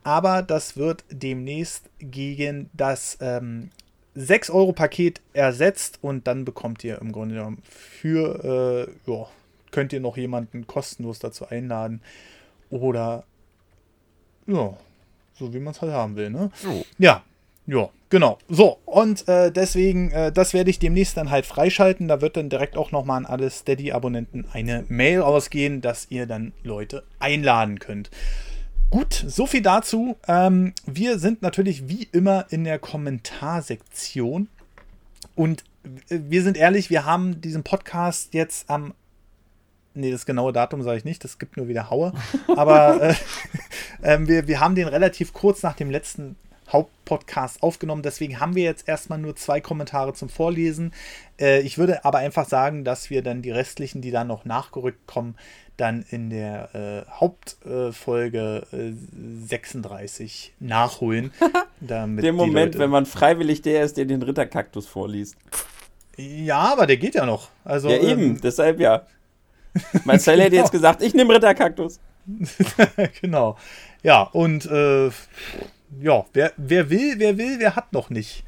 Aber 0.03 0.43
das 0.43 0.77
wird 0.77 1.05
demnächst 1.11 1.91
gegen 1.99 2.71
das 2.73 3.19
ähm, 3.21 3.71
6-Euro-Paket 4.17 5.21
ersetzt 5.33 5.99
und 6.01 6.27
dann 6.27 6.45
bekommt 6.45 6.85
ihr 6.85 7.01
im 7.01 7.13
Grunde 7.13 7.35
genommen 7.35 7.63
für, 7.69 8.89
äh, 9.07 9.11
ja, 9.11 9.27
könnt 9.73 9.93
ihr 9.93 10.01
noch 10.01 10.17
jemanden 10.17 10.67
kostenlos 10.67 11.19
dazu 11.19 11.49
einladen 11.49 12.01
oder, 12.71 13.25
ja, 14.47 14.77
so 15.35 15.53
wie 15.53 15.59
man 15.59 15.75
es 15.75 15.83
halt 15.83 15.93
haben 15.93 16.17
will, 16.17 16.31
ne? 16.31 16.51
So. 16.55 16.85
Ja, 16.99 17.23
ja, 17.67 17.91
genau. 18.11 18.39
So, 18.49 18.79
und 18.85 19.29
äh, 19.29 19.51
deswegen, 19.51 20.11
äh, 20.11 20.33
das 20.33 20.55
werde 20.55 20.71
ich 20.71 20.79
demnächst 20.79 21.17
dann 21.17 21.31
halt 21.31 21.47
freischalten. 21.47 22.09
Da 22.09 22.21
wird 22.21 22.37
dann 22.37 22.49
direkt 22.49 22.77
auch 22.77 22.93
nochmal 22.93 23.19
an 23.19 23.27
alle 23.27 23.51
Steady-Abonnenten 23.51 24.47
eine 24.53 24.85
Mail 24.89 25.23
ausgehen, 25.23 25.81
dass 25.81 26.11
ihr 26.11 26.27
dann 26.27 26.53
Leute 26.63 27.05
einladen 27.19 27.79
könnt. 27.79 28.11
Gut, 28.91 29.25
so 29.27 29.47
viel 29.47 29.63
dazu. 29.63 30.17
Ähm, 30.29 30.73
wir 30.87 31.19
sind 31.19 31.43
natürlich 31.43 31.89
wie 31.89 32.09
immer 32.13 32.47
in 32.51 32.65
der 32.65 32.79
Kommentarsektion. 32.79 34.49
Und 35.35 35.65
äh, 36.09 36.19
wir 36.29 36.43
sind 36.43 36.57
ehrlich, 36.57 36.89
wir 36.89 37.05
haben 37.05 37.41
diesen 37.41 37.65
Podcast 37.65 38.33
jetzt 38.35 38.71
am. 38.71 38.95
Nee, 39.95 40.11
das 40.11 40.27
genaue 40.27 40.53
Datum 40.53 40.83
sage 40.83 40.99
ich 40.99 41.05
nicht, 41.07 41.25
das 41.25 41.39
gibt 41.39 41.57
nur 41.57 41.69
wieder 41.69 41.91
Haue. 41.91 42.13
Aber 42.55 43.03
äh, 43.03 43.15
ähm, 44.03 44.29
wir, 44.29 44.47
wir 44.47 44.61
haben 44.61 44.75
den 44.75 44.89
relativ 44.89 45.33
kurz 45.33 45.63
nach 45.63 45.75
dem 45.75 45.91
letzten 45.91 46.37
Hauptpodcast 46.77 47.63
aufgenommen. 47.63 48.03
Deswegen 48.03 48.39
haben 48.39 48.55
wir 48.55 48.65
jetzt 48.65 48.87
erstmal 48.87 49.19
nur 49.19 49.35
zwei 49.37 49.61
Kommentare 49.61 50.13
zum 50.13 50.29
Vorlesen. 50.29 50.93
Äh, 51.41 51.61
ich 51.61 51.79
würde 51.79 52.05
aber 52.05 52.19
einfach 52.19 52.47
sagen, 52.47 52.85
dass 52.85 53.09
wir 53.11 53.23
dann 53.23 53.41
die 53.43 53.51
restlichen, 53.51 54.03
die 54.03 54.11
dann 54.11 54.27
noch 54.27 54.45
nachgerückt 54.45 55.07
kommen, 55.07 55.37
dann 55.79 56.05
in 56.11 56.31
der 56.31 56.75
äh, 56.75 57.11
Hauptfolge 57.11 58.67
äh, 58.73 58.93
36 59.47 60.53
nachholen. 60.61 61.33
damit 61.81 62.25
Der 62.25 62.33
Moment, 62.33 62.75
Leute- 62.75 62.79
wenn 62.79 62.91
man 62.91 63.07
freiwillig 63.07 63.63
der 63.63 63.83
ist, 63.85 63.97
der 63.97 64.05
den 64.05 64.23
Ritterkaktus 64.23 64.87
vorliest. 64.87 65.37
Ja, 66.17 66.73
aber 66.73 66.87
der 66.87 66.97
geht 66.97 67.15
ja 67.15 67.27
noch. 67.27 67.51
Also, 67.65 67.91
ja, 67.91 67.99
eben, 67.99 68.23
ähm, 68.23 68.41
deshalb 68.41 68.81
ja. 68.81 69.07
Marcel 70.05 70.41
hätte 70.41 70.57
jetzt 70.57 70.73
gesagt, 70.73 71.03
ich 71.03 71.13
nehme 71.15 71.35
Ritterkaktus. 71.35 72.01
genau. 73.21 73.57
Ja, 74.03 74.23
und 74.23 74.67
äh, 74.67 75.11
ja, 76.01 76.25
wer, 76.33 76.53
wer 76.57 76.91
will, 76.91 77.15
wer 77.19 77.39
will, 77.39 77.59
wer 77.59 77.77
hat 77.77 77.93
noch 77.93 78.11
nicht. 78.11 78.45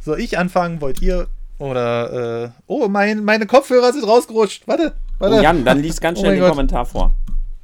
Soll 0.00 0.20
ich 0.20 0.38
anfangen? 0.38 0.80
Wollt 0.80 1.00
ihr? 1.02 1.28
Oder, 1.58 2.44
äh, 2.44 2.50
oh, 2.66 2.88
mein, 2.88 3.22
meine 3.24 3.46
Kopfhörer 3.46 3.92
sind 3.92 4.04
rausgerutscht. 4.04 4.66
Warte, 4.66 4.94
warte. 5.18 5.36
Oh, 5.36 5.42
Jan, 5.42 5.64
dann 5.64 5.80
liest 5.80 6.00
ganz 6.02 6.18
Oh 6.18 6.22
schnell 6.22 6.32
mein 6.32 6.38
den 6.38 6.42
Gott. 6.42 6.50
Kommentar 6.52 6.86
vor. 6.86 7.14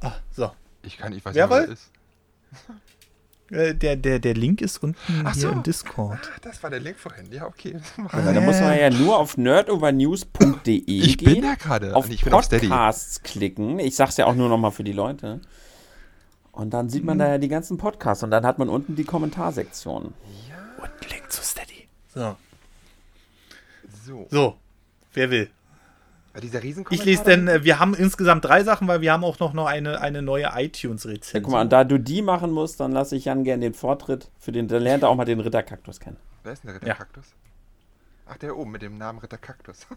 Ah, 0.01 0.11
so. 0.31 0.51
Ich 0.83 0.97
kann, 0.97 1.13
ich 1.13 1.25
weiß 1.25 1.33
Wer 1.35 1.47
nicht, 1.47 1.59
das 1.63 1.69
ist. 1.79 1.91
Äh, 3.49 3.73
der, 3.75 3.95
der, 3.95 4.19
der 4.19 4.33
Link 4.33 4.61
ist 4.61 4.83
unten 4.83 4.97
Ach 5.23 5.33
hier 5.33 5.43
so. 5.43 5.49
im 5.49 5.63
Discord. 5.63 6.19
Das 6.41 6.61
war 6.63 6.69
der 6.69 6.79
Link 6.81 6.97
vorhin. 6.99 7.31
Ja, 7.31 7.45
okay. 7.47 7.79
Ja, 8.13 8.33
da 8.33 8.41
muss 8.41 8.59
man 8.59 8.77
ja 8.77 8.89
nur 8.89 9.17
auf 9.17 9.37
nerdovernews.de 9.37 10.81
Ich 10.85 11.17
gehen. 11.17 11.33
bin 11.33 11.41
da 11.43 11.55
gerade. 11.55 11.95
auf 11.95 12.09
Ich 12.09 12.23
bin 12.23 12.33
auf 12.33 12.43
Steady. 12.43 12.67
Podcasts 12.67 13.23
klicken. 13.23 13.79
Ich 13.79 13.95
sag's 13.95 14.17
ja 14.17 14.25
auch 14.25 14.35
nur 14.35 14.49
nochmal 14.49 14.71
für 14.71 14.83
die 14.83 14.91
Leute. 14.91 15.39
Und 16.57 16.71
dann 16.71 16.89
sieht 16.89 17.03
Mhm. 17.03 17.07
man 17.07 17.19
da 17.19 17.27
ja 17.27 17.37
die 17.37 17.49
ganzen 17.49 17.77
Podcasts 17.77 18.23
und 18.23 18.31
dann 18.31 18.43
hat 18.43 18.57
man 18.57 18.67
unten 18.67 18.95
die 18.95 19.03
Kommentarsektion. 19.03 20.05
Und 20.05 21.11
Link 21.11 21.31
zu 21.31 21.43
Steady. 21.43 21.87
So. 22.13 22.35
So. 24.03 24.27
So. 24.31 24.55
Wer 25.13 25.29
will? 25.29 25.49
Dieser 26.41 26.63
Ich 26.63 27.03
lese 27.05 27.23
denn, 27.23 27.47
äh, 27.47 27.63
wir 27.63 27.79
haben 27.79 27.93
insgesamt 27.95 28.45
drei 28.45 28.63
Sachen, 28.63 28.87
weil 28.87 29.01
wir 29.01 29.11
haben 29.11 29.23
auch 29.23 29.39
noch, 29.39 29.53
noch 29.53 29.65
eine, 29.67 30.01
eine 30.01 30.21
neue 30.21 30.43
Ja, 30.43 30.59
iTunes-Rezension. 30.59 31.43
guck 31.43 31.51
mal, 31.51 31.61
und 31.61 31.71
da 31.73 31.83
du 31.83 31.99
die 31.99 32.21
machen 32.21 32.51
musst, 32.51 32.79
dann 32.79 32.91
lasse 32.91 33.15
ich 33.15 33.25
Jan 33.25 33.43
gern 33.43 33.61
den 33.61 33.73
Vortritt. 33.73 34.29
Für 34.39 34.51
den, 34.51 34.67
dann 34.67 34.81
lernt 34.83 35.03
er 35.03 35.09
auch 35.09 35.15
mal 35.15 35.25
den 35.25 35.39
Ritterkaktus 35.39 35.99
kennen. 35.99 36.17
Wer 36.43 36.53
ist 36.53 36.63
denn 36.63 36.67
der 36.69 36.75
Ritter 36.75 36.87
Ja. 36.87 36.93
Ach, 38.29 38.37
der 38.37 38.57
oben 38.57 38.71
mit 38.71 38.81
dem 38.81 38.97
Namen 38.97 39.19
Ritter 39.19 39.37
Kaktus. 39.37 39.87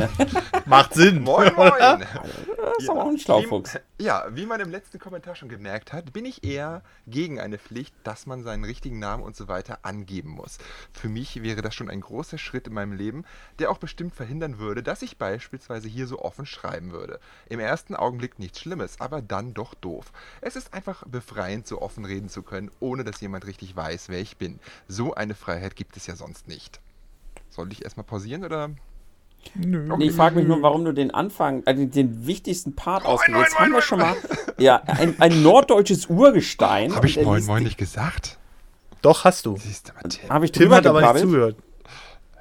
Macht 0.66 0.92
Sinn. 0.92 1.22
moin, 1.22 1.54
moin. 1.54 1.72
Das 1.78 2.78
ist 2.78 2.90
aber 2.90 3.04
auch 3.04 3.08
ein 3.08 3.18
Schlaufuchs. 3.18 3.78
Wie, 3.96 4.04
ja, 4.04 4.26
wie 4.30 4.44
man 4.44 4.60
im 4.60 4.70
letzten 4.70 4.98
Kommentar 4.98 5.34
schon 5.34 5.48
gemerkt 5.48 5.94
hat, 5.94 6.12
bin 6.12 6.26
ich 6.26 6.44
eher 6.44 6.82
gegen 7.06 7.40
eine 7.40 7.58
Pflicht, 7.58 7.94
dass 8.04 8.26
man 8.26 8.42
seinen 8.42 8.64
richtigen 8.64 8.98
Namen 8.98 9.22
und 9.22 9.34
so 9.34 9.48
weiter 9.48 9.78
angeben 9.82 10.30
muss. 10.30 10.58
Für 10.92 11.08
mich 11.08 11.42
wäre 11.42 11.62
das 11.62 11.74
schon 11.74 11.88
ein 11.88 12.02
großer 12.02 12.36
Schritt 12.36 12.66
in 12.66 12.74
meinem 12.74 12.92
Leben, 12.92 13.24
der 13.58 13.70
auch 13.70 13.78
bestimmt 13.78 14.14
verhindern 14.14 14.58
würde, 14.58 14.82
dass 14.82 15.00
ich 15.00 15.16
beispielsweise 15.16 15.88
hier 15.88 16.06
so 16.06 16.18
offen 16.20 16.44
schreiben 16.44 16.92
würde. 16.92 17.18
Im 17.48 17.60
ersten 17.60 17.96
Augenblick 17.96 18.38
nichts 18.38 18.60
Schlimmes, 18.60 19.00
aber 19.00 19.22
dann 19.22 19.54
doch 19.54 19.72
doof. 19.72 20.12
Es 20.42 20.54
ist 20.54 20.74
einfach 20.74 21.04
befreiend, 21.06 21.66
so 21.66 21.80
offen 21.80 22.04
reden 22.04 22.28
zu 22.28 22.42
können, 22.42 22.70
ohne 22.78 23.04
dass 23.04 23.22
jemand 23.22 23.46
richtig 23.46 23.74
weiß, 23.74 24.10
wer 24.10 24.20
ich 24.20 24.36
bin. 24.36 24.60
So 24.86 25.14
eine 25.14 25.34
Freiheit 25.34 25.76
gibt 25.76 25.96
es 25.96 26.06
ja 26.06 26.14
sonst 26.14 26.46
nicht. 26.46 26.80
Soll 27.50 27.70
ich 27.72 27.82
erstmal 27.84 28.04
pausieren 28.04 28.44
oder? 28.44 28.70
Nö. 29.54 29.96
Nee, 29.96 30.06
ich 30.06 30.12
frage 30.14 30.36
mich 30.36 30.46
nur, 30.46 30.60
warum 30.62 30.84
du 30.84 30.92
den 30.92 31.10
Anfang, 31.12 31.62
also 31.66 31.84
den 31.84 32.26
wichtigsten 32.26 32.76
Part 32.76 33.04
Moin, 33.04 33.12
ausgewählt 33.14 33.46
hast. 33.46 33.58
Haben 33.58 33.72
wir 33.72 33.82
schon 33.82 33.98
mal. 33.98 34.14
Ja, 34.58 34.82
ein, 34.86 35.18
ein 35.22 35.42
norddeutsches 35.42 36.06
Urgestein. 36.10 36.94
Habe 36.94 37.06
ich 37.06 37.16
Moin 37.16 37.36
liest 37.36 37.48
Moin 37.48 37.58
die- 37.60 37.64
nicht 37.64 37.78
gesagt? 37.78 38.36
Doch, 39.00 39.24
hast 39.24 39.46
du. 39.46 39.56
Siehst 39.56 39.88
du 39.88 39.92
mal, 39.94 40.02
Tim. 40.10 40.28
Hab 40.28 40.42
ich 40.42 40.52
Tim 40.52 40.70
hat 40.74 40.86
aber 40.86 41.00
nicht 41.00 41.22
zugehört. 41.22 41.56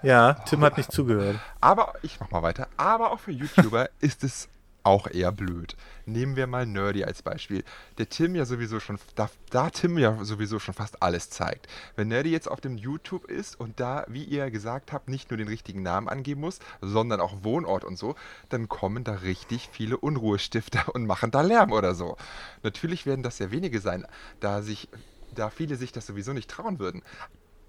Ja, 0.03 0.33
Tim 0.45 0.59
hat 0.61 0.75
nicht 0.75 0.91
zugehört. 0.91 1.37
Aber 1.61 1.93
ich 2.01 2.19
mach 2.19 2.29
mal 2.31 2.43
weiter. 2.43 2.67
Aber 2.75 3.13
auch 3.13 3.19
für 3.19 3.31
YouTuber 3.31 3.89
ist 4.01 4.25
es 4.25 4.49
auch 4.83 5.07
eher 5.07 5.31
blöd. 5.31 5.75
Nehmen 6.05 6.35
wir 6.35 6.47
mal 6.47 6.65
Nerdy 6.65 7.03
als 7.03 7.21
Beispiel. 7.21 7.63
Der 7.97 8.09
Tim 8.09 8.35
ja 8.35 8.45
sowieso 8.45 8.79
schon, 8.79 8.97
da, 9.15 9.29
da 9.49 9.69
Tim 9.69 9.97
ja 9.97 10.23
sowieso 10.23 10.59
schon 10.59 10.73
fast 10.73 11.01
alles 11.03 11.29
zeigt. 11.29 11.67
Wenn 11.95 12.07
Nerdy 12.07 12.31
jetzt 12.31 12.49
auf 12.49 12.61
dem 12.61 12.77
YouTube 12.77 13.25
ist 13.25 13.59
und 13.59 13.79
da, 13.79 14.05
wie 14.07 14.23
ihr 14.23 14.49
gesagt 14.51 14.91
habt, 14.91 15.09
nicht 15.09 15.29
nur 15.29 15.37
den 15.37 15.47
richtigen 15.47 15.83
Namen 15.83 16.07
angeben 16.07 16.41
muss, 16.41 16.59
sondern 16.81 17.19
auch 17.19 17.43
Wohnort 17.43 17.83
und 17.83 17.97
so, 17.97 18.15
dann 18.49 18.69
kommen 18.69 19.03
da 19.03 19.13
richtig 19.15 19.69
viele 19.71 19.97
Unruhestifter 19.97 20.93
und 20.95 21.05
machen 21.05 21.31
da 21.31 21.41
Lärm 21.41 21.71
oder 21.71 21.93
so. 21.93 22.17
Natürlich 22.63 23.05
werden 23.05 23.23
das 23.23 23.39
ja 23.39 23.51
wenige 23.51 23.79
sein, 23.81 24.05
da 24.39 24.61
sich, 24.61 24.89
da 25.35 25.49
viele 25.49 25.75
sich 25.75 25.91
das 25.91 26.07
sowieso 26.07 26.33
nicht 26.33 26.49
trauen 26.49 26.79
würden. 26.79 27.03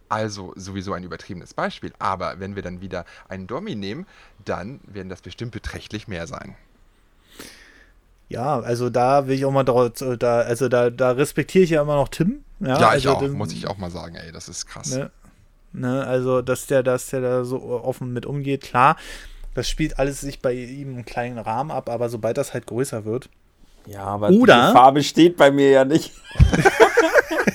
Also 0.08 0.52
sowieso 0.56 0.92
ein 0.92 1.04
übertriebenes 1.04 1.54
Beispiel. 1.54 1.92
Aber 2.00 2.40
wenn 2.40 2.56
wir 2.56 2.62
dann 2.62 2.80
wieder 2.80 3.04
einen 3.28 3.46
Dommy 3.46 3.76
nehmen, 3.76 4.06
dann 4.44 4.80
werden 4.84 5.08
das 5.08 5.22
bestimmt 5.22 5.52
beträchtlich 5.52 6.08
mehr 6.08 6.26
sein. 6.26 6.56
Ja, 8.30 8.60
also 8.60 8.90
da 8.90 9.26
will 9.26 9.34
ich 9.34 9.44
auch 9.44 9.50
mal 9.50 9.64
dort, 9.64 10.00
da, 10.20 10.38
also 10.42 10.68
da, 10.68 10.88
da 10.88 11.10
respektiere 11.10 11.64
ich 11.64 11.70
ja 11.70 11.82
immer 11.82 11.96
noch 11.96 12.08
Tim. 12.08 12.44
Ja, 12.60 12.78
Ja, 12.80 12.88
also 12.90 12.96
ich 12.98 13.08
auch, 13.08 13.18
dem- 13.20 13.32
muss 13.32 13.52
ich 13.52 13.66
auch 13.66 13.76
mal 13.76 13.90
sagen, 13.90 14.14
ey, 14.14 14.30
das 14.30 14.48
ist 14.48 14.66
krass. 14.66 14.92
Ne, 14.94 15.10
ne, 15.72 16.06
also, 16.06 16.40
dass 16.40 16.66
der, 16.66 16.84
dass 16.84 17.08
der 17.08 17.20
da 17.22 17.44
so 17.44 17.60
offen 17.60 18.12
mit 18.12 18.26
umgeht, 18.26 18.62
klar, 18.62 18.96
das 19.54 19.68
spielt 19.68 19.98
alles 19.98 20.20
sich 20.20 20.40
bei 20.40 20.52
ihm 20.52 20.96
im 20.98 21.04
kleinen 21.04 21.38
Rahmen 21.38 21.72
ab, 21.72 21.88
aber 21.90 22.08
sobald 22.08 22.38
das 22.38 22.54
halt 22.54 22.66
größer 22.66 23.04
wird. 23.04 23.28
Ja, 23.86 24.04
aber 24.04 24.30
Oder- 24.30 24.68
die 24.68 24.72
Farbe 24.74 25.02
steht 25.02 25.36
bei 25.36 25.50
mir 25.50 25.70
ja 25.70 25.84
nicht. 25.84 26.12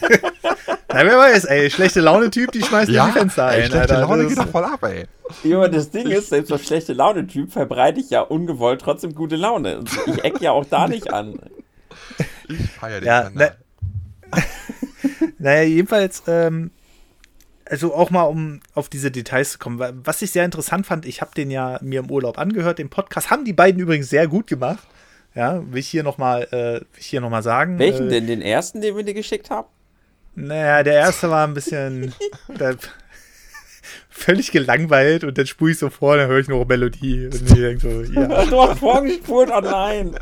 Na, 0.95 1.05
wer 1.05 1.17
weiß, 1.17 1.43
ey, 1.45 1.69
schlechte 1.69 1.99
Laune-Typ, 1.99 2.53
die 2.53 2.61
schmeißt 2.61 2.88
in 2.89 2.95
die 3.05 3.11
Fenster 3.11 3.49
ey, 3.51 3.63
ein. 3.63 3.67
schlechte 3.69 3.80
Alter. 3.95 3.99
Laune 4.07 4.22
geht 4.23 4.31
ist- 4.31 4.39
doch 4.39 4.47
voll 4.47 4.63
ab, 4.63 4.81
ey. 4.84 5.05
Ja, 5.43 5.57
aber 5.57 5.67
das 5.67 5.89
Ding 5.91 6.07
ist, 6.07 6.30
selbst 6.30 6.53
als 6.53 6.65
schlechte 6.65 6.93
Laune-Typ 6.93 7.51
verbreite 7.51 7.99
ich 7.99 8.11
ja 8.11 8.22
ungewollt 8.22 8.80
trotzdem 8.80 9.13
gute 9.13 9.35
Laune. 9.35 9.84
Ich 10.07 10.23
eck 10.23 10.39
ja 10.39 10.51
auch 10.51 10.63
da 10.63 10.88
nicht 10.88 11.11
an. 11.11 11.38
Ich 12.47 12.69
feier 12.72 13.01
den 13.01 13.07
Ja, 13.07 13.23
Kanal. 13.23 13.55
ne, 14.31 14.41
naja, 15.39 15.63
jedenfalls, 15.63 16.23
ähm, 16.27 16.72
also 17.65 17.93
auch 17.93 18.09
mal, 18.11 18.23
um 18.23 18.61
auf 18.73 18.88
diese 18.88 19.11
Details 19.11 19.51
zu 19.53 19.57
kommen. 19.59 19.80
wa- 19.80 19.91
Was 20.03 20.22
ich 20.22 20.31
sehr 20.31 20.45
interessant 20.45 20.85
fand, 20.85 21.05
ich 21.05 21.19
habe 21.19 21.31
den 21.35 21.51
ja 21.51 21.77
mir 21.81 21.99
im 21.99 22.09
Urlaub 22.09 22.38
angehört, 22.38 22.80
den 22.80 22.89
Podcast, 22.89 23.30
haben 23.31 23.43
die 23.43 23.53
beiden 23.53 23.81
übrigens 23.81 24.09
sehr 24.09 24.27
gut 24.30 24.47
gemacht. 24.47 24.88
Ja, 25.34 25.61
will 25.69 25.80
ich 25.80 25.88
hier 25.89 26.03
nochmal 26.03 26.43
äh, 26.51 26.80
will 26.80 26.85
ich 26.97 27.07
hier 27.07 27.19
noch 27.19 27.30
mal 27.30 27.43
sagen. 27.43 27.80
Welchen 27.80 28.07
äh, 28.07 28.11
denn? 28.11 28.27
Den 28.27 28.41
ersten, 28.41 28.80
den 28.80 28.95
wir 28.95 29.03
dir 29.03 29.13
geschickt 29.13 29.49
haben? 29.49 29.67
Naja, 30.36 30.84
der 30.84 30.94
erste 30.94 31.30
war 31.30 31.48
ein 31.48 31.53
bisschen 31.53 32.14
da, 32.57 32.74
völlig 34.10 34.52
gelangweilt 34.52 35.24
und 35.24 35.38
dann 35.38 35.45
spule 35.45 35.74
ich 35.74 35.78
so 35.80 35.90
vor, 35.90 36.18
dann 36.18 36.28
höre 36.28 36.40
ich 36.40 36.48
noch 36.48 36.66
Melodie. 36.66 37.26
Und 37.26 37.36
ich 37.36 37.53
denke 37.53 37.80
so, 37.80 38.02
ja. 38.14 38.45
Du 38.49 38.62
hast 38.62 38.80
vorgespult, 38.80 39.49
oh 39.56 39.62
nein. 39.62 40.16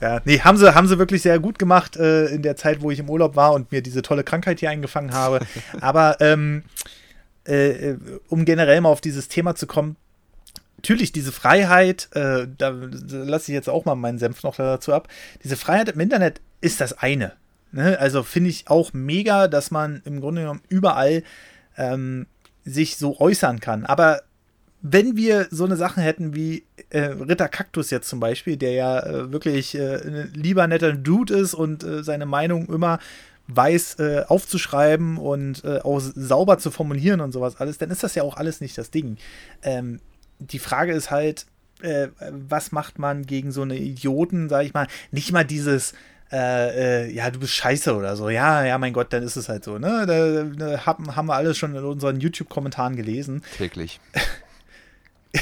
Ja, 0.00 0.20
nee, 0.24 0.40
haben 0.40 0.58
sie, 0.58 0.74
haben 0.74 0.88
sie 0.88 0.98
wirklich 0.98 1.22
sehr 1.22 1.38
gut 1.38 1.58
gemacht 1.58 1.96
äh, 1.96 2.26
in 2.26 2.42
der 2.42 2.56
Zeit, 2.56 2.82
wo 2.82 2.90
ich 2.90 2.98
im 2.98 3.08
Urlaub 3.08 3.36
war 3.36 3.52
und 3.52 3.70
mir 3.70 3.82
diese 3.82 4.02
tolle 4.02 4.24
Krankheit 4.24 4.60
hier 4.60 4.70
eingefangen 4.70 5.12
habe. 5.12 5.40
Aber 5.80 6.16
ähm, 6.20 6.62
äh, 7.46 7.90
äh, 7.90 7.98
um 8.28 8.44
generell 8.44 8.80
mal 8.80 8.88
auf 8.88 9.00
dieses 9.00 9.28
Thema 9.28 9.54
zu 9.54 9.66
kommen, 9.66 9.96
natürlich 10.76 11.12
diese 11.12 11.32
Freiheit, 11.32 12.08
äh, 12.12 12.46
da 12.58 12.70
lasse 12.70 13.52
ich 13.52 13.54
jetzt 13.54 13.68
auch 13.68 13.84
mal 13.84 13.94
meinen 13.94 14.18
Senf 14.18 14.42
noch 14.42 14.56
dazu 14.56 14.92
ab. 14.92 15.08
Diese 15.42 15.56
Freiheit 15.56 15.90
im 15.90 16.00
Internet 16.00 16.40
ist 16.60 16.80
das 16.80 16.98
eine. 16.98 17.32
Ne? 17.74 17.98
Also 17.98 18.22
finde 18.22 18.50
ich 18.50 18.68
auch 18.68 18.92
mega, 18.92 19.48
dass 19.48 19.70
man 19.70 20.00
im 20.04 20.20
Grunde 20.20 20.42
genommen 20.42 20.62
überall 20.68 21.22
ähm, 21.76 22.26
sich 22.64 22.96
so 22.96 23.18
äußern 23.18 23.60
kann. 23.60 23.84
Aber 23.84 24.22
wenn 24.80 25.16
wir 25.16 25.48
so 25.50 25.64
eine 25.64 25.76
Sache 25.76 26.00
hätten 26.00 26.34
wie 26.34 26.64
äh, 26.90 27.00
Ritter 27.00 27.48
Kaktus 27.48 27.90
jetzt 27.90 28.08
zum 28.08 28.20
Beispiel, 28.20 28.56
der 28.56 28.72
ja 28.72 29.00
äh, 29.00 29.32
wirklich 29.32 29.74
äh, 29.74 29.96
ein 29.96 30.32
lieber 30.34 30.66
netter 30.66 30.92
Dude 30.92 31.34
ist 31.34 31.54
und 31.54 31.82
äh, 31.82 32.04
seine 32.04 32.26
Meinung 32.26 32.66
immer 32.66 32.98
weiß 33.48 33.98
äh, 33.98 34.24
aufzuschreiben 34.28 35.18
und 35.18 35.64
äh, 35.64 35.80
auch 35.80 36.00
sauber 36.00 36.58
zu 36.58 36.70
formulieren 36.70 37.20
und 37.20 37.32
sowas 37.32 37.56
alles, 37.56 37.78
dann 37.78 37.90
ist 37.90 38.02
das 38.02 38.14
ja 38.14 38.22
auch 38.22 38.36
alles 38.36 38.60
nicht 38.60 38.78
das 38.78 38.90
Ding. 38.90 39.16
Ähm, 39.62 40.00
die 40.38 40.58
Frage 40.58 40.92
ist 40.92 41.10
halt, 41.10 41.46
was 42.30 42.72
macht 42.72 42.98
man 42.98 43.26
gegen 43.26 43.52
so 43.52 43.60
eine 43.60 43.76
Idioten, 43.76 44.48
sag 44.48 44.64
ich 44.64 44.72
mal, 44.72 44.86
nicht 45.10 45.32
mal 45.32 45.44
dieses 45.44 45.92
äh, 46.32 47.04
äh, 47.04 47.12
ja, 47.12 47.30
du 47.30 47.38
bist 47.40 47.52
scheiße 47.52 47.94
oder 47.94 48.16
so. 48.16 48.28
Ja, 48.28 48.64
ja, 48.64 48.78
mein 48.78 48.92
Gott, 48.92 49.12
dann 49.12 49.22
ist 49.22 49.36
es 49.36 49.48
halt 49.48 49.64
so, 49.64 49.78
ne? 49.78 50.04
Da, 50.06 50.42
da 50.66 50.86
haben, 50.86 51.14
haben 51.14 51.26
wir 51.26 51.34
alles 51.34 51.56
schon 51.58 51.74
in 51.74 51.84
unseren 51.84 52.20
YouTube-Kommentaren 52.20 52.96
gelesen. 52.96 53.42
Täglich. 53.56 54.00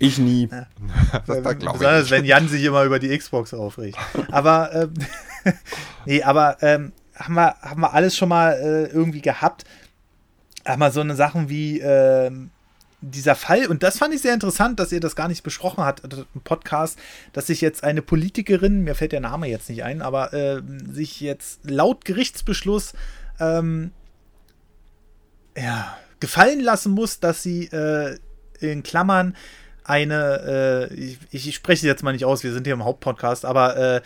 Ich 0.00 0.18
nie. 0.18 0.48
Das 1.26 1.42
da 1.42 1.52
glaube 1.52 1.78
Besonders 1.78 2.06
ich. 2.06 2.10
wenn 2.10 2.24
Jan 2.24 2.48
sich 2.48 2.64
immer 2.64 2.84
über 2.84 2.98
die 2.98 3.16
Xbox 3.16 3.52
aufregt. 3.52 3.98
Aber, 4.30 4.70
ähm, 4.74 4.94
nee, 6.06 6.22
aber 6.22 6.56
ähm, 6.62 6.92
haben, 7.14 7.34
wir, 7.34 7.54
haben 7.60 7.82
wir 7.82 7.92
alles 7.92 8.16
schon 8.16 8.30
mal 8.30 8.52
äh, 8.52 8.86
irgendwie 8.86 9.20
gehabt. 9.20 9.64
Aber 10.64 10.90
so 10.90 11.00
eine 11.00 11.16
Sachen 11.16 11.48
wie 11.48 11.80
ähm, 11.80 12.50
dieser 13.00 13.34
Fall, 13.34 13.66
und 13.66 13.82
das 13.82 13.98
fand 13.98 14.14
ich 14.14 14.20
sehr 14.20 14.34
interessant, 14.34 14.78
dass 14.78 14.92
ihr 14.92 15.00
das 15.00 15.16
gar 15.16 15.28
nicht 15.28 15.42
besprochen 15.42 15.84
habt 15.84 16.02
im 16.04 16.40
Podcast, 16.42 16.98
dass 17.32 17.46
sich 17.46 17.60
jetzt 17.60 17.82
eine 17.82 18.02
Politikerin, 18.02 18.84
mir 18.84 18.94
fällt 18.94 19.12
der 19.12 19.20
Name 19.20 19.46
jetzt 19.48 19.70
nicht 19.70 19.84
ein, 19.84 20.02
aber 20.02 20.32
äh, 20.32 20.60
sich 20.92 21.20
jetzt 21.20 21.60
laut 21.64 22.04
Gerichtsbeschluss 22.04 22.92
ähm, 23.38 23.92
ja, 25.56 25.96
gefallen 26.20 26.60
lassen 26.60 26.92
muss, 26.92 27.20
dass 27.20 27.42
sie 27.42 27.66
äh, 27.66 28.18
in 28.60 28.82
Klammern 28.82 29.36
eine, 29.84 30.88
äh, 30.90 30.94
ich, 30.94 31.18
ich 31.30 31.54
spreche 31.54 31.86
jetzt 31.86 32.02
mal 32.02 32.12
nicht 32.12 32.24
aus, 32.24 32.44
wir 32.44 32.52
sind 32.52 32.66
hier 32.66 32.74
im 32.74 32.84
Hauptpodcast, 32.84 33.44
aber 33.44 33.76
äh, 33.76 34.00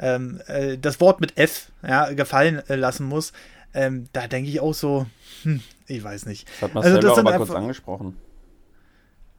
ähm, 0.00 0.40
äh, 0.46 0.76
das 0.76 1.00
Wort 1.00 1.20
mit 1.20 1.38
F 1.38 1.70
ja, 1.86 2.12
gefallen 2.12 2.62
äh, 2.68 2.74
lassen 2.74 3.06
muss, 3.06 3.32
ähm, 3.74 4.08
da 4.12 4.26
denke 4.26 4.50
ich 4.50 4.60
auch 4.60 4.74
so, 4.74 5.06
hm, 5.42 5.62
ich 5.86 6.02
weiß 6.02 6.26
nicht. 6.26 6.48
Das 6.48 6.62
hat 6.62 6.74
man 6.74 6.84
Also 6.84 6.98
das 6.98 7.14
sind 7.14 7.26
aber 7.26 7.36
kurz 7.36 7.50
angesprochen. 7.50 8.16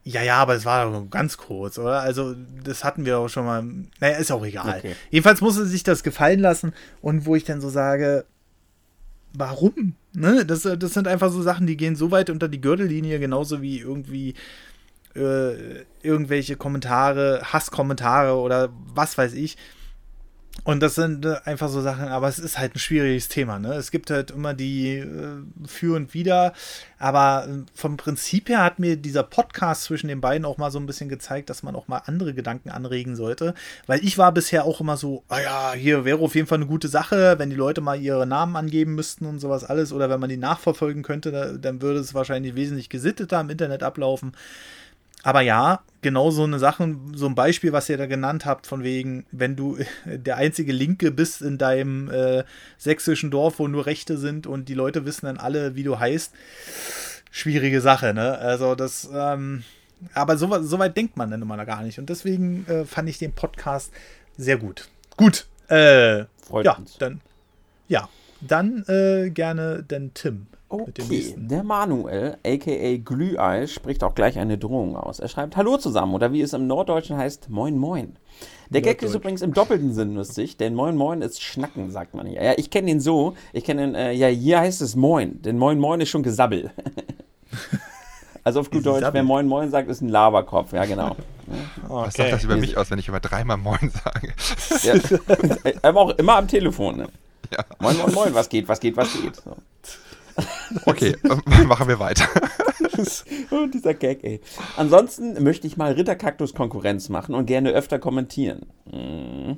Ja, 0.04 0.24
ja, 0.24 0.38
aber 0.38 0.56
es 0.56 0.66
war 0.66 0.92
doch 0.92 1.10
ganz 1.10 1.38
kurz, 1.38 1.78
oder? 1.78 2.02
Also, 2.02 2.36
das 2.64 2.84
hatten 2.84 3.06
wir 3.06 3.20
auch 3.20 3.30
schon 3.30 3.46
mal. 3.46 3.64
Naja, 4.00 4.18
ist 4.18 4.32
auch 4.32 4.44
egal. 4.44 4.80
Okay. 4.80 4.96
Jedenfalls 5.12 5.42
musste 5.42 5.66
sich 5.66 5.84
das 5.84 6.02
gefallen 6.02 6.40
lassen 6.40 6.74
und 7.02 7.26
wo 7.26 7.36
ich 7.36 7.44
dann 7.44 7.62
so 7.62 7.70
sage, 7.70 8.26
warum? 9.34 9.94
Ne? 10.14 10.46
Das, 10.46 10.64
das 10.64 10.94
sind 10.94 11.08
einfach 11.08 11.32
so 11.32 11.42
Sachen, 11.42 11.68
die 11.68 11.78
gehen 11.78 11.96
so 11.96 12.12
weit 12.12 12.30
unter 12.30 12.48
die 12.48 12.62
Gürtellinie, 12.62 13.20
genauso 13.20 13.62
wie 13.62 13.80
irgendwie 13.80 14.34
äh, 15.16 15.84
irgendwelche 16.02 16.56
Kommentare, 16.56 17.42
Hasskommentare 17.44 18.36
oder 18.36 18.70
was 18.94 19.18
weiß 19.18 19.34
ich. 19.34 19.58
Und 20.64 20.80
das 20.82 20.94
sind 20.94 21.26
äh, 21.26 21.38
einfach 21.46 21.70
so 21.70 21.82
Sachen, 21.82 22.08
aber 22.10 22.28
es 22.28 22.38
ist 22.38 22.60
halt 22.60 22.76
ein 22.76 22.80
schwieriges 22.80 23.30
Thema. 23.30 23.58
Ne? 23.58 23.74
Es 23.74 23.90
gibt 23.90 24.12
halt 24.12 24.30
immer 24.30 24.54
die 24.54 24.98
äh, 24.98 25.08
für 25.66 25.96
und 25.96 26.14
wider, 26.14 26.54
aber 27.00 27.48
äh, 27.48 27.64
vom 27.74 27.98
Prinzip 27.98 28.48
her 28.48 28.64
hat 28.64 28.78
mir 28.78 28.96
dieser 28.96 29.24
Podcast 29.24 29.86
zwischen 29.86 30.08
den 30.08 30.22
beiden 30.22 30.46
auch 30.46 30.60
mal 30.60 30.70
so 30.70 30.80
ein 30.80 30.86
bisschen 30.86 31.10
gezeigt, 31.10 31.50
dass 31.50 31.64
man 31.64 31.76
auch 31.76 31.88
mal 31.88 32.04
andere 32.06 32.36
Gedanken 32.36 32.70
anregen 32.70 33.16
sollte. 33.16 33.56
Weil 33.88 34.06
ich 34.06 34.20
war 34.20 34.32
bisher 34.34 34.66
auch 34.66 34.82
immer 34.82 34.98
so, 34.98 35.24
ah 35.30 35.42
ja, 35.42 35.74
hier 35.74 36.06
wäre 36.06 36.20
auf 36.20 36.36
jeden 36.36 36.48
Fall 36.48 36.60
eine 36.60 36.68
gute 36.68 36.90
Sache, 36.90 37.40
wenn 37.40 37.50
die 37.50 37.56
Leute 37.56 37.82
mal 37.82 38.00
ihre 38.00 38.28
Namen 38.28 38.56
angeben 38.56 38.94
müssten 38.94 39.26
und 39.26 39.40
sowas 39.40 39.64
alles 39.64 39.92
oder 39.92 40.12
wenn 40.12 40.20
man 40.20 40.30
die 40.30 40.38
nachverfolgen 40.38 41.02
könnte, 41.02 41.32
da, 41.32 41.54
dann 41.54 41.82
würde 41.82 42.00
es 42.00 42.14
wahrscheinlich 42.14 42.54
wesentlich 42.54 42.90
gesitteter 42.90 43.40
im 43.40 43.50
Internet 43.50 43.82
ablaufen. 43.82 44.34
Aber 45.24 45.42
ja, 45.42 45.82
genau 46.02 46.32
so 46.32 46.44
eine 46.44 46.60
Sache, 46.60 46.96
so 47.14 47.28
ein 47.28 47.36
Beispiel, 47.36 47.74
was 47.74 47.90
ihr 47.90 47.98
da 47.98 48.06
genannt 48.06 48.46
habt, 48.46 48.68
von 48.68 48.84
wegen, 48.84 49.26
wenn 49.32 49.56
du 49.56 49.78
der 50.06 50.38
einzige 50.38 50.72
Linke 50.72 51.12
bist 51.12 51.42
in 51.42 51.58
deinem 51.58 52.10
äh, 52.10 52.44
sächsischen 52.78 53.32
Dorf, 53.32 53.60
wo 53.60 53.68
nur 53.68 53.86
Rechte 53.86 54.18
sind 54.18 54.48
und 54.48 54.70
die 54.70 54.74
Leute 54.74 55.06
wissen 55.06 55.26
dann 55.26 55.38
alle, 55.38 55.76
wie 55.76 55.84
du 55.84 56.00
heißt, 56.00 56.34
schwierige 57.32 57.82
Sache, 57.82 58.14
ne? 58.14 58.38
Also 58.38 58.76
das, 58.76 59.10
ähm, 59.14 59.64
aber 60.14 60.38
so, 60.38 60.62
so 60.64 60.80
weit 60.80 60.98
denkt 60.98 61.18
man 61.18 61.32
dann 61.32 61.42
immer 61.42 61.64
gar 61.66 61.84
nicht. 61.84 62.00
Und 62.00 62.10
deswegen 62.10 62.66
äh, 62.68 62.86
fand 62.86 63.08
ich 63.10 63.20
den 63.20 63.34
Podcast 63.34 63.92
sehr 64.38 64.58
gut. 64.58 64.90
Gut, 65.18 65.46
äh, 65.68 66.26
Freut 66.44 66.66
ja, 66.66 66.74
uns. 66.74 66.98
dann, 66.98 67.22
ja, 67.88 68.10
dann 68.42 68.84
äh, 68.88 69.30
gerne 69.30 69.84
den 69.84 70.14
Tim. 70.14 70.48
Okay, 70.72 71.36
der 71.36 71.64
Manuel, 71.64 72.38
aka 72.46 72.98
Glühei, 73.04 73.68
spricht 73.68 74.06
auch 74.06 74.16
gleich 74.16 74.40
eine 74.40 74.58
Drohung 74.58 74.96
aus. 74.96 75.20
Er 75.20 75.28
schreibt 75.28 75.58
Hallo 75.58 75.76
zusammen 75.76 76.14
oder 76.14 76.32
wie 76.32 76.40
es 76.40 76.54
im 76.54 76.66
Norddeutschen 76.66 77.18
heißt, 77.18 77.50
Moin 77.50 77.78
Moin. 77.78 78.16
Der 78.70 78.82
Gag 78.82 79.02
ist 79.02 79.14
übrigens 79.14 79.42
im 79.42 79.54
doppelten 79.54 79.94
Sinn 79.94 80.16
lustig, 80.16 80.56
denn 80.56 80.74
Moin 80.74 80.96
Moin 80.96 81.22
ist 81.22 81.44
Schnacken, 81.44 81.92
sagt 81.92 82.16
man 82.16 82.26
hier. 82.26 82.42
Ja, 82.42 82.54
ich 82.56 82.70
kenne 82.70 82.88
den 82.88 83.02
so, 83.02 83.36
ich 83.52 83.66
kenne 83.66 83.82
den, 83.82 83.96
äh, 83.96 84.14
ja, 84.14 84.28
hier 84.28 84.62
heißt 84.62 84.82
es 84.82 84.96
Moin, 84.96 85.42
denn 85.42 85.58
Moin 85.58 85.78
Moin 85.78 86.00
ist 86.00 86.08
schon 86.08 86.24
Gesabbel. 86.24 86.72
also 88.46 88.62
auf 88.62 88.72
gut 88.72 88.86
Deutsch, 88.86 89.06
wer 89.12 89.24
Moin 89.24 89.48
Moin 89.48 89.72
sagt, 89.72 89.90
ist 89.90 90.00
ein 90.00 90.08
Laberkopf, 90.08 90.72
ja 90.72 90.86
genau. 90.86 91.18
Was 91.90 92.14
sagt 92.14 92.32
das 92.32 92.46
über 92.46 92.56
mich 92.56 92.78
aus, 92.78 92.90
wenn 92.92 93.00
ich 93.00 93.10
immer 93.10 93.20
dreimal 93.20 93.58
Moin 93.58 93.92
sage? 93.92 94.34
Ja. 94.84 94.94
Aber 95.82 96.00
auch 96.00 96.10
immer 96.12 96.38
am 96.38 96.48
Telefon, 96.48 96.96
ne? 96.96 97.08
Ja. 97.52 97.66
Moin 97.80 97.98
Moin 97.98 98.14
Moin, 98.14 98.34
was 98.34 98.48
geht, 98.48 98.70
was 98.70 98.80
geht, 98.80 98.96
was 98.96 99.12
geht. 99.12 99.36
So. 99.36 99.58
Okay, 100.86 101.16
äh, 101.24 101.64
machen 101.64 101.88
wir 101.88 102.00
weiter. 102.00 102.26
oh, 103.52 103.66
dieser 103.66 103.94
Gag, 103.94 104.24
ey. 104.24 104.40
Ansonsten 104.78 105.42
möchte 105.44 105.68
ich 105.68 105.78
mal 105.78 105.94
Ritterkaktus 105.94 106.54
Konkurrenz 106.54 107.10
machen 107.10 107.36
und 107.36 107.46
gerne 107.46 107.72
öfter 107.72 108.00
kommentieren. 108.00 108.68
Hm. 108.90 109.58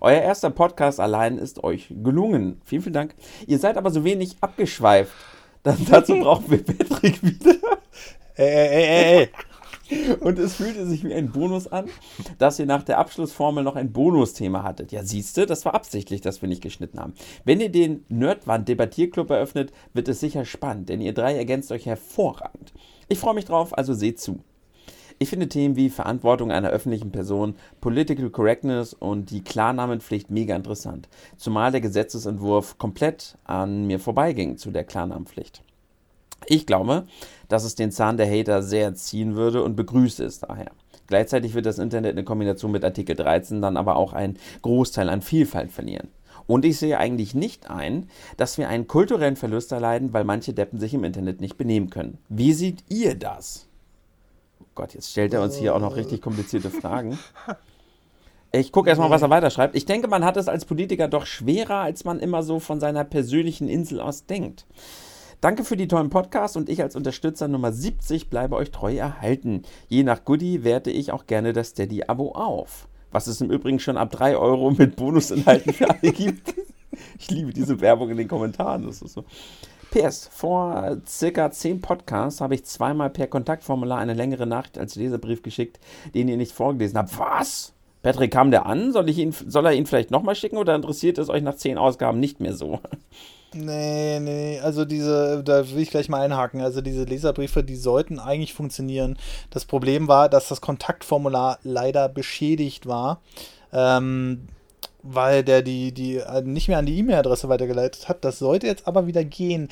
Euer 0.00 0.20
erster 0.20 0.50
Podcast 0.50 1.00
allein 1.00 1.38
ist 1.38 1.64
euch 1.64 1.88
gelungen. 2.02 2.60
Vielen, 2.64 2.82
vielen 2.82 2.92
Dank. 2.92 3.14
Ihr 3.46 3.58
seid 3.58 3.76
aber 3.76 3.90
so 3.90 4.04
wenig 4.04 4.36
abgeschweift. 4.40 5.12
Dann, 5.62 5.78
dazu 5.88 6.16
brauchen 6.16 6.50
wir 6.50 6.62
Patrick 6.64 7.22
wieder. 7.22 7.54
Ey, 8.34 8.46
ey, 8.46 8.68
ey, 8.68 9.18
ey. 9.20 9.30
Und 10.20 10.38
es 10.38 10.54
fühlte 10.54 10.86
sich 10.86 11.04
wie 11.04 11.14
ein 11.14 11.30
Bonus 11.30 11.66
an, 11.66 11.86
dass 12.38 12.58
ihr 12.58 12.66
nach 12.66 12.82
der 12.82 12.98
Abschlussformel 12.98 13.64
noch 13.64 13.76
ein 13.76 13.92
Bonusthema 13.92 14.62
hattet. 14.62 14.92
Ja, 14.92 15.04
siehst 15.04 15.36
du, 15.36 15.46
das 15.46 15.64
war 15.64 15.74
absichtlich, 15.74 16.20
dass 16.20 16.42
wir 16.42 16.48
nicht 16.48 16.62
geschnitten 16.62 16.98
haben. 16.98 17.14
Wenn 17.44 17.60
ihr 17.60 17.70
den 17.70 18.04
Nerdwand-Debattierclub 18.08 19.30
eröffnet, 19.30 19.72
wird 19.92 20.08
es 20.08 20.20
sicher 20.20 20.44
spannend, 20.44 20.88
denn 20.88 21.00
ihr 21.00 21.14
drei 21.14 21.36
ergänzt 21.36 21.72
euch 21.72 21.86
hervorragend. 21.86 22.72
Ich 23.08 23.18
freue 23.18 23.34
mich 23.34 23.44
drauf, 23.44 23.76
also 23.76 23.94
seht 23.94 24.20
zu. 24.20 24.40
Ich 25.18 25.28
finde 25.28 25.48
Themen 25.48 25.76
wie 25.76 25.90
Verantwortung 25.90 26.50
einer 26.50 26.70
öffentlichen 26.70 27.12
Person, 27.12 27.54
Political 27.80 28.30
Correctness 28.30 28.92
und 28.92 29.30
die 29.30 29.44
Klarnamenpflicht 29.44 30.30
mega 30.30 30.56
interessant, 30.56 31.08
zumal 31.36 31.70
der 31.70 31.80
Gesetzesentwurf 31.80 32.76
komplett 32.78 33.38
an 33.44 33.86
mir 33.86 34.00
vorbeiging 34.00 34.56
zu 34.56 34.70
der 34.72 34.82
Klarnamenpflicht. 34.82 35.62
Ich 36.46 36.66
glaube, 36.66 37.06
dass 37.48 37.64
es 37.64 37.74
den 37.74 37.90
Zahn 37.92 38.16
der 38.16 38.30
Hater 38.30 38.62
sehr 38.62 38.94
ziehen 38.94 39.36
würde 39.36 39.62
und 39.62 39.76
begrüße 39.76 40.24
es 40.24 40.40
daher. 40.40 40.70
Gleichzeitig 41.06 41.54
wird 41.54 41.66
das 41.66 41.78
Internet 41.78 42.16
in 42.16 42.24
Kombination 42.24 42.72
mit 42.72 42.84
Artikel 42.84 43.16
13 43.16 43.60
dann 43.60 43.76
aber 43.76 43.96
auch 43.96 44.12
einen 44.12 44.38
Großteil 44.62 45.08
an 45.08 45.20
Vielfalt 45.20 45.70
verlieren. 45.70 46.08
Und 46.46 46.64
ich 46.64 46.78
sehe 46.78 46.98
eigentlich 46.98 47.34
nicht 47.34 47.70
ein, 47.70 48.08
dass 48.36 48.58
wir 48.58 48.68
einen 48.68 48.88
kulturellen 48.88 49.36
Verlust 49.36 49.72
erleiden, 49.72 50.12
weil 50.12 50.24
manche 50.24 50.52
Deppen 50.52 50.80
sich 50.80 50.94
im 50.94 51.04
Internet 51.04 51.40
nicht 51.40 51.56
benehmen 51.56 51.90
können. 51.90 52.18
Wie 52.28 52.52
seht 52.52 52.82
ihr 52.88 53.14
das? 53.14 53.66
Oh 54.60 54.66
Gott, 54.74 54.94
jetzt 54.94 55.10
stellt 55.10 55.34
er 55.34 55.42
uns 55.42 55.56
hier 55.56 55.74
auch 55.74 55.80
noch 55.80 55.96
richtig 55.96 56.22
komplizierte 56.22 56.70
Fragen. 56.70 57.18
Ich 58.54 58.70
gucke 58.70 58.90
erstmal, 58.90 59.08
was 59.08 59.22
er 59.22 59.30
weiterschreibt. 59.30 59.74
Ich 59.74 59.86
denke, 59.86 60.08
man 60.08 60.26
hat 60.26 60.36
es 60.36 60.46
als 60.46 60.66
Politiker 60.66 61.08
doch 61.08 61.24
schwerer, 61.24 61.76
als 61.76 62.04
man 62.04 62.20
immer 62.20 62.42
so 62.42 62.60
von 62.60 62.80
seiner 62.80 63.02
persönlichen 63.02 63.66
Insel 63.66 63.98
aus 63.98 64.26
denkt. 64.26 64.66
Danke 65.42 65.64
für 65.64 65.76
die 65.76 65.88
tollen 65.88 66.08
Podcasts 66.08 66.56
und 66.56 66.68
ich 66.68 66.80
als 66.82 66.94
Unterstützer 66.94 67.48
Nummer 67.48 67.72
70 67.72 68.30
bleibe 68.30 68.54
euch 68.54 68.70
treu 68.70 68.94
erhalten. 68.94 69.64
Je 69.88 70.04
nach 70.04 70.24
Goodie 70.24 70.62
werte 70.62 70.92
ich 70.92 71.10
auch 71.10 71.26
gerne 71.26 71.52
das 71.52 71.70
Steady-Abo 71.70 72.30
auf. 72.36 72.86
Was 73.10 73.26
es 73.26 73.40
im 73.40 73.50
Übrigen 73.50 73.80
schon 73.80 73.96
ab 73.96 74.12
3 74.12 74.36
Euro 74.36 74.70
mit 74.70 74.94
Bonusinhalten 74.94 75.72
für 75.72 75.90
alle 75.90 76.12
gibt. 76.12 76.54
Ich 77.18 77.30
liebe 77.30 77.54
diese 77.54 77.80
Werbung 77.80 78.10
in 78.10 78.18
den 78.18 78.28
Kommentaren. 78.28 78.84
Das 78.84 79.00
ist 79.00 79.14
so. 79.14 79.24
PS, 79.90 80.28
vor 80.30 80.98
circa 81.08 81.50
10 81.50 81.80
Podcasts 81.80 82.42
habe 82.42 82.54
ich 82.54 82.66
zweimal 82.66 83.08
per 83.08 83.26
Kontaktformular 83.26 83.98
eine 83.98 84.12
längere 84.12 84.46
Nachricht 84.46 84.76
als 84.76 84.94
Leserbrief 84.94 85.42
geschickt, 85.42 85.80
den 86.14 86.28
ihr 86.28 86.36
nicht 86.36 86.52
vorgelesen 86.52 86.98
habt. 86.98 87.18
Was? 87.18 87.72
Patrick, 88.02 88.30
kam 88.30 88.50
der 88.50 88.66
an? 88.66 88.92
Soll, 88.92 89.08
ich 89.08 89.18
ihn, 89.18 89.32
soll 89.32 89.64
er 89.64 89.72
ihn 89.72 89.86
vielleicht 89.86 90.10
nochmal 90.10 90.34
schicken 90.34 90.58
oder 90.58 90.74
interessiert 90.74 91.16
es 91.16 91.30
euch 91.30 91.42
nach 91.42 91.56
10 91.56 91.78
Ausgaben 91.78 92.20
nicht 92.20 92.40
mehr 92.40 92.52
so? 92.52 92.78
Nee, 93.54 94.18
nee, 94.20 94.60
also 94.60 94.84
diese, 94.84 95.42
da 95.44 95.68
will 95.70 95.80
ich 95.80 95.90
gleich 95.90 96.08
mal 96.08 96.22
einhaken. 96.22 96.60
Also 96.62 96.80
diese 96.80 97.04
Leserbriefe, 97.04 97.62
die 97.62 97.76
sollten 97.76 98.18
eigentlich 98.18 98.54
funktionieren. 98.54 99.18
Das 99.50 99.64
Problem 99.64 100.08
war, 100.08 100.28
dass 100.28 100.48
das 100.48 100.60
Kontaktformular 100.60 101.58
leider 101.62 102.08
beschädigt 102.08 102.86
war. 102.86 103.20
Ähm, 103.72 104.48
weil 105.02 105.42
der 105.42 105.62
die, 105.62 105.92
die 105.92 106.16
äh, 106.16 106.42
nicht 106.42 106.68
mehr 106.68 106.78
an 106.78 106.86
die 106.86 106.98
E-Mail-Adresse 106.98 107.48
weitergeleitet 107.48 108.08
hat. 108.08 108.24
Das 108.24 108.38
sollte 108.38 108.66
jetzt 108.66 108.86
aber 108.86 109.06
wieder 109.06 109.24
gehen. 109.24 109.68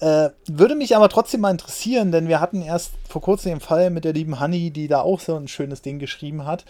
Äh, 0.00 0.30
würde 0.46 0.74
mich 0.74 0.96
aber 0.96 1.10
trotzdem 1.10 1.42
mal 1.42 1.50
interessieren, 1.50 2.10
denn 2.10 2.28
wir 2.28 2.40
hatten 2.40 2.62
erst 2.62 2.92
vor 3.06 3.20
kurzem 3.20 3.52
den 3.52 3.60
Fall 3.60 3.90
mit 3.90 4.04
der 4.04 4.14
lieben 4.14 4.40
Honey, 4.40 4.70
die 4.70 4.88
da 4.88 5.02
auch 5.02 5.20
so 5.20 5.36
ein 5.36 5.48
schönes 5.48 5.82
Ding 5.82 5.98
geschrieben 5.98 6.46
hat. 6.46 6.64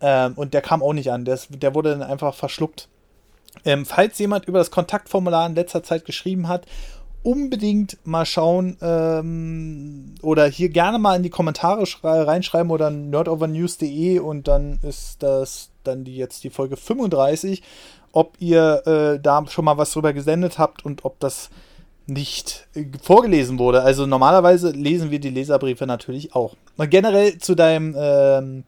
Ähm, 0.00 0.34
und 0.34 0.52
der 0.52 0.62
kam 0.62 0.82
auch 0.82 0.92
nicht 0.92 1.10
an. 1.12 1.24
Der, 1.24 1.38
der 1.50 1.74
wurde 1.74 1.90
dann 1.90 2.02
einfach 2.02 2.34
verschluckt. 2.34 2.88
Ähm, 3.64 3.84
falls 3.84 4.18
jemand 4.18 4.46
über 4.46 4.58
das 4.58 4.70
Kontaktformular 4.70 5.46
in 5.46 5.54
letzter 5.54 5.82
Zeit 5.82 6.04
geschrieben 6.04 6.48
hat, 6.48 6.66
unbedingt 7.26 7.98
mal 8.04 8.24
schauen 8.24 8.76
ähm, 8.80 10.14
oder 10.22 10.46
hier 10.46 10.68
gerne 10.68 11.00
mal 11.00 11.16
in 11.16 11.24
die 11.24 11.30
Kommentare 11.30 11.84
reinschreiben 12.04 12.70
oder 12.70 12.90
nerdovernews.de 12.90 14.20
und 14.20 14.46
dann 14.46 14.78
ist 14.82 15.24
das 15.24 15.70
dann 15.82 16.04
die 16.04 16.16
jetzt 16.16 16.44
die 16.44 16.50
Folge 16.50 16.76
35, 16.76 17.62
ob 18.12 18.36
ihr 18.38 18.86
äh, 18.86 19.20
da 19.20 19.44
schon 19.48 19.64
mal 19.64 19.76
was 19.76 19.90
drüber 19.90 20.12
gesendet 20.12 20.58
habt 20.58 20.84
und 20.84 21.04
ob 21.04 21.18
das 21.18 21.50
nicht 22.06 22.68
äh, 22.74 22.84
vorgelesen 23.02 23.58
wurde. 23.58 23.82
Also 23.82 24.06
normalerweise 24.06 24.70
lesen 24.70 25.10
wir 25.10 25.18
die 25.18 25.30
Leserbriefe 25.30 25.86
natürlich 25.86 26.34
auch. 26.34 26.54
Und 26.76 26.90
generell 26.90 27.38
zu 27.38 27.54
deinem 27.56 27.94
ähm, 27.98 28.64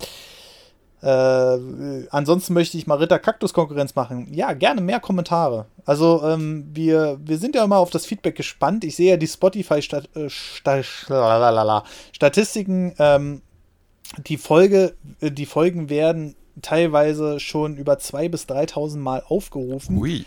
äh, 1.01 2.07
ansonsten 2.11 2.55
möchte 2.55 2.77
ich 2.77 2.87
mal 2.87 2.97
Ritter 2.97 3.19
Kaktus 3.19 3.53
Konkurrenz 3.53 3.95
machen. 3.95 4.33
Ja, 4.33 4.53
gerne 4.53 4.81
mehr 4.81 5.01
Kommentare. 5.01 5.67
Also 5.85 6.23
ähm, 6.25 6.69
wir, 6.73 7.19
wir 7.25 7.39
sind 7.39 7.55
ja 7.55 7.65
immer 7.65 7.79
auf 7.79 7.91
das 7.91 8.05
Feedback 8.05 8.35
gespannt. 8.37 8.85
Ich 8.85 8.97
sehe 8.97 9.11
ja 9.11 9.17
die 9.17 9.29
Spotify 9.29 9.81
Stat 9.81 10.09
äh, 10.17 10.29
Stat 10.29 10.85
Statistiken. 12.13 12.95
Ähm, 12.99 13.43
die 14.27 14.39
Folge, 14.39 14.95
äh, 15.21 15.31
die 15.31 15.47
Folgen 15.47 15.89
werden 15.89 16.35
teilweise 16.63 17.39
schon 17.39 17.77
über 17.77 17.95
2.000 17.95 18.29
bis 18.31 18.45
3.000 18.47 18.99
Mal 18.99 19.23
aufgerufen. 19.27 19.99
Ui. 19.99 20.25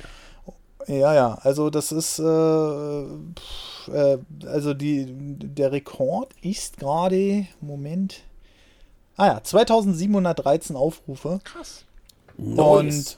Ja, 0.88 1.14
ja, 1.14 1.38
also 1.42 1.70
das 1.70 1.92
ist, 1.92 2.18
äh, 2.18 2.24
pff, 2.24 3.88
äh, 3.94 4.18
also 4.48 4.74
die, 4.74 5.06
der 5.08 5.72
Rekord 5.72 6.34
ist 6.42 6.80
gerade, 6.80 7.46
Moment, 7.60 8.24
Ah 9.18 9.28
ja, 9.28 9.44
2713 9.44 10.76
Aufrufe. 10.76 11.40
Krass. 11.44 11.86
Und, 12.38 13.18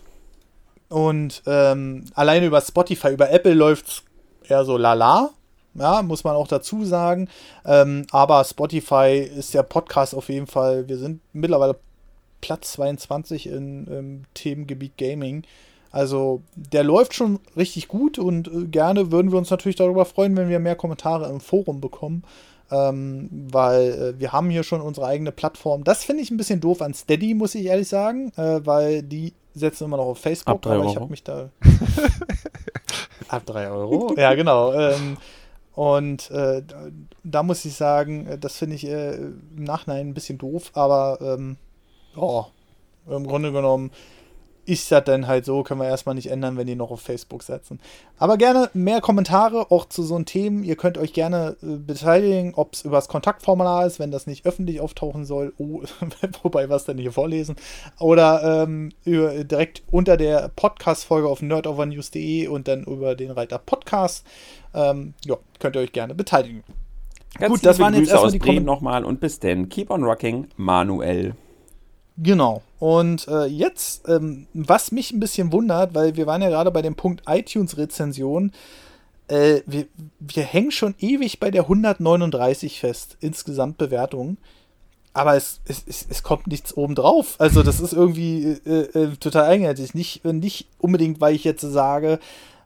und 0.90 1.44
ähm, 1.45 2.06
alleine 2.14 2.45
über 2.45 2.61
Spotify, 2.61 3.14
über 3.14 3.32
Apple 3.32 3.53
läuft 3.53 3.88
es 3.88 4.03
eher 4.49 4.65
so 4.65 4.78
lala. 4.78 5.30
Ja, 5.76 6.03
muss 6.03 6.24
man 6.24 6.36
auch 6.36 6.48
dazu 6.48 6.86
sagen. 6.86 7.30
Ähm, 7.65 8.06
aber 8.11 8.44
Spotify 8.44 9.18
ist 9.20 9.53
der 9.53 9.64
Podcast 9.64 10.14
auf 10.14 10.30
jeden 10.30 10.48
Fall. 10.48 10.88
Wir 10.88 10.98
sind 10.98 11.22
mittlerweile 11.32 11.78
Platz 12.41 12.74
22 12.74 13.48
in, 13.48 13.88
im 13.88 14.24
Themengebiet 14.34 14.98
Gaming. 14.98 15.44
Also 15.91 16.41
der 16.56 16.84
läuft 16.84 17.14
schon 17.14 17.40
richtig 17.56 17.88
gut 17.88 18.20
und 18.20 18.48
äh, 18.48 18.65
gerne 18.65 19.11
würden 19.11 19.32
wir 19.32 19.38
uns 19.38 19.49
natürlich 19.49 19.76
darüber 19.76 20.06
freuen, 20.06 20.36
wenn 20.36 20.49
wir 20.49 20.60
mehr 20.60 20.76
Kommentare 20.76 21.30
im 21.30 21.40
Forum 21.40 21.82
bekommen 21.82 22.24
ähm, 22.72 23.30
weil 23.52 23.91
äh, 23.91 24.19
wir 24.19 24.31
haben 24.31 24.49
hier 24.49 24.64
schon 24.64 24.81
unsere 24.81 25.07
eigene 25.07 25.31
Plattform. 25.31 25.84
Das 25.84 26.03
finde 26.03 26.23
ich 26.23 26.31
ein 26.31 26.38
bisschen 26.38 26.61
doof 26.61 26.81
an 26.81 26.94
Steady, 26.94 27.34
muss 27.34 27.56
ich 27.56 27.65
ehrlich 27.65 27.88
sagen, 27.88 28.31
äh, 28.38 28.65
weil 28.65 29.03
die 29.03 29.34
setzen 29.53 29.85
immer 29.85 29.98
noch 29.98 30.06
auf 30.06 30.19
Facebook, 30.19 30.56
Ab 30.56 30.61
drei 30.61 30.72
aber 30.76 30.81
Euro. 30.81 30.91
ich 30.91 30.95
habe 30.95 31.10
mich 31.10 31.23
da. 31.23 31.49
Ab 33.27 33.45
3 33.45 33.69
Euro? 33.69 34.14
Ja, 34.18 34.34
genau. 34.35 34.73
Ähm, 34.73 35.18
und 35.73 36.30
äh, 36.30 36.61
da, 37.23 37.44
muss 37.44 37.65
ich 37.65 37.73
sagen, 37.73 38.27
äh, 38.27 38.38
das 38.38 38.57
finde 38.57 38.76
ich 38.76 38.85
äh, 38.85 39.15
im 39.15 39.64
Nachhinein 39.64 40.10
ein 40.10 40.14
bisschen 40.14 40.38
doof, 40.38 40.72
aber 40.73 41.18
ähm, 41.22 41.57
oh, 42.15 42.45
im 43.07 43.26
Grunde 43.26 43.52
genommen 43.52 43.91
ist 44.65 44.91
das 44.91 45.03
dann 45.03 45.27
halt 45.27 45.45
so, 45.45 45.64
können 45.64 45.81
wir 45.81 45.88
erstmal 45.88 46.15
nicht 46.15 46.31
ändern, 46.31 46.57
wenn 46.57 46.68
die 46.68 46.76
noch 46.76 46.91
auf 46.91 47.02
Facebook 47.02 47.44
setzen. 47.44 47.80
Aber 48.18 48.38
gerne 48.38 48.69
mehr 48.73 49.02
Kommentare 49.02 49.72
auch 49.72 49.85
zu 49.90 50.03
so 50.03 50.15
einem 50.15 50.26
Themen. 50.26 50.64
Ihr 50.64 50.76
könnt 50.76 50.98
euch 50.98 51.14
gerne 51.14 51.57
äh, 51.61 51.77
beteiligen, 51.77 52.53
ob 52.56 52.73
es 52.73 52.85
über 52.85 52.95
das 52.95 53.07
Kontaktformular 53.07 53.85
ist, 53.85 53.99
wenn 53.99 54.11
das 54.11 54.27
nicht 54.27 54.45
öffentlich 54.45 54.80
auftauchen 54.80 55.26
soll. 55.26 55.53
Oh, 55.57 55.81
wobei 56.44 56.69
was 56.69 56.85
denn 56.85 56.98
hier 56.98 57.11
vorlesen. 57.11 57.56
Oder 57.99 58.64
ähm, 58.64 58.91
über, 59.03 59.44
direkt 59.44 59.84
unter 59.91 60.18
der 60.18 60.49
Podcast-Folge 60.56 61.27
auf 61.27 61.41
nerdovernews.de 61.41 62.48
und 62.48 62.68
dann 62.68 62.84
über 62.84 63.15
den 63.15 63.31
Reiter 63.31 63.57
Podcast. 63.57 64.26
Ähm, 64.73 65.14
ja, 65.26 65.38
könnt 65.60 65.76
ihr 65.76 65.81
euch 65.81 65.91
gerne 65.91 66.15
beteiligen. 66.15 66.64
Ganz 67.40 67.52
Gut, 67.52 67.65
das 67.65 67.80
waren 67.80 67.94
jetzt 67.94 68.03
Grüße 68.03 68.11
erstmal 68.11 68.27
aus 68.27 68.31
die 68.34 68.40
Bremen 68.40 68.65
nochmal 68.65 69.03
und 69.03 69.19
bis 69.19 69.40
denn. 69.40 69.68
Keep 69.68 69.90
on 69.90 70.03
rocking, 70.03 70.48
Manuel. 70.56 71.35
Genau. 72.18 72.61
Und 72.80 73.27
äh, 73.27 73.45
jetzt, 73.45 74.07
ähm, 74.07 74.48
was 74.53 74.91
mich 74.91 75.11
ein 75.11 75.19
bisschen 75.19 75.52
wundert, 75.52 75.95
weil 75.95 76.15
wir 76.15 76.27
waren 76.27 76.41
ja 76.41 76.49
gerade 76.49 76.69
bei 76.72 76.81
dem 76.81 76.95
Punkt 76.95 77.23
iTunes-Rezension, 77.27 78.52
äh, 79.27 79.61
wir, 79.65 79.88
wir 80.19 80.44
hängen 80.44 80.72
schon 80.72 80.95
ewig 80.99 81.40
bei 81.40 81.49
der 81.49 81.64
139 81.64 82.80
fest, 82.80 83.18
insgesamt 83.19 83.77
Bewertungen. 83.77 84.38
Aber 85.14 85.35
es, 85.35 85.61
es, 85.65 85.84
es, 85.88 86.06
es 86.10 86.23
kommt 86.23 86.48
nichts 86.48 86.76
obendrauf. 86.76 87.35
Also 87.40 87.61
das 87.64 87.80
ist 87.80 87.94
irgendwie 87.94 88.57
äh, 88.65 88.81
äh, 88.99 89.15
total 89.18 89.45
eigenartig. 89.45 89.94
Nicht, 89.94 90.26
nicht 90.26 90.68
unbedingt, 90.80 91.22
weil 91.22 91.35
ich 91.35 91.44
jetzt 91.44 91.61
sage, 91.61 92.19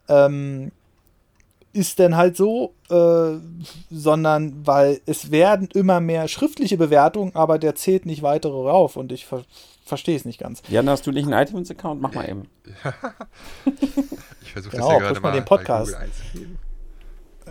ähm, 0.08 0.72
ist 1.78 2.00
denn 2.00 2.18
halt 2.18 2.36
so, 2.36 2.74
äh, 2.90 3.38
sondern 3.92 4.66
weil 4.66 5.00
es 5.06 5.30
werden 5.32 5.70
immer 5.74 6.00
mehr 6.00 6.28
schriftliche 6.28 6.78
Bewertungen, 6.78 7.36
aber 7.36 7.60
der 7.60 7.76
zählt 7.76 8.06
nicht 8.06 8.24
weitere 8.24 8.54
rauf 8.56 8.98
und 8.98 9.12
ich 9.12 9.26
ver 9.26 9.44
verstehe 9.86 10.18
es 10.18 10.26
nicht 10.26 10.40
ganz. 10.40 10.62
Jan, 10.68 10.90
hast 10.90 11.08
du 11.08 11.12
nicht 11.12 11.32
einen 11.32 11.48
iTunes-Account? 11.48 12.02
Mach 12.02 12.14
mal 12.14 12.28
eben. 12.28 12.50
Ich 14.42 14.52
versuche 14.54 14.76
Genau, 14.76 14.88
das 14.88 14.94
ja 14.94 15.00
gerade 15.08 15.20
mal 15.20 15.30
mal 15.30 15.36
den 15.36 15.46
Podcast. 15.46 15.96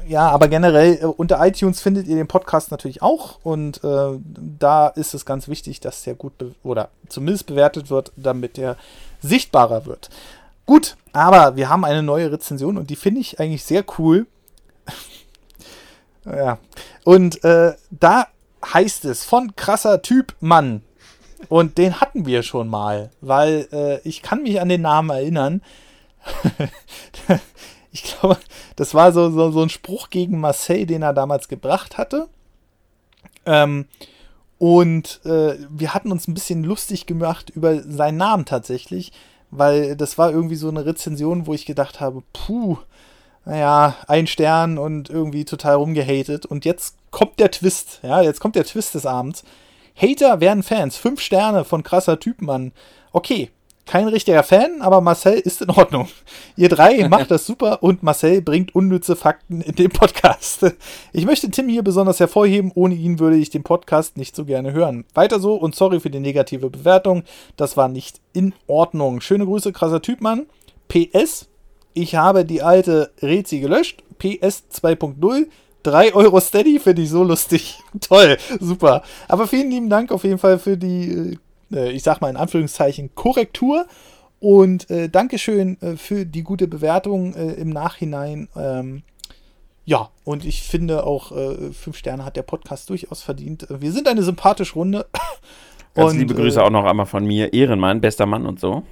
ja, 0.07 0.28
aber 0.28 0.48
generell 0.48 0.98
äh, 1.01 1.05
unter 1.05 1.44
iTunes 1.47 1.81
findet 1.81 2.07
ihr 2.09 2.16
den 2.16 2.27
Podcast 2.27 2.70
natürlich 2.70 3.03
auch 3.03 3.39
und 3.43 3.82
äh, 3.85 4.19
da 4.59 4.89
ist 4.89 5.15
es 5.15 5.24
ganz 5.24 5.48
wichtig, 5.48 5.81
dass 5.81 6.03
der 6.05 6.15
gut 6.15 6.32
oder 6.62 6.89
zumindest 7.09 7.47
bewertet 7.47 7.90
wird, 7.90 8.12
damit 8.16 8.57
der 8.57 8.77
sichtbarer 9.20 9.86
wird. 9.86 10.11
Gut, 10.66 10.97
aber 11.12 11.56
wir 11.56 11.68
haben 11.68 11.84
eine 11.84 12.02
neue 12.02 12.32
Rezension 12.32 12.76
und 12.76 12.90
die 12.90 12.97
finde 12.97 13.20
ich 13.20 13.38
eigentlich 13.38 13.64
sehr 13.64 13.84
cool. 13.98 14.26
ja, 16.24 16.59
und 17.05 17.43
äh, 17.44 17.74
da 17.90 18.26
heißt 18.64 19.05
es 19.05 19.24
von 19.24 19.55
krasser 19.55 20.02
Typ 20.02 20.34
Mann. 20.40 20.82
Und 21.48 21.78
den 21.78 22.01
hatten 22.01 22.26
wir 22.26 22.43
schon 22.43 22.68
mal, 22.68 23.10
weil 23.20 23.68
äh, 23.72 24.09
ich 24.09 24.22
kann 24.22 24.43
mich 24.43 24.60
an 24.60 24.68
den 24.68 24.82
Namen 24.82 25.10
erinnern. 25.10 25.62
ich 27.93 28.02
glaube, 28.02 28.38
das 28.74 28.94
war 28.94 29.12
so, 29.12 29.30
so, 29.30 29.52
so 29.52 29.62
ein 29.62 29.68
Spruch 29.68 30.10
gegen 30.10 30.40
Marseille, 30.40 30.86
den 30.86 31.02
er 31.02 31.12
damals 31.12 31.47
gebracht 31.48 31.98
hatte. 31.98 32.28
Ähm, 33.44 33.86
und 34.59 35.20
äh, 35.24 35.56
wir 35.70 35.94
hatten 35.94 36.10
uns 36.10 36.26
ein 36.26 36.34
bisschen 36.34 36.64
lustig 36.64 37.06
gemacht 37.06 37.51
über 37.51 37.82
seinen 37.82 38.16
Namen 38.16 38.47
tatsächlich, 38.47 39.12
weil 39.51 39.97
das 39.97 40.18
war 40.18 40.31
irgendwie 40.31 40.56
so 40.56 40.68
eine 40.68 40.86
Rezension, 40.86 41.47
wo 41.47 41.55
ich 41.55 41.66
gedacht 41.66 42.01
habe, 42.01 42.23
puh, 42.32 42.78
naja, 43.44 43.94
ein 44.09 44.27
Stern 44.27 44.77
und 44.77 45.09
irgendwie 45.09 45.44
total 45.44 45.77
rumgehatet. 45.77 46.47
Und 46.47 46.64
jetzt 46.64 46.97
kommt 47.10 47.39
der 47.39 47.51
Twist, 47.51 48.01
ja, 48.02 48.20
jetzt 48.20 48.40
kommt 48.40 48.56
der 48.56 48.64
Twist 48.64 48.94
des 48.94 49.06
Abends. 49.06 49.44
Hater 49.97 50.40
werden 50.40 50.62
Fans, 50.62 50.97
fünf 50.97 51.20
Sterne 51.20 51.64
von 51.64 51.82
krasser 51.82 52.18
Typ, 52.18 52.43
Mann. 52.43 52.73
Okay, 53.12 53.51
kein 53.86 54.08
richtiger 54.08 54.42
Fan, 54.42 54.82
aber 54.82 55.00
Marcel 55.00 55.38
ist 55.38 55.62
in 55.62 55.70
Ordnung. 55.70 56.08
Ihr 56.56 56.68
drei 56.68 57.08
macht 57.08 57.30
das 57.30 57.46
super 57.46 57.82
und 57.82 58.02
Marcel 58.02 58.42
bringt 58.42 58.74
unnütze 58.74 59.16
Fakten 59.16 59.60
in 59.60 59.74
den 59.74 59.90
Podcast. 59.90 60.66
Ich 61.12 61.24
möchte 61.24 61.50
Tim 61.50 61.68
hier 61.68 61.82
besonders 61.82 62.20
hervorheben. 62.20 62.72
Ohne 62.74 62.94
ihn 62.94 63.18
würde 63.18 63.36
ich 63.36 63.48
den 63.50 63.62
Podcast 63.62 64.16
nicht 64.16 64.36
so 64.36 64.44
gerne 64.44 64.72
hören. 64.72 65.04
Weiter 65.14 65.40
so 65.40 65.54
und 65.54 65.74
sorry 65.74 66.00
für 66.00 66.10
die 66.10 66.20
negative 66.20 66.68
Bewertung. 66.68 67.22
Das 67.56 67.76
war 67.76 67.88
nicht 67.88 68.20
in 68.32 68.52
Ordnung. 68.66 69.20
Schöne 69.20 69.46
Grüße, 69.46 69.72
krasser 69.72 70.02
Typ, 70.02 70.20
Mann. 70.20 70.46
PS, 70.88 71.48
ich 71.94 72.16
habe 72.16 72.44
die 72.44 72.62
alte 72.62 73.12
Rezi 73.22 73.60
gelöscht. 73.60 74.02
PS 74.18 74.64
2.0. 74.72 75.46
3 75.82 76.14
Euro 76.14 76.40
Steady 76.40 76.80
finde 76.80 77.02
ich 77.02 77.10
so 77.10 77.22
lustig. 77.22 77.78
Toll, 78.00 78.36
super. 78.60 79.02
Aber 79.28 79.46
vielen 79.46 79.70
lieben 79.70 79.88
Dank 79.88 80.10
auf 80.10 80.24
jeden 80.24 80.38
Fall 80.38 80.58
für 80.58 80.76
die 80.76 81.38
äh, 81.72 81.90
ich 81.90 82.02
sag 82.02 82.20
mal 82.20 82.30
in 82.30 82.36
Anführungszeichen, 82.36 83.14
Korrektur. 83.14 83.86
Und 84.38 84.90
äh, 84.90 85.09
Dankeschön 85.09 85.80
äh, 85.80 85.97
für 85.97 86.26
die 86.26 86.43
gute 86.43 86.68
Bewertung 86.68 87.34
äh, 87.34 87.52
im 87.55 87.70
Nachhinein. 87.70 88.48
Ähm, 88.55 89.02
ja, 89.84 90.10
und 90.24 90.44
ich 90.44 90.62
finde 90.62 91.05
auch, 91.05 91.32
äh, 91.32 91.72
fünf 91.72 91.97
Sterne 91.97 92.24
hat 92.24 92.36
der 92.36 92.43
Podcast 92.43 92.90
durchaus 92.90 93.22
verdient. 93.22 93.66
Wir 93.70 93.93
sind 93.93 94.09
eine 94.09 94.22
sympathische 94.22 94.74
Runde. 94.74 95.06
Ganz 95.94 96.12
und, 96.12 96.18
liebe 96.18 96.34
Grüße 96.34 96.62
auch 96.62 96.70
noch 96.70 96.84
einmal 96.84 97.06
von 97.06 97.24
mir. 97.24 97.52
Ehrenmann, 97.52 98.01
bester 98.01 98.26
Mann 98.26 98.47
und 98.47 98.60
so. 98.60 98.82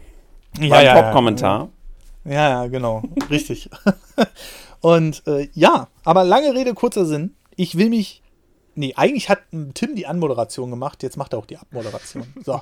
Ja, 0.59 0.81
ja, 0.81 1.03
Top-Kommentar. 1.03 1.69
Ja, 2.25 2.49
ja, 2.49 2.67
genau. 2.69 3.03
Richtig. 3.29 3.69
und 4.81 5.23
ja, 5.53 5.89
aber 6.05 6.25
lange 6.25 6.55
Rede, 6.55 6.73
kurzer 6.73 7.05
Sinn. 7.05 7.35
Ich 7.57 7.77
will 7.77 7.91
mich 7.91 8.23
Nee, 8.75 8.95
eigentlich 8.97 9.29
hat 9.29 9.41
Tim 9.75 9.95
die 9.95 10.07
Anmoderation 10.07 10.71
gemacht, 10.71 11.03
jetzt 11.03 11.17
macht 11.17 11.33
er 11.33 11.39
auch 11.39 11.47
die 11.47 11.57
Abmoderation. 11.57 12.27
So. 12.45 12.61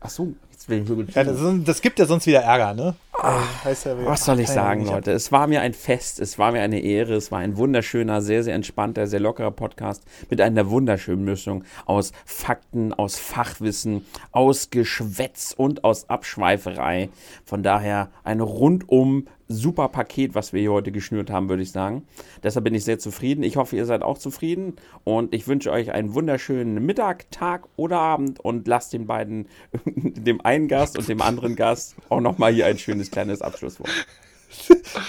Ach 0.00 0.10
so, 0.10 0.34
jetzt 0.56 0.68
will 0.70 0.80
ich 0.80 0.88
so 0.88 1.20
ja, 1.20 1.24
das, 1.24 1.64
das, 1.64 1.82
gibt 1.82 1.98
ja 1.98 2.06
sonst 2.06 2.26
wieder 2.26 2.40
Ärger, 2.40 2.72
ne? 2.72 2.94
Ach, 3.12 3.64
ja, 3.64 4.06
was 4.06 4.24
soll 4.24 4.40
ich 4.40 4.48
sagen, 4.48 4.86
Leute? 4.86 5.12
Es 5.12 5.32
war 5.32 5.46
mir 5.46 5.60
ein 5.60 5.74
Fest, 5.74 6.20
es 6.20 6.38
war 6.38 6.52
mir 6.52 6.62
eine 6.62 6.80
Ehre, 6.80 7.14
es 7.14 7.30
war 7.30 7.40
ein 7.40 7.56
wunderschöner, 7.56 8.22
sehr, 8.22 8.42
sehr 8.42 8.54
entspannter, 8.54 9.06
sehr 9.06 9.20
lockerer 9.20 9.50
Podcast 9.50 10.04
mit 10.30 10.40
einer 10.40 10.70
wunderschönen 10.70 11.24
Mischung 11.24 11.64
aus 11.84 12.12
Fakten, 12.24 12.94
aus 12.94 13.18
Fachwissen, 13.18 14.06
aus 14.32 14.70
Geschwätz 14.70 15.54
und 15.56 15.84
aus 15.84 16.08
Abschweiferei. 16.08 17.10
Von 17.44 17.62
daher 17.62 18.10
ein 18.24 18.40
rundum 18.40 19.26
super 19.48 19.88
Paket, 19.88 20.34
was 20.34 20.52
wir 20.52 20.60
hier 20.60 20.72
heute 20.72 20.92
geschnürt 20.92 21.30
haben, 21.30 21.48
würde 21.48 21.62
ich 21.62 21.70
sagen. 21.70 22.06
Deshalb 22.42 22.64
bin 22.64 22.74
ich 22.74 22.84
sehr 22.84 22.98
zufrieden. 22.98 23.42
Ich 23.42 23.56
hoffe, 23.56 23.76
ihr 23.76 23.86
seid 23.86 24.02
auch 24.02 24.18
zufrieden 24.18 24.74
und 25.04 25.34
ich 25.34 25.46
wünsche 25.46 25.70
euch 25.70 25.92
einen 25.92 26.14
wunderschönen 26.14 26.84
Mittag, 26.84 27.30
Tag 27.30 27.68
oder 27.76 27.98
Abend 27.98 28.40
und 28.40 28.66
lasst 28.66 28.92
den 28.92 29.06
beiden, 29.06 29.46
dem 29.94 30.40
einen 30.46 30.68
Gast 30.68 30.96
und 30.96 31.08
dem 31.08 31.20
anderen 31.20 31.56
Gast 31.56 31.96
auch 32.08 32.20
nochmal 32.20 32.52
hier 32.52 32.66
ein 32.66 32.78
schönes 32.78 33.10
kleines 33.10 33.42
Abschlusswort. 33.42 33.90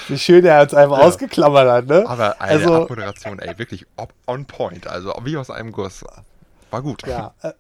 Wie 0.08 0.18
schön 0.18 0.44
er 0.44 0.64
uns 0.64 0.74
einfach 0.74 0.98
ja. 0.98 1.04
ausgeklammert 1.06 1.70
hat, 1.70 1.86
ne? 1.88 2.04
Aber 2.08 2.42
eine 2.42 2.52
also, 2.52 2.74
Abmoderation, 2.74 3.40
ey, 3.40 3.58
wirklich 3.58 3.86
on 4.26 4.46
point, 4.46 4.88
also 4.88 5.14
wie 5.24 5.38
aus 5.38 5.50
einem 5.50 5.72
Guss. 5.72 6.04
War 6.72 6.82
gut. 6.82 7.08
Ja, 7.08 7.34
äh, 7.44 7.54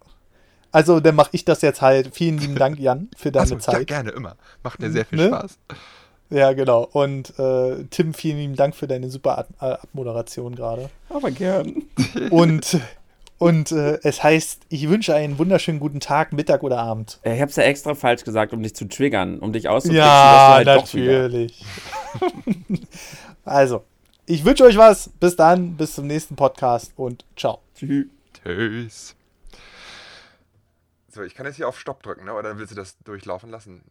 also 0.72 1.00
dann 1.00 1.16
mache 1.16 1.30
ich 1.32 1.46
das 1.46 1.62
jetzt 1.62 1.82
halt. 1.82 2.14
Vielen 2.14 2.40
lieben 2.40 2.56
Dank, 2.60 2.80
Jan, 2.80 3.10
für 3.16 3.32
deine 3.32 3.48
so, 3.48 3.56
Zeit. 3.58 3.76
Ja, 3.76 3.84
gerne, 3.84 4.10
immer. 4.12 4.36
Macht 4.64 4.80
mir 4.80 4.92
sehr 4.92 5.06
viel 5.06 5.20
ne? 5.20 5.28
Spaß. 5.28 5.58
Ja, 6.30 6.52
genau. 6.54 6.84
Und 6.92 7.38
äh, 7.40 7.86
Tim, 7.90 8.14
vielen 8.14 8.38
lieben 8.38 8.56
Dank 8.56 8.76
für 8.76 8.88
deine 8.88 9.10
super 9.10 9.38
Ab 9.38 9.48
äh, 9.62 9.66
Abmoderation 9.66 10.56
gerade. 10.56 10.90
Aber 11.10 11.32
gern. 11.32 11.84
Und, 12.32 12.80
und 13.38 13.72
äh, 13.72 14.00
es 14.04 14.24
heißt, 14.24 14.64
ich 14.70 14.90
wünsche 14.90 15.14
einen 15.14 15.38
wunderschönen 15.38 15.80
guten 15.80 16.00
Tag, 16.00 16.34
Mittag 16.34 16.64
oder 16.64 16.80
Abend. 16.80 17.20
Ich 17.24 17.40
habe 17.40 17.50
es 17.50 17.56
ja 17.56 17.64
extra 17.64 17.94
falsch 17.94 18.24
gesagt, 18.24 18.54
um 18.54 18.64
dich 18.64 18.76
zu 18.76 18.88
triggern, 18.88 19.40
um 19.40 19.54
dich 19.54 19.70
auszutricksen. 19.70 20.06
Ja, 20.06 20.54
halt 20.56 20.68
natürlich. 20.68 21.64
also, 23.46 23.84
ich 24.26 24.44
wünsche 24.44 24.64
euch 24.64 24.78
was. 24.78 25.10
Bis 25.20 25.36
dann, 25.36 25.78
bis 25.78 25.96
zum 25.96 26.08
nächsten 26.08 26.36
Podcast 26.36 26.94
und 26.96 27.26
ciao. 27.36 27.60
Tschüss. 27.76 29.16
So, 31.10 31.24
ich 31.24 31.36
kann 31.36 31.46
jetzt 31.46 31.56
hier 31.56 31.68
auf 31.68 31.80
Stopp 31.80 32.04
drücken, 32.04 32.26
ne? 32.26 32.34
oder 32.34 32.58
willst 32.58 32.72
du 32.72 32.76
das 32.76 32.98
durchlaufen 33.00 33.50
lassen? 33.50 33.82